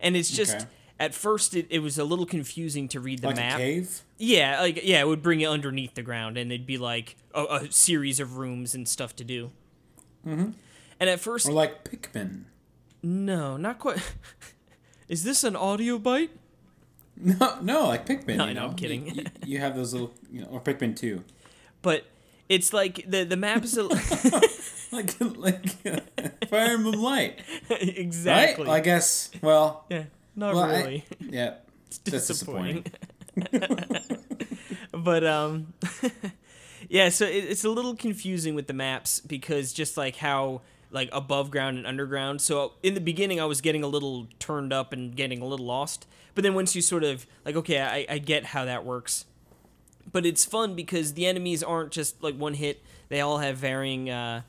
and 0.00 0.16
it's 0.16 0.30
just. 0.30 0.56
Okay. 0.56 0.66
At 1.00 1.14
first, 1.14 1.56
it, 1.56 1.66
it 1.68 1.80
was 1.80 1.98
a 1.98 2.04
little 2.04 2.26
confusing 2.26 2.86
to 2.88 3.00
read 3.00 3.22
the 3.22 3.26
like 3.28 3.36
map. 3.36 3.56
a 3.58 3.62
cave. 3.62 4.02
Yeah, 4.18 4.60
like 4.60 4.84
yeah, 4.84 5.00
it 5.00 5.08
would 5.08 5.20
bring 5.20 5.40
you 5.40 5.48
underneath 5.48 5.94
the 5.94 6.02
ground, 6.02 6.36
and 6.38 6.52
it'd 6.52 6.66
be 6.66 6.78
like 6.78 7.16
a, 7.34 7.42
a 7.42 7.72
series 7.72 8.20
of 8.20 8.36
rooms 8.36 8.72
and 8.72 8.86
stuff 8.88 9.16
to 9.16 9.24
do. 9.24 9.50
Mm-hmm. 10.24 10.50
And 11.00 11.10
at 11.10 11.18
first, 11.18 11.48
Or 11.48 11.52
like 11.52 11.82
Pikmin. 11.82 12.44
no, 13.02 13.56
not 13.56 13.80
quite. 13.80 13.98
Is 15.08 15.24
this 15.24 15.42
an 15.42 15.56
audio 15.56 15.98
bite? 15.98 16.30
No, 17.24 17.58
no, 17.62 17.86
like 17.86 18.04
Pikmin. 18.06 18.36
No, 18.36 18.46
you 18.46 18.54
no, 18.54 18.60
know? 18.62 18.68
I'm 18.70 18.74
kidding. 18.74 19.06
You, 19.06 19.12
you- 19.14 19.24
you 19.54 19.58
have 19.58 19.76
those 19.76 19.92
little, 19.92 20.12
you 20.30 20.40
know, 20.42 20.48
or 20.48 20.60
Pikmin 20.60 20.96
too. 20.96 21.22
But 21.82 22.04
it's 22.48 22.72
like 22.72 23.04
the 23.08 23.24
the 23.24 23.36
map 23.36 23.62
is 23.64 23.78
a, 23.78 23.84
Like, 24.92 25.14
like 25.38 25.68
Fire 26.50 26.72
Emblem 26.72 27.00
Light, 27.00 27.40
exactly. 27.70 28.66
right? 28.66 28.74
I 28.74 28.80
guess. 28.80 29.30
Well, 29.40 29.84
yeah, 29.88 30.04
not 30.36 30.54
well, 30.54 30.64
I- 30.64 30.80
really. 30.80 31.04
yeah, 31.20 31.54
it's 31.86 31.98
that's 31.98 32.26
disappointing. 32.26 32.84
but 34.92 35.24
um, 35.24 35.72
yeah. 36.88 37.08
So 37.08 37.24
it, 37.26 37.44
it's 37.44 37.64
a 37.64 37.70
little 37.70 37.94
confusing 37.96 38.54
with 38.54 38.66
the 38.66 38.74
maps 38.74 39.20
because 39.20 39.72
just 39.72 39.96
like 39.96 40.16
how 40.16 40.60
like 40.92 41.08
above 41.12 41.50
ground 41.50 41.78
and 41.78 41.86
underground. 41.86 42.40
So 42.40 42.74
in 42.82 42.94
the 42.94 43.00
beginning, 43.00 43.40
I 43.40 43.46
was 43.46 43.60
getting 43.60 43.82
a 43.82 43.88
little 43.88 44.28
turned 44.38 44.72
up 44.72 44.92
and 44.92 45.16
getting 45.16 45.40
a 45.40 45.46
little 45.46 45.66
lost. 45.66 46.06
But 46.34 46.44
then 46.44 46.54
once 46.54 46.76
you 46.76 46.82
sort 46.82 47.04
of 47.04 47.26
like, 47.44 47.56
okay, 47.56 47.80
I, 47.80 48.06
I 48.14 48.18
get 48.18 48.46
how 48.46 48.64
that 48.64 48.84
works. 48.84 49.24
But 50.10 50.26
it's 50.26 50.44
fun 50.44 50.74
because 50.74 51.14
the 51.14 51.26
enemies 51.26 51.62
aren't 51.62 51.92
just 51.92 52.22
like 52.22 52.36
one 52.36 52.54
hit; 52.54 52.82
they 53.08 53.20
all 53.20 53.38
have 53.38 53.56
varying 53.56 54.10
uh, 54.10 54.42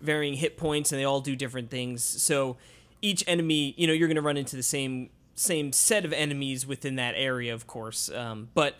varying 0.00 0.34
hit 0.34 0.56
points, 0.56 0.90
and 0.90 1.00
they 1.00 1.04
all 1.04 1.20
do 1.20 1.36
different 1.36 1.70
things. 1.70 2.02
So 2.02 2.56
each 3.02 3.22
enemy, 3.26 3.74
you 3.76 3.86
know, 3.86 3.92
you're 3.92 4.08
going 4.08 4.16
to 4.16 4.22
run 4.22 4.36
into 4.36 4.56
the 4.56 4.62
same 4.62 5.10
same 5.34 5.70
set 5.72 6.04
of 6.04 6.12
enemies 6.12 6.66
within 6.66 6.96
that 6.96 7.14
area, 7.16 7.52
of 7.54 7.66
course. 7.66 8.10
Um, 8.10 8.48
but 8.54 8.76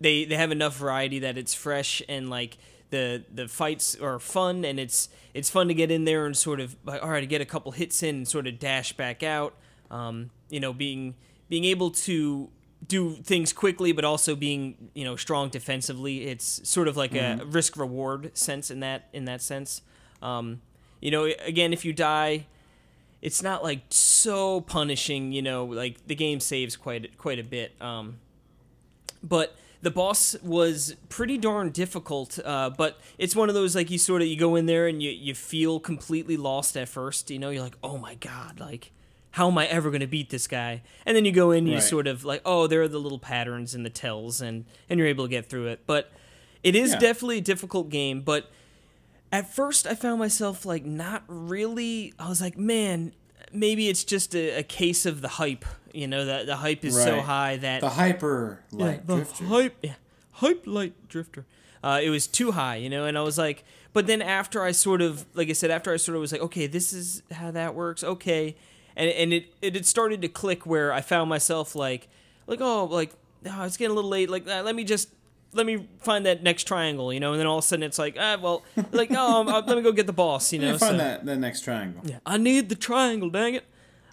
they 0.00 0.24
they 0.24 0.34
have 0.36 0.50
enough 0.50 0.76
variety 0.76 1.20
that 1.20 1.38
it's 1.38 1.54
fresh 1.54 2.02
and 2.08 2.28
like 2.28 2.58
the 2.90 3.24
the 3.32 3.48
fights 3.48 3.96
are 3.96 4.18
fun, 4.18 4.64
and 4.64 4.78
it's 4.78 5.08
it's 5.32 5.48
fun 5.48 5.68
to 5.68 5.74
get 5.74 5.90
in 5.90 6.04
there 6.04 6.26
and 6.26 6.36
sort 6.36 6.60
of 6.60 6.76
like, 6.84 7.02
all 7.02 7.10
right, 7.10 7.28
get 7.28 7.40
a 7.40 7.46
couple 7.46 7.72
hits 7.72 8.02
in 8.02 8.16
and 8.16 8.28
sort 8.28 8.46
of 8.46 8.58
dash 8.58 8.92
back 8.92 9.22
out. 9.22 9.54
Um, 9.90 10.30
you 10.48 10.60
know, 10.60 10.72
being 10.72 11.14
being 11.48 11.64
able 11.64 11.90
to 11.90 12.50
do 12.86 13.12
things 13.12 13.52
quickly, 13.52 13.92
but 13.92 14.04
also 14.04 14.34
being 14.34 14.90
you 14.94 15.04
know 15.04 15.16
strong 15.16 15.48
defensively. 15.48 16.26
It's 16.26 16.68
sort 16.68 16.88
of 16.88 16.96
like 16.96 17.14
a 17.14 17.44
risk 17.44 17.76
reward 17.76 18.36
sense 18.36 18.70
in 18.70 18.80
that 18.80 19.08
in 19.12 19.24
that 19.26 19.42
sense. 19.42 19.82
Um, 20.22 20.60
you 21.00 21.10
know, 21.10 21.24
again, 21.24 21.72
if 21.72 21.84
you 21.84 21.92
die, 21.92 22.46
it's 23.22 23.42
not 23.42 23.62
like 23.62 23.82
so 23.90 24.60
punishing. 24.60 25.32
You 25.32 25.42
know, 25.42 25.64
like 25.64 26.06
the 26.06 26.14
game 26.14 26.40
saves 26.40 26.76
quite 26.76 27.16
quite 27.18 27.38
a 27.38 27.44
bit. 27.44 27.72
Um, 27.80 28.18
but 29.22 29.54
the 29.82 29.90
boss 29.90 30.36
was 30.42 30.94
pretty 31.08 31.38
darn 31.38 31.70
difficult. 31.70 32.38
Uh, 32.44 32.70
but 32.70 33.00
it's 33.18 33.34
one 33.34 33.48
of 33.48 33.54
those 33.54 33.74
like 33.74 33.90
you 33.90 33.98
sort 33.98 34.20
of 34.22 34.28
you 34.28 34.36
go 34.36 34.56
in 34.56 34.66
there 34.66 34.86
and 34.86 35.02
you 35.02 35.10
you 35.10 35.34
feel 35.34 35.80
completely 35.80 36.36
lost 36.36 36.76
at 36.76 36.88
first. 36.88 37.30
You 37.30 37.38
know, 37.38 37.50
you're 37.50 37.62
like, 37.62 37.76
oh 37.82 37.96
my 37.98 38.14
god, 38.16 38.60
like 38.60 38.92
how 39.32 39.48
am 39.48 39.56
I 39.58 39.66
ever 39.66 39.90
going 39.90 40.00
to 40.00 40.06
beat 40.08 40.30
this 40.30 40.46
guy? 40.48 40.82
And 41.06 41.16
then 41.16 41.24
you 41.24 41.30
go 41.32 41.52
in, 41.52 41.58
and 41.58 41.68
you 41.68 41.74
Right. 41.74 41.82
sort 41.82 42.06
of 42.08 42.24
like, 42.24 42.42
oh, 42.44 42.66
there 42.66 42.82
are 42.82 42.88
the 42.88 42.98
little 42.98 43.18
patterns 43.20 43.74
and 43.74 43.86
the 43.86 43.90
tells, 43.90 44.40
and 44.40 44.64
and 44.88 44.98
you're 44.98 45.08
able 45.08 45.24
to 45.24 45.30
get 45.30 45.46
through 45.48 45.68
it. 45.68 45.80
But 45.86 46.10
it 46.62 46.74
is 46.74 46.90
Yeah. 46.92 46.98
definitely 46.98 47.38
a 47.38 47.42
difficult 47.42 47.88
game. 47.90 48.20
But 48.22 48.50
at 49.32 49.54
first, 49.54 49.86
I 49.86 49.94
found 49.94 50.18
myself 50.18 50.66
like 50.66 50.84
not 50.84 51.22
really. 51.28 52.12
I 52.18 52.28
was 52.28 52.40
like, 52.40 52.58
man, 52.58 53.12
maybe 53.52 53.88
it's 53.88 54.02
just 54.04 54.34
a, 54.34 54.58
a 54.58 54.62
case 54.62 55.06
of 55.06 55.20
the 55.20 55.28
hype. 55.28 55.64
You 55.92 56.06
know, 56.08 56.24
that 56.24 56.46
the 56.46 56.56
hype 56.56 56.84
is 56.84 56.94
so 56.94 57.20
high 57.20 57.56
that 57.58 57.80
the 57.80 57.88
hyper 57.90 58.60
light 58.70 59.06
the 59.06 59.16
drifter. 59.16 59.44
hype, 59.44 59.76
yeah, 59.82 59.94
hype 60.32 60.66
light 60.66 61.08
drifter. 61.08 61.46
Uh, 61.82 62.00
it 62.02 62.10
was 62.10 62.26
too 62.26 62.52
high, 62.52 62.76
you 62.76 62.90
know, 62.90 63.06
and 63.06 63.16
I 63.16 63.22
was 63.22 63.38
like, 63.38 63.64
But 63.92 64.06
then 64.06 64.20
after 64.22 64.62
I 64.62 64.72
sort 64.72 65.00
of, 65.00 65.24
like 65.34 65.48
I 65.48 65.52
said, 65.54 65.70
after 65.70 65.92
I 65.92 65.96
sort 65.96 66.14
of 66.16 66.20
was 66.20 66.30
like, 66.32 66.42
okay, 66.42 66.66
this 66.66 66.92
is 66.92 67.22
how 67.32 67.50
that 67.52 67.74
works. 67.74 68.04
Okay, 68.04 68.54
and 68.96 69.10
and 69.10 69.32
it 69.32 69.54
it 69.62 69.74
had 69.74 69.86
started 69.86 70.20
to 70.22 70.28
click 70.28 70.66
where 70.66 70.92
I 70.92 71.00
found 71.00 71.28
myself 71.30 71.74
like 71.74 72.08
like 72.46 72.60
oh 72.60 72.84
like 72.84 73.12
oh, 73.46 73.64
it's 73.64 73.76
getting 73.76 73.92
a 73.92 73.94
little 73.94 74.10
late. 74.10 74.28
Like 74.28 74.46
uh, 74.46 74.62
let 74.62 74.74
me 74.76 74.84
just 74.84 75.08
let 75.52 75.66
me 75.66 75.88
find 76.00 76.26
that 76.26 76.42
next 76.42 76.64
triangle, 76.64 77.12
you 77.12 77.18
know. 77.18 77.32
And 77.32 77.40
then 77.40 77.46
all 77.46 77.58
of 77.58 77.64
a 77.64 77.66
sudden 77.66 77.82
it's 77.82 77.98
like 77.98 78.16
ah 78.20 78.36
well 78.40 78.62
like 78.92 79.10
no, 79.10 79.40
uh, 79.48 79.62
let 79.66 79.76
me 79.76 79.82
go 79.82 79.92
get 79.92 80.06
the 80.06 80.12
boss, 80.12 80.52
you 80.52 80.58
know. 80.58 80.72
Yeah, 80.72 80.76
find 80.78 80.92
so- 80.92 80.98
that 80.98 81.24
that 81.24 81.38
next 81.38 81.62
triangle. 81.62 82.02
yeah, 82.04 82.18
I 82.26 82.36
need 82.36 82.68
the 82.68 82.74
triangle, 82.76 83.30
dang 83.30 83.54
it. 83.54 83.64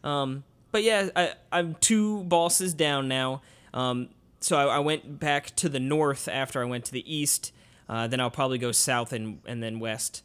Um, 0.03 0.45
but 0.77 0.83
yeah, 0.83 1.09
I, 1.15 1.33
I'm 1.51 1.73
two 1.81 2.23
bosses 2.25 2.75
down 2.75 3.07
now. 3.07 3.41
Um, 3.73 4.09
so 4.39 4.57
I, 4.57 4.75
I 4.75 4.79
went 4.79 5.19
back 5.19 5.55
to 5.55 5.69
the 5.69 5.79
north 5.79 6.27
after 6.27 6.61
I 6.61 6.65
went 6.65 6.85
to 6.85 6.91
the 6.91 7.03
east. 7.11 7.51
Uh, 7.89 8.05
then 8.05 8.19
I'll 8.19 8.29
probably 8.29 8.59
go 8.59 8.71
south 8.71 9.11
and 9.11 9.39
and 9.47 9.63
then 9.63 9.79
west. 9.79 10.21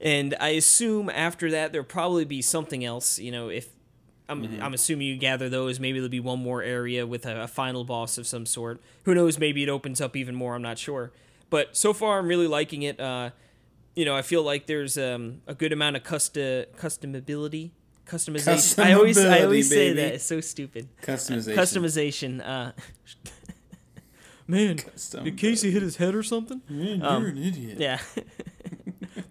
And 0.00 0.36
I 0.38 0.50
assume 0.50 1.10
after 1.10 1.50
that 1.50 1.72
there'll 1.72 1.84
probably 1.84 2.24
be 2.24 2.40
something 2.40 2.84
else. 2.84 3.18
You 3.18 3.32
know, 3.32 3.48
if 3.48 3.68
I'm 4.28 4.62
I'm 4.62 4.74
assuming 4.74 5.08
you 5.08 5.16
gather 5.16 5.48
those, 5.48 5.80
maybe 5.80 5.98
there'll 5.98 6.08
be 6.08 6.20
one 6.20 6.38
more 6.38 6.62
area 6.62 7.04
with 7.04 7.26
a, 7.26 7.42
a 7.42 7.48
final 7.48 7.82
boss 7.82 8.16
of 8.16 8.28
some 8.28 8.46
sort. 8.46 8.80
Who 9.06 9.14
knows? 9.16 9.40
Maybe 9.40 9.64
it 9.64 9.68
opens 9.68 10.00
up 10.00 10.14
even 10.14 10.36
more. 10.36 10.54
I'm 10.54 10.62
not 10.62 10.78
sure. 10.78 11.10
But 11.50 11.76
so 11.76 11.92
far, 11.92 12.20
I'm 12.20 12.28
really 12.28 12.46
liking 12.46 12.82
it. 12.82 13.00
Uh, 13.00 13.30
you 13.96 14.04
know, 14.04 14.14
I 14.14 14.22
feel 14.22 14.44
like 14.44 14.66
there's 14.66 14.96
um, 14.96 15.42
a 15.48 15.54
good 15.54 15.72
amount 15.72 15.96
of 15.96 16.04
custom 16.04 16.66
customability, 16.76 17.72
customization. 18.06 18.84
I 18.84 18.92
always 18.92 19.18
I 19.18 19.42
always 19.42 19.68
say 19.68 19.90
baby. 19.90 20.00
that. 20.02 20.14
It's 20.14 20.24
so 20.24 20.40
stupid. 20.40 20.88
Customization. 21.02 21.54
Customization. 21.54 22.46
Uh, 22.46 22.72
man, 24.46 24.76
Custom- 24.78 25.24
did 25.24 25.36
Casey 25.36 25.70
hit 25.70 25.82
his 25.82 25.96
head 25.96 26.14
or 26.14 26.22
something? 26.22 26.62
Man, 26.68 27.02
Um, 27.02 27.22
you're 27.22 27.30
an 27.32 27.38
idiot. 27.42 27.78
Yeah. 27.80 27.98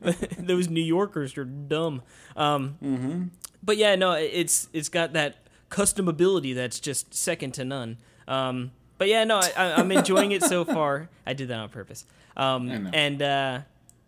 Those 0.39 0.69
New 0.69 0.81
Yorkers 0.83 1.37
are 1.37 1.45
dumb. 1.45 2.01
Um, 2.35 2.77
Mm-hmm. 2.83 3.23
But 3.63 3.77
yeah, 3.77 3.95
no, 3.95 4.11
it's 4.11 4.69
it's 4.73 4.89
got 4.89 5.13
that 5.13 5.37
customability 5.71 6.53
that's 6.53 6.79
just 6.79 7.15
second 7.15 7.53
to 7.55 7.65
none. 7.65 7.97
Um, 8.27 8.71
but 8.99 9.07
yeah, 9.07 9.23
no, 9.23 9.39
I, 9.39 9.73
I'm 9.73 9.91
enjoying 9.91 10.31
it 10.33 10.43
so 10.43 10.63
far. 10.75 11.09
I 11.25 11.33
did 11.33 11.47
that 11.47 11.57
on 11.57 11.69
purpose. 11.69 12.05
Um, 12.37 12.69
and 12.93 13.21
uh, 13.23 13.61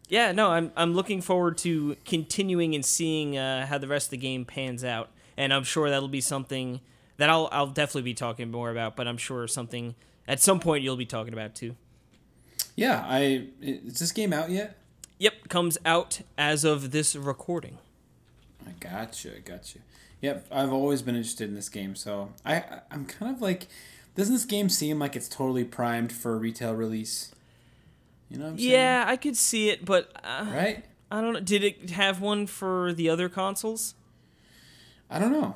yeah, 0.08 0.32
no, 0.32 0.50
I'm 0.52 0.72
I'm 0.76 0.94
looking 0.94 1.22
forward 1.22 1.58
to 1.60 1.98
continuing 2.06 2.76
and 2.76 2.86
seeing 2.86 3.38
uh, 3.38 3.66
how 3.66 3.78
the 3.78 3.88
rest 3.88 4.08
of 4.08 4.12
the 4.12 4.18
game 4.18 4.46
pans 4.46 4.84
out. 4.84 5.10
And 5.36 5.54
I'm 5.54 5.64
sure 5.64 5.90
that'll 5.90 6.08
be 6.08 6.22
something 6.22 6.82
that 7.18 7.30
I'll 7.30 7.50
I'll 7.52 7.68
definitely 7.68 8.04
be 8.04 8.14
talking 8.14 8.50
more 8.52 8.72
about. 8.72 8.96
But 8.96 9.08
I'm 9.08 9.18
sure 9.18 9.48
something 9.48 9.96
at 10.28 10.40
some 10.40 10.60
point 10.60 10.84
you'll 10.84 10.98
be 10.98 11.06
talking 11.06 11.34
about 11.34 11.56
too. 11.56 11.76
Yeah, 12.76 13.06
I 13.08 13.48
is 13.62 14.00
this 14.00 14.12
game 14.12 14.34
out 14.34 14.50
yet? 14.50 14.78
Yep, 15.20 15.50
comes 15.50 15.78
out 15.86 16.22
as 16.38 16.64
of 16.64 16.92
this 16.92 17.16
recording. 17.16 17.80
I 18.66 18.72
gotcha, 18.80 19.36
I 19.36 19.40
gotcha. 19.40 19.80
Yep, 20.22 20.48
I've 20.52 20.72
always 20.74 21.02
been 21.02 21.16
interested 21.16 21.48
in 21.50 21.56
this 21.56 21.70
game, 21.70 21.96
so 21.96 22.34
I 22.46 22.56
I- 22.58 22.82
I'm 22.92 23.06
kind 23.06 23.36
of 23.36 23.42
like, 23.42 23.68
doesn't 24.16 24.34
this 24.34 24.46
game 24.46 24.70
seem 24.70 25.00
like 25.00 25.16
it's 25.16 25.28
totally 25.28 25.64
primed 25.64 26.12
for 26.12 26.34
a 26.34 26.38
retail 26.38 26.74
release? 26.74 27.32
You 28.30 28.38
know 28.38 28.46
what 28.46 28.52
I'm 28.52 28.58
saying? 28.60 28.72
Yeah, 28.72 29.06
I 29.08 29.16
could 29.16 29.38
see 29.38 29.70
it, 29.70 29.86
but 29.86 30.12
uh, 30.24 30.46
Right? 30.54 30.84
I 31.10 31.22
don't 31.22 31.34
know. 31.34 31.40
Did 31.40 31.64
it 31.64 31.92
have 31.92 32.20
one 32.20 32.48
for 32.48 32.92
the 32.94 33.10
other 33.10 33.30
consoles? 33.30 33.96
I 35.10 35.20
don't 35.20 35.32
know, 35.32 35.56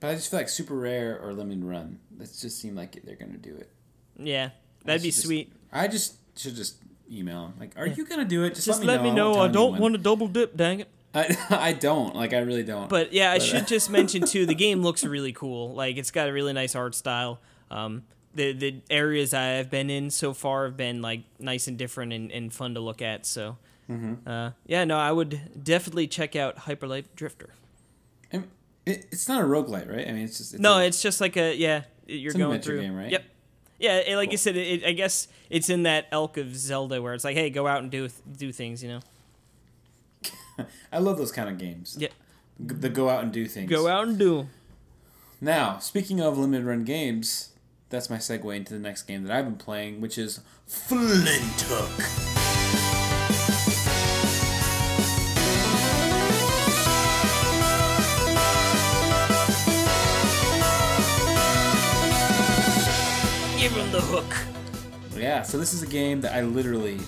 but 0.00 0.10
I 0.10 0.14
just 0.14 0.30
feel 0.30 0.40
like 0.40 0.50
super 0.50 0.74
rare 0.74 1.18
or 1.18 1.32
limited 1.32 1.64
run. 1.64 1.98
That 2.18 2.24
just 2.24 2.60
seem 2.60 2.74
like 2.76 3.02
they're 3.04 3.16
gonna 3.16 3.38
do 3.38 3.56
it. 3.56 3.70
Yeah, 4.18 4.50
that'd 4.84 5.02
be 5.02 5.08
just- 5.08 5.22
sweet. 5.22 5.50
I 5.72 5.88
just 5.88 6.16
should 6.38 6.54
just 6.54 6.76
email 7.10 7.46
them. 7.46 7.54
Like, 7.58 7.72
are 7.78 7.86
you 7.86 8.04
gonna 8.04 8.24
do 8.26 8.44
it? 8.44 8.54
Just, 8.54 8.66
Just 8.66 8.84
let 8.84 9.02
me 9.02 9.10
know. 9.10 9.40
I 9.40 9.48
don't 9.48 9.78
want 9.80 9.94
to 9.94 9.98
double 9.98 10.28
dip. 10.28 10.56
Dang 10.56 10.80
it! 10.80 10.88
I 11.14 11.36
I 11.50 11.72
don't 11.72 12.14
like. 12.14 12.34
I 12.34 12.38
really 12.40 12.64
don't. 12.64 12.88
But 12.90 13.14
yeah, 13.14 13.30
I 13.32 13.36
But, 13.38 13.42
uh, 13.42 13.46
should 13.46 13.66
just 13.66 13.88
mention 13.88 14.26
too. 14.26 14.44
The 14.44 14.54
game 14.54 14.82
looks 14.82 15.04
really 15.04 15.32
cool. 15.32 15.72
Like 15.74 15.96
it's 15.96 16.10
got 16.10 16.28
a 16.28 16.32
really 16.34 16.52
nice 16.52 16.74
art 16.74 16.94
style. 16.94 17.40
Um, 17.70 18.02
the 18.34 18.52
the 18.52 18.80
areas 18.90 19.32
I've 19.34 19.70
been 19.70 19.90
in 19.90 20.10
so 20.10 20.34
far 20.34 20.64
have 20.66 20.76
been 20.76 21.00
like 21.02 21.22
nice 21.38 21.66
and 21.68 21.76
different 21.78 22.12
and, 22.12 22.30
and 22.32 22.52
fun 22.52 22.74
to 22.74 22.80
look 22.80 23.00
at. 23.02 23.26
So, 23.26 23.56
Mm-hmm. 23.90 24.26
uh, 24.28 24.50
yeah, 24.66 24.84
no, 24.84 24.96
I 24.96 25.12
would 25.12 25.62
definitely 25.62 26.06
check 26.06 26.34
out 26.36 26.56
Hyper 26.58 26.86
Light 26.88 27.14
Drifter. 27.16 27.50
It's 28.86 29.28
not 29.28 29.40
a 29.40 29.44
roguelite, 29.46 29.90
right? 29.90 30.06
I 30.06 30.12
mean, 30.12 30.24
it's 30.24 30.36
just 30.36 30.52
it's 30.54 30.60
no, 30.62 30.76
a- 30.78 30.84
it's 30.86 31.00
just 31.00 31.18
like 31.20 31.36
a 31.38 31.54
yeah. 31.56 31.84
You're 32.06 32.30
It's 32.32 32.36
going 32.38 32.44
adventure 32.54 32.70
through. 32.72 32.80
game, 32.82 32.94
right? 32.94 33.10
Yep. 33.10 33.24
Yeah, 33.78 33.96
it, 33.98 34.16
like 34.16 34.30
you 34.30 34.36
said, 34.36 34.56
it, 34.56 34.82
it, 34.82 34.86
I 34.86 34.92
guess 34.92 35.26
it's 35.48 35.70
in 35.70 35.84
that 35.84 36.06
elk 36.12 36.36
of 36.36 36.54
Zelda 36.54 37.00
where 37.00 37.14
it's 37.14 37.24
like, 37.24 37.34
hey, 37.36 37.48
go 37.48 37.66
out 37.66 37.80
and 37.82 37.90
do 37.90 38.08
do 38.36 38.52
things. 38.52 38.82
You 38.82 39.00
know. 40.58 40.64
I 40.92 40.98
love 40.98 41.16
those 41.18 41.32
kind 41.32 41.48
of 41.48 41.56
games. 41.58 41.96
Yeah. 41.98 42.08
G- 42.64 42.74
The 42.74 42.88
go 42.90 43.08
out 43.08 43.22
and 43.24 43.32
do 43.32 43.46
things. 43.46 43.70
Go 43.70 43.88
out 43.88 44.06
and 44.06 44.18
do. 44.18 44.48
Now, 45.40 45.78
speaking 45.78 46.20
of 46.20 46.36
limited 46.38 46.66
run 46.66 46.84
games, 46.84 47.50
that's 47.90 48.10
my 48.10 48.16
segue 48.16 48.56
into 48.56 48.72
the 48.72 48.78
next 48.78 49.02
game 49.02 49.24
that 49.24 49.36
I've 49.36 49.44
been 49.44 49.56
playing, 49.56 50.00
which 50.00 50.18
is 50.18 50.40
Flinthook. 50.66 51.90
Give 63.60 63.72
him 63.72 63.92
the 63.92 64.00
hook. 64.00 64.36
Yeah, 65.16 65.42
so 65.42 65.58
this 65.58 65.72
is 65.72 65.82
a 65.82 65.86
game 65.86 66.20
that 66.22 66.34
I 66.34 66.42
literally, 66.42 66.98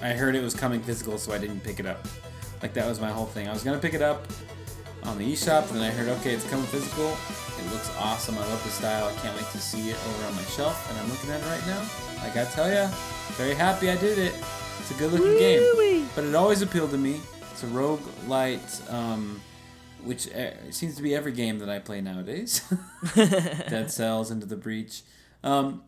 I 0.00 0.14
heard 0.14 0.34
it 0.34 0.42
was 0.42 0.54
coming 0.54 0.80
physical, 0.82 1.18
so 1.18 1.32
I 1.32 1.38
didn't 1.38 1.60
pick 1.60 1.78
it 1.78 1.86
up. 1.86 2.06
Like 2.62 2.72
that 2.74 2.86
was 2.86 3.00
my 3.00 3.10
whole 3.10 3.26
thing. 3.26 3.48
I 3.48 3.52
was 3.52 3.62
gonna 3.62 3.78
pick 3.78 3.94
it 3.94 4.02
up 4.02 4.26
on 5.04 5.18
the 5.18 5.32
eShop, 5.32 5.68
and 5.70 5.76
then 5.76 5.82
I 5.82 5.90
heard, 5.90 6.08
okay, 6.20 6.34
it's 6.34 6.48
coming 6.48 6.66
physical. 6.66 7.16
It 7.58 7.72
looks 7.72 7.90
awesome. 7.98 8.36
I 8.38 8.46
love 8.46 8.62
the 8.64 8.70
style. 8.70 9.06
I 9.06 9.12
can't 9.20 9.36
wait 9.36 9.46
to 9.52 9.58
see 9.58 9.90
it 9.90 9.96
over 10.08 10.26
on 10.26 10.36
my 10.36 10.42
shelf, 10.44 10.90
and 10.90 10.98
I'm 10.98 11.08
looking 11.10 11.30
at 11.30 11.40
it 11.40 11.46
right 11.46 11.66
now. 11.66 11.82
I 12.22 12.30
gotta 12.34 12.50
tell 12.50 12.70
ya, 12.70 12.88
very 13.36 13.54
happy 13.54 13.90
I 13.90 13.96
did 13.96 14.18
it. 14.18 14.34
It's 14.80 14.90
a 14.90 14.94
good 14.94 15.12
looking 15.12 15.38
game, 15.38 16.08
but 16.14 16.24
it 16.24 16.34
always 16.34 16.62
appealed 16.62 16.90
to 16.90 16.98
me. 16.98 17.20
It's 17.52 17.62
a 17.62 17.66
roguelite, 17.66 18.92
um, 18.92 19.40
which 20.02 20.32
uh, 20.32 20.50
seems 20.70 20.96
to 20.96 21.02
be 21.02 21.14
every 21.14 21.32
game 21.32 21.58
that 21.58 21.68
I 21.68 21.78
play 21.78 22.00
nowadays. 22.00 22.62
Dead 23.14 23.90
Cells, 23.90 24.30
Into 24.32 24.46
the 24.46 24.56
Breach. 24.56 25.02
Um, 25.42 25.82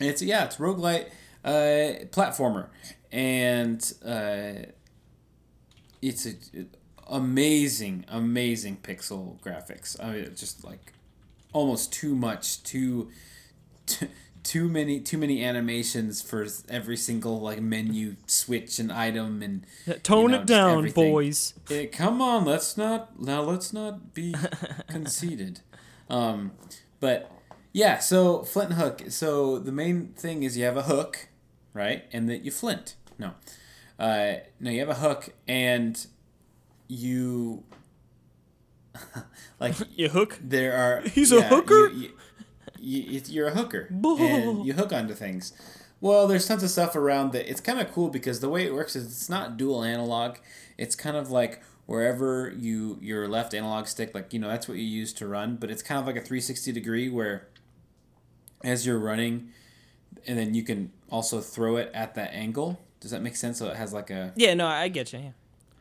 and 0.00 0.08
it's 0.08 0.22
yeah, 0.22 0.44
it's 0.44 0.56
roguelite 0.56 1.10
uh, 1.44 2.04
platformer, 2.10 2.68
and 3.12 3.80
uh, 4.04 4.70
it's 6.02 6.26
a, 6.26 6.34
amazing, 7.08 8.04
amazing 8.08 8.78
pixel 8.82 9.40
graphics. 9.40 10.02
I 10.02 10.12
mean, 10.12 10.34
just 10.34 10.64
like 10.64 10.92
almost 11.52 11.92
too 11.92 12.14
much, 12.14 12.62
too, 12.62 13.10
too, 13.86 14.08
too 14.42 14.68
many, 14.68 15.00
too 15.00 15.18
many 15.18 15.44
animations 15.44 16.22
for 16.22 16.46
every 16.68 16.96
single 16.96 17.40
like 17.40 17.60
menu 17.60 18.16
switch 18.26 18.78
and 18.78 18.90
item 18.92 19.42
and 19.42 19.66
Tone 20.02 20.30
know, 20.30 20.40
it 20.40 20.46
down, 20.46 20.78
everything. 20.78 21.12
boys. 21.12 21.54
Eh, 21.70 21.86
come 21.86 22.20
on, 22.22 22.44
let's 22.44 22.76
not 22.76 23.20
now. 23.20 23.42
Let's 23.42 23.72
not 23.72 24.14
be 24.14 24.34
conceited. 24.88 25.60
Um, 26.08 26.52
but 27.00 27.30
yeah, 27.72 27.98
so 27.98 28.42
flint 28.42 28.70
and 28.70 28.80
hook. 28.80 29.02
So 29.08 29.58
the 29.58 29.72
main 29.72 30.14
thing 30.14 30.42
is 30.42 30.56
you 30.56 30.64
have 30.64 30.76
a 30.76 30.82
hook, 30.82 31.28
right, 31.74 32.04
and 32.12 32.28
that 32.28 32.44
you 32.44 32.50
flint. 32.50 32.94
No, 33.18 33.32
uh, 33.98 34.34
no, 34.60 34.70
you 34.70 34.80
have 34.80 34.88
a 34.88 34.94
hook 34.94 35.30
and 35.46 36.06
you 36.88 37.64
like 39.60 39.74
You 39.96 40.08
hook. 40.08 40.38
there 40.42 40.74
are. 40.76 41.00
He's 41.08 41.32
a 41.32 41.42
hooker? 41.42 41.88
You, 41.88 42.10
you, 42.80 43.00
you, 43.02 43.22
you're 43.26 43.48
a 43.48 43.54
hooker, 43.54 43.88
Bull. 43.90 44.18
and 44.20 44.66
you 44.66 44.72
hook 44.72 44.92
onto 44.92 45.14
things. 45.14 45.52
Well, 46.00 46.28
there's 46.28 46.46
tons 46.46 46.62
of 46.62 46.70
stuff 46.70 46.94
around 46.94 47.32
that. 47.32 47.50
It's 47.50 47.60
kind 47.60 47.80
of 47.80 47.92
cool 47.92 48.08
because 48.08 48.38
the 48.40 48.48
way 48.48 48.64
it 48.64 48.72
works 48.72 48.94
is 48.94 49.06
it's 49.06 49.28
not 49.28 49.56
dual 49.56 49.82
analog. 49.82 50.36
It's 50.76 50.94
kind 50.94 51.16
of 51.16 51.30
like 51.30 51.60
wherever 51.86 52.54
you 52.56 52.98
your 53.00 53.26
left 53.26 53.52
analog 53.52 53.86
stick, 53.88 54.14
like 54.14 54.32
you 54.32 54.38
know, 54.38 54.48
that's 54.48 54.68
what 54.68 54.76
you 54.78 54.84
use 54.84 55.12
to 55.14 55.26
run. 55.26 55.56
But 55.56 55.70
it's 55.70 55.82
kind 55.82 55.98
of 56.00 56.06
like 56.06 56.14
a 56.16 56.20
360 56.20 56.70
degree 56.70 57.08
where, 57.08 57.48
as 58.62 58.86
you're 58.86 58.98
running, 58.98 59.48
and 60.26 60.38
then 60.38 60.54
you 60.54 60.62
can 60.62 60.92
also 61.10 61.40
throw 61.40 61.76
it 61.76 61.90
at 61.92 62.14
that 62.14 62.32
angle. 62.32 62.80
Does 63.00 63.10
that 63.10 63.20
make 63.22 63.34
sense? 63.34 63.58
So 63.58 63.66
it 63.68 63.76
has 63.76 63.92
like 63.92 64.10
a 64.10 64.32
Yeah, 64.36 64.54
no, 64.54 64.66
I 64.68 64.86
get 64.88 65.12
you. 65.12 65.18
Yeah. 65.18 65.30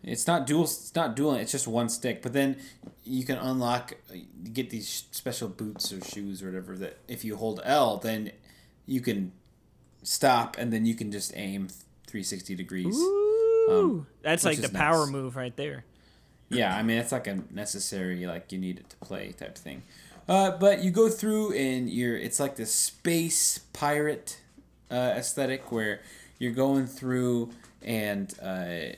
It's 0.03 0.27
not 0.27 0.47
dual. 0.47 0.63
It's 0.63 0.95
not 0.95 1.15
dual. 1.15 1.35
It's 1.35 1.51
just 1.51 1.67
one 1.67 1.89
stick. 1.89 2.21
But 2.21 2.33
then 2.33 2.57
you 3.03 3.25
can 3.25 3.37
unlock, 3.37 3.93
get 4.53 4.69
these 4.69 5.05
special 5.11 5.47
boots 5.47 5.91
or 5.91 6.01
shoes 6.01 6.41
or 6.41 6.47
whatever. 6.47 6.77
That 6.77 6.99
if 7.07 7.25
you 7.25 7.35
hold 7.35 7.61
L, 7.63 7.97
then 7.97 8.31
you 8.85 9.01
can 9.01 9.31
stop, 10.03 10.57
and 10.57 10.71
then 10.71 10.85
you 10.85 10.95
can 10.95 11.11
just 11.11 11.33
aim 11.35 11.67
360 12.07 12.55
degrees. 12.55 12.95
Ooh, 12.97 14.05
that's 14.21 14.45
Um, 14.45 14.49
which 14.49 14.59
like 14.59 14.69
the 14.69 14.73
is 14.73 14.79
power 14.79 15.05
move 15.05 15.35
right 15.35 15.55
there. 15.55 15.83
Yeah, 16.49 16.75
I 16.75 16.81
mean 16.83 16.97
it's 16.97 17.11
like 17.11 17.27
a 17.27 17.39
necessary, 17.51 18.25
like 18.25 18.51
you 18.53 18.57
need 18.57 18.79
it 18.79 18.89
to 18.91 18.95
play 18.97 19.33
type 19.33 19.57
thing. 19.57 19.83
Uh, 20.29 20.51
but 20.51 20.83
you 20.83 20.91
go 20.91 21.09
through 21.09 21.53
and 21.53 21.89
you're. 21.89 22.17
It's 22.17 22.39
like 22.39 22.55
this 22.55 22.73
space 22.73 23.59
pirate 23.73 24.39
uh, 24.89 25.13
aesthetic 25.17 25.71
where 25.71 26.01
you're 26.39 26.53
going 26.53 26.85
through 26.87 27.51
and 27.81 28.33
uh, 28.41 28.95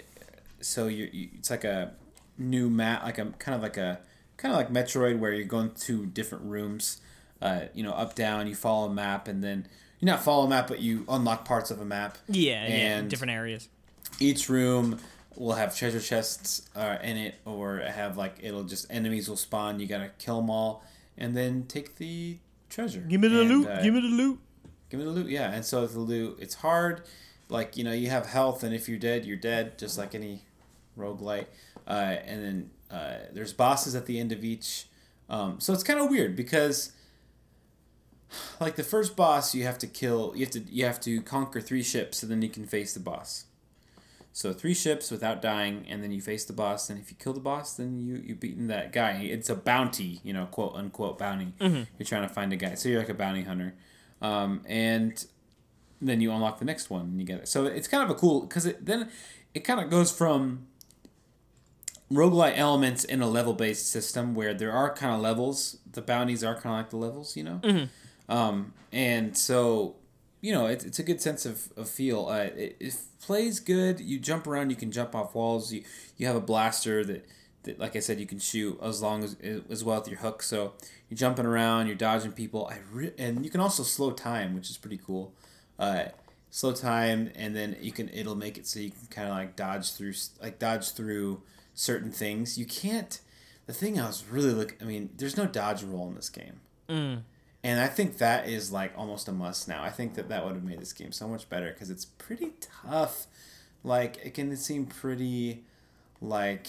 so 0.61 0.87
you, 0.87 1.09
it's 1.13 1.49
like 1.49 1.63
a 1.63 1.93
new 2.37 2.69
map, 2.69 3.03
like 3.03 3.17
a 3.17 3.25
kind 3.39 3.55
of 3.55 3.61
like 3.61 3.77
a 3.77 3.99
kind 4.37 4.53
of 4.53 4.57
like 4.57 4.71
Metroid, 4.71 5.19
where 5.19 5.31
you're 5.33 5.45
going 5.45 5.71
to 5.71 6.05
different 6.05 6.45
rooms. 6.45 7.01
Uh, 7.41 7.61
you 7.73 7.83
know, 7.83 7.91
up 7.93 8.15
down. 8.15 8.47
You 8.47 8.55
follow 8.55 8.89
a 8.89 8.93
map, 8.93 9.27
and 9.29 9.41
then 9.43 9.65
you 9.99 10.05
not 10.05 10.21
follow 10.23 10.45
a 10.45 10.49
map, 10.49 10.67
but 10.67 10.81
you 10.81 11.05
unlock 11.07 11.45
parts 11.45 11.71
of 11.71 11.79
a 11.79 11.85
map. 11.85 12.17
Yeah, 12.27 12.67
yeah, 12.67 12.73
And- 12.97 13.09
different 13.09 13.31
areas. 13.31 13.69
Each 14.19 14.49
room 14.49 14.97
will 15.37 15.53
have 15.53 15.73
treasure 15.75 16.01
chests 16.01 16.67
uh, 16.75 16.97
in 17.01 17.15
it, 17.15 17.35
or 17.45 17.77
have 17.77 18.17
like 18.17 18.37
it'll 18.41 18.63
just 18.65 18.87
enemies 18.89 19.29
will 19.29 19.37
spawn. 19.37 19.79
You 19.79 19.87
gotta 19.87 20.11
kill 20.17 20.41
them 20.41 20.49
all, 20.49 20.83
and 21.17 21.37
then 21.37 21.63
take 21.67 21.95
the 21.95 22.39
treasure. 22.69 22.99
Give 23.01 23.21
me 23.21 23.27
the 23.29 23.41
And, 23.41 23.49
loot. 23.49 23.67
uh, 23.67 23.81
Give 23.81 23.93
me 23.93 24.01
the 24.01 24.07
loot. 24.07 24.39
Give 24.89 24.99
me 24.99 25.05
the 25.05 25.11
loot, 25.11 25.29
yeah. 25.29 25.51
And 25.51 25.63
so 25.63 25.85
the 25.87 25.99
loot, 25.99 26.37
it's 26.41 26.55
hard. 26.55 27.03
Like, 27.47 27.77
you 27.77 27.83
know, 27.83 27.93
you 27.93 28.09
have 28.09 28.25
health, 28.25 28.63
and 28.63 28.73
if 28.75 28.89
you're 28.89 28.97
dead, 28.99 29.23
you're 29.25 29.37
dead, 29.37 29.77
just 29.77 29.97
like 29.97 30.13
any 30.13 30.43
roguelite. 30.97 31.47
Uh, 31.87 32.17
and 32.25 32.43
then 32.43 32.69
uh, 32.91 33.17
there's 33.33 33.53
bosses 33.53 33.95
at 33.95 34.05
the 34.05 34.19
end 34.19 34.31
of 34.31 34.43
each. 34.43 34.85
Um, 35.29 35.59
so 35.59 35.73
it's 35.73 35.83
kind 35.83 35.99
of 35.99 36.09
weird 36.09 36.35
because, 36.35 36.91
like, 38.59 38.75
the 38.75 38.83
first 38.83 39.15
boss, 39.15 39.53
you 39.53 39.63
have 39.63 39.77
to 39.79 39.87
kill, 39.87 40.33
you 40.35 40.45
have 40.45 40.53
to, 40.53 40.59
you 40.59 40.85
have 40.85 40.99
to 41.01 41.21
conquer 41.21 41.61
three 41.61 41.83
ships, 41.83 42.23
and 42.23 42.31
then 42.31 42.41
you 42.41 42.49
can 42.49 42.65
face 42.65 42.93
the 42.93 42.99
boss. 42.99 43.45
So 44.31 44.53
three 44.53 44.73
ships 44.73 45.11
without 45.11 45.41
dying, 45.41 45.85
and 45.89 46.03
then 46.03 46.11
you 46.11 46.21
face 46.21 46.45
the 46.45 46.53
boss. 46.53 46.89
And 46.89 46.99
if 46.99 47.11
you 47.11 47.17
kill 47.19 47.33
the 47.33 47.39
boss, 47.39 47.75
then 47.75 47.99
you 47.99 48.15
you 48.23 48.35
beaten 48.35 48.67
that 48.67 48.93
guy. 48.93 49.21
It's 49.23 49.49
a 49.49 49.55
bounty, 49.55 50.21
you 50.23 50.33
know, 50.33 50.45
quote 50.45 50.75
unquote 50.75 51.17
bounty. 51.17 51.53
You're 51.97 52.05
trying 52.05 52.27
to 52.27 52.33
find 52.33 52.53
a 52.53 52.55
guy, 52.55 52.75
so 52.75 52.89
you're 52.89 52.99
like 52.99 53.09
a 53.09 53.15
bounty 53.15 53.43
hunter, 53.43 53.73
um, 54.21 54.61
and 54.65 55.25
then 56.01 56.21
you 56.21 56.31
unlock 56.31 56.59
the 56.59 56.65
next 56.65 56.89
one 56.89 57.01
and 57.01 57.19
you 57.19 57.25
get 57.25 57.39
it. 57.39 57.47
So 57.47 57.65
it's 57.65 57.87
kind 57.87 58.03
of 58.03 58.09
a 58.09 58.15
cool 58.15 58.41
because 58.41 58.65
it 58.65 58.85
then 58.85 59.09
it 59.53 59.61
kind 59.61 59.79
of 59.79 59.89
goes 59.89 60.11
from 60.11 60.67
roguelite 62.11 62.57
elements 62.57 63.03
in 63.03 63.21
a 63.21 63.27
level 63.27 63.53
based 63.53 63.91
system 63.91 64.33
where 64.35 64.53
there 64.53 64.71
are 64.71 64.93
kind 64.93 65.13
of 65.13 65.21
levels. 65.21 65.77
The 65.91 66.01
bounties 66.01 66.43
are 66.43 66.55
kind 66.55 66.73
of 66.75 66.79
like 66.79 66.89
the 66.89 66.97
levels, 66.97 67.35
you 67.37 67.43
know. 67.43 67.59
Um, 68.27 68.73
and 68.91 69.37
so 69.37 69.95
you 70.41 70.53
know 70.53 70.67
it's, 70.67 70.85
it's 70.85 70.99
a 70.99 71.03
good 71.03 71.21
sense 71.21 71.45
of, 71.45 71.69
of 71.77 71.89
feel. 71.89 72.27
Uh, 72.27 72.49
it, 72.55 72.77
it 72.79 72.95
plays 73.21 73.59
good. 73.59 73.99
You 73.99 74.19
jump 74.19 74.47
around. 74.47 74.69
You 74.69 74.75
can 74.75 74.91
jump 74.91 75.15
off 75.15 75.35
walls. 75.35 75.71
You 75.73 75.83
you 76.17 76.27
have 76.27 76.35
a 76.35 76.41
blaster 76.41 77.03
that. 77.05 77.27
That, 77.63 77.77
like 77.77 77.97
I 77.97 77.99
said, 77.99 78.21
you 78.21 78.25
can 78.25 78.39
shoot 78.39 78.79
as 78.81 79.01
long 79.01 79.21
as 79.21 79.35
as 79.69 79.83
well 79.83 79.99
with 79.99 80.07
your 80.07 80.19
hook. 80.19 80.41
So 80.43 80.75
you're 81.09 81.17
jumping 81.17 81.45
around, 81.45 81.87
you're 81.87 81.95
dodging 81.97 82.31
people. 82.31 82.71
I 82.71 82.77
re- 82.89 83.11
and 83.17 83.43
you 83.43 83.51
can 83.51 83.59
also 83.59 83.83
slow 83.83 84.11
time, 84.11 84.55
which 84.55 84.69
is 84.69 84.77
pretty 84.77 84.97
cool 85.05 85.33
uh, 85.79 86.05
slow 86.51 86.73
time, 86.73 87.31
and 87.35 87.55
then 87.55 87.77
you 87.81 87.91
can 87.91 88.09
it'll 88.09 88.35
make 88.35 88.57
it 88.57 88.67
so 88.67 88.79
you 88.79 88.91
can 88.91 89.07
kind 89.09 89.29
of 89.29 89.33
like 89.33 89.55
dodge 89.55 89.93
through 89.93 90.13
like 90.41 90.59
dodge 90.59 90.91
through 90.91 91.41
certain 91.79 92.11
things. 92.11 92.57
You 92.57 92.65
can't. 92.65 93.19
The 93.65 93.73
thing 93.73 93.99
I 93.99 94.07
was 94.07 94.25
really 94.29 94.51
look. 94.51 94.75
I 94.81 94.83
mean, 94.85 95.09
there's 95.17 95.37
no 95.37 95.45
dodge 95.45 95.83
roll 95.83 96.07
in 96.09 96.15
this 96.15 96.29
game, 96.29 96.59
Mm. 96.89 97.21
and 97.63 97.79
I 97.79 97.87
think 97.87 98.17
that 98.17 98.47
is 98.49 98.71
like 98.71 98.91
almost 98.97 99.27
a 99.27 99.31
must 99.31 99.67
now. 99.67 99.83
I 99.83 99.89
think 99.91 100.15
that 100.15 100.27
that 100.29 100.43
would 100.45 100.55
have 100.55 100.63
made 100.63 100.79
this 100.81 100.91
game 100.93 101.11
so 101.11 101.27
much 101.27 101.47
better 101.49 101.71
because 101.71 101.89
it's 101.89 102.05
pretty 102.05 102.53
tough. 102.83 103.27
Like 103.83 104.17
it 104.23 104.33
can 104.33 104.55
seem 104.57 104.85
pretty, 104.87 105.63
like. 106.21 106.67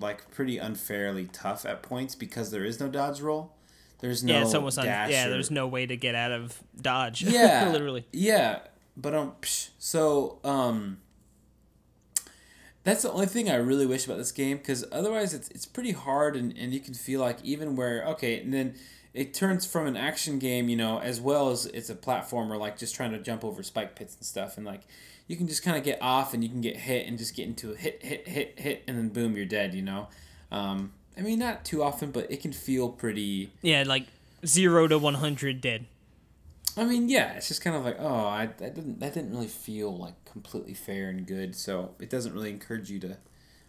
Like 0.00 0.30
pretty 0.32 0.58
unfairly 0.58 1.26
tough 1.32 1.64
at 1.64 1.82
points 1.82 2.14
because 2.16 2.50
there 2.50 2.64
is 2.64 2.80
no 2.80 2.88
dodge 2.88 3.20
roll. 3.20 3.52
There's 4.00 4.24
no 4.24 4.32
yeah, 4.32 4.42
it's 4.42 4.54
almost 4.54 4.78
un- 4.78 4.86
yeah. 4.86 5.26
or- 5.26 5.30
There's 5.30 5.50
no 5.50 5.68
way 5.68 5.86
to 5.86 5.96
get 5.96 6.14
out 6.16 6.32
of 6.32 6.60
dodge. 6.80 7.22
yeah 7.38 7.68
literally. 7.70 8.04
yeah 8.12 8.60
but 8.96 9.14
um 9.14 9.34
psh, 9.40 9.68
so 9.78 10.38
um 10.42 10.98
that's 12.84 13.02
the 13.02 13.10
only 13.12 13.26
thing 13.26 13.48
i 13.50 13.54
really 13.54 13.86
wish 13.86 14.04
about 14.06 14.18
this 14.18 14.32
game 14.32 14.56
because 14.56 14.84
otherwise 14.92 15.34
it's, 15.34 15.48
it's 15.50 15.66
pretty 15.66 15.92
hard 15.92 16.36
and, 16.36 16.56
and 16.56 16.72
you 16.72 16.80
can 16.80 16.94
feel 16.94 17.20
like 17.20 17.38
even 17.44 17.76
where 17.76 18.04
okay 18.04 18.40
and 18.40 18.52
then 18.52 18.74
it 19.14 19.34
turns 19.34 19.66
from 19.66 19.86
an 19.86 19.96
action 19.96 20.38
game 20.38 20.68
you 20.68 20.76
know 20.76 20.98
as 21.00 21.20
well 21.20 21.50
as 21.50 21.66
it's 21.66 21.90
a 21.90 21.94
platformer 21.94 22.58
like 22.58 22.78
just 22.78 22.94
trying 22.94 23.12
to 23.12 23.18
jump 23.18 23.44
over 23.44 23.62
spike 23.62 23.94
pits 23.94 24.16
and 24.16 24.24
stuff 24.24 24.56
and 24.56 24.66
like 24.66 24.80
you 25.28 25.36
can 25.36 25.46
just 25.46 25.62
kind 25.62 25.76
of 25.76 25.84
get 25.84 25.98
off 26.02 26.34
and 26.34 26.42
you 26.42 26.48
can 26.50 26.60
get 26.60 26.76
hit 26.76 27.06
and 27.06 27.18
just 27.18 27.34
get 27.36 27.46
into 27.46 27.72
a 27.72 27.76
hit 27.76 28.02
hit 28.02 28.26
hit 28.26 28.58
hit 28.58 28.82
and 28.88 28.98
then 28.98 29.08
boom 29.08 29.36
you're 29.36 29.46
dead 29.46 29.74
you 29.74 29.82
know 29.82 30.08
um 30.50 30.92
i 31.16 31.20
mean 31.20 31.38
not 31.38 31.64
too 31.64 31.82
often 31.82 32.10
but 32.10 32.30
it 32.30 32.40
can 32.40 32.52
feel 32.52 32.88
pretty 32.88 33.50
Yeah, 33.62 33.84
like 33.86 34.06
zero 34.44 34.88
to 34.88 34.98
one 34.98 35.14
hundred 35.14 35.60
dead. 35.60 35.86
I 36.74 36.84
mean, 36.84 37.10
yeah, 37.10 37.34
it's 37.34 37.48
just 37.48 37.62
kind 37.62 37.76
of 37.76 37.84
like, 37.84 37.96
oh, 37.98 38.26
I 38.26 38.46
that 38.46 38.74
didn't 38.74 38.98
that 39.00 39.12
didn't 39.12 39.30
really 39.30 39.46
feel 39.46 39.94
like 39.94 40.14
completely 40.32 40.74
fair 40.74 41.08
and 41.08 41.26
good, 41.26 41.54
so 41.54 41.94
it 42.00 42.10
doesn't 42.10 42.32
really 42.32 42.50
encourage 42.50 42.90
you 42.90 42.98
to 43.00 43.18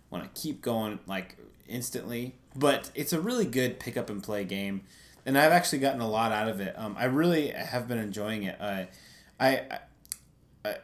want 0.10 0.24
to 0.34 0.42
keep 0.42 0.62
going 0.62 1.00
like 1.06 1.38
instantly. 1.68 2.36
But 2.56 2.92
it's 2.96 3.14
a 3.14 3.20
really 3.20 3.46
good 3.46 3.80
pick 3.80 3.98
up 3.98 4.10
and 4.10 4.24
play 4.24 4.44
game, 4.46 4.82
and 5.26 5.38
I've 5.38 5.52
actually 5.52 5.80
gotten 5.80 6.02
a 6.02 6.10
lot 6.10 6.32
out 6.32 6.48
of 6.50 6.60
it. 6.62 6.74
Um, 6.78 6.96
I 6.98 7.06
really 7.06 7.50
have 7.50 7.88
been 7.88 7.98
enjoying 7.98 8.44
it. 8.44 8.58
Uh, 8.60 8.84
I, 9.40 9.62
I, 10.64 10.76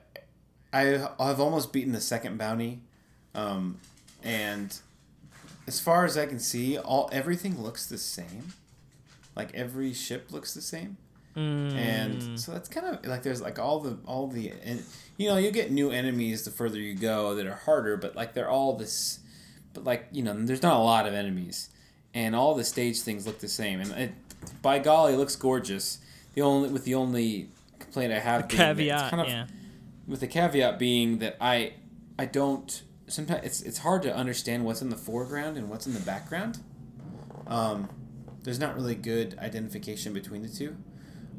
I, 0.74 1.10
I've 1.20 1.40
almost 1.40 1.72
beaten 1.72 1.94
the 1.94 2.02
second 2.02 2.38
bounty, 2.38 2.82
um, 3.34 3.80
and 4.24 4.78
as 5.68 5.80
far 5.80 6.06
as 6.06 6.18
I 6.18 6.26
can 6.26 6.40
see, 6.40 6.78
all 6.78 7.10
everything 7.12 7.62
looks 7.62 7.86
the 7.86 7.98
same. 7.98 8.54
Like 9.36 9.54
every 9.56 9.94
ship 9.94 10.32
looks 10.32 10.54
the 10.54 10.62
same 10.62 10.98
Mm. 11.36 11.74
and 11.76 12.40
so 12.40 12.52
that's 12.52 12.68
kind 12.68 12.88
of 12.88 13.06
like 13.06 13.22
there's 13.22 13.40
like 13.40 13.60
all 13.60 13.80
the 13.80 14.00
all 14.08 14.28
the 14.28 14.52
you 15.20 15.28
know 15.28 15.38
you 15.38 15.52
get 15.52 15.70
new 15.70 15.92
enemies 15.92 16.46
the 16.46 16.50
further 16.50 16.80
you 16.80 16.96
go 16.96 17.36
that 17.36 17.46
are 17.46 17.56
harder 17.56 17.98
but 17.98 18.16
like 18.16 18.34
they're 18.34 18.50
all 18.50 18.78
this 18.78 19.20
but 19.74 19.84
like 19.84 20.08
you 20.12 20.24
know 20.24 20.34
there's 20.34 20.64
not 20.64 20.78
a 20.78 20.80
lot 20.80 21.06
of 21.06 21.14
enemies 21.14 21.70
and 22.14 22.36
all 22.36 22.56
the 22.56 22.64
stage 22.64 23.02
things 23.02 23.28
look 23.28 23.40
the 23.40 23.48
same 23.48 23.82
and 23.82 23.92
it, 23.92 24.12
by 24.62 24.80
golly 24.80 25.14
it 25.14 25.18
looks 25.18 25.36
gorgeous 25.36 26.00
the 26.34 26.42
only 26.42 26.70
with 26.70 26.86
the 26.86 26.96
only 26.96 27.50
complaint 27.78 28.14
i 28.14 28.18
have 28.18 28.46
it's 28.46 28.56
caveat. 28.56 29.10
kind 29.12 29.22
of, 29.22 29.28
yeah. 29.28 29.46
with 30.08 30.22
the 30.22 30.28
caveat 30.28 30.80
being 30.80 31.20
that 31.20 31.36
i 31.42 31.74
i 32.18 32.26
don't 32.26 32.84
sometimes 33.08 33.46
it's 33.46 33.62
it's 33.62 33.80
hard 33.80 34.02
to 34.02 34.16
understand 34.16 34.64
what's 34.64 34.82
in 34.82 34.90
the 34.90 34.98
foreground 34.98 35.58
and 35.58 35.70
what's 35.70 35.86
in 35.86 35.94
the 35.94 36.00
background 36.00 36.60
um 37.48 37.90
there's 38.44 38.60
not 38.60 38.74
really 38.74 38.96
good 38.96 39.38
identification 39.40 40.14
between 40.14 40.42
the 40.42 40.48
two 40.48 40.78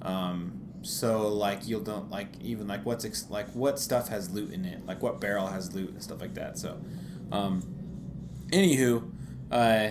um, 0.03 0.60
so 0.83 1.29
like 1.29 1.67
you'll 1.69 1.81
don't 1.81 2.11
like 2.11 2.29
even 2.41 2.67
like 2.67 2.85
what's 2.87 3.05
ex- 3.05 3.29
like 3.29 3.49
what 3.51 3.79
stuff 3.79 4.09
has 4.09 4.31
loot 4.31 4.53
in 4.53 4.65
it, 4.65 4.87
like 4.87 5.03
what 5.03 5.21
barrel 5.21 5.47
has 5.47 5.75
loot 5.75 5.91
and 5.91 6.03
stuff 6.03 6.21
like 6.21 6.35
that. 6.35 6.59
So, 6.59 6.81
um, 7.31 7.63
anywho, 8.51 9.11
uh, 9.51 9.91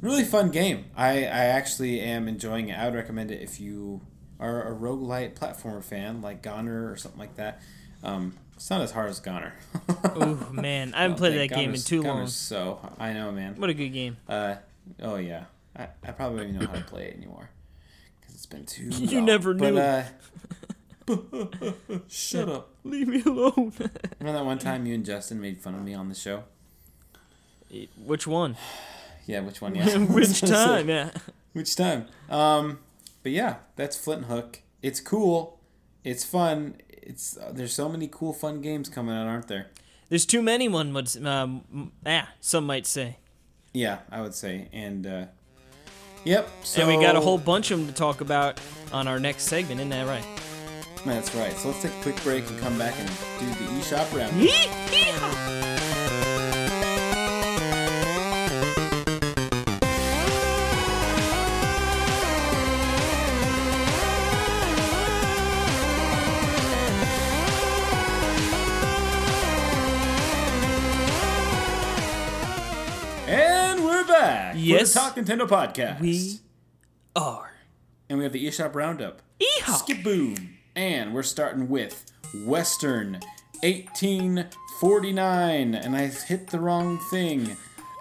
really 0.00 0.24
fun 0.24 0.50
game. 0.50 0.86
I 0.96 1.24
I 1.24 1.44
actually 1.46 2.00
am 2.00 2.28
enjoying 2.28 2.68
it. 2.68 2.78
I 2.78 2.84
would 2.84 2.94
recommend 2.94 3.30
it 3.30 3.42
if 3.42 3.60
you 3.60 4.00
are 4.38 4.70
a 4.70 4.74
roguelite 4.74 5.34
platformer 5.34 5.82
fan 5.82 6.20
like 6.20 6.42
GoNNER 6.42 6.90
or 6.90 6.96
something 6.96 7.20
like 7.20 7.36
that. 7.36 7.62
Um, 8.02 8.36
it's 8.54 8.70
not 8.70 8.80
as 8.80 8.92
hard 8.92 9.10
as 9.10 9.20
GoNNER. 9.20 9.54
Oh 10.04 10.48
man, 10.52 10.94
I 10.94 11.02
haven't 11.02 11.16
played 11.18 11.38
that 11.38 11.54
game 11.54 11.74
in 11.74 11.80
too 11.80 12.02
long. 12.02 12.26
So 12.28 12.78
I 12.98 13.12
know, 13.12 13.32
man. 13.32 13.56
What 13.56 13.70
a 13.70 13.74
good 13.74 13.90
game. 13.90 14.18
Uh, 14.28 14.56
oh 15.02 15.16
yeah. 15.16 15.44
I, 15.76 15.88
I 16.04 16.12
probably 16.12 16.38
don't 16.38 16.48
even 16.54 16.60
know 16.62 16.68
how 16.68 16.78
to 16.78 16.84
play 16.84 17.08
it 17.08 17.16
anymore 17.16 17.50
it's 18.46 18.54
been 18.54 18.64
too. 18.66 18.90
You 19.06 19.16
long. 19.18 19.24
never 19.26 19.54
But, 19.54 19.74
knew. 19.74 19.80
uh, 19.80 21.72
shut 22.08 22.48
up. 22.48 22.70
Leave 22.84 23.08
me 23.08 23.22
alone. 23.22 23.72
Remember 24.20 24.38
that 24.38 24.44
one 24.44 24.58
time 24.58 24.86
you 24.86 24.94
and 24.94 25.04
Justin 25.04 25.40
made 25.40 25.60
fun 25.60 25.74
of 25.74 25.82
me 25.82 25.94
on 25.94 26.08
the 26.08 26.14
show? 26.14 26.44
Which 28.04 28.26
one? 28.26 28.56
Yeah, 29.28 29.40
which 29.40 29.60
one? 29.60 29.74
Yeah. 29.74 29.98
Which 29.98 30.40
time? 30.40 30.88
Yeah. 30.88 31.10
Which 31.52 31.74
time? 31.74 32.06
Um, 32.30 32.78
but 33.24 33.32
yeah, 33.32 33.56
that's 33.74 33.96
Flint 33.96 34.22
and 34.22 34.30
Hook. 34.30 34.60
It's 34.82 35.00
cool. 35.00 35.58
It's 36.04 36.24
fun. 36.24 36.76
It's 37.02 37.36
uh, 37.36 37.50
there's 37.52 37.72
so 37.72 37.88
many 37.88 38.06
cool, 38.06 38.32
fun 38.32 38.60
games 38.60 38.88
coming 38.88 39.16
out, 39.16 39.26
aren't 39.26 39.48
there? 39.48 39.66
There's 40.10 40.26
too 40.26 40.42
many. 40.42 40.68
One 40.68 40.92
would. 40.94 41.08
Um, 41.26 41.90
ah, 42.06 42.28
some 42.40 42.66
might 42.66 42.86
say. 42.86 43.16
Yeah, 43.72 43.98
I 44.12 44.20
would 44.20 44.32
say. 44.36 44.68
And 44.72 45.04
uh, 45.08 45.24
yep. 46.26 46.50
So 46.62 46.82
and 46.82 46.88
we 46.88 47.02
got 47.04 47.16
a 47.16 47.20
whole 47.20 47.38
bunch 47.38 47.70
of 47.70 47.78
them 47.78 47.88
to 47.88 47.94
talk 47.94 48.20
about 48.20 48.60
on 48.92 49.08
our 49.08 49.18
next 49.18 49.44
segment. 49.44 49.80
Isn't 49.80 49.90
that 49.90 50.06
right? 50.06 50.26
That's 51.04 51.34
right. 51.34 51.52
So 51.52 51.68
let's 51.68 51.82
take 51.82 51.92
a 51.92 52.02
quick 52.02 52.22
break 52.22 52.48
and 52.50 52.58
come 52.58 52.76
back 52.78 52.94
and 52.98 53.08
do 53.38 53.46
the 53.46 53.70
eShop 53.80 54.12
round. 54.16 55.75
The 74.86 74.92
Talk 75.00 75.16
Nintendo 75.16 75.48
podcast. 75.48 76.00
We 76.00 76.38
are. 77.14 77.52
and 78.08 78.16
we 78.18 78.24
have 78.24 78.32
the 78.32 78.44
eShop 78.46 78.74
roundup. 78.74 79.20
Yeehaw! 79.40 79.76
Skip 79.78 80.02
boom. 80.02 80.56
And 80.74 81.14
we're 81.14 81.22
starting 81.22 81.68
with 81.68 82.04
Western 82.44 83.20
1849, 83.62 85.74
and 85.74 85.94
I 85.96 86.06
hit 86.06 86.48
the 86.48 86.58
wrong 86.60 86.98
thing. 87.10 87.56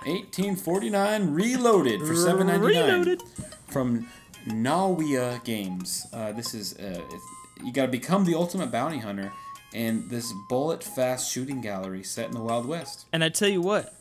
1849 0.05 1.33
Reloaded 1.33 1.99
for 2.01 2.13
7.99 2.13 2.61
Reloaded. 2.61 3.21
from 3.67 4.07
Nawia 4.47 5.43
Games. 5.43 6.05
Uh, 6.13 6.31
this 6.33 6.53
is 6.53 6.75
uh, 6.75 6.83
it's- 6.83 7.21
you 7.63 7.71
got 7.73 7.85
to 7.87 7.91
become 7.91 8.25
the 8.25 8.35
ultimate 8.35 8.71
bounty 8.71 8.99
hunter 8.99 9.31
in 9.73 10.07
this 10.09 10.31
bullet 10.49 10.83
fast 10.83 11.31
shooting 11.31 11.61
gallery 11.61 12.03
set 12.03 12.25
in 12.27 12.33
the 12.33 12.39
Wild 12.41 12.65
West. 12.67 13.05
And 13.13 13.23
I 13.23 13.29
tell 13.29 13.47
you 13.49 13.61
what, 13.61 13.95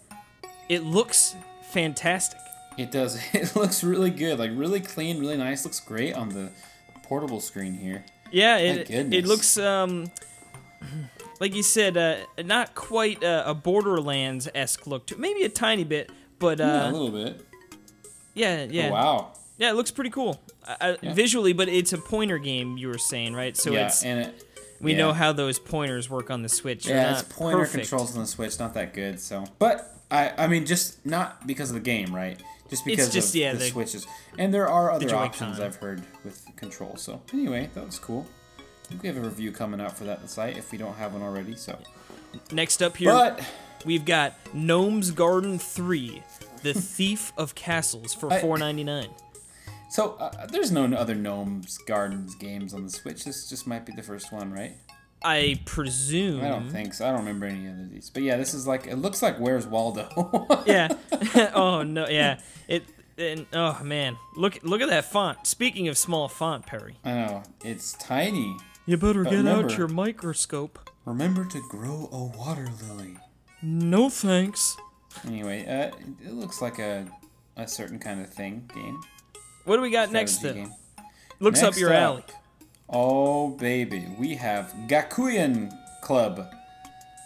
it 0.68 0.82
looks 0.82 1.34
fantastic. 1.70 2.38
It 2.76 2.90
does. 2.90 3.18
It 3.34 3.54
looks 3.56 3.84
really 3.84 4.10
good, 4.10 4.38
like 4.38 4.50
really 4.54 4.80
clean, 4.80 5.18
really 5.20 5.36
nice. 5.36 5.64
Looks 5.64 5.80
great 5.80 6.14
on 6.14 6.28
the 6.30 6.50
portable 7.02 7.40
screen 7.40 7.74
here. 7.74 8.04
Yeah, 8.32 8.56
it 8.58 8.90
it 8.90 9.26
looks 9.26 9.56
um 9.58 10.10
like 11.40 11.54
you 11.54 11.62
said, 11.62 11.96
uh, 11.96 12.16
not 12.44 12.74
quite 12.74 13.22
uh, 13.22 13.44
a 13.46 13.54
Borderlands 13.54 14.48
esque 14.54 14.86
look 14.86 15.06
to 15.08 15.14
it. 15.14 15.20
maybe 15.20 15.42
a 15.42 15.48
tiny 15.48 15.84
bit, 15.84 16.10
but 16.38 16.58
yeah, 16.58 16.84
a 16.84 16.88
uh, 16.88 16.90
little 16.92 17.10
bit. 17.10 17.44
yeah, 18.34 18.64
yeah, 18.68 18.88
Oh, 18.88 18.92
wow. 18.92 19.32
yeah, 19.58 19.70
it 19.70 19.74
looks 19.74 19.90
pretty 19.90 20.10
cool 20.10 20.40
uh, 20.66 20.74
uh, 20.80 20.96
Yeah. 21.02 21.14
visually. 21.14 21.52
But 21.52 21.68
it's 21.68 21.92
a 21.92 21.98
pointer 21.98 22.38
game, 22.38 22.76
you 22.76 22.88
were 22.88 22.98
saying, 22.98 23.34
right? 23.34 23.56
So 23.56 23.72
yeah, 23.72 23.86
it's 23.86 24.02
and 24.04 24.20
it. 24.20 24.44
we 24.80 24.92
yeah. 24.92 24.98
know 24.98 25.12
how 25.12 25.32
those 25.32 25.58
pointers 25.58 26.08
work 26.10 26.30
on 26.30 26.42
the 26.42 26.48
Switch. 26.48 26.84
They're 26.84 26.96
Yeah, 26.96 27.12
it's 27.12 27.22
pointer 27.22 27.58
perfect. 27.60 27.88
controls 27.88 28.14
on 28.14 28.22
the 28.22 28.28
Switch, 28.28 28.58
not 28.58 28.74
that 28.74 28.92
good. 28.94 29.20
So, 29.20 29.44
but 29.58 29.94
I, 30.10 30.32
I 30.36 30.46
mean, 30.48 30.66
just 30.66 31.04
not 31.06 31.46
because 31.46 31.70
of 31.70 31.74
the 31.74 31.80
game, 31.80 32.14
right? 32.14 32.40
Just 32.70 32.84
because 32.84 33.12
just, 33.12 33.30
of 33.30 33.36
yeah, 33.36 33.52
the, 33.52 33.58
the- 33.58 33.64
Switches, 33.66 34.06
and 34.38 34.52
there 34.52 34.68
are 34.68 34.90
other 34.90 35.06
Joy-Con. 35.06 35.26
options 35.26 35.60
I've 35.60 35.76
heard 35.76 36.02
with 36.24 36.44
control. 36.56 36.96
So, 36.96 37.20
anyway, 37.32 37.68
that 37.74 37.84
was 37.84 37.98
cool. 37.98 38.26
I 38.58 38.86
think 38.88 39.02
we 39.02 39.08
have 39.08 39.16
a 39.18 39.20
review 39.20 39.52
coming 39.52 39.80
out 39.80 39.96
for 39.96 40.04
that 40.04 40.22
the 40.22 40.28
site 40.28 40.56
if 40.56 40.72
we 40.72 40.78
don't 40.78 40.94
have 40.96 41.12
one 41.12 41.22
already. 41.22 41.56
So, 41.56 41.78
Next 42.52 42.82
up 42.82 42.96
here, 42.96 43.10
but 43.12 43.40
we've 43.84 44.04
got 44.04 44.34
Gnome's 44.54 45.10
Garden 45.10 45.58
Three: 45.58 46.22
The 46.62 46.74
Thief 46.74 47.32
of 47.36 47.54
Castles 47.54 48.12
for 48.14 48.30
four 48.40 48.58
ninety 48.58 48.82
nine. 48.82 49.10
so 49.90 50.14
uh, 50.14 50.46
there's 50.46 50.72
no 50.72 50.84
other 50.96 51.14
Gnomes 51.14 51.78
Gardens 51.86 52.34
games 52.34 52.74
on 52.74 52.82
the 52.82 52.90
Switch. 52.90 53.24
This 53.24 53.48
just 53.48 53.66
might 53.66 53.86
be 53.86 53.92
the 53.92 54.02
first 54.02 54.32
one, 54.32 54.52
right? 54.52 54.72
I 55.24 55.58
presume. 55.64 56.44
I 56.44 56.48
don't 56.48 56.68
think 56.68 56.92
so. 56.92 57.06
I 57.06 57.10
don't 57.10 57.20
remember 57.20 57.46
any 57.46 57.66
of 57.66 57.90
these. 57.90 58.10
But 58.10 58.22
yeah, 58.22 58.36
this 58.36 58.52
is 58.52 58.66
like 58.66 58.86
it 58.86 58.96
looks 58.96 59.22
like 59.22 59.38
Where's 59.38 59.66
Waldo. 59.66 60.46
yeah. 60.66 60.88
oh 61.54 61.82
no. 61.82 62.06
Yeah. 62.06 62.40
It. 62.68 62.84
And 63.16 63.46
oh 63.52 63.80
man, 63.82 64.16
look 64.36 64.58
look 64.64 64.80
at 64.80 64.88
that 64.88 65.04
font. 65.04 65.46
Speaking 65.46 65.86
of 65.88 65.96
small 65.96 66.28
font, 66.28 66.66
Perry. 66.66 66.96
I 67.04 67.12
know 67.12 67.42
it's 67.62 67.92
tiny. 67.94 68.56
You 68.86 68.96
better 68.96 69.22
But 69.22 69.30
get 69.30 69.46
out 69.46 69.78
your 69.78 69.86
microscope. 69.88 70.90
Remember 71.04 71.44
to 71.44 71.62
grow 71.68 72.08
a 72.12 72.24
water 72.36 72.68
lily. 72.82 73.16
No 73.62 74.10
thanks. 74.10 74.76
Anyway, 75.24 75.64
uh, 75.64 75.96
it 76.26 76.32
looks 76.32 76.60
like 76.60 76.80
a 76.80 77.06
a 77.56 77.68
certain 77.68 78.00
kind 78.00 78.20
of 78.20 78.30
thing 78.30 78.68
game. 78.74 79.00
What 79.64 79.76
do 79.76 79.82
we 79.82 79.90
got 79.90 80.10
next? 80.10 80.38
Then? 80.38 80.54
game. 80.54 80.72
Looks 81.38 81.60
up 81.60 81.68
Next 81.68 81.80
your 81.80 81.92
alley. 81.92 82.24
Oh 82.88 83.50
baby, 83.50 84.06
we 84.18 84.34
have 84.34 84.72
Gakuen 84.86 85.72
Club. 86.02 86.52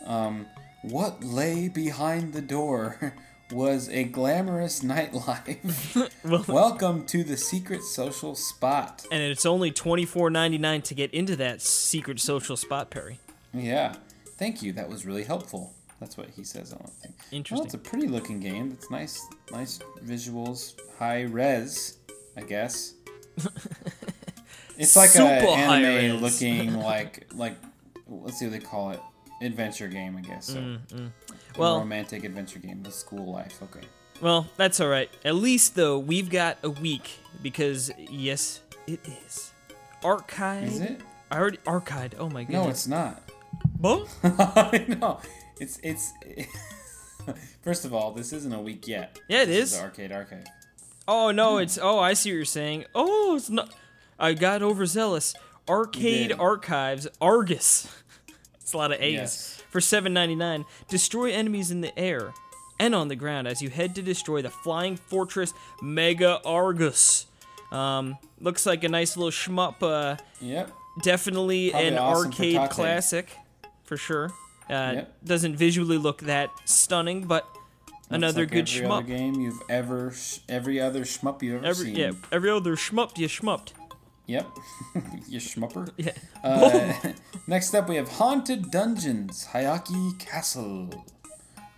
Um, 0.06 0.46
what 0.82 1.22
lay 1.22 1.68
behind 1.68 2.32
the 2.32 2.40
door 2.40 3.14
was 3.52 3.88
a 3.88 4.04
glamorous 4.04 4.80
nightlife. 4.84 6.10
Well, 6.24 6.44
Welcome 6.46 7.06
to 7.06 7.24
the 7.24 7.36
secret 7.36 7.82
social 7.82 8.34
spot. 8.34 9.06
and 9.10 9.22
it's 9.22 9.46
only 9.46 9.70
twenty 9.70 10.04
four 10.04 10.30
ninety 10.30 10.58
nine 10.58 10.82
to 10.82 10.94
get 10.94 11.12
into 11.12 11.36
that 11.36 11.60
secret 11.62 12.20
social 12.20 12.56
spot, 12.56 12.90
Perry. 12.90 13.18
Yeah, 13.54 13.94
thank 14.36 14.62
you. 14.62 14.72
That 14.72 14.88
was 14.88 15.06
really 15.06 15.24
helpful. 15.24 15.72
That's 16.00 16.16
what 16.16 16.28
he 16.30 16.44
says 16.44 16.72
on 16.72 16.80
the 16.84 16.90
thing. 16.90 17.14
Well, 17.18 17.36
Interesting. 17.38 17.64
it's 17.66 17.74
a 17.74 17.78
pretty 17.78 18.06
looking 18.06 18.38
game. 18.40 18.70
It's 18.72 18.88
nice, 18.90 19.26
nice 19.50 19.80
visuals, 20.04 20.74
high 20.98 21.22
res, 21.22 21.98
I 22.36 22.42
guess. 22.42 22.94
It's 24.78 24.96
like 24.96 25.10
Super 25.10 25.24
a 25.24 25.50
anime 25.50 26.20
looking 26.22 26.74
like 26.92 27.26
like 27.34 27.56
let's 28.08 28.38
see 28.38 28.46
what 28.46 28.52
they 28.52 28.58
call 28.64 28.90
it 28.92 29.00
adventure 29.42 29.88
game 29.88 30.16
I 30.16 30.20
guess 30.22 30.46
so. 30.46 30.58
A 30.58 30.62
Mm, 30.94 31.10
Well- 31.56 31.78
romantic 31.80 32.24
adventure 32.24 32.58
game 32.60 32.82
with 32.82 32.94
school 32.94 33.32
life. 33.32 33.60
Okay. 33.62 33.86
Well, 34.20 34.48
that's 34.56 34.80
all 34.80 34.88
right. 34.88 35.10
At 35.24 35.36
least 35.36 35.74
though, 35.76 35.98
we've 35.98 36.28
got 36.30 36.58
a 36.64 36.70
week 36.70 37.18
because 37.42 37.90
yes, 38.10 38.60
it 38.86 39.00
is. 39.26 39.52
Archive. 40.02 40.64
Is 40.64 40.80
it? 40.80 41.00
I 41.30 41.38
already 41.38 41.58
archived. 41.58 42.14
Oh 42.18 42.28
my 42.30 42.42
goodness. 42.44 42.64
No, 42.64 42.70
it's 42.70 42.88
not. 42.88 43.22
No, 43.80 44.06
no, 44.98 45.20
it's 45.60 45.78
it's. 45.84 46.12
First 47.62 47.84
of 47.84 47.92
all, 47.94 48.12
this 48.12 48.32
isn't 48.32 48.52
a 48.52 48.60
week 48.60 48.88
yet. 48.88 49.18
Yeah, 49.28 49.42
it 49.42 49.46
This 49.46 49.72
is. 49.72 49.78
the 49.78 49.84
arcade 49.84 50.12
archive. 50.12 50.44
Oh 51.06 51.30
no, 51.30 51.58
it's 51.58 51.78
oh 51.80 51.98
I 51.98 52.14
see 52.14 52.30
what 52.30 52.36
you're 52.36 52.44
saying. 52.44 52.84
Oh, 52.94 53.36
it's 53.36 53.50
not. 53.50 53.72
I 54.18 54.32
got 54.34 54.62
overzealous. 54.62 55.34
Arcade. 55.68 56.32
Archives 56.38 57.06
Argus. 57.20 57.88
it's 58.60 58.72
a 58.72 58.76
lot 58.76 58.92
of 58.92 59.00
A's 59.00 59.12
Yes. 59.14 59.62
for 59.70 59.80
7.99. 59.80 60.64
Destroy 60.88 61.32
enemies 61.32 61.70
in 61.70 61.80
the 61.82 61.96
air 61.98 62.32
and 62.80 62.94
on 62.94 63.08
the 63.08 63.16
ground 63.16 63.46
as 63.48 63.60
you 63.60 63.68
head 63.70 63.94
to 63.96 64.02
destroy 64.02 64.40
the 64.42 64.50
flying 64.50 64.96
fortress 64.96 65.52
Mega 65.82 66.40
Argus. 66.44 67.26
Um, 67.70 68.16
looks 68.40 68.64
like 68.64 68.82
a 68.84 68.88
nice 68.88 69.16
little 69.16 69.30
shmup. 69.30 69.82
Uh, 69.82 70.16
Yep. 70.40 70.72
definitely 71.02 71.70
Probably 71.70 71.88
an 71.88 71.98
awesome 71.98 72.26
arcade 72.28 72.56
Tate. 72.56 72.70
classic 72.70 73.30
for 73.84 73.96
sure. 73.98 74.32
Uh, 74.70 74.92
Yep. 74.94 75.14
Doesn't 75.24 75.56
visually 75.56 75.98
look 75.98 76.22
that 76.22 76.50
stunning, 76.64 77.24
but 77.26 77.46
another 78.10 78.42
like 78.42 78.50
good 78.52 78.68
every 78.70 78.88
shmup. 78.88 78.90
Other 78.98 79.02
game 79.02 79.34
you've 79.34 79.60
ever, 79.68 80.14
every 80.48 80.80
other 80.80 81.02
shmup 81.02 81.42
you've 81.42 81.56
ever 81.56 81.66
Every 81.66 81.86
seen. 81.86 81.96
yeah, 81.96 82.12
every 82.32 82.48
other 82.50 82.74
shmup 82.76 83.18
you 83.18 83.28
shmupped. 83.28 83.72
Yep. 84.28 84.46
you 85.28 85.40
schmupper. 85.40 85.90
Yeah. 85.96 86.12
Uh, 86.44 86.92
next 87.48 87.74
up, 87.74 87.88
we 87.88 87.96
have 87.96 88.08
Haunted 88.08 88.70
Dungeons 88.70 89.48
Hyakki 89.52 90.18
Castle 90.20 91.04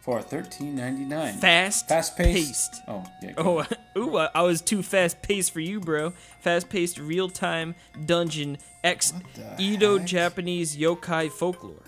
for 0.02 0.20
thirteen 0.20 0.74
ninety 0.74 1.04
nine. 1.04 1.34
Fast, 1.38 1.88
Fast 1.88 2.16
paced. 2.16 2.72
paced. 2.72 2.82
Oh, 2.88 3.04
yeah. 3.22 3.32
Oh, 3.38 3.64
ooh, 3.96 4.16
I 4.18 4.42
was 4.42 4.60
too 4.60 4.82
fast 4.82 5.22
paced 5.22 5.52
for 5.52 5.60
you, 5.60 5.78
bro. 5.80 6.12
Fast 6.40 6.68
paced, 6.68 6.98
real 6.98 7.28
time 7.30 7.74
dungeon 8.04 8.58
X 8.82 9.12
the 9.36 9.62
Edo 9.62 9.98
heck? 9.98 10.06
Japanese 10.06 10.76
yokai 10.76 11.30
folklore. 11.30 11.84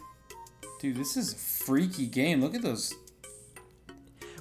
Dude, 0.81 0.97
this 0.97 1.17
is 1.17 1.33
a 1.33 1.37
freaky 1.37 2.07
game. 2.07 2.41
Look 2.41 2.55
at 2.55 2.63
those. 2.63 2.95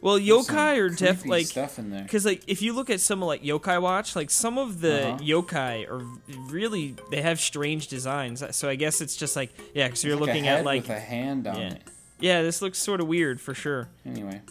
Well, 0.01 0.17
yokai 0.19 0.77
are 0.79 0.89
def 0.89 1.25
like 1.27 1.45
stuff 1.45 1.77
in 1.77 1.91
there. 1.91 2.01
because 2.01 2.25
like 2.25 2.41
if 2.47 2.61
you 2.63 2.73
look 2.73 2.89
at 2.89 2.99
someone 2.99 3.27
like 3.27 3.43
Yokai 3.43 3.79
Watch, 3.79 4.15
like 4.15 4.31
some 4.31 4.57
of 4.57 4.81
the 4.81 5.09
Uh-huh. 5.09 5.17
yokai 5.19 5.87
are 5.87 6.03
really 6.51 6.95
they 7.11 7.21
have 7.21 7.39
strange 7.39 7.87
designs. 7.87 8.43
So 8.55 8.67
I 8.67 8.75
guess 8.75 8.99
it's 9.01 9.15
just 9.15 9.35
like 9.35 9.51
yeah, 9.75 9.87
because 9.87 10.03
you're 10.03 10.15
Like 10.15 10.27
looking 10.27 10.47
at 10.47 10.65
like 10.65 10.89
a 10.89 10.99
hand 10.99 11.45
on 11.47 11.55
yeah. 11.59 11.67
it. 11.73 11.81
yeah, 12.19 12.41
this 12.41 12.61
looks 12.63 12.79
sort 12.79 12.99
of 12.99 13.07
weird 13.07 13.39
for 13.39 13.53
sure. 13.53 13.89
Anyway, 14.05 14.41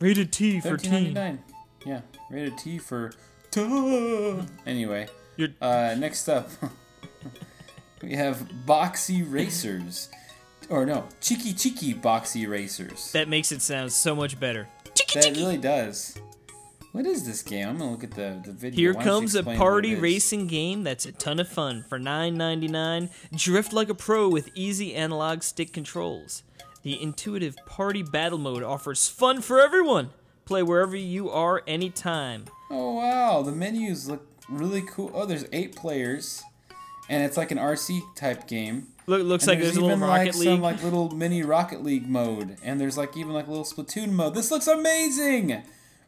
Rated 0.00 0.32
T 0.32 0.60
for 0.60 0.76
teen. 0.76 1.38
Yeah, 1.84 2.00
rated 2.28 2.58
T 2.58 2.78
for. 2.78 3.12
Tuh. 3.52 4.42
Anyway, 4.66 5.06
You're- 5.36 5.54
uh, 5.62 5.94
next 5.96 6.28
up, 6.28 6.50
we 8.02 8.14
have 8.14 8.46
Boxy 8.66 9.24
Racers, 9.26 10.08
or 10.68 10.84
no, 10.84 11.06
Cheeky 11.20 11.52
Cheeky 11.54 11.94
Boxy 11.94 12.48
Racers. 12.48 13.12
That 13.12 13.28
makes 13.28 13.52
it 13.52 13.62
sound 13.62 13.92
so 13.92 14.14
much 14.16 14.38
better. 14.38 14.66
That 15.14 15.36
really 15.36 15.56
does. 15.56 16.18
What 16.92 17.06
is 17.06 17.26
this 17.26 17.42
game? 17.42 17.68
I'm 17.68 17.78
gonna 17.78 17.90
look 17.90 18.04
at 18.04 18.12
the 18.12 18.40
the 18.44 18.52
video. 18.52 18.76
Here 18.76 18.94
Why 18.94 19.04
comes 19.04 19.34
a 19.34 19.42
party 19.42 19.94
racing 19.94 20.46
game 20.46 20.82
that's 20.82 21.04
a 21.04 21.12
ton 21.12 21.38
of 21.40 21.48
fun 21.48 21.84
for 21.88 21.98
$9.99. 21.98 23.10
Drift 23.36 23.72
like 23.72 23.88
a 23.88 23.94
pro 23.94 24.28
with 24.28 24.48
easy 24.54 24.94
analog 24.94 25.42
stick 25.42 25.72
controls. 25.72 26.42
The 26.82 27.02
intuitive 27.02 27.56
party 27.66 28.02
battle 28.02 28.38
mode 28.38 28.62
offers 28.62 29.08
fun 29.08 29.42
for 29.42 29.60
everyone. 29.60 30.10
Play 30.46 30.62
wherever 30.62 30.96
you 30.96 31.28
are 31.28 31.62
anytime. 31.66 32.44
Oh 32.70 32.94
wow, 32.94 33.42
the 33.42 33.52
menus 33.52 34.08
look 34.08 34.26
really 34.48 34.82
cool. 34.82 35.10
Oh, 35.12 35.26
there's 35.26 35.44
eight 35.52 35.76
players, 35.76 36.42
and 37.08 37.22
it's 37.22 37.36
like 37.36 37.50
an 37.50 37.58
RC 37.58 38.00
type 38.14 38.46
game. 38.46 38.88
Look, 39.06 39.22
looks 39.22 39.44
And 39.44 39.50
like 39.52 39.60
there's, 39.60 39.76
a 39.76 39.80
little 39.80 39.96
even 39.96 40.00
Rocket 40.08 40.24
like 40.26 40.34
League. 40.34 40.44
some 40.48 40.60
like 40.60 40.82
little 40.82 41.10
mini 41.10 41.42
Rocket 41.42 41.82
League 41.84 42.08
mode, 42.08 42.56
and 42.64 42.80
there's 42.80 42.98
like 42.98 43.16
even 43.16 43.32
like 43.32 43.46
a 43.46 43.50
little 43.50 43.64
Splatoon 43.64 44.10
mode. 44.10 44.34
This 44.34 44.50
looks 44.50 44.66
amazing. 44.66 45.62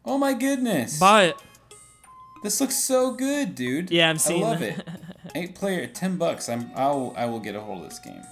Oh 0.05 0.19
my 0.19 0.33
goodness. 0.35 0.99
Buy 0.99 1.25
it. 1.25 1.37
This 2.43 2.61
looks 2.61 2.77
so 2.77 3.13
good, 3.13 3.55
dude. 3.55 3.91
Yeah, 3.91 4.11
I'm 4.11 4.19
seeing 4.19 4.45
I 4.45 4.51
love 4.51 4.63
it. 4.63 4.87
Eight 5.35 5.55
player, 5.55 5.87
ten 5.87 6.17
bucks. 6.17 6.49
I'm 6.49 6.71
I'll 6.75 7.13
I 7.17 7.27
will 7.27 7.41
get 7.41 7.55
a 7.55 7.61
hold 7.61 7.83
of 7.85 7.91
this 7.91 7.99
game. 7.99 8.23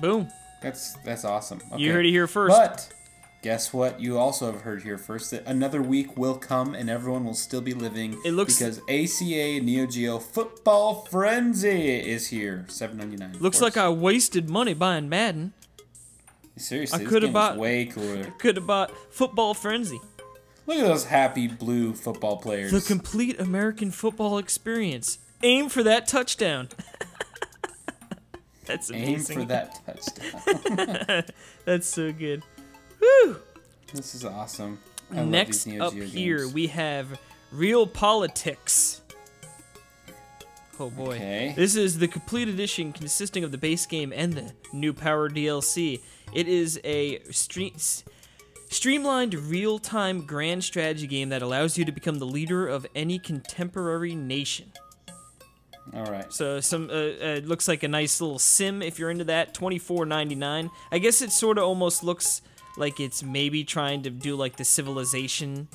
Boom. 0.00 0.28
That's 0.62 0.94
that's 1.04 1.24
awesome. 1.24 1.60
You 1.76 1.92
heard 1.92 2.06
it 2.06 2.10
here 2.10 2.26
first. 2.26 2.56
But 2.56 2.88
guess 3.44 3.74
what? 3.74 4.00
You 4.00 4.18
also 4.18 4.50
have 4.50 4.62
heard 4.62 4.82
here 4.84 4.96
first 4.96 5.30
that 5.30 5.44
another 5.44 5.82
week 5.82 6.16
will 6.16 6.36
come 6.36 6.74
and 6.74 6.88
everyone 6.88 7.26
will 7.26 7.34
still 7.34 7.60
be 7.60 7.74
living. 7.74 8.18
It 8.24 8.32
looks- 8.32 8.58
because 8.58 8.78
ACA 8.88 9.60
Neo 9.60 9.84
Geo 9.84 10.18
Football 10.18 11.04
Frenzy 11.10 11.98
is 12.00 12.28
here. 12.28 12.64
Seven 12.68 12.96
ninety 12.96 13.16
nine. 13.18 13.36
Looks 13.38 13.60
like 13.60 13.76
I 13.76 13.90
wasted 13.90 14.48
money 14.48 14.72
buying 14.72 15.10
Madden. 15.10 15.52
Seriously, 16.56 17.04
I 17.04 17.08
coulda 17.08 17.28
bought- 17.28 17.58
way 17.58 17.84
cooler. 17.84 18.32
Could 18.38 18.56
have 18.56 18.66
bought 18.66 18.90
Football 19.12 19.52
Frenzy, 19.52 20.00
Look 20.66 20.78
at 20.78 20.86
those 20.86 21.04
happy 21.04 21.46
blue 21.46 21.92
football 21.92 22.38
players. 22.38 22.72
the 22.72 22.80
complete 22.80 23.38
American 23.38 23.90
football 23.90 24.38
experience. 24.38 25.18
Aim 25.42 25.68
for 25.68 25.82
that 25.82 26.06
touchdown. 26.08 26.70
That's 28.64 28.88
amazing. 28.88 29.40
Aim 29.40 29.46
for 29.46 29.48
that 29.52 29.80
touchdown. 29.86 31.24
That's 31.66 31.86
so 31.86 32.10
good. 32.12 32.42
Woo! 33.24 33.36
this 33.92 34.14
is 34.14 34.24
awesome. 34.24 34.78
I 35.12 35.24
Next 35.24 35.68
up 35.68 35.92
here, 35.92 36.38
games. 36.38 36.54
we 36.54 36.66
have 36.68 37.18
Real 37.52 37.86
Politics. 37.86 39.02
Oh 40.80 40.90
boy. 40.90 41.14
Okay. 41.14 41.54
This 41.56 41.76
is 41.76 41.98
the 41.98 42.08
complete 42.08 42.48
edition 42.48 42.92
consisting 42.92 43.44
of 43.44 43.52
the 43.52 43.58
base 43.58 43.86
game 43.86 44.12
and 44.14 44.32
the 44.32 44.52
new 44.72 44.92
Power 44.92 45.30
DLC. 45.30 46.00
It 46.32 46.48
is 46.48 46.80
a 46.82 47.20
stre- 47.30 47.76
s- 47.76 48.02
streamlined 48.70 49.34
real 49.34 49.78
time 49.78 50.26
grand 50.26 50.64
strategy 50.64 51.06
game 51.06 51.28
that 51.28 51.42
allows 51.42 51.78
you 51.78 51.84
to 51.84 51.92
become 51.92 52.18
the 52.18 52.26
leader 52.26 52.66
of 52.66 52.86
any 52.96 53.20
contemporary 53.20 54.16
nation. 54.16 54.72
All 55.94 56.06
right. 56.06 56.32
So 56.32 56.60
some 56.60 56.90
uh, 56.90 56.92
uh, 56.92 57.40
looks 57.44 57.68
like 57.68 57.84
a 57.84 57.88
nice 57.88 58.20
little 58.20 58.40
sim 58.40 58.82
if 58.82 58.98
you're 58.98 59.10
into 59.10 59.24
that. 59.24 59.54
Twenty 59.54 59.78
four 59.78 60.04
ninety 60.06 60.34
nine. 60.34 60.70
I 60.90 60.98
guess 60.98 61.22
it 61.22 61.30
sort 61.30 61.56
of 61.58 61.64
almost 61.64 62.02
looks 62.02 62.42
like 62.76 63.00
it's 63.00 63.22
maybe 63.22 63.64
trying 63.64 64.02
to 64.02 64.10
do 64.10 64.36
like 64.36 64.56
the 64.56 64.64
civilization 64.64 65.68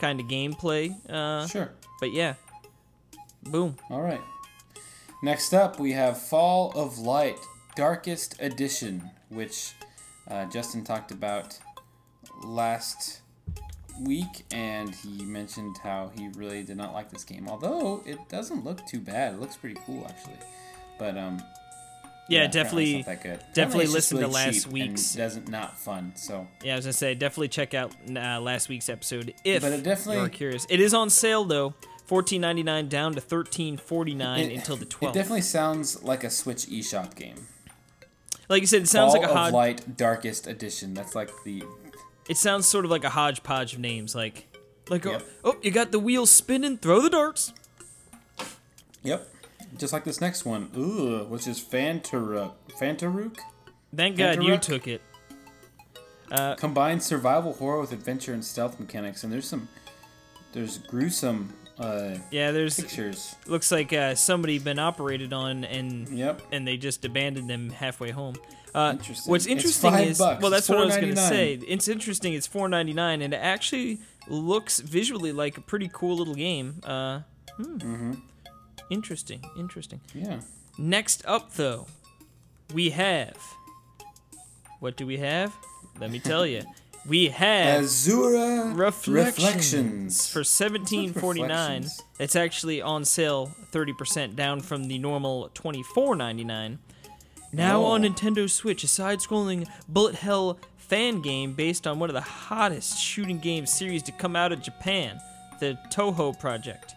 kind 0.00 0.20
of 0.20 0.26
gameplay. 0.26 0.94
Uh, 1.10 1.46
Sure. 1.46 1.70
but 2.00 2.12
yeah, 2.12 2.34
boom. 3.44 3.76
All 3.90 4.02
right. 4.02 4.20
Next 5.22 5.54
up, 5.54 5.78
we 5.80 5.92
have 5.92 6.20
Fall 6.20 6.72
of 6.74 6.98
Light 6.98 7.38
Darkest 7.74 8.36
Edition, 8.40 9.10
which 9.30 9.72
uh, 10.28 10.44
Justin 10.46 10.84
talked 10.84 11.10
about 11.10 11.58
last 12.44 13.20
week, 14.02 14.44
and 14.50 14.94
he 14.94 15.24
mentioned 15.24 15.78
how 15.82 16.10
he 16.16 16.28
really 16.28 16.62
did 16.62 16.76
not 16.76 16.92
like 16.92 17.10
this 17.10 17.24
game. 17.24 17.48
Although 17.48 18.02
it 18.06 18.18
doesn't 18.28 18.64
look 18.64 18.86
too 18.86 19.00
bad, 19.00 19.34
it 19.34 19.40
looks 19.40 19.56
pretty 19.56 19.80
cool 19.86 20.04
actually. 20.08 20.36
But 20.98 21.16
um, 21.16 21.42
Yeah, 22.28 22.44
apparently 22.44 22.92
definitely. 22.92 22.96
not 22.98 23.06
that 23.06 23.22
good. 23.22 23.38
definitely 23.54 23.62
Apparently 23.62 23.84
it's 23.84 23.92
just 23.92 23.94
listen 24.12 24.16
to 24.18 24.22
really 24.22 24.34
last 24.34 24.54
cheap 24.54 24.64
and 24.64 24.72
week's- 24.72 25.14
Doesn't 25.14 25.48
not 25.48 25.78
fun. 25.78 26.12
So 26.16 26.48
Yeah, 26.64 26.72
I 26.72 26.76
was 26.76 26.84
gonna 26.86 26.92
say 26.92 27.14
definitely 27.14 27.48
check 27.48 27.72
out 27.74 27.92
uh, 28.08 28.40
last 28.40 28.68
week's 28.68 28.88
episode 28.88 29.34
if 29.44 29.62
But 29.62 29.72
it 29.72 29.82
definitely- 29.82 30.16
you're 30.22 30.28
curious. 30.28 30.66
It 30.68 30.80
is 30.80 30.92
on 30.94 31.08
sale 31.10 31.44
though, 31.44 31.74
fourteen 32.06 32.40
ninety 32.40 32.62
nine 32.64 32.88
down 32.88 33.14
to 33.14 33.20
thirteen 33.20 33.76
forty 33.76 34.14
nine 34.14 34.50
until 34.50 34.76
the 34.76 34.84
twelfth. 34.86 35.14
it 35.14 35.18
definitely 35.18 35.42
sounds 35.42 36.02
like 36.02 36.24
a 36.24 36.30
Switch 36.30 36.66
eShop 36.66 37.14
game. 37.14 37.46
Like 38.48 38.60
you 38.60 38.66
said, 38.66 38.82
it 38.82 38.88
sounds 38.88 39.12
Fall 39.12 39.22
like 39.22 39.30
a 39.30 39.34
of. 39.34 39.52
Light 39.52 39.96
Darkest 39.96 40.46
Edition. 40.46 40.94
That's 40.94 41.14
like 41.14 41.30
the 41.44 41.64
It 42.28 42.36
sounds 42.36 42.66
sort 42.66 42.84
of 42.84 42.90
like 42.90 43.04
a 43.04 43.10
hodgepodge 43.10 43.74
of 43.74 43.78
names, 43.80 44.14
like 44.14 44.46
like 44.88 45.04
Yep. 45.04 45.22
oh, 45.44 45.50
oh 45.52 45.56
you 45.62 45.70
got 45.70 45.90
the 45.92 45.98
wheels 46.00 46.30
spinning, 46.30 46.76
throw 46.78 47.00
the 47.00 47.10
darts. 47.10 47.52
Yep. 49.02 49.28
Just 49.76 49.92
like 49.92 50.04
this 50.04 50.20
next 50.20 50.44
one. 50.44 50.70
Ooh, 50.76 51.24
which 51.24 51.46
is 51.46 51.60
Fantaruk. 51.60 52.52
Fantaruk? 52.80 53.36
Thank 53.94 54.16
God 54.16 54.42
you 54.42 54.56
took 54.58 54.86
it. 54.88 55.02
Combines 56.58 57.04
survival 57.04 57.52
horror 57.52 57.80
with 57.80 57.92
adventure 57.92 58.32
and 58.34 58.44
stealth 58.44 58.80
mechanics, 58.80 59.22
and 59.24 59.32
there's 59.32 59.46
some 59.48 59.68
there's 60.52 60.78
gruesome 60.78 61.52
uh, 61.78 62.16
Yeah, 62.30 62.50
there's 62.52 62.80
pictures. 62.80 63.34
looks 63.46 63.70
like 63.70 63.92
uh, 63.92 64.14
somebody 64.14 64.58
been 64.58 64.78
operated 64.78 65.32
on 65.32 65.64
and 65.64 66.08
Yep. 66.08 66.42
and 66.52 66.66
they 66.66 66.78
just 66.78 67.04
abandoned 67.04 67.48
them 67.50 67.70
halfway 67.70 68.10
home. 68.10 68.34
Uh, 68.74 68.92
Interesting. 68.98 69.30
What's 69.30 69.46
It's 69.46 69.52
interesting 69.52 69.94
is 69.94 70.18
bucks. 70.18 70.42
well, 70.42 70.50
that's 70.50 70.68
what 70.68 70.78
I 70.78 70.84
was 70.84 70.96
going 70.96 71.14
to 71.14 71.20
say. 71.20 71.54
It's 71.66 71.88
interesting. 71.88 72.34
It's 72.34 72.46
four 72.46 72.68
ninety 72.68 72.92
nine, 72.92 73.22
and 73.22 73.32
it 73.32 73.38
actually 73.38 73.98
looks 74.28 74.80
visually 74.80 75.32
like 75.32 75.56
a 75.56 75.60
pretty 75.60 75.88
cool 75.92 76.16
little 76.16 76.34
game. 76.34 76.80
Uh, 76.84 77.20
hmm. 77.56 77.62
Mm-hmm. 77.78 78.12
Interesting. 78.90 79.40
Interesting. 79.58 80.00
Yeah. 80.14 80.40
Next 80.78 81.24
up, 81.26 81.54
though, 81.54 81.86
we 82.74 82.90
have. 82.90 83.36
What 84.80 84.96
do 84.96 85.06
we 85.06 85.16
have? 85.18 85.54
Let 86.00 86.10
me 86.10 86.18
tell 86.20 86.46
you. 86.46 86.62
We 87.08 87.28
have 87.28 87.84
Azure 87.84 88.72
Reflections, 88.74 89.36
Reflections. 89.36 90.28
for 90.28 90.42
seventeen 90.42 91.12
forty 91.12 91.40
nine. 91.44 91.86
It's 92.18 92.34
actually 92.34 92.82
on 92.82 93.04
sale 93.04 93.46
thirty 93.70 93.92
percent 93.92 94.34
down 94.34 94.58
from 94.60 94.88
the 94.88 94.98
normal 94.98 95.48
twenty 95.54 95.84
four 95.84 96.16
ninety 96.16 96.42
nine. 96.42 96.80
Now 97.52 97.82
Oh. 97.82 97.92
on 97.92 98.02
Nintendo 98.02 98.50
Switch, 98.50 98.82
a 98.82 98.88
side-scrolling 98.88 99.68
bullet 99.88 100.16
hell 100.16 100.58
fan 100.78 101.22
game 101.22 101.52
based 101.52 101.86
on 101.86 102.00
one 102.00 102.10
of 102.10 102.14
the 102.14 102.20
hottest 102.22 102.98
shooting 103.00 103.38
game 103.38 103.66
series 103.66 104.02
to 104.02 104.10
come 104.10 104.34
out 104.34 104.50
of 104.50 104.60
Japan, 104.60 105.20
the 105.60 105.78
Toho 105.92 106.36
Project, 106.40 106.92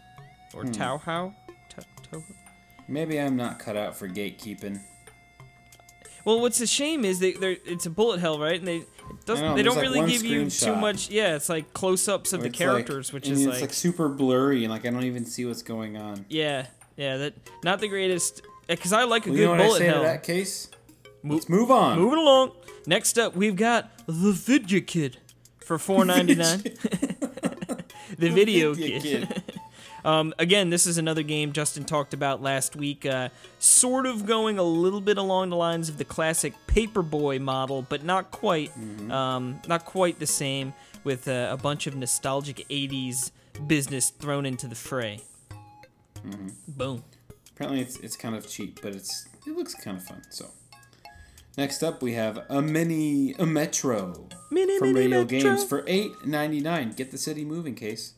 or 0.56 0.64
Hmm. 0.64 0.72
Touhou. 0.72 1.36
Maybe 2.90 3.20
I'm 3.20 3.36
not 3.36 3.60
cut 3.60 3.78
out 3.78 3.95
for 3.95 4.07
gatekeeping. 4.10 4.82
Well, 6.26 6.41
what's 6.41 6.60
a 6.60 6.68
shame 6.68 7.06
is 7.06 7.20
they 7.20 7.34
they're 7.34 7.57
it's 7.66 7.86
a 7.86 7.90
bullet 7.90 8.20
hell, 8.20 8.40
right? 8.40 8.57
And 8.60 8.68
they 8.68 8.78
it 8.78 9.26
doesn't 9.26 9.45
know, 9.45 9.56
they 9.56 9.64
don't 9.64 9.76
like 9.78 9.84
really 9.84 10.11
give 10.11 10.24
you 10.24 10.49
too 10.49 10.76
much. 10.76 11.10
Yeah, 11.10 11.36
it's 11.36 11.49
like 11.49 11.74
close-ups 11.74 12.34
of 12.34 12.41
the 12.41 12.48
It's 12.48 12.60
like- 12.60 12.68
characters, 12.68 13.14
which 13.14 13.28
is 13.30 13.45
it's 13.45 13.53
like, 13.53 13.61
like 13.61 13.74
super 13.74 14.10
blurry 14.10 14.64
and 14.64 14.72
like 14.74 14.86
I 14.86 14.90
don't 14.90 15.03
even 15.03 15.26
see 15.26 15.45
what's 15.45 15.61
going 15.64 15.98
on. 15.98 16.26
yeah, 16.30 16.68
yeah, 16.98 17.18
that 17.18 17.34
not 17.64 17.80
the 17.80 17.88
greatest. 17.88 18.41
Eh, 18.68 18.76
because 18.76 18.94
I 18.94 19.03
like 19.06 19.26
a 19.26 19.30
Well, 19.30 19.36
good 19.38 19.41
you 19.41 19.45
know 19.48 19.52
what 19.53 19.61
I 19.61 19.66
bullet 19.66 19.78
say 19.80 19.86
hell. 19.86 20.02
to 20.02 20.07
that 20.07 20.24
case? 20.24 20.70
Mo- 21.24 21.36
Let's 21.36 21.49
move 21.49 21.72
on. 21.72 21.98
Moving 21.98 22.20
along. 22.20 22.52
Next 22.86 23.18
up, 23.18 23.36
we've 23.36 23.56
got 23.56 23.90
the 24.06 24.32
Vidya 24.32 24.82
Kid 24.82 25.18
for 25.60 25.78
four 25.80 26.06
ninety 26.06 26.36
nine. 26.36 26.61
the 28.18 28.30
video 28.30 28.76
kid. 28.76 29.44
Um, 30.03 30.34
again, 30.39 30.69
this 30.69 30.85
is 30.85 30.97
another 30.97 31.23
game 31.23 31.51
Justin 31.51 31.85
talked 31.85 32.13
about 32.13 32.41
last 32.41 32.76
week. 32.76 33.05
Uh, 33.05 33.30
sort 33.59 34.05
of 34.05 34.26
going 34.26 34.57
a 34.57 34.63
little 34.63 35.01
bit 35.01 35.17
along 35.17 35.49
the 35.49 35.55
lines 35.55 35.89
of 35.89 35.97
the 35.97 36.05
classic 36.05 36.53
Paperboy 36.67 37.41
model, 37.41 37.81
but 37.81 38.03
not 38.03 38.31
quite. 38.31 38.71
Mm-hmm. 38.71 39.11
Um, 39.11 39.61
not 39.67 39.85
quite 39.85 40.19
the 40.19 40.27
same. 40.27 40.73
With 41.03 41.30
uh, 41.30 41.47
a 41.51 41.57
bunch 41.57 41.88
of 41.88 41.95
nostalgic 41.95 42.57
'80s 42.69 43.31
business 43.67 44.09
thrown 44.09 44.45
into 44.45 44.67
the 44.67 44.76
fray. 44.76 45.21
Mm-hmm. 46.26 46.49
Boom. 46.67 47.03
Apparently, 47.55 47.81
it's 47.81 47.97
it's 47.99 48.15
kind 48.15 48.35
of 48.35 48.47
cheap, 48.49 48.80
but 48.81 48.93
it's 48.93 49.27
it 49.47 49.55
looks 49.55 49.73
kind 49.76 49.97
of 49.97 50.03
fun. 50.03 50.21
So, 50.30 50.47
next 51.57 51.84
up 51.84 52.01
we 52.01 52.13
have 52.13 52.45
a 52.49 52.61
mini 52.61 53.34
a 53.39 53.45
Metro 53.45 54.27
Mini, 54.51 54.77
from 54.77 54.93
mini 54.93 55.07
Radio 55.07 55.21
Metro. 55.21 55.39
Games 55.39 55.63
for 55.63 55.84
eight 55.88 56.11
ninety 56.26 56.59
nine. 56.59 56.91
Get 56.91 57.11
the 57.11 57.17
city 57.17 57.45
moving, 57.45 57.76
case. 57.76 58.13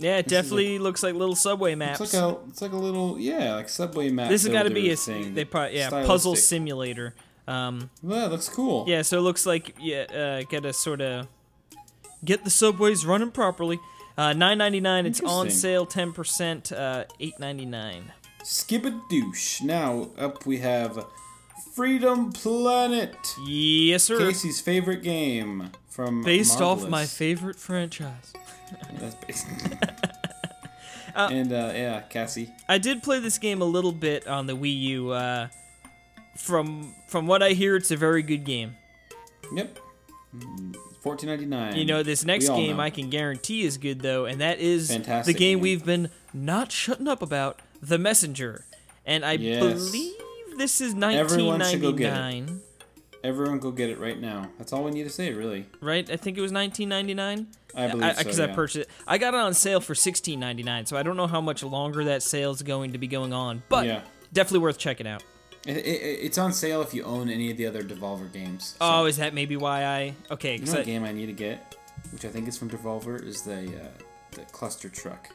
Yeah, 0.00 0.16
it 0.18 0.24
This 0.28 0.32
a- 0.32 0.42
definitely 0.42 0.78
looks 0.78 1.02
like 1.02 1.14
little 1.14 1.36
subway 1.36 1.74
maps. 1.74 2.00
It's 2.00 2.14
like 2.14 2.22
a 2.22 2.36
it's 2.48 2.62
like 2.62 2.72
a 2.72 2.76
little 2.76 3.18
yeah 3.18 3.54
like 3.56 3.68
subway 3.68 4.10
map. 4.10 4.28
This 4.30 4.42
has 4.44 4.52
got 4.52 4.64
to 4.64 4.70
be 4.70 4.90
a 4.90 4.96
thing. 4.96 5.34
they 5.34 5.44
probably 5.44 5.76
yeah 5.76 5.90
puzzle 5.90 6.36
simulator. 6.36 7.14
Um, 7.46 7.90
Well, 8.02 8.20
that 8.20 8.30
looks 8.30 8.48
cool. 8.48 8.84
yeah, 8.88 9.02
so 9.02 9.18
it 9.18 9.22
looks 9.22 9.44
like 9.46 9.74
yeah, 9.80 10.02
uh, 10.02 10.42
gotta 10.50 10.72
sort 10.72 11.00
of 11.00 11.26
get 12.24 12.44
the 12.44 12.50
subways 12.50 13.04
running 13.04 13.30
properly. 13.30 13.78
Uh, 14.16 14.32
Nine 14.32 14.58
ninety 14.58 14.80
nine. 14.80 15.06
It's 15.06 15.20
on 15.20 15.50
sale, 15.50 15.86
ten 15.86 16.12
percent. 16.12 16.70
Uh, 16.72 17.04
Eight 17.20 17.38
ninety 17.38 17.64
nine. 17.66 18.12
douche. 19.08 19.60
Now 19.62 20.08
up 20.18 20.46
we 20.46 20.58
have 20.58 21.04
Freedom 21.74 22.32
Planet. 22.32 23.16
Yes, 23.46 24.04
sir. 24.04 24.18
Casey's 24.18 24.60
favorite 24.60 25.02
game 25.02 25.70
from 25.88 26.22
Based 26.22 26.60
off 26.60 26.88
my 26.88 27.06
favorite 27.06 27.56
franchise. 27.56 28.32
That's 28.98 29.14
based. 29.16 29.46
and 31.16 31.52
uh, 31.52 31.72
yeah, 31.74 32.00
Cassie. 32.02 32.50
I 32.68 32.78
did 32.78 33.02
play 33.02 33.18
this 33.20 33.38
game 33.38 33.62
a 33.62 33.64
little 33.66 33.92
bit 33.92 34.26
on 34.26 34.46
the 34.46 34.56
Wii 34.56 34.80
U. 34.80 35.10
Uh, 35.10 35.48
from 36.36 36.94
from 37.08 37.26
what 37.26 37.42
I 37.42 37.50
hear, 37.50 37.76
it's 37.76 37.90
a 37.90 37.96
very 37.96 38.22
good 38.22 38.44
game. 38.44 38.76
Yep. 39.54 39.78
Fourteen 41.00 41.28
ninety 41.30 41.46
nine. 41.46 41.76
You 41.76 41.84
know, 41.84 42.02
this 42.02 42.24
next 42.24 42.48
game 42.48 42.76
know. 42.76 42.82
I 42.82 42.90
can 42.90 43.10
guarantee 43.10 43.62
is 43.64 43.78
good 43.78 44.00
though, 44.00 44.26
and 44.26 44.40
that 44.40 44.58
is 44.60 44.90
Fantastic 44.90 45.34
the 45.34 45.38
game, 45.38 45.58
game. 45.58 45.62
we've 45.62 45.84
been 45.84 46.10
not 46.32 46.70
shutting 46.70 47.08
up 47.08 47.22
about, 47.22 47.60
The 47.82 47.98
Messenger. 47.98 48.64
And 49.06 49.24
I 49.24 49.32
Yes. 49.32 49.60
believe 49.60 50.12
this 50.58 50.80
is 50.80 50.92
Everyone 50.94 51.60
should 51.64 51.80
go 51.80 51.92
get 51.92 52.08
it. 52.08 52.20
1999, 52.20 52.60
Everyone 53.22 53.58
go 53.58 53.70
get 53.70 53.90
it 53.90 53.98
right 53.98 54.18
now. 54.18 54.48
That's 54.56 54.72
all 54.72 54.82
we 54.84 54.90
need 54.92 55.04
to 55.04 55.10
say, 55.10 55.32
really. 55.32 55.66
right? 55.82 56.08
I 56.10 56.16
think 56.16 56.38
it 56.38 56.40
was 56.40 56.52
1999. 56.52 57.46
I 57.76 57.86
believe 57.88 58.12
so. 58.16 58.18
Because 58.18 58.38
yeah. 58.38 58.44
I 58.46 58.48
purchased 58.48 58.76
it. 58.82 58.88
I 59.06 59.18
got 59.18 59.34
it 59.34 59.40
on 59.40 59.52
sale 59.52 59.80
for 59.80 59.92
16.99, 59.94 60.88
so 60.88 60.96
I 60.96 61.02
don't 61.02 61.16
know 61.18 61.26
how 61.26 61.40
much 61.42 61.62
longer 61.62 62.04
that 62.04 62.22
sale 62.22 62.50
is 62.50 62.62
going 62.62 62.92
to 62.92 62.98
be 62.98 63.06
going 63.06 63.32
on, 63.34 63.62
but 63.68 63.86
Yeah. 63.86 64.00
definitely 64.32 64.60
worth 64.60 64.78
checking 64.78 65.06
out. 65.06 65.22
It, 65.66 65.76
it, 65.76 65.80
it's 66.22 66.38
on 66.38 66.54
sale 66.54 66.80
if 66.80 66.94
you 66.94 67.04
own 67.04 67.28
any 67.28 67.50
of 67.50 67.58
the 67.58 67.66
other 67.66 67.82
Devolver 67.82 68.32
games. 68.32 68.68
So, 68.70 68.76
Oh, 68.80 69.04
is 69.04 69.18
that 69.18 69.34
maybe 69.34 69.56
why 69.58 69.84
I? 69.84 70.14
Okay, 70.30 70.56
you 70.56 70.64
know 70.64 70.72
I- 70.78 70.82
game 70.82 71.04
I 71.04 71.12
need 71.12 71.26
to 71.26 71.32
get, 71.34 71.76
which 72.12 72.24
I 72.24 72.28
think 72.28 72.48
is 72.48 72.56
from 72.56 72.70
Devolver, 72.70 73.22
is 73.22 73.42
the 73.42 73.58
uh, 73.66 73.88
the 74.32 74.40
Clustertruck. 74.52 75.26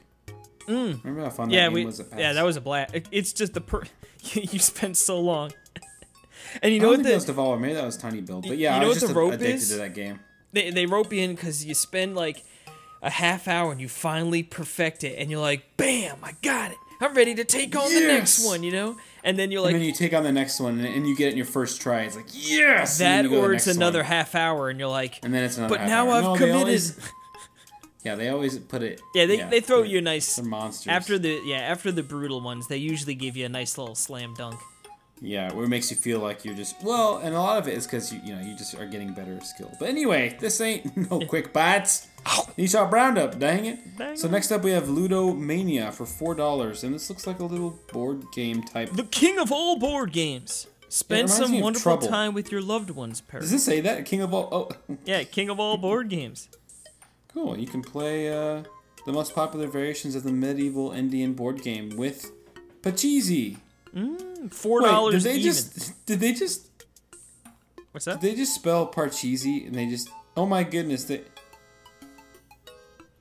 Mm. 0.68 1.04
Remember 1.04 1.22
how 1.26 1.30
fun 1.30 1.50
that 1.50 1.56
yeah, 1.56 1.66
game 1.68 1.74
we 1.74 1.86
was 1.86 2.00
at 2.00 2.10
PAX? 2.10 2.20
yeah 2.20 2.34
that 2.34 2.44
was 2.44 2.58
a 2.58 2.62
blast. 2.62 2.96
It's 3.12 3.34
just 3.34 3.54
the 3.54 3.62
per 3.62 3.84
you 4.34 4.58
spent 4.58 4.98
so 4.98 5.20
long. 5.20 5.52
And 6.62 6.74
you 6.74 6.80
know 6.80 6.90
what 6.90 6.98
the 6.98 7.10
that 7.10 7.16
was 7.16 7.26
Devolver. 7.26 7.60
Maybe 7.60 7.74
that 7.74 7.86
was 7.86 7.98
tinyBuild. 7.98 8.48
But 8.48 8.58
yeah, 8.58 8.78
you 8.80 8.86
I 8.86 8.88
was 8.88 8.96
what 8.96 9.02
the 9.02 9.08
just 9.08 9.14
rope 9.16 9.34
addicted 9.34 9.56
is? 9.56 9.70
to 9.70 9.76
that 9.78 9.94
game. 9.94 10.20
they, 10.54 10.70
they 10.72 10.86
rope 10.86 11.12
you 11.14 11.22
in 11.22 11.36
because 11.36 11.66
you 11.66 11.74
spend 11.74 12.16
like 12.16 12.44
a 13.02 13.10
half 13.10 13.48
hour 13.48 13.72
and 13.72 13.80
you 13.82 13.88
finally 13.90 14.42
perfect 14.42 15.04
it 15.04 15.16
and 15.20 15.30
you're 15.30 15.40
like 15.40 15.78
bam 15.78 16.18
i 16.24 16.32
got 16.42 16.72
it 16.72 16.78
i'm 17.02 17.14
ready 17.14 17.36
to 17.36 17.44
take 17.44 17.76
on 17.76 17.94
the 17.94 18.00
next 18.00 18.44
one 18.44 18.64
you 18.64 18.72
know 18.72 18.98
and 19.24 19.38
then 19.38 19.52
you're 19.52 19.62
like 19.62 19.74
and 19.74 19.82
then 19.82 19.88
you 19.88 19.94
take 19.94 20.14
on 20.14 20.24
the 20.24 20.32
next 20.32 20.60
one, 20.60 20.80
and, 20.80 21.08
you 21.08 21.16
get 21.16 21.28
it 21.28 21.32
in 21.32 21.38
your 21.38 21.46
first 21.46 21.82
try. 21.82 22.02
It's 22.04 22.16
like 22.16 22.26
yes. 22.32 22.98
that 23.00 23.26
you 23.26 23.30
go 23.30 23.36
to 23.36 23.42
the 23.42 23.48
or 23.48 23.54
it's 23.54 23.68
another 23.68 24.00
one. 24.00 24.06
half 24.06 24.34
hour 24.34 24.70
and 24.70 24.80
you're 24.80 24.88
like 24.90 25.24
And 25.24 25.32
then 25.34 25.44
it's 25.44 25.58
another. 25.58 25.74
but 25.76 25.82
half 25.82 25.90
now 25.90 26.08
hour. 26.10 26.14
i've 26.16 26.24
No, 26.24 26.36
committed 26.36 26.56
always- 26.62 27.00
yeah, 28.04 28.16
they 28.16 28.30
always 28.30 28.58
put 28.58 28.82
it. 28.82 29.02
yeah 29.14 29.26
they, 29.26 29.42
they 29.44 29.60
throw 29.62 29.84
you 29.84 29.98
a 30.00 30.02
nice 30.02 30.36
They're 30.38 30.46
monsters. 30.46 30.88
after 30.88 31.20
the 31.20 31.42
yeah 31.46 31.58
after 31.58 31.92
the 31.92 32.04
brutal 32.04 32.40
ones 32.42 32.68
they 32.68 32.78
usually 32.78 33.16
give 33.16 33.36
you 33.38 33.46
a 33.46 33.50
nice 33.50 33.78
little 33.78 33.96
slam 33.96 34.34
dunk 34.36 34.60
Yeah, 35.22 35.52
where 35.54 35.66
it 35.66 35.70
makes 35.70 35.90
you 35.90 35.98
feel 35.98 36.20
like 36.20 36.44
you're 36.44 36.56
just 36.56 36.82
well, 36.84 37.18
and 37.18 37.34
a 37.34 37.40
lot 37.40 37.58
of 37.58 37.68
it 37.68 37.74
is 37.76 37.86
because 37.88 38.12
you 38.12 38.20
you 38.24 38.36
know 38.36 38.42
you 38.42 38.56
just 38.56 38.76
are 38.76 38.86
getting 38.86 39.14
better 39.14 39.40
skill. 39.42 39.72
But 39.80 39.90
anyway, 39.90 40.36
this 40.40 40.60
ain't 40.62 40.96
no 41.12 41.20
quick 41.28 41.54
bites. 41.54 42.08
You 42.58 42.68
saw 42.68 42.90
Roundup, 42.90 43.38
dang 43.40 43.66
it. 43.66 43.98
Dang 43.98 44.18
so 44.18 44.28
next 44.28 44.52
up 44.52 44.64
we 44.64 44.72
have 44.72 44.90
Ludo 44.90 45.32
Mania 45.34 45.92
for 45.92 46.06
four 46.06 46.36
dollars, 46.36 46.84
and 46.84 46.94
this 46.94 47.10
looks 47.10 47.26
like 47.26 47.40
a 47.40 47.46
little 47.46 47.80
board 47.94 48.24
game 48.34 48.62
type. 48.64 48.92
the 48.94 49.04
king 49.04 49.40
of 49.40 49.52
all 49.52 49.78
board 49.78 50.12
games 50.12 50.68
spend 50.90 51.30
some 51.30 51.60
wonderful 51.62 51.98
time 51.98 52.34
with 52.34 52.52
your 52.52 52.62
loved 52.62 52.90
ones 52.90 53.22
Perry. 53.22 53.42
Does 53.42 53.54
it 53.54 53.60
say 53.60 53.80
that 53.82 54.06
King 54.06 54.22
of 54.22 54.34
all? 54.34 54.50
Oh, 54.52 54.96
yeah 55.06 55.24
king 55.24 55.50
of 55.50 55.60
all 55.60 55.78
board 55.78 56.10
games 56.10 56.50
cool. 57.34 57.58
You 57.58 57.68
can 57.68 57.82
play 57.82 58.30
uh, 58.30 58.64
the 59.06 59.12
most 59.12 59.36
popular 59.36 59.68
variations 59.68 60.16
of 60.16 60.24
the 60.24 60.32
medieval 60.32 60.92
Indian 60.92 61.34
board 61.34 61.62
game 61.62 61.96
with 61.98 62.32
Pachisi. 62.82 63.58
Four 64.50 64.82
Wait, 64.82 64.88
did 64.88 64.92
dollars 64.92 65.24
they 65.24 65.32
even 65.32 65.44
just 65.44 66.06
did 66.06 66.20
they 66.20 66.34
just 66.34 66.68
what's 67.92 68.06
that 68.06 68.20
did 68.22 68.32
they 68.32 68.36
just 68.36 68.56
spell 68.56 68.88
Parcheesi 68.92 69.66
and 69.68 69.76
they 69.76 69.88
just 69.88 70.10
oh 70.38 70.46
my 70.46 70.64
goodness 70.64 71.06
they 71.06 71.22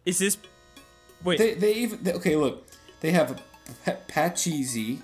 is 0.05 0.19
this 0.19 0.37
wait 1.23 1.39
They 1.39 1.55
they 1.55 1.73
even 1.75 2.03
they, 2.03 2.13
okay. 2.15 2.37
Look, 2.37 2.67
they 3.01 3.13
have 3.13 3.41
pa- 3.85 3.97
Pachisi, 4.09 4.99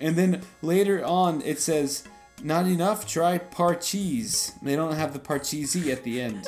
and 0.00 0.16
then 0.16 0.42
later 0.62 1.04
on 1.04 1.42
it 1.42 1.58
says 1.60 2.04
not 2.42 2.66
enough. 2.66 3.06
Try 3.06 3.38
Parcheese. 3.38 4.58
They 4.62 4.76
don't 4.76 4.94
have 4.94 5.12
the 5.12 5.18
Parcheesi 5.18 5.92
at 5.92 6.04
the 6.04 6.20
end. 6.20 6.46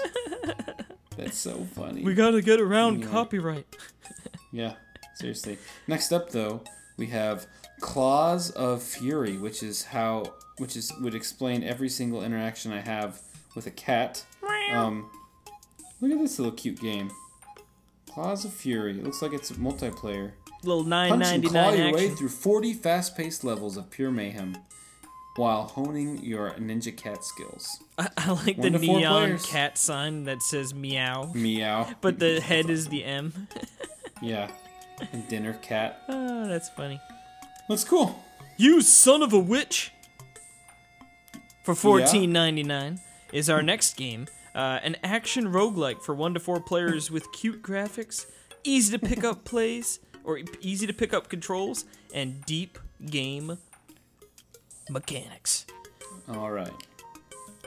That's 1.17 1.37
so 1.37 1.67
funny. 1.75 2.03
we 2.03 2.15
gotta 2.15 2.41
get 2.41 2.61
around 2.61 2.95
Anyway. 2.97 3.11
copyright 3.13 3.77
yeah, 4.53 4.75
seriously. 5.17 5.59
Next 5.87 6.13
up 6.13 6.31
though, 6.31 6.63
we 6.97 7.07
have 7.09 7.47
Claws 7.81 8.51
of 8.51 8.83
Fury, 8.83 9.37
which 9.39 9.63
is 9.63 9.85
how 9.85 10.35
which 10.59 10.77
is 10.77 10.93
would 11.01 11.15
explain 11.15 11.63
every 11.63 11.89
single 11.89 12.23
interaction 12.23 12.73
I 12.73 12.81
have 12.81 13.21
with 13.55 13.67
a 13.67 13.71
cat. 13.71 14.25
Um, 14.73 15.11
look 16.01 16.13
at 16.13 16.19
this 16.19 16.39
little 16.39 16.53
cute 16.55 16.81
game. 16.81 17.11
Claws 18.09 18.45
of 18.45 18.53
Fury. 18.53 18.93
It 18.99 19.05
looks 19.05 19.23
like 19.23 19.33
it's 19.33 19.51
a 19.51 19.55
multiplayer. 19.55 20.33
little 20.63 20.85
nine 20.85 21.19
ninety 21.19 21.49
nine. 21.49 21.53
Punch 21.53 21.79
and 21.79 21.85
claw 21.85 21.85
your 21.87 21.93
way 21.95 22.09
through 22.15 22.29
40 22.29 22.75
fast-paced 22.75 23.43
levels 23.45 23.77
of 23.77 23.91
pure 23.91 24.11
mayhem 24.11 24.57
while 25.37 25.63
honing 25.63 26.23
your 26.23 26.51
ninja 26.53 26.95
cat 26.97 27.25
skills. 27.25 27.83
I, 27.99 28.09
I 28.17 28.31
like 28.33 28.59
One 28.59 28.73
the 28.73 28.79
to 28.79 28.87
four 28.87 28.99
neon 28.99 29.23
players. 29.27 29.47
cat 29.47 29.79
sign 29.79 30.25
that 30.25 30.43
says 30.43 30.75
meow, 30.75 31.33
Meow. 31.35 31.89
but 32.01 32.19
the 32.19 32.41
head 32.41 32.69
is 32.71 32.89
the 32.89 33.05
M. 33.05 33.49
Yeah. 34.23 34.51
And 35.15 35.27
dinner 35.29 35.55
cat. 35.63 36.03
oh, 36.09 36.47
that's 36.47 36.69
funny. 36.69 37.01
Looks 37.71 37.85
cool. 37.85 38.21
You 38.57 38.81
son 38.81 39.23
of 39.23 39.33
a 39.33 39.39
witch! 39.39 39.93
For 41.63 41.77
fourteen 41.77 42.33
ninety 42.33 42.65
nine 42.65 43.01
is 43.33 43.49
our 43.49 43.63
next 43.63 43.97
game, 43.97 44.27
uh, 44.57 44.81
an 44.83 44.97
action 45.05 45.53
roguelike 45.53 46.03
for 46.03 46.13
one 46.13 46.35
to 46.35 46.41
four 46.41 46.61
players 46.61 47.13
with 47.13 47.31
cute 47.31 47.63
graphics, 47.63 48.27
easy 48.65 48.99
to 48.99 49.07
pick 49.07 49.23
up 49.23 49.45
plays 49.45 50.01
or 50.25 50.41
easy 50.61 50.85
to 50.89 50.93
pick 50.93 51.15
up 51.15 51.29
controls, 51.29 51.85
and 52.13 52.45
deep 52.45 52.77
game 53.07 53.57
mechanics. 54.91 55.65
All 56.29 56.51
right. 56.51 56.75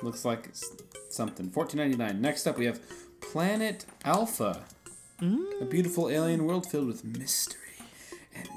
Looks 0.02 0.26
like 0.26 0.48
it's 0.48 0.70
something. 1.12 1.50
14.99. 1.50 2.20
Next 2.20 2.46
up 2.46 2.58
we 2.58 2.66
have 2.66 2.82
Planet 3.22 3.86
Alpha. 4.04 4.66
A 5.62 5.66
beautiful 5.66 6.10
alien 6.10 6.44
world 6.46 6.70
filled 6.70 6.88
with 6.88 7.06
mystery 7.06 7.78
and. 8.36 8.50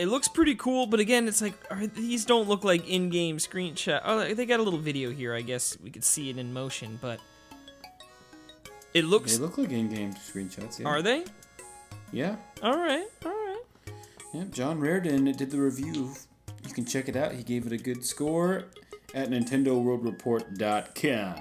It 0.00 0.08
looks 0.08 0.26
pretty 0.28 0.54
cool, 0.54 0.86
but 0.86 0.98
again, 0.98 1.28
it's 1.28 1.42
like 1.42 1.52
are, 1.70 1.86
these 1.86 2.24
don't 2.24 2.48
look 2.48 2.64
like 2.64 2.88
in-game 2.88 3.36
screenshot. 3.36 4.00
Oh, 4.02 4.32
they 4.32 4.46
got 4.46 4.58
a 4.58 4.62
little 4.62 4.78
video 4.78 5.10
here. 5.10 5.34
I 5.34 5.42
guess 5.42 5.76
we 5.82 5.90
could 5.90 6.04
see 6.04 6.30
it 6.30 6.38
in 6.38 6.54
motion, 6.54 6.98
but 7.02 7.20
it 8.94 9.04
looks... 9.04 9.36
They 9.36 9.42
look 9.42 9.58
like 9.58 9.70
in-game 9.70 10.14
screenshots. 10.14 10.80
Yeah. 10.80 10.88
Are 10.88 11.02
they? 11.02 11.26
Yeah. 12.12 12.36
All 12.62 12.78
right, 12.78 13.04
all 13.26 13.30
right. 13.30 13.60
Yeah, 14.32 14.44
John 14.50 14.80
Rairdin 14.80 15.36
did 15.36 15.50
the 15.50 15.60
review. 15.60 16.14
You 16.66 16.72
can 16.72 16.86
check 16.86 17.10
it 17.10 17.16
out. 17.16 17.32
He 17.32 17.42
gave 17.42 17.66
it 17.66 17.72
a 17.72 17.76
good 17.76 18.02
score 18.02 18.64
at 19.14 19.28
NintendoWorldReport.com. 19.28 21.36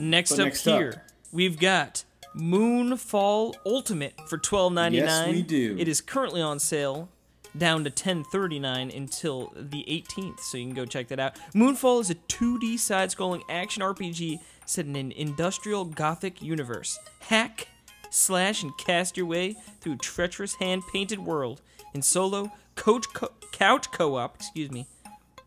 Next 0.00 0.30
But 0.30 0.40
up 0.40 0.46
next 0.46 0.66
up- 0.66 0.78
here, 0.78 1.04
we've 1.30 1.58
got 1.58 2.04
Moonfall 2.34 3.54
Ultimate 3.66 4.14
for 4.30 4.38
twelve 4.38 4.72
ninety 4.72 5.02
nine. 5.02 5.28
Yes, 5.28 5.36
we 5.36 5.42
do. 5.42 5.76
It 5.78 5.88
is 5.88 6.00
currently 6.00 6.40
on 6.40 6.58
sale, 6.58 7.10
down 7.56 7.84
to 7.84 7.90
ten 7.90 8.24
thirty 8.24 8.58
nine 8.58 8.90
until 8.90 9.52
the 9.56 9.84
eighteenth. 9.90 10.40
So 10.40 10.56
you 10.58 10.66
can 10.66 10.74
go 10.74 10.86
check 10.86 11.08
that 11.08 11.20
out. 11.20 11.36
Moonfall 11.54 12.00
is 12.00 12.10
a 12.10 12.14
two 12.14 12.58
D 12.58 12.76
side 12.76 13.10
scrolling 13.10 13.42
action 13.48 13.82
RPG 13.82 14.40
set 14.66 14.86
in 14.86 14.96
an 14.96 15.12
industrial 15.12 15.84
gothic 15.84 16.40
universe. 16.40 16.98
Hack, 17.20 17.68
slash, 18.10 18.62
and 18.62 18.76
cast 18.78 19.16
your 19.16 19.26
way 19.26 19.56
through 19.80 19.94
a 19.94 19.98
treacherous 19.98 20.54
hand 20.54 20.82
painted 20.92 21.18
world 21.18 21.60
in 21.94 22.00
solo, 22.02 22.50
coach 22.74 23.06
co- 23.12 23.32
couch 23.52 23.90
co 23.92 24.16
op, 24.16 24.36
excuse 24.36 24.70
me, 24.70 24.86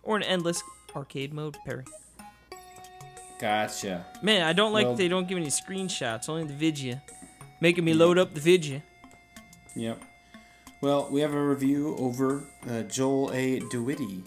or 0.03 0.15
an 0.18 0.23
endless 0.23 0.61
arcade 0.95 1.34
mode. 1.34 1.57
Perry. 1.65 1.84
Gotcha. 3.40 4.06
Man, 4.22 4.44
I 4.44 4.53
don't 4.53 4.72
like 4.72 4.86
Well- 4.88 4.95
they 4.95 5.07
don't 5.07 5.27
give 5.27 5.38
any 5.38 5.48
screenshots, 5.48 6.30
only 6.30 6.44
the 6.45 6.53
vidya. 6.53 7.03
Making 7.60 7.84
me 7.86 7.94
load 7.94 8.18
up 8.18 8.34
the 8.34 8.40
vidya. 8.40 8.84
Yep. 9.76 10.02
Well, 10.86 11.07
we 11.10 11.22
have 11.22 11.34
a 11.34 11.41
review 11.44 11.95
over 11.98 12.44
uh, 12.70 12.84
Joel 12.84 13.32
A. 13.34 13.60
DeWitte. 13.60 14.22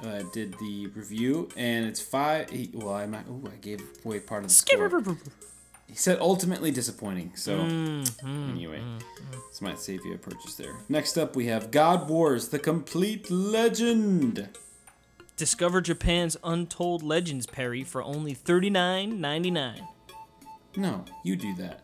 Uh, 0.00 0.22
did 0.32 0.56
the 0.60 0.86
review, 0.94 1.48
and 1.56 1.86
it's 1.86 2.00
five. 2.00 2.50
He, 2.50 2.70
well, 2.72 2.94
I 2.94 3.04
might. 3.06 3.24
Oh, 3.28 3.42
I 3.46 3.56
gave 3.56 3.82
away 4.04 4.20
part 4.20 4.44
of 4.44 4.48
the 4.48 4.54
score. 4.54 5.16
He 5.88 5.96
said 5.96 6.18
ultimately 6.20 6.70
disappointing. 6.70 7.32
So 7.34 7.58
anyway, 8.22 8.80
this 9.48 9.60
might 9.60 9.80
save 9.80 10.04
you 10.04 10.14
a 10.14 10.18
purchase 10.18 10.54
there. 10.54 10.76
Next 10.88 11.16
up, 11.16 11.34
we 11.34 11.46
have 11.46 11.72
God 11.72 12.08
Wars: 12.08 12.50
The 12.50 12.60
Complete 12.60 13.28
Legend. 13.28 14.50
Discover 15.36 15.80
Japan's 15.80 16.36
untold 16.44 17.02
legends, 17.02 17.46
Perry, 17.46 17.82
for 17.82 18.04
only 18.04 18.34
thirty 18.34 18.70
nine 18.70 19.20
ninety 19.20 19.50
nine. 19.50 19.88
No, 20.76 21.04
you 21.24 21.34
do 21.34 21.56
that. 21.56 21.83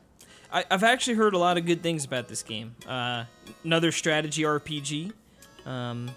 I, 0.53 0.65
I've 0.71 0.83
actually 0.83 1.15
heard 1.15 1.35
a 1.35 1.39
lot 1.39 1.59
of 1.59 1.65
good 1.67 1.83
things 1.83 2.05
about 2.05 2.29
this 2.29 2.43
game. 2.43 2.75
Uh, 2.87 3.25
another 3.65 3.93
strategy 3.93 4.43
RPG. 4.43 5.13
Um, 5.67 6.11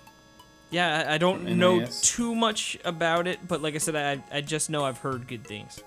yeah, 0.71 1.05
I, 1.07 1.15
I 1.15 1.17
don't 1.17 1.43
From 1.43 1.57
know 1.59 1.85
too 2.01 2.33
much 2.33 2.77
about 2.83 3.27
it, 3.27 3.47
but 3.47 3.61
like 3.61 3.75
I 3.75 3.77
said, 3.77 3.95
I, 3.95 4.23
I 4.35 4.41
just 4.41 4.69
know 4.69 4.83
I've 4.85 4.97
heard 4.97 5.27
good 5.27 5.45
things. 5.45 5.83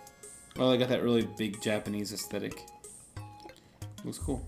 Well, 0.56 0.70
I 0.72 0.76
got 0.76 0.88
that 0.90 1.02
really 1.02 1.28
big 1.36 1.60
Japanese 1.60 2.12
aesthetic. 2.12 2.62
Looks 4.04 4.18
cool. 4.18 4.44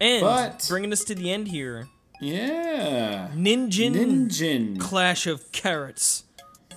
And 0.00 0.22
But- 0.22 0.64
bringing 0.68 0.92
us 0.92 1.04
to 1.04 1.14
the 1.14 1.30
end 1.30 1.48
here, 1.48 1.88
Yeah. 2.20 3.28
Ninjin 3.34 3.92
Ninjin. 3.94 4.80
Clash 4.80 5.26
of 5.26 5.52
Carrots 5.52 6.24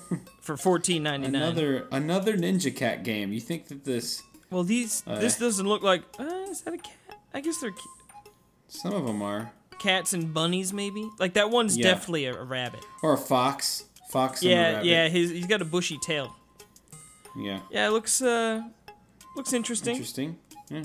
for 0.41 0.57
fourteen 0.57 1.03
ninety 1.03 1.29
nine. 1.29 1.41
Another 1.41 1.87
another 1.91 2.35
Ninja 2.37 2.75
Cat 2.75 3.03
game. 3.03 3.31
You 3.31 3.39
think 3.39 3.67
that 3.69 3.85
this 3.85 4.21
Well, 4.53 4.63
these 4.63 5.03
Uh, 5.07 5.19
this 5.19 5.37
doesn't 5.37 5.67
look 5.67 5.81
like. 5.83 6.03
Uh, 6.19 6.23
is 6.49 6.61
that 6.61 6.73
a 6.73 6.77
cat? 6.77 7.19
I 7.33 7.41
guess 7.41 7.57
they're 7.57 7.71
ca- 7.71 8.29
some 8.67 8.93
of 8.93 9.05
them 9.05 9.21
are 9.21 9.51
cats 9.79 10.13
and 10.13 10.33
bunnies, 10.33 10.71
maybe. 10.71 11.09
Like 11.19 11.33
that 11.33 11.49
one's 11.49 11.75
Yeah. 11.77 11.85
definitely 11.91 12.25
a, 12.25 12.33
a 12.39 12.43
rabbit. 12.43 12.85
or 13.01 13.13
a 13.13 13.17
fox. 13.17 13.85
Fox 14.09 14.41
and 14.43 14.51
a 14.51 14.53
Yeah, 14.53 14.71
rabbit. 14.73 14.85
yeah. 14.85 15.07
His 15.09 15.31
he's 15.31 15.47
got 15.47 15.61
a 15.61 15.65
bushy 15.65 15.97
tail. 15.97 16.35
Yeah. 17.35 17.59
Yeah, 17.71 17.87
it 17.87 17.91
looks 17.91 18.21
uh 18.21 18.61
looks 19.35 19.53
interesting. 19.53 19.93
Interesting. 19.95 20.37
Yeah. 20.69 20.83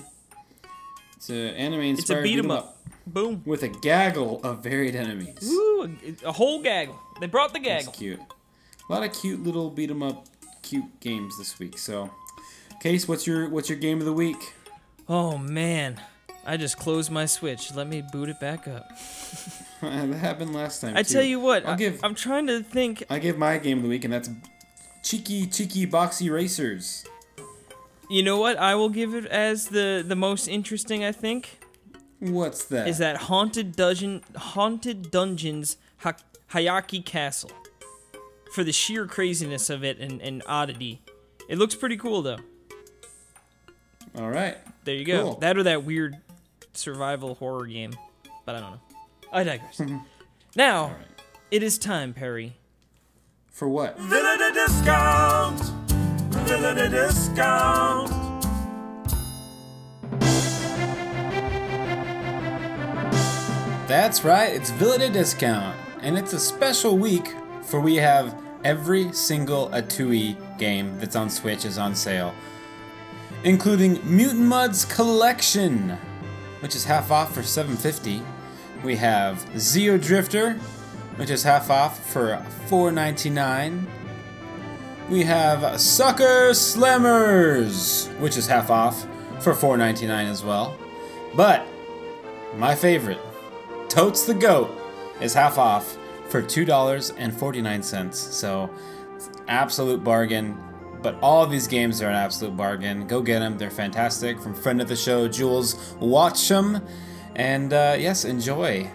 It's 1.17 1.29
an 1.31 1.37
anime 1.37 1.81
It's 1.83 1.99
a 1.99 2.01
inspired 2.03 2.23
beat 2.23 2.39
'em 2.39 2.51
up. 2.51 2.75
Boom. 3.07 3.43
with 3.47 3.63
a 3.63 3.69
gaggle 3.69 4.39
of 4.45 4.63
varied 4.63 4.95
enemies. 4.95 5.51
Ooh, 5.51 5.91
A, 6.25 6.29
a 6.29 6.33
whole 6.33 6.61
gaggle. 6.63 6.99
They 7.21 7.27
brought 7.27 7.53
the 7.55 7.59
gaggle. 7.59 7.87
That's 7.87 7.99
cute. 7.99 8.21
A 8.21 8.93
lot 8.93 9.03
of 9.03 9.13
cute 9.19 9.43
little 9.43 9.71
beat 9.71 9.91
'em 9.91 10.03
up, 10.03 10.27
cute 10.63 11.01
games 11.01 11.37
this 11.39 11.59
week. 11.59 11.79
So, 11.79 12.11
Case, 12.81 13.09
what's 13.09 13.27
your 13.27 13.49
what's 13.49 13.69
your 13.69 13.79
game 13.79 13.99
of 13.99 14.05
the 14.05 14.13
week? 14.13 14.55
Oh 15.09 15.37
man, 15.37 16.01
I 16.47 16.57
just 16.57 16.79
closed 16.79 17.11
my 17.11 17.27
Switch. 17.27 17.75
Let 17.75 17.89
me 17.89 18.03
boot 18.13 18.29
it 18.29 18.39
back 18.39 18.69
up. 18.69 18.89
that 19.81 20.15
happened 20.15 20.55
last 20.55 20.81
time. 20.81 20.97
I 20.97 21.03
too. 21.03 21.15
tell 21.15 21.23
you 21.23 21.41
what, 21.41 21.67
I'll 21.67 21.75
I, 21.75 21.77
give 21.77 22.01
I'm 22.05 22.15
trying 22.15 22.47
to 22.47 22.63
think. 22.63 23.05
I 23.11 23.19
give 23.19 23.37
my 23.37 23.59
game 23.59 23.79
of 23.79 23.83
the 23.83 23.89
week, 23.89 24.05
and 24.05 24.13
that's 24.13 24.31
cheeky 25.03 25.47
cheeky 25.47 25.87
boxy 25.87 26.33
racers. 26.33 27.05
You 28.09 28.23
know 28.23 28.39
what? 28.39 28.59
I 28.59 28.75
will 28.75 28.89
give 28.89 29.15
it 29.15 29.27
as 29.27 29.69
the 29.69 30.05
the 30.07 30.17
most 30.17 30.47
interesting. 30.47 31.05
I 31.05 31.13
think 31.13 31.59
What's 32.21 32.65
that? 32.67 32.87
is 32.89 32.99
that 32.99 33.17
haunted 33.17 33.75
dungeon, 33.77 34.23
haunted 34.37 35.11
dungeons, 35.11 35.77
ha- 35.99 36.17
Hyakki 36.53 37.05
Castle, 37.05 37.51
for 38.53 38.63
the 38.63 38.73
sheer 38.73 39.07
craziness 39.07 39.69
of 39.69 39.85
it 39.85 39.99
and, 39.99 40.21
and 40.23 40.43
oddity. 40.47 41.03
It 41.49 41.59
looks 41.59 41.75
pretty 41.75 41.97
cool 41.97 42.23
though. 42.23 42.39
All 44.17 44.31
right. 44.31 44.57
There 44.85 44.95
you 44.95 45.05
go. 45.05 45.23
Cool. 45.23 45.35
That 45.41 45.57
or 45.59 45.63
that 45.65 45.85
weird 45.85 46.17
survival 46.73 47.35
horror 47.35 47.67
game, 47.67 47.93
but 48.47 48.55
I 48.55 48.61
don't 48.61 48.73
know. 48.73 48.81
I 49.33 49.45
digress. 49.45 49.81
now 50.57 50.83
All 50.83 50.89
right. 50.89 51.23
it 51.51 51.63
is 51.63 51.79
time, 51.79 52.15
Perry. 52.15 52.55
For 53.49 53.69
what? 53.69 53.99
Villainy 53.99 54.55
discount. 54.55 55.61
Villainy 56.47 56.89
discount. 56.91 58.13
That's 63.89 64.23
right, 64.23 64.53
it's 64.55 64.71
Villada 64.73 65.11
Discount, 65.11 65.75
and 66.03 66.19
it's 66.19 66.35
a 66.35 66.39
special 66.39 66.99
week 66.99 67.35
for 67.63 67.81
we 67.81 67.97
have 67.97 68.39
every 68.63 69.13
single 69.13 69.71
Atui 69.71 70.37
game 70.59 70.99
that's 70.99 71.17
on 71.17 71.31
Switch 71.31 71.65
is 71.65 71.79
on 71.79 71.95
sale, 71.95 72.35
including 73.45 74.01
Mutant 74.05 74.45
Mudds 74.45 74.89
Collection, 74.89 75.97
which 76.61 76.75
is 76.75 76.85
half 76.85 77.11
off 77.11 77.35
for 77.35 77.43
750. 77.43 78.23
We 78.85 78.97
have 78.97 79.45
Xeodrifter, 79.55 80.59
which 81.17 81.31
is 81.31 81.43
half 81.43 81.71
off 81.71 82.05
for 82.11 82.45
4.99. 82.69 83.87
We 85.09 85.23
have 85.23 85.81
Sucker 85.81 86.51
Slammers, 86.51 88.13
which 88.19 88.37
is 88.37 88.47
half 88.47 88.71
off 88.71 89.07
for 89.41 89.55
4.99 89.55 90.29
as 90.29 90.45
well. 90.45 90.77
But 91.35 91.67
my 92.57 92.75
favorite, 92.75 93.21
Totes 93.89 94.25
the 94.27 94.35
Goat 94.35 94.71
is 95.21 95.33
half 95.35 95.59
off 95.59 95.97
for 96.29 96.43
$2.49. 96.43 98.15
So, 98.15 98.71
absolute 99.49 100.05
bargain. 100.05 100.57
But 101.03 101.17
all 101.23 101.45
of 101.45 101.51
these 101.51 101.69
games 101.69 102.03
are 102.03 102.09
an 102.09 102.17
absolute 102.17 102.57
bargain. 102.57 103.07
Go 103.07 103.23
get 103.23 103.39
them. 103.39 103.57
They're 103.57 103.71
fantastic. 103.71 104.41
From 104.41 104.55
friend 104.55 104.81
of 104.81 104.89
the 104.89 104.97
show, 104.97 105.29
Jools 105.29 105.75
Watsham. 106.01 106.87
And 107.37 107.73
uh, 107.73 107.97
yes, 107.99 108.25
enjoy. 108.25 108.91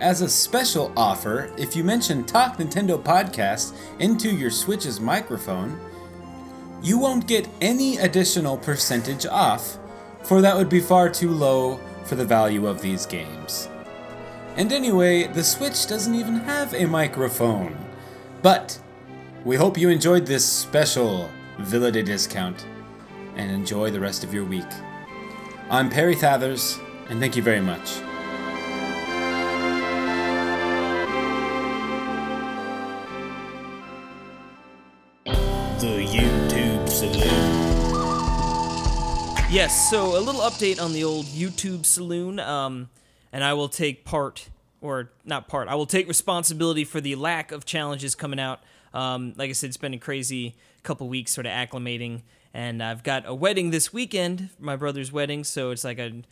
As 0.00 0.20
a 0.20 0.28
special 0.28 0.92
offer, 0.96 1.52
if 1.56 1.74
you 1.74 1.82
mention 1.82 2.24
Talk 2.24 2.58
Nintendo 2.58 3.02
Podcast 3.02 3.74
into 3.98 4.28
your 4.28 4.50
Switch's 4.50 5.00
microphone, 5.00 5.80
you 6.82 6.98
won't 6.98 7.26
get 7.26 7.48
any 7.60 7.96
additional 7.98 8.58
percentage 8.58 9.24
off, 9.24 9.78
for 10.22 10.42
that 10.42 10.56
would 10.56 10.68
be 10.68 10.80
far 10.80 11.08
too 11.08 11.30
low 11.30 11.80
for 12.04 12.14
the 12.16 12.24
value 12.24 12.66
of 12.66 12.82
these 12.82 13.06
games. 13.06 13.68
And 14.56 14.72
anyway, 14.72 15.28
the 15.28 15.44
Switch 15.44 15.86
doesn't 15.86 16.14
even 16.14 16.36
have 16.36 16.74
a 16.74 16.86
microphone. 16.86 17.76
But 18.42 18.78
we 19.44 19.56
hope 19.56 19.78
you 19.78 19.88
enjoyed 19.88 20.26
this 20.26 20.44
special 20.44 21.30
Villada 21.58 22.04
discount 22.04 22.66
and 23.36 23.50
enjoy 23.50 23.90
the 23.90 24.00
rest 24.00 24.24
of 24.24 24.32
your 24.32 24.44
week. 24.44 24.64
I'm 25.70 25.90
Perry 25.90 26.14
Thathers, 26.14 26.78
and 27.08 27.18
thank 27.18 27.36
you 27.36 27.42
very 27.42 27.60
much. 27.60 27.96
The 35.80 36.06
YouTube 36.06 36.88
Saloon. 36.88 37.56
Yes, 39.50 39.90
so 39.90 40.18
a 40.18 40.20
little 40.20 40.40
update 40.42 40.80
on 40.80 40.92
the 40.92 41.04
old 41.04 41.26
YouTube 41.26 41.86
saloon. 41.86 42.40
Um, 42.40 42.90
and 43.32 43.44
I 43.44 43.52
will 43.52 43.68
take 43.68 44.04
part, 44.04 44.48
or 44.80 45.10
not 45.24 45.48
part, 45.48 45.68
I 45.68 45.74
will 45.74 45.86
take 45.86 46.08
responsibility 46.08 46.84
for 46.84 47.00
the 47.00 47.14
lack 47.14 47.52
of 47.52 47.64
challenges 47.64 48.14
coming 48.14 48.40
out. 48.40 48.60
Um, 48.92 49.34
like 49.36 49.50
I 49.50 49.52
said, 49.52 49.68
it's 49.68 49.76
been 49.76 49.94
a 49.94 49.98
crazy 49.98 50.56
couple 50.86 51.08
weeks 51.08 51.32
sort 51.32 51.46
of 51.46 51.52
acclimating. 51.52 52.22
And 52.54 52.82
I've 52.82 53.02
got 53.02 53.24
a 53.26 53.34
wedding 53.34 53.70
this 53.70 53.92
weekend, 53.92 54.48
my 54.58 54.76
brother's 54.76 55.12
wedding, 55.12 55.44
so 55.44 55.70
it's 55.72 55.84
like 55.84 55.98
a 55.98 56.22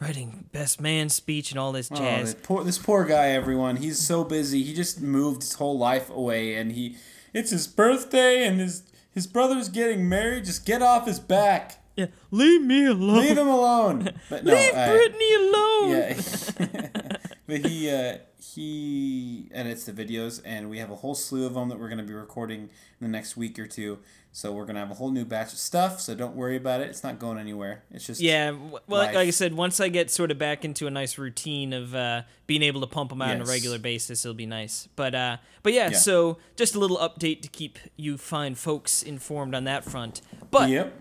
writing 0.00 0.46
best 0.52 0.80
man 0.80 1.08
speech 1.08 1.50
and 1.50 1.58
all 1.58 1.72
this 1.72 1.88
Oh, 1.90 1.96
jazz. 1.96 2.34
this 2.34 2.42
poor, 2.46 2.64
this 2.64 2.78
poor 2.78 3.04
guy, 3.06 3.28
everyone. 3.30 3.76
He's 3.76 3.98
so 3.98 4.24
busy. 4.24 4.62
He 4.62 4.74
just 4.74 5.00
moved 5.00 5.42
his 5.42 5.54
whole 5.54 5.78
life 5.78 6.10
away, 6.10 6.56
and 6.56 6.72
he 6.72 6.96
it's 7.32 7.50
his 7.50 7.66
birthday, 7.66 8.46
and 8.46 8.60
his 8.60 8.82
his 9.10 9.26
brother's 9.26 9.68
getting 9.70 10.08
married. 10.08 10.44
Just 10.44 10.66
get 10.66 10.82
off 10.82 11.06
his 11.06 11.18
back. 11.20 11.78
yeah, 11.96 12.06
leave 12.30 12.62
me 12.62 12.84
alone. 12.86 13.18
Leave 13.20 13.38
him 13.38 13.48
alone. 13.48 14.10
But 14.28 14.44
no, 14.44 14.52
Leave 14.54 14.74
uh, 14.74 14.88
Brittany 14.90 15.34
alone. 15.34 15.90
Yeah. 15.90 17.06
but 17.60 17.70
he 17.70 17.90
uh, 17.90 18.18
he 18.38 19.48
edits 19.52 19.84
the 19.84 19.92
videos, 19.92 20.40
and 20.44 20.68
we 20.70 20.78
have 20.78 20.90
a 20.90 20.96
whole 20.96 21.14
slew 21.14 21.46
of 21.46 21.54
them 21.54 21.68
that 21.68 21.78
we're 21.78 21.88
going 21.88 21.98
to 21.98 22.04
be 22.04 22.12
recording 22.14 22.62
in 22.62 22.68
the 23.00 23.08
next 23.08 23.36
week 23.36 23.58
or 23.58 23.66
two. 23.66 23.98
So 24.34 24.50
we're 24.52 24.64
going 24.64 24.76
to 24.76 24.80
have 24.80 24.90
a 24.90 24.94
whole 24.94 25.10
new 25.10 25.26
batch 25.26 25.52
of 25.52 25.58
stuff. 25.58 26.00
So 26.00 26.14
don't 26.14 26.34
worry 26.34 26.56
about 26.56 26.80
it. 26.80 26.88
It's 26.88 27.04
not 27.04 27.18
going 27.18 27.36
anywhere. 27.38 27.82
It's 27.90 28.06
just 28.06 28.18
Yeah, 28.22 28.52
well, 28.52 28.80
like, 28.86 29.08
life. 29.08 29.14
like 29.16 29.28
I 29.28 29.30
said, 29.30 29.52
once 29.52 29.78
I 29.78 29.88
get 29.88 30.10
sort 30.10 30.30
of 30.30 30.38
back 30.38 30.64
into 30.64 30.86
a 30.86 30.90
nice 30.90 31.18
routine 31.18 31.74
of 31.74 31.94
uh, 31.94 32.22
being 32.46 32.62
able 32.62 32.80
to 32.80 32.86
pump 32.86 33.10
them 33.10 33.20
out 33.20 33.32
on 33.34 33.42
a 33.42 33.44
regular 33.44 33.78
basis, 33.78 34.24
it'll 34.24 34.32
be 34.34 34.46
nice. 34.46 34.88
But 34.96 35.14
uh, 35.14 35.36
but 35.62 35.74
yeah, 35.74 35.90
Yeah. 35.90 35.98
so 35.98 36.38
just 36.56 36.74
a 36.74 36.78
little 36.78 36.96
update 36.96 37.42
to 37.42 37.48
keep 37.48 37.78
you 37.96 38.16
fine 38.16 38.54
folks 38.54 39.02
informed 39.02 39.54
on 39.54 39.64
that 39.64 39.84
front. 39.84 40.22
But 40.50 40.70
Yep. 40.70 40.94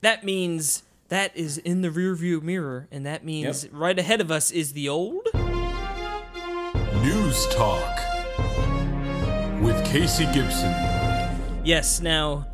that 0.00 0.24
means 0.24 0.82
that 1.08 1.36
is 1.36 1.56
in 1.58 1.82
the 1.82 1.88
rearview 1.88 2.42
mirror, 2.42 2.88
and 2.90 3.06
that 3.06 3.24
means 3.24 3.62
Yep. 3.64 3.72
right 3.74 3.98
ahead 3.98 4.20
of 4.20 4.32
us 4.32 4.50
is 4.50 4.72
the 4.72 4.88
old. 4.88 5.28
News 7.10 7.48
Talk. 7.48 7.98
With 9.60 9.84
Casey 9.84 10.26
Gibson. 10.26 10.70
Yes, 11.64 12.00
now 12.00 12.46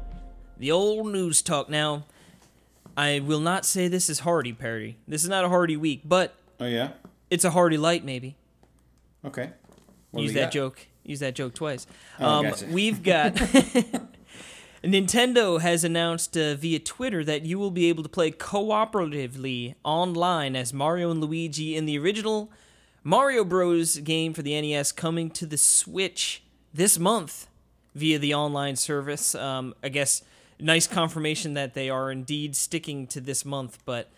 the 0.57 0.73
old 0.73 1.13
news 1.13 1.43
talk. 1.43 1.69
Now, 1.69 2.07
I 2.97 3.21
will 3.21 3.41
not 3.41 3.67
say 3.67 3.89
this 3.89 4.09
is 4.09 4.21
Hardy 4.21 4.55
Perry. 4.55 4.97
This 5.07 5.23
is 5.25 5.29
not 5.29 5.45
a 5.45 5.51
Hardy 5.51 5.77
week, 5.77 6.01
but 6.07 6.37
Oh 6.59 6.65
yeah. 6.65 6.93
it's 7.29 7.45
a 7.45 7.51
Hardy 7.51 7.77
light 7.77 8.03
maybe. 8.03 8.39
Okay. 9.27 9.51
What 10.11 10.21
do 10.21 10.25
use 10.25 10.31
we 10.33 10.41
that 10.41 10.47
got? 10.47 10.53
joke. 10.53 10.87
Use 11.05 11.21
that 11.21 11.35
joke 11.35 11.53
twice. 11.53 11.87
Oh, 12.19 12.27
um, 12.27 12.45
gotcha. 12.47 12.67
We've 12.71 13.03
got 13.03 13.35
Nintendo 14.83 15.61
has 15.61 15.85
announced 15.85 16.35
uh, 16.35 16.55
via 16.55 16.79
Twitter 16.79 17.23
that 17.25 17.45
you 17.45 17.59
will 17.59 17.71
be 17.71 17.91
able 17.91 18.03
to 18.03 18.09
play 18.09 18.31
cooperatively 18.31 19.75
online 19.85 20.57
as 20.57 20.73
Mario 20.73 21.11
and 21.11 21.21
Luigi 21.21 21.77
in 21.77 21.85
the 21.85 21.99
original 21.99 22.51
Mario 23.07 23.45
Bros. 23.45 23.99
game 23.99 24.35
for 24.35 24.43
the 24.43 24.61
NES 24.61 24.91
coming 24.91 25.31
to 25.31 25.47
the 25.47 25.57
Switch 25.57 26.43
this 26.75 26.99
month 26.99 27.47
via 27.95 28.19
the 28.19 28.35
online 28.35 28.75
service. 28.75 29.33
Um, 29.37 29.77
I 29.81 29.91
guess 29.91 30.23
nice 30.59 30.89
confirmation 30.89 31.55
that 31.55 31.75
they 31.75 31.89
are 31.89 32.11
indeed 32.11 32.57
sticking 32.57 33.07
to 33.07 33.21
this 33.21 33.45
month, 33.45 33.79
but 33.85 34.11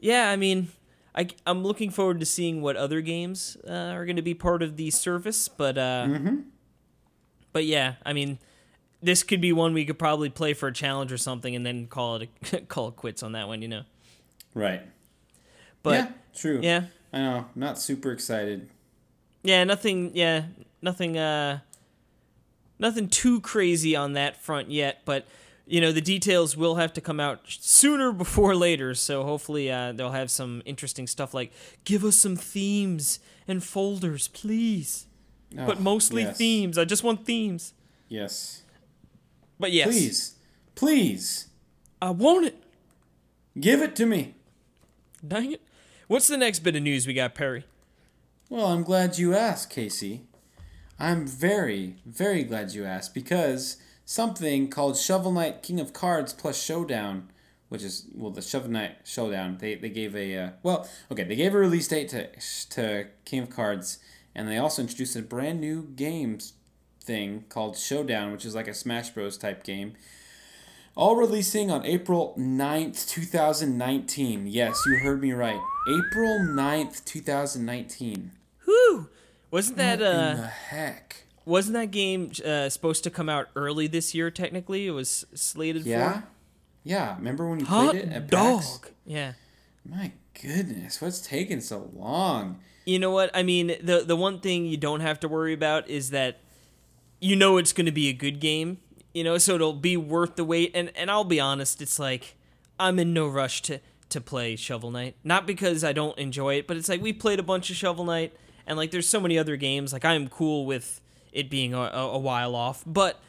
yeah, 0.00 0.28
I 0.28 0.34
mean, 0.34 0.70
I, 1.14 1.28
am 1.46 1.62
looking 1.62 1.90
forward 1.90 2.18
to 2.18 2.26
seeing 2.26 2.62
what 2.62 2.74
other 2.74 3.00
games 3.00 3.56
uh, 3.64 3.70
are 3.70 4.04
going 4.04 4.16
to 4.16 4.22
be 4.22 4.34
part 4.34 4.60
of 4.60 4.76
the 4.76 4.90
service, 4.90 5.46
but 5.46 5.78
uh, 5.78 6.08
but 7.52 7.64
yeah, 7.64 7.94
I 8.04 8.12
mean, 8.12 8.40
this 9.00 9.22
could 9.22 9.40
be 9.40 9.52
one 9.52 9.72
we 9.72 9.84
could 9.84 10.00
probably 10.00 10.30
play 10.30 10.52
for 10.52 10.66
a 10.66 10.72
challenge 10.72 11.12
or 11.12 11.18
something, 11.18 11.54
and 11.54 11.64
then 11.64 11.86
call 11.86 12.16
it 12.16 12.28
a, 12.52 12.60
call 12.62 12.88
it 12.88 12.96
quits 12.96 13.22
on 13.22 13.32
that 13.32 13.46
one, 13.46 13.62
you 13.62 13.68
know. 13.68 13.82
Right. 14.52 14.82
But 15.84 15.94
yeah. 15.94 16.08
True. 16.34 16.60
yeah, 16.60 16.86
I 17.16 17.20
know. 17.20 17.46
Not 17.54 17.78
super 17.78 18.12
excited. 18.12 18.68
yeah, 19.42 19.64
nothing, 19.64 20.10
yeah, 20.14 20.44
nothing, 20.82 21.16
uh, 21.16 21.60
nothing 22.78 23.08
too 23.08 23.40
crazy 23.40 23.96
on 23.96 24.12
that 24.14 24.42
front 24.42 24.70
yet, 24.70 25.00
but. 25.04 25.26
You 25.68 25.80
know 25.80 25.90
the 25.90 26.00
details 26.00 26.56
will 26.56 26.76
have 26.76 26.92
to 26.92 27.00
come 27.00 27.18
out 27.18 27.40
sooner 27.48 28.12
before 28.12 28.54
later, 28.54 28.94
so 28.94 29.24
hopefully 29.24 29.68
uh, 29.68 29.90
they'll 29.90 30.12
have 30.12 30.30
some 30.30 30.62
interesting 30.64 31.08
stuff 31.08 31.34
like 31.34 31.50
give 31.82 32.04
us 32.04 32.14
some 32.14 32.36
themes 32.36 33.18
and 33.48 33.64
folders, 33.64 34.28
please. 34.28 35.06
but 35.52 35.78
Oh, 35.78 35.80
mostly 35.80 36.22
yes. 36.22 36.36
themes. 36.36 36.78
I 36.78 36.84
just 36.84 37.02
want 37.02 37.26
themes. 37.26 37.74
Yes. 38.08 38.62
But 39.58 39.72
yes, 39.72 39.88
Please. 39.88 40.36
Please. 40.76 41.48
I 42.00 42.10
want 42.10 42.46
it. 42.46 42.62
Give 43.58 43.82
it 43.82 43.96
to 43.96 44.06
me. 44.06 44.36
Dang 45.26 45.50
it. 45.50 45.62
What's 46.06 46.28
the 46.28 46.36
next 46.36 46.60
bit 46.60 46.76
of 46.76 46.82
news 46.82 47.06
we 47.06 47.14
got, 47.14 47.34
Perry? 47.34 47.64
Well, 48.48 48.66
I'm 48.66 48.84
glad 48.84 49.18
you 49.18 49.34
asked, 49.34 49.70
Casey. 49.70 50.22
I'm 50.98 51.26
very, 51.26 51.96
very 52.06 52.44
glad 52.44 52.72
you 52.72 52.84
asked 52.84 53.12
because 53.12 53.76
something 54.04 54.68
called 54.68 54.96
Shovel 54.96 55.32
Knight 55.32 55.62
King 55.62 55.80
of 55.80 55.92
Cards 55.92 56.32
plus 56.32 56.62
Showdown 56.62 57.30
which 57.68 57.82
is 57.82 58.06
well 58.14 58.30
the 58.30 58.42
Shovel 58.42 58.70
Knight 58.70 58.96
Showdown. 59.04 59.58
They 59.58 59.74
they 59.74 59.88
gave 59.88 60.14
a 60.14 60.36
uh, 60.36 60.50
well 60.62 60.88
okay 61.10 61.24
they 61.24 61.36
gave 61.36 61.54
a 61.54 61.58
release 61.58 61.88
date 61.88 62.08
to 62.10 62.28
to 62.70 63.08
King 63.24 63.42
of 63.42 63.50
Cards, 63.50 63.98
and 64.34 64.48
they 64.48 64.58
also 64.58 64.82
introduced 64.82 65.16
a 65.16 65.22
brand 65.22 65.60
new 65.60 65.82
games 65.82 66.54
thing 67.00 67.44
called 67.48 67.76
Showdown, 67.76 68.32
which 68.32 68.44
is 68.44 68.54
like 68.54 68.68
a 68.68 68.74
Smash 68.74 69.10
Bros 69.10 69.36
type 69.36 69.64
game. 69.64 69.94
All 70.96 71.14
releasing 71.14 71.70
on 71.70 71.84
April 71.84 72.34
9th, 72.38 73.06
2019. 73.06 74.46
Yes, 74.46 74.82
you 74.86 74.96
heard 75.00 75.20
me 75.20 75.32
right. 75.32 75.60
April 75.88 76.40
9th, 76.40 77.04
2019. 77.04 78.32
Whew! 78.64 79.08
Wasn't 79.50 79.76
that 79.76 80.00
what 80.00 80.08
in 80.08 80.14
uh 80.14 80.34
the 80.36 80.46
heck? 80.46 81.16
wasn't 81.44 81.74
that 81.74 81.92
game 81.92 82.32
uh, 82.44 82.68
supposed 82.68 83.04
to 83.04 83.10
come 83.10 83.28
out 83.28 83.46
early 83.54 83.86
this 83.86 84.14
year? 84.14 84.30
Technically, 84.30 84.86
it 84.86 84.90
was 84.90 85.24
slated 85.34 85.84
Yeah? 85.86 86.12
for. 86.12 86.24
Yeah, 86.82 86.96
Yeah. 86.96 87.16
remember 87.16 87.48
when 87.48 87.60
you 87.60 87.66
Hot 87.66 87.90
played 87.90 88.02
it 88.04 88.12
at 88.12 88.26
dog. 88.28 88.60
PAX? 88.62 88.90
Yeah. 89.04 89.32
My 89.88 90.10
goodness, 90.42 91.00
what's 91.00 91.20
taking 91.20 91.60
so 91.60 91.90
long? 91.94 92.58
You 92.84 92.98
know 92.98 93.10
what? 93.12 93.30
I 93.34 93.42
mean, 93.44 93.68
the 93.80 94.02
the 94.04 94.16
one 94.16 94.40
thing 94.40 94.66
you 94.66 94.76
don't 94.76 95.00
have 95.00 95.20
to 95.20 95.28
worry 95.28 95.52
about 95.52 95.88
is 95.88 96.10
that 96.10 96.40
you 97.20 97.36
know 97.36 97.56
it's 97.58 97.72
going 97.72 97.86
to 97.86 97.92
be 97.92 98.08
a 98.08 98.12
good 98.12 98.40
game. 98.40 98.78
You 99.14 99.24
know, 99.24 99.38
so 99.38 99.54
it'll 99.54 99.72
be 99.72 99.96
worth 99.96 100.34
the 100.36 100.44
wait. 100.44 100.72
And 100.74 100.90
and 100.96 101.10
I'll 101.10 101.24
be 101.24 101.38
honest, 101.40 101.80
it's 101.80 101.98
like 102.00 102.36
I'm 102.80 102.98
in 102.98 103.14
no 103.14 103.28
rush 103.28 103.62
to 103.62 103.80
to 104.10 104.20
play 104.20 104.56
Shovel 104.56 104.90
Knight. 104.90 105.16
Not 105.24 105.46
because 105.46 105.82
I 105.84 105.92
don't 105.92 106.16
enjoy 106.18 106.54
it, 106.54 106.66
but 106.66 106.76
it's 106.76 106.88
like 106.88 107.02
we 107.02 107.12
played 107.12 107.38
a 107.38 107.42
bunch 107.42 107.70
of 107.70 107.76
Shovel 107.76 108.04
Knight, 108.04 108.34
and 108.66 108.76
like 108.76 108.90
there's 108.90 109.08
so 109.08 109.20
many 109.20 109.38
other 109.38 109.56
games. 109.56 109.92
Like 109.92 110.04
I'm 110.04 110.28
cool 110.28 110.66
with 110.66 111.00
it 111.32 111.50
being 111.50 111.74
a, 111.74 111.80
a, 111.80 112.08
a 112.12 112.18
while 112.18 112.54
off, 112.54 112.82
but. 112.86 113.20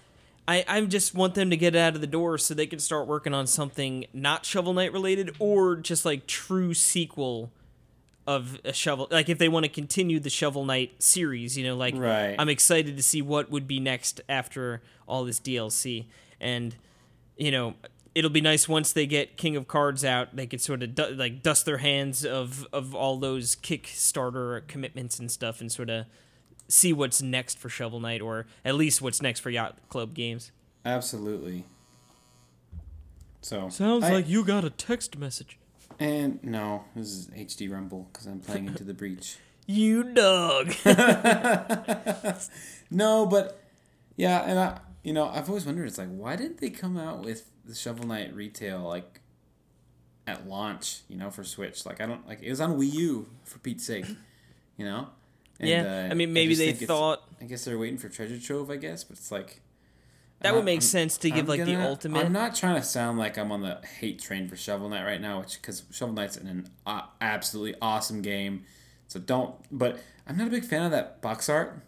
I, 0.49 0.63
I 0.65 0.79
just 0.85 1.13
want 1.13 1.35
them 1.35 1.49
to 1.49 1.57
get 1.57 1.75
it 1.75 1.77
out 1.77 1.95
of 1.95 1.99
the 1.99 2.07
door 2.07 2.37
so 2.37 2.53
they 2.53 2.67
can 2.67 2.79
start 2.79 3.05
working 3.05 3.33
on 3.33 3.47
something 3.47 4.05
not 4.13 4.45
Shovel 4.45 4.71
Knight 4.71 4.93
related 4.93 5.35
or 5.39 5.75
just 5.75 6.05
like 6.05 6.25
true 6.25 6.73
sequel 6.73 7.51
of 8.25 8.57
a 8.63 8.71
shovel 8.71 9.09
like 9.11 9.27
if 9.27 9.39
they 9.39 9.49
want 9.49 9.65
to 9.65 9.69
continue 9.69 10.19
the 10.21 10.29
shovel 10.29 10.63
knight 10.65 11.01
series 11.03 11.57
you 11.57 11.63
know 11.65 11.75
like 11.77 11.95
Right. 11.97 12.35
i'm 12.39 12.49
excited 12.49 12.97
to 12.97 13.03
see 13.03 13.21
what 13.21 13.49
would 13.49 13.67
be 13.67 13.79
next 13.79 14.19
after 14.27 14.81
all 15.07 15.23
this 15.23 15.39
dlc 15.39 16.05
and 16.41 16.75
you 17.37 17.51
know 17.51 17.73
it'll 18.17 18.29
be 18.31 18.41
nice 18.41 18.67
once 18.67 18.91
they 18.91 19.05
get 19.05 19.37
king 19.37 19.55
of 19.55 19.67
cards 19.67 20.03
out 20.03 20.35
they 20.35 20.47
could 20.47 20.59
sort 20.61 20.81
of 20.83 20.95
du- 20.95 21.11
like 21.15 21.43
dust 21.43 21.65
their 21.65 21.77
hands 21.77 22.25
of 22.25 22.65
of 22.73 22.93
all 22.95 23.17
those 23.17 23.55
kickstarter 23.55 24.67
commitments 24.67 25.19
and 25.19 25.29
stuff 25.31 25.61
and 25.61 25.71
sort 25.71 25.89
of 25.89 26.05
see 26.67 26.91
what's 26.91 27.21
next 27.21 27.57
for 27.59 27.69
shovel 27.69 27.99
knight 27.99 28.21
or 28.21 28.45
at 28.65 28.75
least 28.75 29.01
what's 29.01 29.21
next 29.21 29.39
for 29.41 29.49
yacht 29.49 29.77
club 29.89 30.13
games 30.13 30.51
Absolutely. 30.85 31.65
So 33.41 33.69
sounds 33.69 34.03
I- 34.05 34.13
like 34.13 34.27
you 34.29 34.43
got 34.45 34.63
a 34.65 34.69
text 34.69 35.17
message 35.17 35.57
and 35.99 36.39
no, 36.43 36.83
this 36.95 37.07
is 37.07 37.27
HD 37.29 37.71
Rumble 37.71 38.07
because 38.11 38.27
I'm 38.27 38.39
playing 38.39 38.67
into 38.67 38.83
the 38.83 38.93
breach. 38.93 39.37
you 39.65 40.03
dog 40.03 40.73
No, 42.91 43.25
but 43.25 43.59
yeah, 44.15 44.43
and 44.45 44.59
I, 44.59 44.79
you 45.03 45.13
know, 45.13 45.27
I've 45.27 45.49
always 45.49 45.65
wondered. 45.65 45.87
It's 45.87 45.97
like, 45.97 46.09
why 46.09 46.35
didn't 46.35 46.59
they 46.59 46.69
come 46.69 46.97
out 46.97 47.21
with 47.23 47.49
the 47.67 47.75
Shovel 47.75 48.07
Knight 48.07 48.33
retail 48.35 48.81
like 48.81 49.21
at 50.25 50.47
launch? 50.47 51.01
You 51.07 51.17
know, 51.17 51.29
for 51.29 51.43
Switch. 51.43 51.85
Like, 51.85 52.01
I 52.01 52.05
don't 52.05 52.27
like 52.27 52.41
it 52.41 52.49
was 52.49 52.61
on 52.61 52.77
Wii 52.77 52.93
U 52.93 53.29
for 53.43 53.59
Pete's 53.59 53.85
sake. 53.85 54.05
You 54.77 54.85
know. 54.85 55.07
And, 55.59 55.69
Yeah, 55.69 56.05
uh, 56.07 56.11
I 56.11 56.13
mean, 56.13 56.33
maybe 56.33 56.53
just 56.53 56.79
they 56.79 56.85
thought- 56.85 57.23
I 57.41 57.45
guess 57.45 57.65
they're 57.65 57.79
waiting 57.79 57.97
for 57.97 58.09
Treasure 58.09 58.39
Trove. 58.39 58.69
I 58.69 58.75
guess, 58.75 59.03
but 59.03 59.17
it's 59.17 59.31
like. 59.31 59.61
that 60.41 60.53
would 60.53 60.65
make 60.65 60.75
I'm- 60.77 60.81
sense 60.81 61.17
to 61.17 61.29
give 61.31 61.45
I'm 61.45 61.47
like 61.47 61.65
the 61.65 61.71
gonna- 61.73 61.87
ultimate 61.87 62.25
I'm 62.25 62.31
not 62.31 62.53
trying 62.53 62.75
to 62.75 62.83
sound 62.83 63.17
like 63.17 63.37
I'm 63.39 63.51
on 63.51 63.61
the 63.61 63.81
hate 63.99 64.19
train 64.19 64.47
for 64.47 64.55
Shovel 64.55 64.87
Knight 64.89 65.03
right 65.03 65.19
now, 65.19 65.39
which 65.39 65.59
because 65.59 65.81
Shovel 65.91 66.13
Knight's 66.13 66.37
an, 66.37 66.47
an 66.47 66.69
uh, 66.85 67.01
absolutely 67.21 67.73
awesome 67.81 68.21
game. 68.21 68.65
So 69.07 69.19
don't. 69.19 69.55
But 69.71 69.99
I'm 70.27 70.37
not 70.37 70.47
a 70.47 70.51
big 70.51 70.63
fan 70.63 70.83
of 70.83 70.91
that 70.91 71.21
box 71.23 71.49
art 71.49 71.81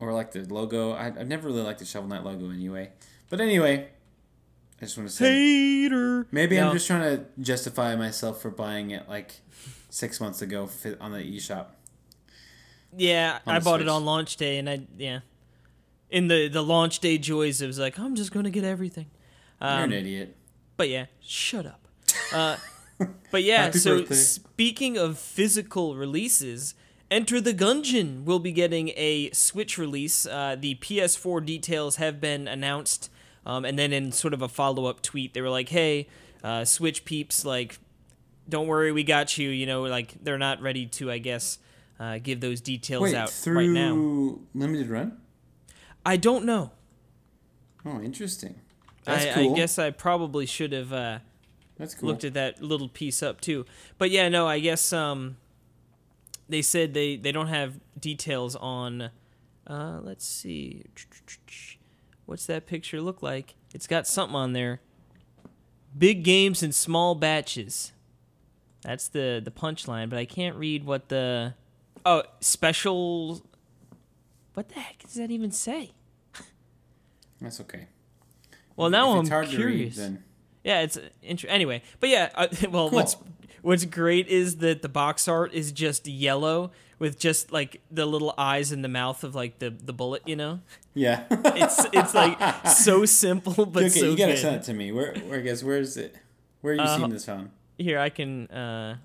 or 0.00 0.12
like 0.12 0.32
the 0.32 0.40
logo. 0.42 0.92
I, 0.92 1.06
I've 1.06 1.28
never 1.28 1.48
really 1.48 1.62
liked 1.62 1.78
the 1.78 1.86
Shovel 1.86 2.08
Knight 2.10 2.24
logo 2.24 2.50
anyway. 2.50 2.90
But 3.30 3.40
anyway, 3.40 3.88
I 4.80 4.84
just 4.86 4.96
want 4.98 5.08
to 5.08 5.14
say 5.14 5.24
hater 5.82 6.26
maybe 6.30 6.56
No. 6.56 6.68
I'm 6.68 6.72
just 6.74 6.86
trying 6.86 7.16
to 7.18 7.24
justify 7.40 7.94
myself 7.96 8.42
for 8.42 8.50
buying 8.50 8.90
it 8.90 9.08
like 9.08 9.40
six 9.88 10.20
months 10.20 10.42
ago 10.42 10.68
on 11.00 11.12
the 11.12 11.18
eShop. 11.20 11.66
Yeah, 12.96 13.38
on 13.46 13.56
I 13.56 13.58
the 13.58 13.64
bought 13.64 13.80
it 13.80 13.88
on 13.88 14.04
launch 14.04 14.36
day, 14.36 14.58
and 14.58 14.68
I 14.70 14.82
yeah, 14.96 15.20
in 16.10 16.28
the 16.28 16.48
the 16.48 16.62
launch 16.62 17.00
day 17.00 17.18
joys, 17.18 17.60
it 17.60 17.66
was 17.66 17.78
like 17.78 17.98
I'm 17.98 18.14
just 18.14 18.30
gonna 18.32 18.50
get 18.50 18.64
everything. 18.64 19.06
You're 19.60 19.70
Um, 19.70 19.84
an 19.84 19.92
idiot. 19.92 20.36
but 20.76 20.88
yeah, 20.88 21.06
shut 21.20 21.66
up. 21.66 21.80
Uh, 22.32 22.56
but 23.30 23.42
yeah, 23.42 23.64
Happy 23.64 23.78
so 23.78 23.98
birthday. 23.98 24.14
speaking 24.14 24.96
of 24.96 25.18
physical 25.18 25.94
releases, 25.96 26.74
Enter 27.10 27.40
the 27.40 27.52
Gungeon 27.54 28.24
will 28.24 28.38
be 28.38 28.50
getting 28.52 28.88
a 28.96 29.30
Switch 29.32 29.78
release. 29.78 30.26
Uh, 30.26 30.56
the 30.58 30.76
PS4 30.76 31.44
details 31.44 31.96
have 31.96 32.20
been 32.20 32.46
announced, 32.48 33.10
um, 33.46 33.64
and 33.64 33.78
then 33.78 33.92
in 33.92 34.12
sort 34.12 34.34
of 34.34 34.42
a 34.42 34.48
follow 34.48 34.86
up 34.86 35.02
tweet, 35.02 35.34
they 35.34 35.40
were 35.40 35.50
like, 35.50 35.68
"Hey, 35.68 36.08
uh, 36.42 36.64
Switch 36.64 37.04
peeps, 37.04 37.44
like, 37.44 37.78
don't 38.48 38.66
worry, 38.66 38.92
we 38.92 39.04
got 39.04 39.36
you." 39.38 39.50
You 39.50 39.66
know, 39.66 39.82
like 39.82 40.14
they're 40.22 40.38
not 40.38 40.60
ready 40.60 40.86
to, 40.86 41.10
I 41.10 41.18
guess, 41.18 41.58
uh, 41.98 42.18
give 42.18 42.40
those 42.40 42.60
details 42.60 43.02
Wait, 43.02 43.14
out 43.14 43.30
through 43.30 43.56
right 43.56 43.68
now. 43.68 44.38
limited 44.54 44.88
run? 44.88 45.18
I 46.04 46.16
don't 46.16 46.44
know. 46.44 46.72
Oh, 47.84 48.00
interesting. 48.00 48.60
That's 49.04 49.26
I, 49.26 49.32
cool. 49.32 49.52
I 49.52 49.56
guess 49.56 49.78
I 49.78 49.90
probably 49.90 50.46
should 50.46 50.72
have. 50.72 50.92
Uh, 50.92 51.18
That's 51.78 51.94
cool. 51.94 52.08
looked 52.08 52.24
at 52.24 52.34
that 52.34 52.62
little 52.62 52.88
piece 52.88 53.22
up 53.22 53.40
too. 53.40 53.66
But 53.98 54.10
yeah, 54.10 54.28
no, 54.28 54.46
I 54.46 54.58
guess 54.60 54.92
um, 54.92 55.36
they 56.48 56.62
said 56.62 56.94
they 56.94 57.16
they 57.16 57.32
don't 57.32 57.48
have 57.48 57.74
details 57.98 58.56
on. 58.56 59.10
Uh, 59.66 60.00
let's 60.02 60.26
see, 60.26 60.84
what's 62.26 62.46
that 62.46 62.66
picture 62.66 63.00
look 63.00 63.22
like? 63.22 63.54
It's 63.72 63.86
got 63.86 64.06
something 64.06 64.36
on 64.36 64.52
there. 64.52 64.80
Big 65.96 66.22
games 66.24 66.62
in 66.62 66.72
small 66.72 67.14
batches. 67.14 67.92
That's 68.82 69.08
the 69.08 69.40
the 69.44 69.50
punchline, 69.50 70.10
but 70.10 70.18
I 70.18 70.24
can't 70.24 70.56
read 70.56 70.84
what 70.84 71.08
the 71.08 71.54
oh 72.04 72.22
special. 72.40 73.42
What 74.54 74.68
the 74.68 74.74
heck 74.80 74.98
does 75.02 75.14
that 75.14 75.30
even 75.30 75.50
say? 75.50 75.92
That's 77.40 77.60
okay. 77.60 77.86
Well, 78.76 78.90
now 78.90 79.18
I'm 79.18 79.26
curious. 79.26 79.96
read, 79.96 80.04
then 80.04 80.24
Yeah, 80.64 80.80
it's 80.82 80.98
int- 81.22 81.44
anyway. 81.48 81.82
But 82.00 82.08
yeah, 82.10 82.30
uh, 82.34 82.48
well, 82.70 82.88
Cool. 82.88 82.90
what's 82.90 83.16
what's 83.62 83.84
great 83.84 84.28
is 84.28 84.56
that 84.56 84.82
the 84.82 84.88
box 84.88 85.28
art 85.28 85.52
is 85.54 85.72
just 85.72 86.06
yellow 86.06 86.70
with 86.98 87.18
just 87.18 87.52
like 87.52 87.80
the 87.90 88.06
little 88.06 88.34
eyes 88.38 88.72
in 88.72 88.82
the 88.82 88.88
mouth 88.88 89.24
of 89.24 89.34
like 89.34 89.58
the 89.58 89.70
the 89.70 89.92
bullet. 89.92 90.22
You 90.26 90.36
know, 90.36 90.60
yeah. 90.94 91.24
it's 91.30 91.84
it's 91.92 92.14
like 92.14 92.66
so 92.68 93.04
simple 93.24 93.66
but 93.66 93.84
okay, 93.84 93.88
so 94.00 94.06
you 94.06 94.16
gotta 94.16 94.32
good. 94.32 94.38
send 94.40 94.56
it 94.56 94.62
to 94.64 94.74
me. 94.74 94.92
Where, 94.92 95.14
where, 95.26 95.38
I 95.38 95.42
guess, 95.42 95.62
where's 95.62 95.96
it? 95.96 96.14
Where 96.60 96.72
are 96.74 96.76
you 96.76 96.82
Uh, 96.82 96.96
seeing 96.96 97.10
this 97.10 97.28
on? 97.28 97.50
Here, 97.78 97.98
I 97.98 98.08
can. 98.10 98.46
uh 98.48 98.96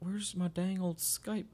Where's 0.00 0.36
my 0.36 0.48
dang 0.48 0.80
old 0.80 0.98
Skype? 0.98 1.46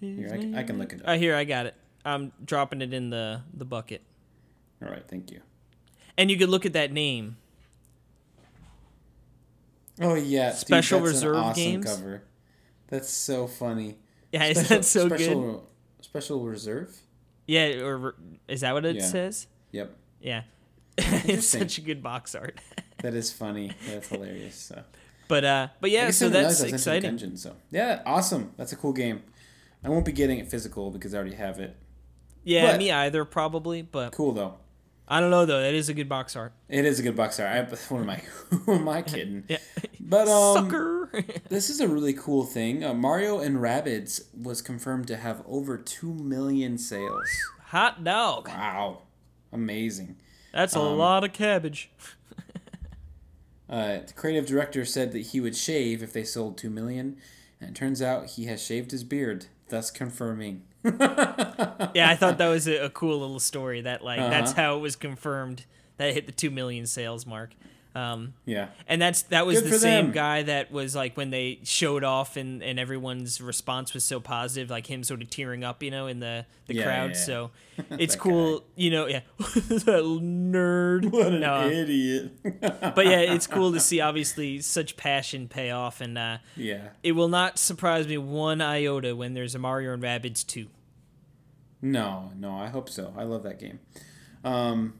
Here, 0.00 0.30
I 0.32 0.36
can- 0.38 0.54
I 0.54 0.62
can 0.62 0.78
look 0.78 0.92
at 0.92 1.00
it 1.00 1.02
up. 1.02 1.08
Uh, 1.08 1.18
here, 1.18 1.34
I 1.34 1.42
got 1.44 1.66
it. 1.66 1.74
I'm 2.04 2.32
dropping 2.44 2.80
it 2.82 2.94
in 2.94 3.10
the 3.10 3.42
the 3.52 3.64
bucket, 3.64 4.02
All 4.82 4.88
right, 4.88 5.02
thank 5.08 5.30
you. 5.32 5.40
and 6.16 6.30
you 6.30 6.36
could 6.38 6.48
look 6.48 6.64
at 6.66 6.72
that 6.74 6.92
name. 6.92 7.36
Oh 10.00 10.14
yeah, 10.14 10.50
dude, 10.50 10.58
Special 10.58 10.98
an 10.98 11.04
Reserve 11.04 11.36
awesome 11.36 11.62
games? 11.62 11.84
Cover. 11.86 12.22
That's 12.88 13.10
so 13.10 13.46
funny. 13.46 13.96
Yeah, 14.32 14.44
is 14.46 14.58
Special- 14.58 14.76
that 14.76 14.84
so 14.84 15.08
good? 15.08 15.20
special, 15.20 15.68
Special 16.00 16.40
Reserve. 16.44 16.96
Yeah, 17.46 17.80
or 17.82 18.14
is 18.46 18.60
that 18.60 18.74
what 18.74 18.84
it 18.84 18.96
Yeah. 18.96 19.04
says? 19.06 19.46
Yep, 19.72 19.96
Yeah. 20.20 20.42
it's 20.98 21.46
such 21.46 21.78
a 21.78 21.80
good 21.80 22.02
box 22.02 22.34
art. 22.34 22.58
that 23.02 23.14
is 23.14 23.32
funny. 23.32 23.72
That's 23.88 24.08
hilarious. 24.08 24.56
So. 24.56 24.82
But 25.28 25.44
uh 25.44 25.68
but 25.80 25.90
yeah, 25.90 26.10
so 26.10 26.28
that's 26.28 26.34
realize 26.36 26.44
I 26.44 26.48
was 26.48 26.60
into 26.60 26.70
the 26.70 26.74
exciting. 26.76 27.10
Dungeon, 27.10 27.36
so 27.36 27.54
yeah, 27.70 28.02
awesome. 28.04 28.52
That's 28.56 28.72
a 28.72 28.76
cool 28.76 28.92
game. 28.92 29.22
I 29.84 29.88
won't 29.90 30.04
be 30.04 30.12
getting 30.12 30.38
it 30.38 30.50
physical 30.50 30.90
because 30.90 31.14
I 31.14 31.18
already 31.18 31.36
have 31.36 31.60
it. 31.60 31.76
Yeah, 32.44 32.72
But- 32.72 32.78
me 32.78 32.90
either 32.90 33.24
probably, 33.24 33.82
but 33.82 34.12
Cool 34.12 34.32
though. 34.32 34.54
I 35.10 35.20
don't 35.20 35.30
know 35.30 35.46
though. 35.46 35.60
That 35.62 35.74
is 35.74 35.88
a 35.88 35.94
good 35.94 36.08
box 36.08 36.36
art. 36.36 36.52
It 36.68 36.84
is 36.84 37.00
a 37.00 37.02
good 37.02 37.16
box 37.16 37.40
art. 37.40 37.50
I, 37.50 37.62
what 37.88 38.00
am 38.00 38.10
I? 38.10 38.16
Who 38.50 38.74
am 38.74 38.88
I 38.88 39.02
kidding? 39.02 39.44
Yeah. 39.48 39.58
But 40.00 40.26
um, 40.28 40.64
Sucker. 40.70 41.10
This 41.50 41.68
is 41.70 41.80
a 41.80 41.88
really 41.88 42.14
cool 42.14 42.44
thing. 42.44 42.82
Uh, 42.84 42.94
Mario 42.94 43.40
and 43.40 43.56
Rabbids 43.58 44.22
was 44.34 44.62
confirmed 44.62 45.06
to 45.08 45.16
have 45.16 45.42
over 45.46 45.76
2 45.76 46.14
million 46.14 46.78
sales. 46.78 47.28
Hot 47.66 48.04
dog. 48.04 48.48
Wow. 48.48 49.02
Amazing. 49.52 50.16
That's 50.52 50.74
a 50.76 50.80
Um, 50.80 50.96
lot 50.98 51.24
of 51.24 51.32
cabbage. 51.34 51.90
Uh, 53.68 53.98
the 54.06 54.12
creative 54.16 54.46
director 54.46 54.82
said 54.86 55.12
that 55.12 55.18
he 55.26 55.40
would 55.40 55.54
shave 55.56 56.02
if 56.02 56.12
they 56.14 56.24
sold 56.24 56.56
2 56.56 56.70
million, 56.70 57.18
and 57.60 57.70
it 57.70 57.74
turns 57.74 58.00
out 58.00 58.26
he 58.30 58.46
has 58.46 58.62
shaved 58.64 58.90
his 58.92 59.04
beard, 59.04 59.46
thus 59.68 59.90
confirming. 59.90 60.62
Yeah, 61.94 62.08
I 62.10 62.16
thought 62.16 62.38
that 62.38 62.48
was 62.48 62.68
a, 62.68 62.84
a 62.86 62.90
cool 62.90 63.18
little 63.20 63.40
story 63.40 63.80
that 63.82 64.02
like 64.04 64.18
that's 64.20 64.52
Uh-huh. 64.52 64.62
how 64.62 64.76
it 64.76 64.80
was 64.80 64.96
confirmed 64.96 65.64
that 65.96 66.08
it 66.10 66.14
hit 66.14 66.26
the 66.26 66.32
2 66.32 66.50
million 66.50 66.86
sales 66.86 67.26
mark. 67.26 67.50
Um, 67.98 68.34
Yeah. 68.44 68.68
and 68.86 69.00
that's 69.02 69.22
that 69.22 69.44
was 69.46 69.60
Good 69.62 69.72
the 69.72 69.78
same 69.78 70.06
them. 70.06 70.12
guy 70.14 70.42
that 70.44 70.70
was 70.70 70.94
like 70.94 71.16
when 71.16 71.30
they 71.30 71.58
showed 71.64 72.04
off 72.04 72.36
and, 72.36 72.62
and 72.62 72.78
everyone's 72.78 73.40
response 73.40 73.92
was 73.94 74.04
so 74.04 74.20
positive, 74.20 74.70
like 74.70 74.86
him 74.86 75.02
sort 75.02 75.22
of 75.22 75.30
tearing 75.30 75.64
up, 75.64 75.82
you 75.82 75.90
know, 75.90 76.06
in 76.06 76.20
the, 76.20 76.46
the 76.66 76.74
Yeah, 76.74 76.84
crowd. 76.84 77.10
yeah. 77.10 77.16
So 77.16 77.50
it's 77.90 78.14
cool, 78.14 78.62
you 78.76 78.90
know, 78.90 79.06
yeah. 79.06 79.20
that 79.38 80.02
nerd. 80.22 81.10
What 81.10 81.26
an 81.32 81.40
No, 81.40 81.66
idiot. 81.68 82.32
but 82.94 83.06
yeah, 83.06 83.20
it's 83.20 83.46
cool 83.46 83.72
to 83.72 83.80
see 83.80 84.00
obviously 84.00 84.60
such 84.60 84.96
passion 84.96 85.48
pay 85.48 85.70
off 85.70 86.00
and 86.00 86.16
uh, 86.18 86.38
yeah. 86.56 86.88
it 87.02 87.12
will 87.12 87.28
not 87.28 87.58
surprise 87.58 88.06
me 88.06 88.18
one 88.18 88.60
iota 88.60 89.16
when 89.16 89.34
there's 89.34 89.54
a 89.54 89.58
Mario 89.58 89.92
and 89.94 90.02
Rabbids 90.02 90.46
2. 90.46 90.66
No, 91.80 92.32
no, 92.36 92.52
I 92.58 92.68
hope 92.68 92.88
so. 92.88 93.12
I 93.16 93.22
love 93.24 93.42
that 93.44 93.58
game. 93.58 93.78
Um, 94.44 94.94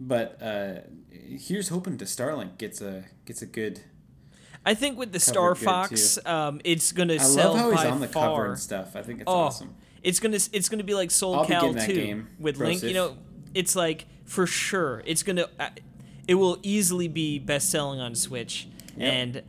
but 0.00 0.40
uh, 0.42 0.74
here's 1.10 1.68
hoping 1.68 1.98
to 1.98 2.04
Starlink 2.04 2.58
gets 2.58 2.80
a 2.80 3.04
gets 3.24 3.42
a 3.42 3.46
good. 3.46 3.80
I 4.66 4.72
think 4.74 4.98
with 4.98 5.12
the 5.12 5.20
Star 5.20 5.54
Fox, 5.54 6.18
um, 6.26 6.60
it's 6.64 6.92
gonna 6.92 7.14
I 7.14 7.18
sell 7.18 7.52
love 7.52 7.60
how 7.60 7.70
he's 7.72 7.84
on 7.92 8.00
the 8.00 8.08
far. 8.08 8.28
cover 8.30 8.46
and 8.50 8.58
stuff. 8.58 8.96
I 8.96 9.02
think 9.02 9.20
it's 9.20 9.28
Oh, 9.30 9.32
awesome. 9.34 9.74
it's 10.02 10.20
gonna 10.20 10.38
it's 10.52 10.68
gonna 10.68 10.84
be 10.84 10.94
like 10.94 11.10
Soul 11.10 11.34
I'll 11.36 11.44
Cal 11.46 11.60
getting 11.72 11.76
that 11.76 11.86
2 11.88 11.94
game. 11.94 12.28
with 12.38 12.56
Link. 12.58 12.82
You 12.82 12.94
know, 12.94 13.16
it's 13.54 13.76
like 13.76 14.06
for 14.24 14.46
sure 14.46 15.02
it's 15.04 15.22
gonna 15.22 15.48
uh, 15.60 15.68
it 16.26 16.36
will 16.36 16.58
easily 16.62 17.08
be 17.08 17.38
best 17.38 17.70
selling 17.70 18.00
on 18.00 18.14
Switch, 18.14 18.66
Yep. 18.96 19.12
and 19.12 19.42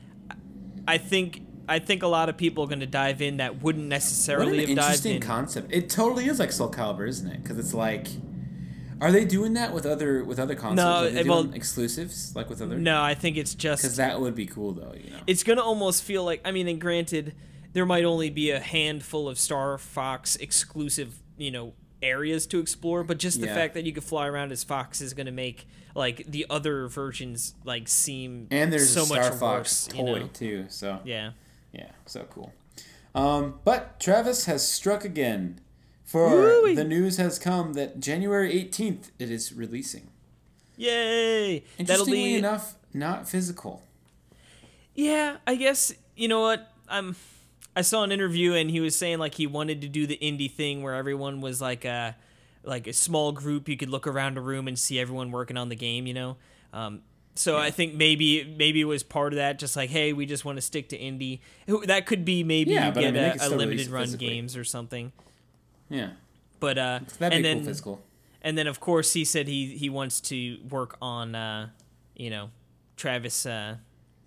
I 0.88 0.98
think 0.98 1.42
I 1.70 1.80
think 1.80 2.04
a 2.04 2.08
lot 2.08 2.28
of 2.28 2.36
people 2.36 2.66
are 2.66 2.68
gonna 2.68 2.86
dive 2.86 3.22
in 3.22 3.38
that 3.38 3.62
wouldn't 3.64 3.86
What 3.86 3.90
necessarily 3.90 4.64
an 4.64 4.68
have 4.68 4.78
dived 4.78 4.88
interesting 5.06 5.22
concept. 5.22 5.72
It 5.72 5.90
totally 5.90 6.28
is 6.28 6.40
like 6.40 6.52
Soul 6.52 6.70
Calibur, 6.70 7.08
isn't 7.08 7.28
it? 7.32 7.42
Because 7.42 7.58
it's 7.58 7.74
like, 7.74 8.08
are 9.02 9.12
they 9.12 9.26
doing 9.26 9.54
that 9.54 9.74
with 9.74 9.86
other 9.86 10.24
with 10.24 10.40
other 10.40 10.56
consoles? 10.56 11.14
No, 11.14 11.24
well- 11.26 11.52
exclusives 11.54 12.36
like 12.36 12.50
with 12.50 12.62
other? 12.62 12.78
no, 12.78 13.02
I 13.02 13.14
think 13.16 13.38
it's 13.38 13.54
just 13.56 13.82
because 13.84 13.98
that 13.98 14.20
would 14.22 14.36
be 14.36 14.46
cool 14.46 14.74
though. 14.74 14.94
You 15.02 15.12
know. 15.12 15.20
it's 15.28 15.44
gonna 15.44 15.62
almost 15.62 16.04
feel 16.04 16.24
like 16.24 16.42
I 16.46 16.52
mean, 16.52 16.68
and 16.68 16.80
granted, 16.80 17.34
there 17.74 17.86
might 17.86 18.06
only 18.06 18.30
be 18.30 18.52
a 18.52 18.60
handful 18.60 19.28
of 19.28 19.38
Star 19.38 19.78
Fox 19.78 20.36
exclusive, 20.38 21.16
you 21.38 21.52
know, 21.52 21.74
areas 22.02 22.46
to 22.48 22.60
explore, 22.60 23.04
but 23.04 23.18
just 23.18 23.40
the 23.42 23.48
Yeah. 23.48 23.56
fact 23.56 23.74
that 23.74 23.86
you 23.86 23.92
could 23.94 24.04
fly 24.04 24.28
around 24.28 24.52
as 24.52 24.64
Fox 24.64 25.02
is 25.02 25.14
gonna 25.14 25.32
make 25.32 25.68
like 25.96 26.26
the 26.30 26.46
other 26.50 26.88
versions 26.88 27.56
like 27.64 27.88
seem 27.88 28.48
and 28.52 28.72
there's 28.72 28.94
so 28.94 29.04
a 29.04 29.06
Star 29.06 29.18
much 29.30 29.34
Fox 29.40 29.40
worse, 29.40 29.88
toy 29.88 30.14
you 30.14 30.20
know? 30.22 30.28
too. 30.34 30.66
So 30.70 31.00
Yeah. 31.06 31.32
Yeah, 31.74 31.92
so 32.06 32.26
cool. 32.30 32.54
Um, 33.14 33.60
but 33.64 34.00
Travis 34.00 34.46
has 34.46 34.68
struck 34.68 35.04
again. 35.06 35.60
For 36.06 36.30
Woo-wee. 36.30 36.76
the 36.76 36.84
news 36.84 37.18
has 37.18 37.40
come 37.40 37.74
that 37.74 38.00
January 38.00 38.54
18th 38.54 39.10
it 39.20 39.32
is 39.32 39.52
releasing. 39.52 40.08
Yay! 40.78 41.60
That'll 41.60 41.72
Interestingly 41.80 42.24
be 42.24 42.36
enough, 42.36 42.76
not 42.94 43.28
physical. 43.28 43.82
Yeah, 44.94 45.38
I 45.48 45.56
guess 45.56 45.94
you 46.16 46.28
know 46.28 46.42
what 46.42 46.72
I'm. 46.88 47.16
I 47.76 47.82
saw 47.82 48.04
an 48.04 48.12
interview 48.12 48.54
and 48.54 48.70
he 48.70 48.80
was 48.80 48.96
saying 48.96 49.20
like 49.20 49.36
he 49.36 49.48
wanted 49.48 49.82
to 49.82 49.90
do 49.90 50.08
the 50.08 50.18
indie 50.22 50.50
thing 50.50 50.82
where 50.82 50.94
everyone 50.94 51.42
was 51.42 51.60
like 51.62 51.84
a 51.86 52.16
like 52.64 52.88
a 52.88 52.94
small 52.94 53.32
group. 53.32 53.68
You 53.68 53.76
could 53.78 53.90
look 53.90 54.08
around 54.08 54.38
a 54.38 54.42
room 54.42 54.68
and 54.68 54.78
see 54.80 55.00
everyone 55.00 55.32
working 55.32 55.58
on 55.58 55.70
the 55.70 55.76
game. 55.76 56.08
You 56.08 56.14
know. 56.14 56.38
Um, 56.72 57.02
so 57.36 57.58
I 57.58 57.72
think 57.72 57.96
maybe 57.96 58.56
maybe 58.58 58.80
it 58.80 58.86
was 58.86 59.04
part 59.04 59.34
of 59.34 59.38
that. 59.38 59.60
Just 59.60 59.76
like 59.76 59.90
hey, 59.90 60.14
we 60.14 60.26
just 60.26 60.46
want 60.46 60.58
to 60.58 60.62
stick 60.62 60.90
to 60.90 60.98
indie. 60.98 61.40
That 61.86 62.06
could 62.06 62.24
be 62.24 62.44
maybe 62.44 62.72
Yeah, 62.72 62.88
you 62.88 62.92
but 62.94 63.04
I 63.04 63.12
get 63.12 63.14
mean, 63.14 63.42
a, 63.42 63.48
a 63.48 63.56
limited 63.56 63.88
run 63.88 64.04
physically. 64.04 64.28
games 64.28 64.56
or 64.56 64.64
something. 64.64 65.12
Yeah, 65.90 66.10
But 66.60 66.78
uh, 66.78 67.00
that'd 67.20 67.34
and 67.36 67.44
be 67.44 67.50
then 67.50 67.58
cool 67.60 67.66
physical. 67.66 68.02
and 68.42 68.58
then 68.58 68.68
of 68.68 68.80
course 68.80 69.14
he 69.14 69.24
said 69.26 69.48
he 69.48 69.78
he 69.78 69.90
wants 69.90 70.20
to 70.22 70.58
work 70.70 70.98
on 71.02 71.36
uh, 71.36 71.70
you 72.16 72.30
know 72.30 72.50
Travis 72.96 73.46
uh, 73.46 73.76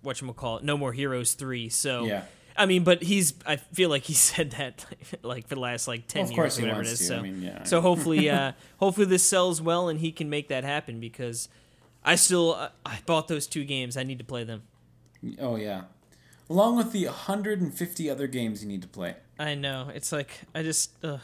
what 0.01 0.21
call 0.37 0.57
it 0.57 0.63
No 0.63 0.77
More 0.77 0.93
Heroes 0.93 1.33
three. 1.33 1.69
So 1.69 2.05
Yeah. 2.05 2.23
I 2.57 2.65
mean, 2.65 2.83
but 2.83 3.03
he's 3.03 3.33
I 3.45 3.55
feel 3.55 3.89
like 3.89 4.03
he 4.03 4.13
said 4.29 4.51
that 4.51 4.85
like 5.23 5.47
for 5.47 5.55
the 5.55 5.61
last 5.61 5.87
like 5.87 6.07
ten 6.07 6.23
Well, 6.23 6.31
of 6.31 6.37
years 6.37 6.59
or 6.59 6.61
whatever 6.63 6.81
it 6.81 6.85
wants 6.85 6.91
is. 6.93 6.99
to. 6.99 7.05
So 7.05 7.17
I 7.17 7.21
mean, 7.21 7.41
yeah, 7.41 7.63
so 7.63 7.81
hopefully 7.81 8.29
uh, 8.29 8.51
hopefully 8.79 9.05
this 9.07 9.23
sells 9.23 9.61
well 9.61 9.87
and 9.89 9.99
he 9.99 10.11
can 10.11 10.29
make 10.29 10.47
that 10.49 10.63
happen 10.63 10.99
because 10.99 11.47
I 12.03 12.15
still 12.15 12.53
uh, 12.53 12.69
I 12.85 12.99
bought 13.05 13.27
those 13.27 13.47
two 13.47 13.63
games. 13.65 13.95
I 13.97 14.03
need 14.03 14.17
to 14.19 14.25
play 14.25 14.43
them. 14.43 14.63
Oh 15.39 15.55
yeah, 15.57 15.83
along 16.49 16.77
with 16.77 16.91
the 16.91 17.05
150 17.05 18.09
other 18.09 18.27
games 18.27 18.61
you 18.63 18.67
need 18.69 18.81
to 18.81 18.87
play. 18.87 19.15
I 19.37 19.55
know. 19.55 19.89
It's 19.93 20.11
like 20.11 20.31
I 20.53 20.63
just 20.63 20.91
ugh. 21.03 21.19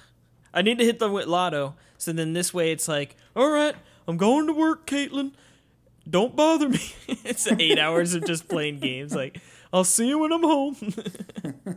I 0.55 0.61
need 0.63 0.79
to 0.79 0.85
hit 0.85 0.97
the 0.99 1.05
wi- 1.07 1.25
lotto. 1.27 1.75
So 1.97 2.11
then 2.13 2.33
this 2.33 2.53
way 2.53 2.71
it's 2.71 2.87
like, 2.87 3.15
all 3.35 3.49
right, 3.51 3.75
I'm 4.07 4.17
going 4.17 4.47
to 4.47 4.53
work, 4.53 4.87
Caitlin. 4.87 5.33
Don't 6.09 6.35
bother 6.35 6.69
me. 6.69 6.79
it's 7.07 7.45
eight 7.51 7.77
hours 7.79 8.13
of 8.15 8.25
just 8.25 8.47
playing 8.47 8.79
games. 8.79 9.13
Like 9.13 9.39
I'll 9.73 9.83
see 9.83 10.07
you 10.07 10.19
when 10.19 10.31
I'm 10.31 10.43
home. 10.43 10.75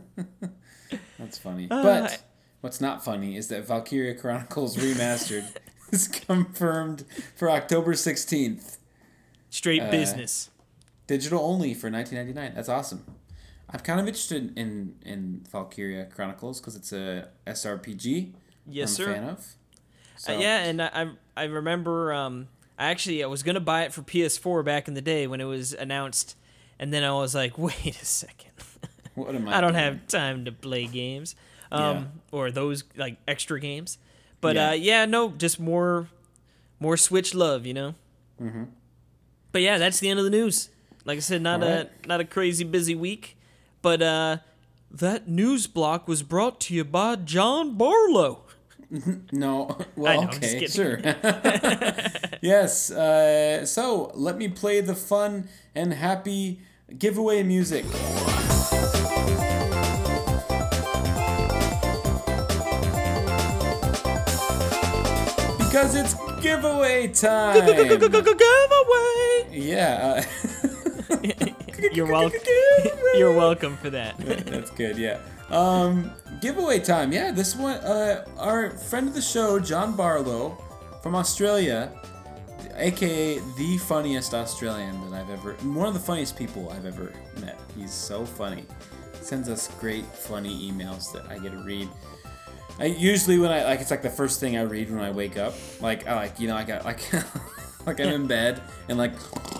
That's 1.19 1.37
funny. 1.37 1.67
Uh, 1.69 1.83
but 1.83 2.23
what's 2.61 2.81
not 2.81 3.03
funny 3.03 3.35
is 3.35 3.47
that 3.49 3.67
Valkyria 3.67 4.15
Chronicles 4.15 4.77
Remastered 4.77 5.45
is 5.91 6.07
confirmed 6.07 7.05
for 7.35 7.49
October 7.49 7.93
16th. 7.93 8.77
Straight 9.49 9.81
Uh, 9.81 9.91
business. 9.91 10.49
digital 11.07 11.39
only 11.43 11.73
for 11.73 11.89
1999 11.89 12.53
that's 12.53 12.69
awesome 12.69 13.03
i'm 13.71 13.79
kind 13.79 13.99
of 13.99 14.05
interested 14.05 14.55
in 14.55 14.93
in 15.03 15.43
valkyria 15.51 16.05
chronicles 16.05 16.59
because 16.61 16.75
it's 16.75 16.91
a 16.93 17.27
srpg 17.47 18.31
Yes, 18.69 18.99
i'm 18.99 19.05
sir. 19.05 19.13
of 19.15 19.45
so, 20.17 20.35
Uh, 20.35 20.39
yeah, 20.39 20.63
and 20.63 20.81
I 20.81 21.07
I- 21.37 21.45
remember 21.45 22.13
um 22.13 22.47
I 22.77 22.85
actually 22.91 23.23
I 23.23 23.27
was 23.27 23.43
gonna 23.43 23.59
buy 23.59 23.83
it 23.83 23.93
for 23.93 24.01
PS4 24.01 24.63
back 24.63 24.87
in 24.87 24.93
the 24.93 25.01
day 25.01 25.27
when 25.27 25.41
it 25.41 25.45
was 25.45 25.73
announced, 25.73 26.35
and 26.79 26.93
then 26.93 27.03
I 27.03 27.11
was 27.13 27.33
like, 27.35 27.57
wait 27.67 27.99
a 28.01 28.05
second, 28.05 28.51
what 29.15 29.33
am 29.35 29.47
i 29.47 29.57
I 29.57 29.61
don't 29.61 29.73
doing? 29.73 29.83
have 29.83 30.07
time 30.07 30.45
to 30.45 30.51
play 30.51 30.85
games, 30.87 31.35
um 31.71 32.11
or 32.31 32.51
those 32.51 32.83
like 32.95 33.17
extra 33.27 33.59
games, 33.59 33.97
but 34.41 34.55
Yeah. 34.55 34.69
uh 34.69 34.73
yeah 34.73 35.05
no 35.05 35.29
just 35.31 35.59
more 35.59 36.07
more 36.79 36.97
Switch 36.97 37.33
love 37.35 37.65
you 37.65 37.73
know. 37.73 37.95
Mm-hmm. 38.41 38.63
But 39.51 39.61
yeah, 39.63 39.77
that's 39.77 39.99
the 39.99 40.09
end 40.09 40.19
of 40.19 40.25
the 40.25 40.31
news. 40.31 40.69
Like 41.05 41.17
I 41.17 41.21
said, 41.21 41.41
not 41.41 41.63
Alright. 41.63 41.89
a 42.03 42.07
not 42.07 42.19
a 42.19 42.25
crazy 42.25 42.63
busy 42.63 42.95
week, 42.95 43.35
but 43.81 44.01
uh 44.01 44.37
that 44.91 45.27
news 45.27 45.67
block 45.67 46.07
was 46.07 46.23
brought 46.23 46.59
to 46.61 46.73
you 46.73 46.83
by 46.83 47.15
John 47.15 47.75
Barlow. 47.75 48.43
no 49.31 49.77
well 49.95 50.21
know, 50.23 50.27
okay 50.29 50.67
sure 50.67 50.99
yes 52.41 52.91
uh, 52.91 53.65
so 53.65 54.11
let 54.15 54.37
me 54.37 54.47
play 54.47 54.81
the 54.81 54.95
fun 54.95 55.47
and 55.75 55.93
happy 55.93 56.61
giveaway 56.97 57.43
music 57.43 57.85
because 65.59 65.95
it's 65.95 66.15
giveaway 66.41 67.07
time 67.07 67.65
Giveaway. 67.65 67.97
yeah 69.51 70.23
uh, 70.23 70.23
You're 71.93 72.11
welcome. 72.11 72.39
You're 73.15 73.33
welcome 73.33 73.77
for 73.77 73.89
that. 73.89 74.17
That's 74.17 74.71
good, 74.71 74.97
yeah. 74.97 75.19
Um, 75.51 76.11
giveaway 76.41 76.79
time, 76.79 77.11
yeah. 77.11 77.31
This 77.31 77.55
one, 77.55 77.77
uh, 77.77 78.25
our 78.37 78.71
friend 78.71 79.07
of 79.07 79.13
the 79.13 79.21
show, 79.21 79.59
John 79.59 79.95
Barlow, 79.95 80.57
from 81.01 81.15
Australia, 81.15 81.91
aka 82.75 83.39
the 83.57 83.77
funniest 83.79 84.33
Australian 84.33 85.09
that 85.09 85.21
I've 85.21 85.29
ever, 85.29 85.53
one 85.53 85.87
of 85.87 85.93
the 85.93 85.99
funniest 85.99 86.37
people 86.37 86.69
I've 86.69 86.85
ever 86.85 87.13
met. 87.39 87.59
He's 87.75 87.93
so 87.93 88.25
funny. 88.25 88.65
Sends 89.21 89.49
us 89.49 89.69
great, 89.79 90.05
funny 90.05 90.71
emails 90.71 91.11
that 91.13 91.25
I 91.29 91.39
get 91.39 91.51
to 91.51 91.63
read. 91.63 91.89
I 92.79 92.85
usually 92.85 93.37
when 93.39 93.51
I 93.51 93.63
like, 93.65 93.81
it's 93.81 93.91
like 93.91 94.01
the 94.01 94.09
first 94.09 94.39
thing 94.39 94.55
I 94.55 94.61
read 94.61 94.89
when 94.89 95.01
I 95.01 95.11
wake 95.11 95.37
up. 95.37 95.53
Like, 95.81 96.07
I 96.07 96.15
like, 96.15 96.39
you 96.39 96.47
know, 96.47 96.55
I 96.55 96.63
got 96.63 96.85
like. 96.85 97.01
Like 97.85 98.01
I'm 98.01 98.09
in 98.09 98.27
bed 98.27 98.61
and 98.89 98.97
like 98.97 99.13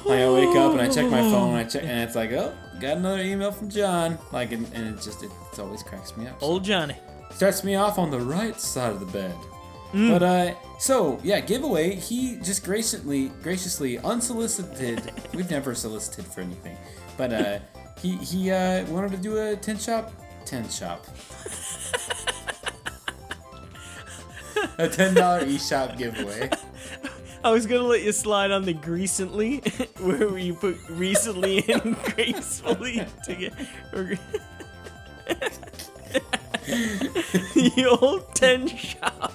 I 0.05 0.29
wake 0.29 0.55
up 0.55 0.73
and 0.73 0.81
I 0.81 0.89
check 0.89 1.09
my 1.09 1.21
phone 1.21 1.49
and 1.49 1.57
I 1.57 1.63
check 1.63 1.83
and 1.83 2.01
it's 2.01 2.15
like 2.15 2.31
oh 2.33 2.53
got 2.79 2.97
another 2.97 3.21
email 3.21 3.51
from 3.51 3.69
John 3.69 4.17
like 4.31 4.51
and, 4.51 4.65
and 4.73 4.95
it 4.95 5.01
just 5.01 5.23
it, 5.23 5.31
it 5.51 5.59
always 5.59 5.83
cracks 5.83 6.15
me 6.17 6.27
up. 6.27 6.41
Old 6.41 6.63
Johnny. 6.63 6.95
starts 7.31 7.63
me 7.63 7.75
off 7.75 7.97
on 7.99 8.09
the 8.09 8.19
right 8.19 8.59
side 8.59 8.91
of 8.91 8.99
the 8.99 9.05
bed. 9.05 9.35
Mm. 9.93 10.11
But 10.11 10.23
uh, 10.23 10.55
so 10.77 11.19
yeah, 11.23 11.39
giveaway. 11.39 11.95
He 11.95 12.37
just 12.37 12.63
graciously, 12.63 13.29
graciously, 13.41 13.97
unsolicited. 13.99 15.11
we've 15.33 15.49
never 15.49 15.73
solicited 15.73 16.25
for 16.25 16.41
anything, 16.41 16.77
but 17.17 17.33
uh, 17.33 17.59
he 17.99 18.17
he 18.17 18.51
uh, 18.51 18.85
wanted 18.85 19.11
to 19.11 19.17
do 19.17 19.37
a 19.37 19.55
ten 19.55 19.77
shop, 19.79 20.11
ten 20.45 20.69
shop, 20.69 21.07
a 24.77 24.87
ten 24.87 25.15
dollar 25.15 25.43
e 25.45 25.57
shop 25.57 25.97
giveaway. 25.97 26.49
I 27.43 27.51
was 27.51 27.65
gonna 27.65 27.83
let 27.83 28.03
you 28.03 28.11
slide 28.11 28.51
on 28.51 28.63
the 28.63 28.73
recently, 28.73 29.57
where 29.99 30.37
you 30.37 30.53
put 30.53 30.77
recently 30.89 31.63
and 31.71 31.95
gracefully 32.15 33.05
together. 33.23 33.55
the 36.65 37.97
old 38.01 38.35
ten 38.35 38.67
shop. 38.67 39.33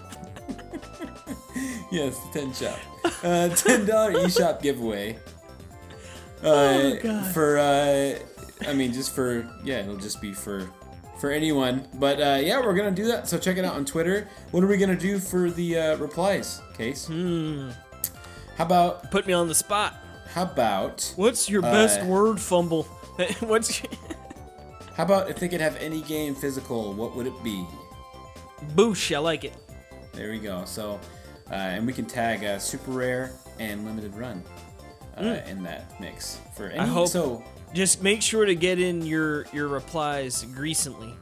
Yes, 1.91 2.19
the 2.19 2.41
ten 2.41 2.53
shop, 2.53 2.79
uh, 3.23 3.49
ten 3.51 3.87
dollar 3.87 4.13
eShop 4.13 4.61
giveaway. 4.61 5.19
Uh, 6.43 6.97
God. 6.97 7.33
for 7.33 7.59
uh, 7.59 8.19
I 8.69 8.75
mean, 8.75 8.93
just 8.93 9.15
for 9.15 9.49
yeah, 9.65 9.81
it'll 9.81 9.97
just 9.97 10.21
be 10.21 10.35
for 10.35 10.69
for 11.19 11.31
anyone. 11.31 11.89
But 11.95 12.21
uh, 12.21 12.41
yeah, 12.43 12.61
we're 12.61 12.75
gonna 12.75 12.91
do 12.91 13.07
that. 13.07 13.29
So 13.29 13.39
check 13.39 13.57
it 13.57 13.65
out 13.65 13.75
on 13.75 13.87
Twitter. 13.87 14.29
What 14.51 14.63
are 14.63 14.67
we 14.67 14.77
gonna 14.77 14.95
do 14.95 15.19
for 15.19 15.51
the 15.51 15.79
uh, 15.79 15.97
replies, 15.97 16.61
Case? 16.77 17.07
Hmm. 17.07 17.71
How 18.57 18.65
about 18.65 19.11
Put 19.11 19.27
me 19.27 19.33
on 19.33 19.49
the 19.49 19.55
spot. 19.55 19.95
how 20.29 20.43
about 20.45 21.13
What's 21.17 21.49
your 21.49 21.63
best 21.63 22.01
Uh, 22.01 22.07
word 22.07 22.41
fumble? 22.41 22.85
What's 23.41 23.83
your... 23.83 23.93
how 24.97 25.05
about 25.05 25.31
if 25.31 25.39
they 25.39 25.49
could 25.49 25.61
have 25.61 25.77
any 25.77 26.01
game 26.03 26.35
physical, 26.35 26.93
what 26.95 27.15
would 27.17 27.27
it 27.27 27.43
be? 27.45 27.67
boosh? 28.75 29.15
I 29.15 29.19
like 29.19 29.45
it. 29.45 29.55
There 30.13 30.31
we 30.31 30.39
go. 30.39 30.65
So, 30.65 30.99
uh, 31.51 31.55
and 31.55 31.87
we 31.87 31.93
can 31.93 32.07
tag 32.07 32.45
uh, 32.45 32.59
super 32.59 32.93
rare 32.93 33.33
and 33.59 33.85
limited 33.85 34.15
run 34.15 34.43
uh, 35.19 35.41
in 35.47 35.63
that 35.65 36.01
mix 36.01 36.39
for 36.57 36.69
any. 36.69 36.79
I 36.81 36.87
hope- 36.87 37.09
so. 37.09 37.45
Just 37.75 38.03
make 38.05 38.23
sure 38.23 38.45
to 38.45 38.55
get 38.55 38.79
in 38.79 39.03
your 39.05 39.47
your 39.53 39.67
replies 39.67 40.47
recently. 40.57 41.13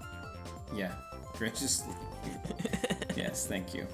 Yeah, 0.74 0.92
graciously. 1.38 1.94
yes, 3.16 3.46
thank 3.46 3.72
you. 3.74 3.86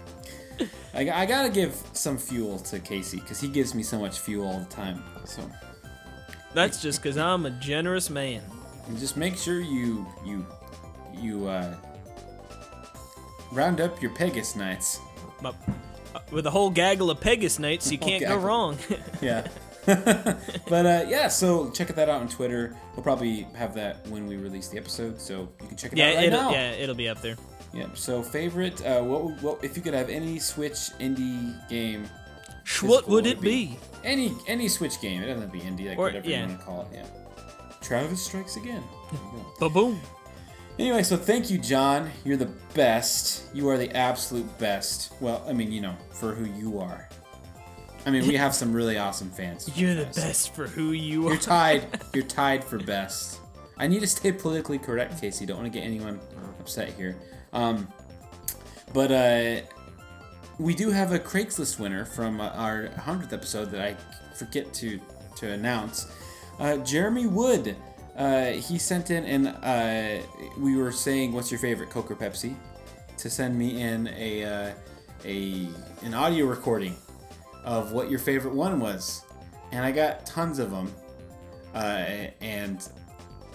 I, 0.95 1.11
I 1.11 1.27
gotta 1.27 1.49
give 1.51 1.75
some 1.93 2.19
fuel 2.19 2.59
to 2.61 2.79
Casey 2.79 3.21
because 3.21 3.41
he 3.41 3.49
gives 3.49 3.75
me 3.75 3.83
so 3.83 3.99
much 3.99 4.19
fuel 4.19 4.47
all 4.47 4.59
the 4.59 4.67
time. 4.67 5.03
So 5.25 5.43
That's 6.55 6.83
just 6.83 7.03
because 7.03 7.17
I'm 7.17 7.47
a 7.47 7.51
generous 7.51 8.11
man. 8.11 8.43
and 8.87 8.99
just 8.99 9.17
make 9.17 9.37
sure 9.37 9.61
you 9.61 10.07
you 10.25 10.47
you 11.15 11.47
uh, 11.47 11.75
round 13.53 13.81
up 13.81 14.01
your 14.01 14.13
Pegasus 14.15 14.57
Knights. 14.57 15.01
But 15.43 15.55
uh, 16.15 16.21
with 16.31 16.47
a 16.47 16.51
whole 16.51 16.71
gaggle 16.71 17.11
of 17.11 17.21
Pegasus 17.21 17.59
Knights, 17.59 17.91
you 17.91 17.99
can't 18.09 18.25
go 18.25 18.37
wrong. 18.37 18.79
Yeah. 19.21 19.49
but 19.87 20.85
uh, 20.87 21.07
yeah, 21.09 21.29
so 21.29 21.71
check 21.71 21.89
that 21.89 22.11
out 22.11 22.21
on 22.21 22.29
Twitter. 22.29 22.77
We'll 22.95 23.03
probably 23.03 23.47
have 23.55 23.75
that 23.77 24.07
when 24.09 24.27
we 24.27 24.37
release 24.37 24.69
the 24.69 24.77
episode, 24.77 25.19
so 25.19 25.49
you 25.63 25.67
can 25.69 25.77
check 25.79 25.93
it 25.93 25.99
yeah, 25.99 26.11
out 26.11 26.17
right 26.17 26.31
now. 26.31 26.51
yeah, 26.51 26.71
it'll 26.73 26.95
be 26.95 27.09
up 27.09 27.23
there. 27.23 27.37
Yeah. 27.73 27.87
So 27.95 28.23
favorite, 28.23 28.85
uh, 28.85 29.03
what, 29.03 29.25
would- 29.25 29.43
what 29.43 29.65
if 29.65 29.77
you 29.77 29.83
could 29.83 29.95
have 29.95 30.09
any 30.09 30.39
Switch 30.39 30.91
indie 31.01 31.55
game? 31.69 32.09
What 32.83 33.09
would 33.09 33.27
it 33.27 33.41
be? 33.41 33.79
Any 34.05 34.35
any 34.47 34.69
Switch 34.69 35.01
game. 35.01 35.23
It 35.23 35.27
doesn't 35.27 35.43
have 35.43 35.53
to 35.53 35.59
be 35.59 35.65
indie, 35.65 35.89
like 35.89 35.99
Or- 35.99 36.05
whatever 36.05 36.29
yeah. 36.29 36.43
you 36.43 36.47
want 36.49 36.59
to 36.61 36.65
call 36.65 36.81
it. 36.83 36.89
Yeah. 36.93 37.07
Travis 37.81 38.23
strikes 38.25 38.57
again. 38.57 38.83
There 39.13 39.21
you 39.23 39.31
go. 39.39 39.47
Ba 39.69 39.71
boom. 39.71 40.01
Anyway, 40.79 41.03
so 41.03 41.17
thank 41.17 41.51
you, 41.51 41.59
John. 41.59 42.11
You're 42.25 42.37
the 42.37 42.51
best. 42.75 43.45
You 43.55 43.69
are 43.69 43.77
the 43.79 43.91
absolute 43.97 44.47
best. 44.59 45.13
Well, 45.21 45.43
I 45.49 45.53
mean, 45.53 45.73
you 45.73 45.81
know, 45.81 45.97
for 46.13 46.35
who 46.35 46.45
you 46.45 46.79
are. 46.79 47.09
I 48.07 48.11
mean, 48.11 48.27
we 48.29 48.37
have 48.37 48.55
some 48.55 48.73
really 48.73 48.97
awesome 48.97 49.29
fans. 49.31 49.69
You're 49.77 49.95
the 49.95 50.05
best 50.05 50.55
for 50.55 50.67
who 50.69 50.93
you 50.93 51.27
are. 51.27 51.33
You're 51.33 51.41
tied. 51.41 52.01
You're 52.15 52.25
tied 52.25 52.63
for 52.63 52.79
best. 52.79 53.41
I 53.77 53.87
need 53.89 54.01
to 54.01 54.07
stay 54.07 54.31
politically 54.33 54.79
correct, 54.79 55.21
Casey. 55.21 55.47
Don't 55.47 55.59
want 55.59 55.73
to 55.73 55.77
get 55.79 55.85
anyone 55.85 56.21
upset 56.61 56.93
here. 56.95 57.17
Um, 57.53 57.89
but 58.93 59.13
uh, 59.13 59.61
we 60.59 60.75
do 60.75 60.91
have 60.91 61.13
a 61.13 61.19
Craigslist 61.19 61.79
winner 61.79 62.05
from 62.05 62.41
uh, 62.41 62.49
our 62.51 62.89
hundredth 62.91 63.33
episode 63.33 63.71
that 63.71 63.81
I 63.81 63.97
forget 64.35 64.73
to 64.75 65.01
to 65.37 65.53
announce. 65.53 66.07
Uh, 66.59 66.79
Jeremy 66.79 67.27
Wood. 67.27 67.77
Uh, 68.17 68.47
he 68.47 68.79
sent 68.79 69.13
in, 69.13 69.25
and 69.25 69.49
uh, 69.63 70.21
we 70.59 70.77
were 70.77 70.91
saying, 70.91 71.33
"What's 71.33 71.53
your 71.53 71.61
favorite 71.61 71.89
Coke 71.91 72.11
or 72.11 72.17
Pepsi?" 72.17 72.57
To 73.19 73.31
send 73.31 73.57
me 73.57 73.81
in 73.81 74.09
a 74.09 74.45
uh, 74.45 74.73
a 75.25 75.69
an 76.03 76.15
audio 76.15 76.47
recording 76.47 76.97
of 77.65 77.93
what 77.93 78.11
your 78.11 78.19
favorite 78.19 78.55
one 78.55 78.81
was, 78.81 79.25
and 79.71 79.85
I 79.85 79.93
got 79.93 80.27
tons 80.27 80.59
of 80.59 80.71
them. 80.73 80.93
Uh, 81.75 82.27
and 82.41 82.89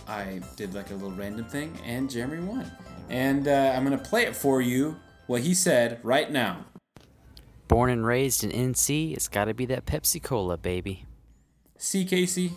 I 0.07 0.39
did 0.55 0.73
like 0.73 0.91
a 0.91 0.93
little 0.93 1.11
random 1.11 1.45
thing, 1.45 1.77
and 1.83 2.09
Jeremy 2.09 2.39
won. 2.43 2.71
And 3.09 3.47
uh, 3.47 3.73
I'm 3.75 3.83
gonna 3.83 3.97
play 3.97 4.23
it 4.23 4.35
for 4.35 4.61
you. 4.61 4.97
What 5.27 5.41
he 5.41 5.53
said 5.53 5.99
right 6.03 6.29
now. 6.29 6.65
Born 7.67 7.89
and 7.89 8.05
raised 8.05 8.43
in 8.43 8.51
NC, 8.51 9.13
it's 9.13 9.27
gotta 9.27 9.53
be 9.53 9.65
that 9.67 9.85
Pepsi 9.85 10.21
Cola, 10.21 10.57
baby. 10.57 11.05
See, 11.77 12.05
Casey. 12.05 12.53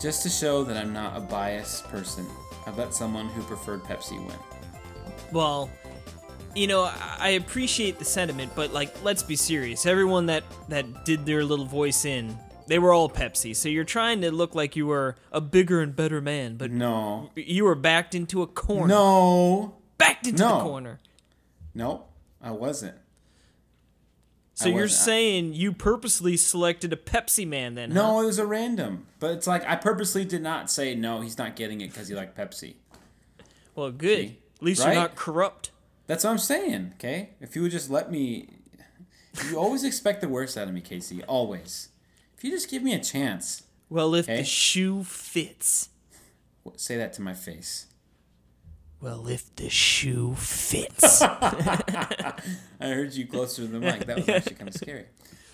Just 0.00 0.22
to 0.22 0.28
show 0.28 0.64
that 0.64 0.76
I'm 0.76 0.92
not 0.92 1.16
a 1.16 1.20
biased 1.20 1.84
person, 1.84 2.26
I 2.66 2.70
let 2.72 2.94
someone 2.94 3.28
who 3.28 3.42
preferred 3.42 3.82
Pepsi 3.82 4.18
win. 4.18 4.36
Well, 5.32 5.70
you 6.54 6.66
know, 6.66 6.82
I 6.82 7.16
I 7.18 7.28
appreciate 7.30 7.98
the 7.98 8.04
sentiment, 8.04 8.52
but 8.54 8.72
like, 8.72 8.94
let's 9.02 9.22
be 9.22 9.36
serious. 9.36 9.86
Everyone 9.86 10.26
that 10.26 10.44
that 10.68 11.04
did 11.04 11.26
their 11.26 11.44
little 11.44 11.66
voice 11.66 12.04
in, 12.04 12.36
they 12.68 12.78
were 12.78 12.92
all 12.92 13.08
Pepsi. 13.10 13.54
So 13.56 13.68
you're 13.68 13.84
trying 13.84 14.20
to 14.20 14.30
look 14.30 14.54
like 14.54 14.76
you 14.76 14.86
were 14.86 15.16
a 15.32 15.40
bigger 15.40 15.80
and 15.80 15.94
better 15.96 16.20
man, 16.20 16.56
but 16.56 16.70
No. 16.70 17.30
you 17.34 17.64
were 17.64 17.74
backed 17.74 18.14
into 18.14 18.42
a 18.42 18.46
corner. 18.46 18.86
No. 18.94 19.74
backed 19.98 20.26
into 20.28 20.42
No. 20.44 20.58
the 20.58 20.64
corner. 20.64 21.00
No, 21.74 22.04
I 22.40 22.50
wasn't. 22.52 22.96
So 24.54 24.66
I 24.66 24.72
you're 24.72 24.82
wasn't. 24.82 25.00
saying 25.04 25.54
you 25.54 25.72
purposely 25.72 26.36
selected 26.36 26.92
a 26.92 26.96
Pepsi 26.96 27.46
man 27.46 27.74
then? 27.74 27.90
huh? 27.92 28.02
No, 28.02 28.20
it 28.20 28.26
was 28.26 28.38
a 28.38 28.46
random. 28.46 29.06
But 29.20 29.32
it's 29.32 29.46
like 29.46 29.64
I 29.66 29.76
purposely 29.76 30.24
did 30.24 30.42
not 30.42 30.70
say 30.70 30.94
no. 30.94 31.20
He's 31.20 31.38
not 31.38 31.54
getting 31.56 31.80
it 31.80 31.88
because 31.92 32.08
he 32.08 32.14
liked 32.14 32.36
Pepsi. 32.36 32.74
Well, 33.74 33.90
good. 33.92 34.18
See? 34.18 34.38
At 34.56 34.62
least 34.62 34.80
Right? 34.84 34.92
you're 34.94 35.02
not 35.02 35.14
corrupt. 35.14 35.70
That's 36.08 36.24
what 36.24 36.30
I'm 36.30 36.38
saying. 36.38 36.92
Okay, 36.96 37.30
if 37.40 37.54
you 37.54 37.62
would 37.62 37.70
just 37.70 37.90
let 37.90 38.10
me, 38.10 38.48
you 39.48 39.56
always 39.58 39.84
expect 39.84 40.20
the 40.20 40.28
worst 40.28 40.56
out 40.56 40.66
of 40.66 40.74
me, 40.74 40.80
Casey. 40.80 41.22
Always. 41.24 41.90
If 42.38 42.44
you 42.44 42.50
just 42.52 42.70
give 42.70 42.82
me 42.84 42.94
a 42.94 43.00
chance, 43.02 43.64
Well, 43.90 44.14
if 44.14 44.26
Okay. 44.26 44.38
the 44.38 44.44
shoe 44.44 45.02
fits. 45.02 45.88
say 46.76 46.96
that 46.96 47.12
to 47.14 47.22
my 47.22 47.34
face. 47.34 47.86
Well, 49.00 49.26
if 49.26 49.54
the 49.56 49.68
shoe 49.68 50.34
fits. 50.36 51.20
I 51.22 52.34
heard 52.80 53.14
you 53.14 53.26
closer 53.26 53.62
to 53.62 53.68
the 53.68 53.80
mic. 53.80 54.06
That 54.06 54.18
was 54.18 54.28
actually 54.28 54.54
kind 54.56 54.68
of 54.68 54.74
scary. 54.74 55.06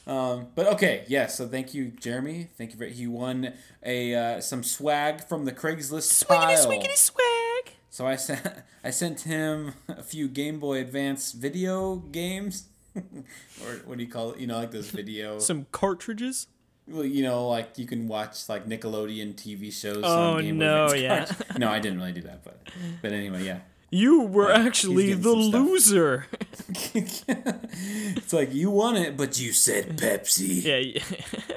Um, 0.06 0.48
but 0.54 0.66
okay, 0.74 1.04
yes. 1.08 1.36
so 1.38 1.48
thank 1.48 1.72
you, 1.72 1.86
Jeremy. 1.88 2.48
Thank 2.58 2.72
you 2.72 2.78
for 2.78 2.84
he 2.84 3.06
won 3.06 3.54
a 3.82 4.14
uh, 4.14 4.40
some 4.42 4.62
swag 4.62 5.26
from 5.26 5.46
the 5.46 5.52
Craigslist 5.52 6.22
Swiggity, 6.24 6.28
pile. 6.28 6.66
swiggity, 6.66 6.96
swag. 6.96 7.74
So 7.88 8.06
I 8.06 8.16
sent 8.16 8.46
I 8.84 8.90
sent 8.90 9.22
him 9.22 9.72
a 9.88 10.02
few 10.02 10.28
Game 10.28 10.58
Boy 10.60 10.80
Advance 10.80 11.32
video 11.32 11.96
games, 11.96 12.64
or 12.96 13.72
what 13.86 13.96
do 13.96 14.04
you 14.04 14.10
call 14.10 14.32
it? 14.32 14.40
You 14.40 14.46
know, 14.48 14.58
like 14.58 14.72
those 14.72 14.90
video. 14.90 15.38
Some 15.38 15.66
cartridges. 15.72 16.48
Well, 16.86 17.04
you 17.04 17.22
know, 17.22 17.48
like 17.48 17.78
you 17.78 17.86
can 17.86 18.08
watch 18.08 18.48
like 18.48 18.66
Nickelodeon 18.68 19.34
TV 19.34 19.72
shows. 19.72 20.02
Oh, 20.04 20.34
on 20.34 20.42
Game 20.42 20.58
no, 20.58 20.92
yeah. 20.92 21.30
no, 21.56 21.70
I 21.70 21.78
didn't 21.78 21.98
really 21.98 22.12
do 22.12 22.22
that, 22.22 22.44
but 22.44 22.60
but 23.00 23.12
anyway, 23.12 23.44
yeah. 23.44 23.60
You 23.90 24.22
were 24.22 24.50
actually 24.50 25.14
the 25.14 25.30
loser. 25.32 26.26
it's 26.94 28.32
like 28.32 28.52
you 28.52 28.70
won 28.70 28.96
it, 28.96 29.16
but 29.16 29.40
you 29.40 29.52
said 29.52 29.96
Pepsi. 29.98 30.62
yeah. 30.64 30.76
yeah. 30.78 31.02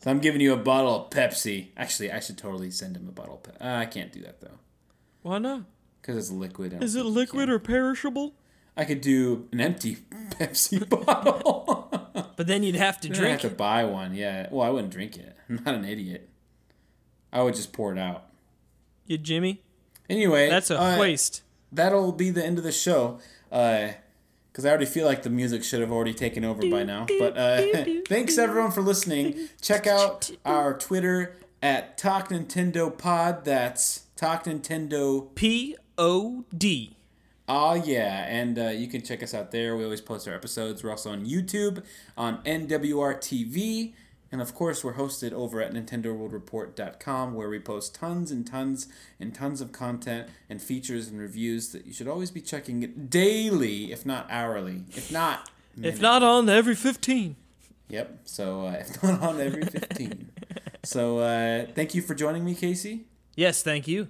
So 0.00 0.10
I'm 0.10 0.18
giving 0.18 0.42
you 0.42 0.52
a 0.52 0.58
bottle 0.58 0.94
of 1.04 1.08
Pepsi. 1.08 1.68
Actually, 1.78 2.12
I 2.12 2.20
should 2.20 2.36
totally 2.36 2.70
send 2.70 2.94
him 2.94 3.08
a 3.08 3.10
bottle. 3.10 3.36
Of 3.36 3.42
Pe- 3.44 3.66
uh, 3.66 3.78
I 3.78 3.86
can't 3.86 4.12
do 4.12 4.20
that 4.20 4.38
though, 4.42 4.58
Why 5.22 5.38
not? 5.38 5.62
because 6.02 6.18
it's 6.18 6.30
liquid. 6.30 6.82
Is 6.82 6.94
it 6.94 7.06
liquid 7.06 7.48
or 7.48 7.58
perishable? 7.58 8.34
I 8.76 8.84
could 8.84 9.00
do 9.00 9.48
an 9.50 9.62
empty 9.62 9.96
Pepsi 10.32 10.86
bottle. 10.86 11.83
But 12.36 12.46
then 12.46 12.62
you'd 12.62 12.74
have 12.76 13.00
to 13.02 13.08
have 13.08 13.16
drink 13.16 13.40
to 13.42 13.46
it. 13.48 13.56
buy 13.56 13.84
one. 13.84 14.14
Yeah. 14.14 14.48
Well, 14.50 14.66
I 14.66 14.70
wouldn't 14.70 14.92
drink 14.92 15.16
it. 15.16 15.36
I'm 15.48 15.62
not 15.64 15.74
an 15.74 15.84
idiot. 15.84 16.28
I 17.32 17.42
would 17.42 17.54
just 17.54 17.72
pour 17.72 17.92
it 17.92 17.98
out. 17.98 18.24
You 19.06 19.18
Jimmy? 19.18 19.62
Anyway, 20.08 20.48
That's 20.48 20.70
a 20.70 20.80
uh, 20.80 20.98
waste. 20.98 21.42
that'll 21.72 22.12
be 22.12 22.30
the 22.30 22.44
end 22.44 22.58
of 22.58 22.64
the 22.64 22.72
show. 22.72 23.18
Uh, 23.50 23.88
Because 24.52 24.64
I 24.64 24.68
already 24.68 24.86
feel 24.86 25.04
like 25.06 25.22
the 25.24 25.30
music 25.30 25.64
should 25.64 25.80
have 25.80 25.90
already 25.90 26.14
taken 26.14 26.44
over 26.44 26.62
by 26.70 26.84
now. 26.84 27.06
But 27.18 27.36
uh, 27.36 27.62
thanks 28.08 28.38
everyone 28.38 28.70
for 28.70 28.82
listening. 28.82 29.48
Check 29.60 29.86
out 29.86 30.30
our 30.44 30.78
Twitter 30.78 31.36
at 31.62 31.98
Talk 31.98 32.28
Nintendo 32.28 32.96
Pod. 32.96 33.44
That's 33.44 34.02
Talk 34.16 34.44
Nintendo. 34.44 35.34
P 35.34 35.76
O 35.98 36.44
D. 36.56 36.96
Oh 37.48 37.74
yeah, 37.74 38.24
and 38.26 38.58
uh, 38.58 38.68
you 38.68 38.88
can 38.88 39.02
check 39.02 39.22
us 39.22 39.34
out 39.34 39.50
there. 39.50 39.76
We 39.76 39.84
always 39.84 40.00
post 40.00 40.26
our 40.26 40.34
episodes. 40.34 40.82
We're 40.82 40.90
also 40.90 41.10
on 41.10 41.26
YouTube, 41.26 41.84
on 42.16 42.42
NWR 42.44 43.18
TV, 43.18 43.92
and 44.32 44.40
of 44.40 44.54
course 44.54 44.82
we're 44.82 44.94
hosted 44.94 45.32
over 45.32 45.60
at 45.60 45.72
NintendoWorldReport.com, 45.74 47.34
where 47.34 47.50
we 47.50 47.58
post 47.58 47.94
tons 47.94 48.30
and 48.30 48.46
tons 48.46 48.88
and 49.20 49.34
tons 49.34 49.60
of 49.60 49.72
content 49.72 50.28
and 50.48 50.62
features 50.62 51.08
and 51.08 51.20
reviews 51.20 51.72
that 51.72 51.86
you 51.86 51.92
should 51.92 52.08
always 52.08 52.30
be 52.30 52.40
checking 52.40 53.08
daily, 53.10 53.92
if 53.92 54.06
not 54.06 54.26
hourly, 54.30 54.84
if 54.96 55.12
not. 55.12 55.50
If 55.82 56.00
not 56.00 56.22
on 56.22 56.48
every 56.48 56.76
15. 56.76 57.36
Yep. 57.88 58.20
So 58.24 58.66
uh, 58.66 58.70
if 58.80 59.02
not 59.02 59.22
on 59.22 59.40
every 59.40 59.64
fifteen. 59.64 60.30
so 60.82 61.18
uh, 61.18 61.66
thank 61.74 61.94
you 61.94 62.02
for 62.02 62.14
joining 62.14 62.44
me, 62.44 62.54
Casey. 62.54 63.04
Yes, 63.36 63.62
thank 63.62 63.86
you. 63.86 64.08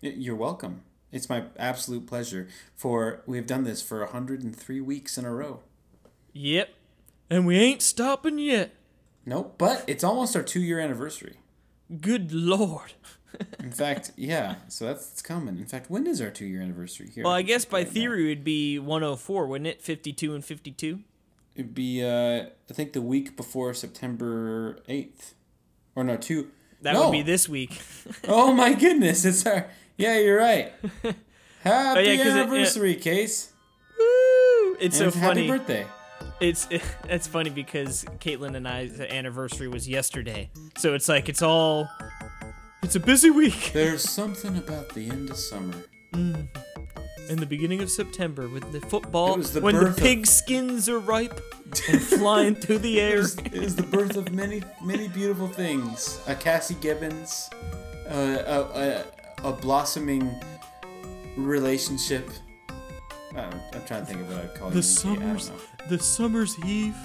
You're 0.00 0.36
welcome. 0.36 0.82
It's 1.10 1.28
my 1.28 1.44
absolute 1.58 2.06
pleasure. 2.06 2.48
For 2.74 3.22
we 3.26 3.36
have 3.36 3.46
done 3.46 3.64
this 3.64 3.82
for 3.82 4.00
103 4.00 4.80
weeks 4.80 5.18
in 5.18 5.24
a 5.24 5.32
row. 5.32 5.60
Yep. 6.32 6.70
And 7.30 7.46
we 7.46 7.58
ain't 7.58 7.82
stopping 7.82 8.38
yet. 8.38 8.74
Nope, 9.26 9.56
but 9.58 9.84
it's 9.86 10.02
almost 10.02 10.34
our 10.34 10.42
two 10.42 10.60
year 10.60 10.80
anniversary. 10.80 11.36
Good 12.00 12.32
lord. 12.32 12.94
In 13.60 13.70
fact, 13.70 14.12
yeah, 14.16 14.56
so 14.68 14.86
that's 14.86 15.12
it's 15.12 15.22
coming. 15.22 15.58
In 15.58 15.66
fact, 15.66 15.90
when 15.90 16.06
is 16.06 16.20
our 16.20 16.30
two 16.30 16.46
year 16.46 16.62
anniversary 16.62 17.10
here? 17.14 17.24
Well, 17.24 17.34
I 17.34 17.42
guess 17.42 17.64
by 17.66 17.80
Right 17.80 17.88
theory 17.88 18.26
it 18.26 18.28
would 18.28 18.44
be 18.44 18.78
104, 18.78 19.46
wouldn't 19.46 19.68
it? 19.68 19.82
52 19.82 20.34
and 20.34 20.44
52. 20.44 21.00
It'd 21.54 21.74
be, 21.74 22.02
uh, 22.02 22.46
I 22.70 22.72
think, 22.72 22.92
the 22.92 23.02
week 23.02 23.36
before 23.36 23.74
September 23.74 24.78
8th. 24.88 25.34
Or 25.94 26.04
no, 26.04 26.16
two. 26.16 26.50
That 26.82 26.94
no. 26.94 27.04
would 27.06 27.12
be 27.12 27.22
this 27.22 27.48
week. 27.48 27.82
Oh 28.26 28.52
my 28.52 28.72
goodness, 28.80 29.24
it's 29.24 29.44
our. 29.44 29.68
Yeah, 29.98 30.18
you're 30.18 30.38
right. 30.38 30.72
Happy 31.02 31.14
Oh, 31.66 31.98
yeah, 32.00 32.16
'cause 32.16 32.26
it- 32.34 32.38
anniversary, 32.38 32.94
Case. 32.94 33.52
Woo! 33.98 34.76
It's 34.80 34.96
so 34.96 35.10
funny. 35.10 35.46
Happy 35.46 35.58
birthday. 35.58 35.86
It's 36.40 36.68
it's 37.08 37.26
funny 37.26 37.50
because 37.50 38.04
Caitlin 38.20 38.54
and 38.54 38.66
I's 38.66 39.00
anniversary 39.00 39.68
was 39.68 39.88
yesterday, 39.88 40.50
so 40.78 40.94
it's 40.94 41.08
like 41.08 41.28
it's 41.28 41.42
all 41.42 41.88
it's 42.82 42.94
a 42.94 43.00
busy 43.00 43.30
week 43.30 43.70
There's 43.74 44.08
something 44.08 44.56
about 44.56 44.90
the 44.94 45.10
end 45.10 45.30
of 45.30 45.36
summer. 45.36 45.74
in 46.14 47.36
the 47.36 47.46
beginning 47.46 47.82
of 47.82 47.90
September 47.90 48.48
with 48.48 48.70
the 48.72 48.80
football 48.80 49.34
It 49.34 49.38
was 49.38 49.52
the 49.52 49.60
when 49.60 49.74
the 49.74 49.80
birth 49.82 49.96
of- 49.98 50.02
pig 50.02 50.26
skins 50.26 50.88
are 50.88 51.00
ripe 51.00 51.40
and 51.90 52.00
flying 52.00 52.54
through 52.54 52.78
the 52.78 53.00
air. 53.00 53.18
it 53.20 53.52
was 53.60 53.74
the 53.76 53.82
birth 53.82 54.16
of 54.16 54.32
many, 54.32 54.62
many 54.82 55.08
beautiful 55.08 55.48
things. 55.48 56.20
A 56.28 56.34
Cassie 56.36 56.76
Gibbons, 56.80 57.50
uh, 58.08 58.14
a, 58.46 58.60
a, 58.60 59.04
a 59.44 59.52
blossoming 59.52 60.30
relationship. 61.36 62.28
Don't, 63.34 63.54
I'm 63.72 63.84
trying 63.86 64.00
to 64.00 64.06
think 64.06 64.20
of 64.22 64.28
what 64.28 64.44
I'd 64.44 64.54
call 64.54 64.70
The 64.70 64.78
it. 64.78 64.82
Don't 64.82 64.82
summer's 64.82 65.50
the 65.88 65.98
summer's 65.98 66.58
eve. 66.64 66.96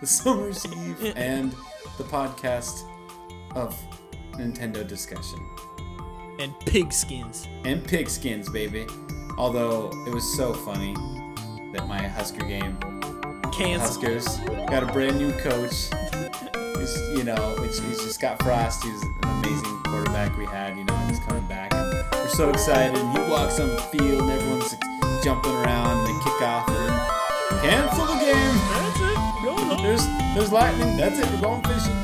The 0.00 0.06
Summer's 0.08 0.66
Eve 0.66 1.12
and 1.14 1.52
the 1.96 2.02
podcast 2.02 2.82
of 3.54 3.78
Nintendo 4.32 4.84
discussion. 4.86 5.38
and 6.40 6.52
pig 6.66 6.92
skins. 6.92 7.46
And 7.64 7.84
pigskins, 7.84 8.52
baby. 8.52 8.84
Although 9.38 9.90
it 10.06 10.12
was 10.12 10.24
so 10.36 10.52
funny 10.54 10.94
that 11.72 11.86
my 11.86 12.02
Husker 12.02 12.44
game 12.44 12.76
Cancel. 13.52 13.78
Huskers 14.02 14.38
got 14.68 14.82
a 14.82 14.86
brand 14.92 15.18
new 15.18 15.30
coach. 15.38 15.88
He's, 16.78 16.96
you 17.16 17.22
know, 17.22 17.56
he's 17.62 17.78
just 18.02 18.20
got 18.20 18.42
Frost. 18.42 18.82
He's 18.82 19.02
an 19.02 19.14
amazing 19.24 19.78
quarterback 19.84 20.36
we 20.36 20.46
had, 20.46 20.76
you 20.76 20.84
know, 20.84 20.96
he's 21.06 21.20
coming 21.20 21.46
back. 21.46 21.70
So 22.34 22.48
excited. 22.48 22.96
And 22.96 23.12
he 23.12 23.30
walks 23.30 23.60
on 23.60 23.68
the 23.68 23.82
field, 23.82 24.22
and 24.22 24.30
everyone's 24.30 24.74
jumping 25.22 25.52
around, 25.52 25.98
and 25.98 26.06
they 26.06 26.24
kick 26.24 26.40
off, 26.40 26.66
and 26.66 27.60
cancel 27.60 28.06
the 28.06 28.14
game. 28.14 28.56
That's 28.72 29.00
it. 29.00 29.44
Go 29.44 29.54
home. 29.54 29.82
There's, 29.82 30.06
there's 30.34 30.50
lightning. 30.50 30.96
That's 30.96 31.18
it. 31.18 31.30
We're 31.30 31.42
going 31.42 31.62
fishing. 31.62 32.01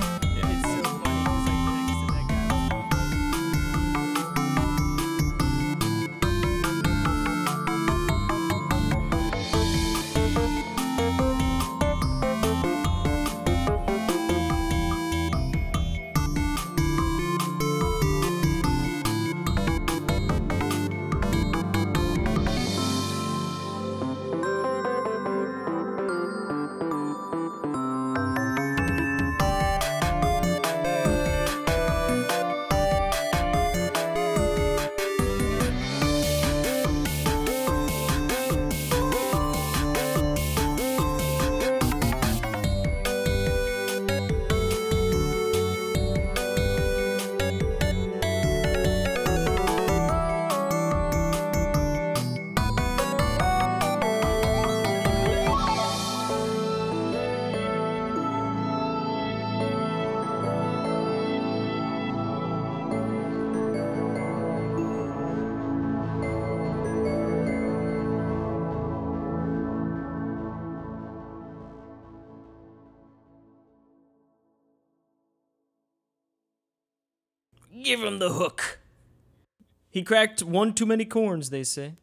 He 79.98 80.04
cracked 80.04 80.44
one 80.44 80.74
too 80.74 80.86
many 80.86 81.04
corns, 81.04 81.50
they 81.50 81.64
say. 81.64 81.94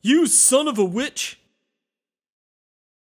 You 0.00 0.26
son 0.26 0.66
of 0.66 0.78
a 0.78 0.84
witch! 0.84 1.38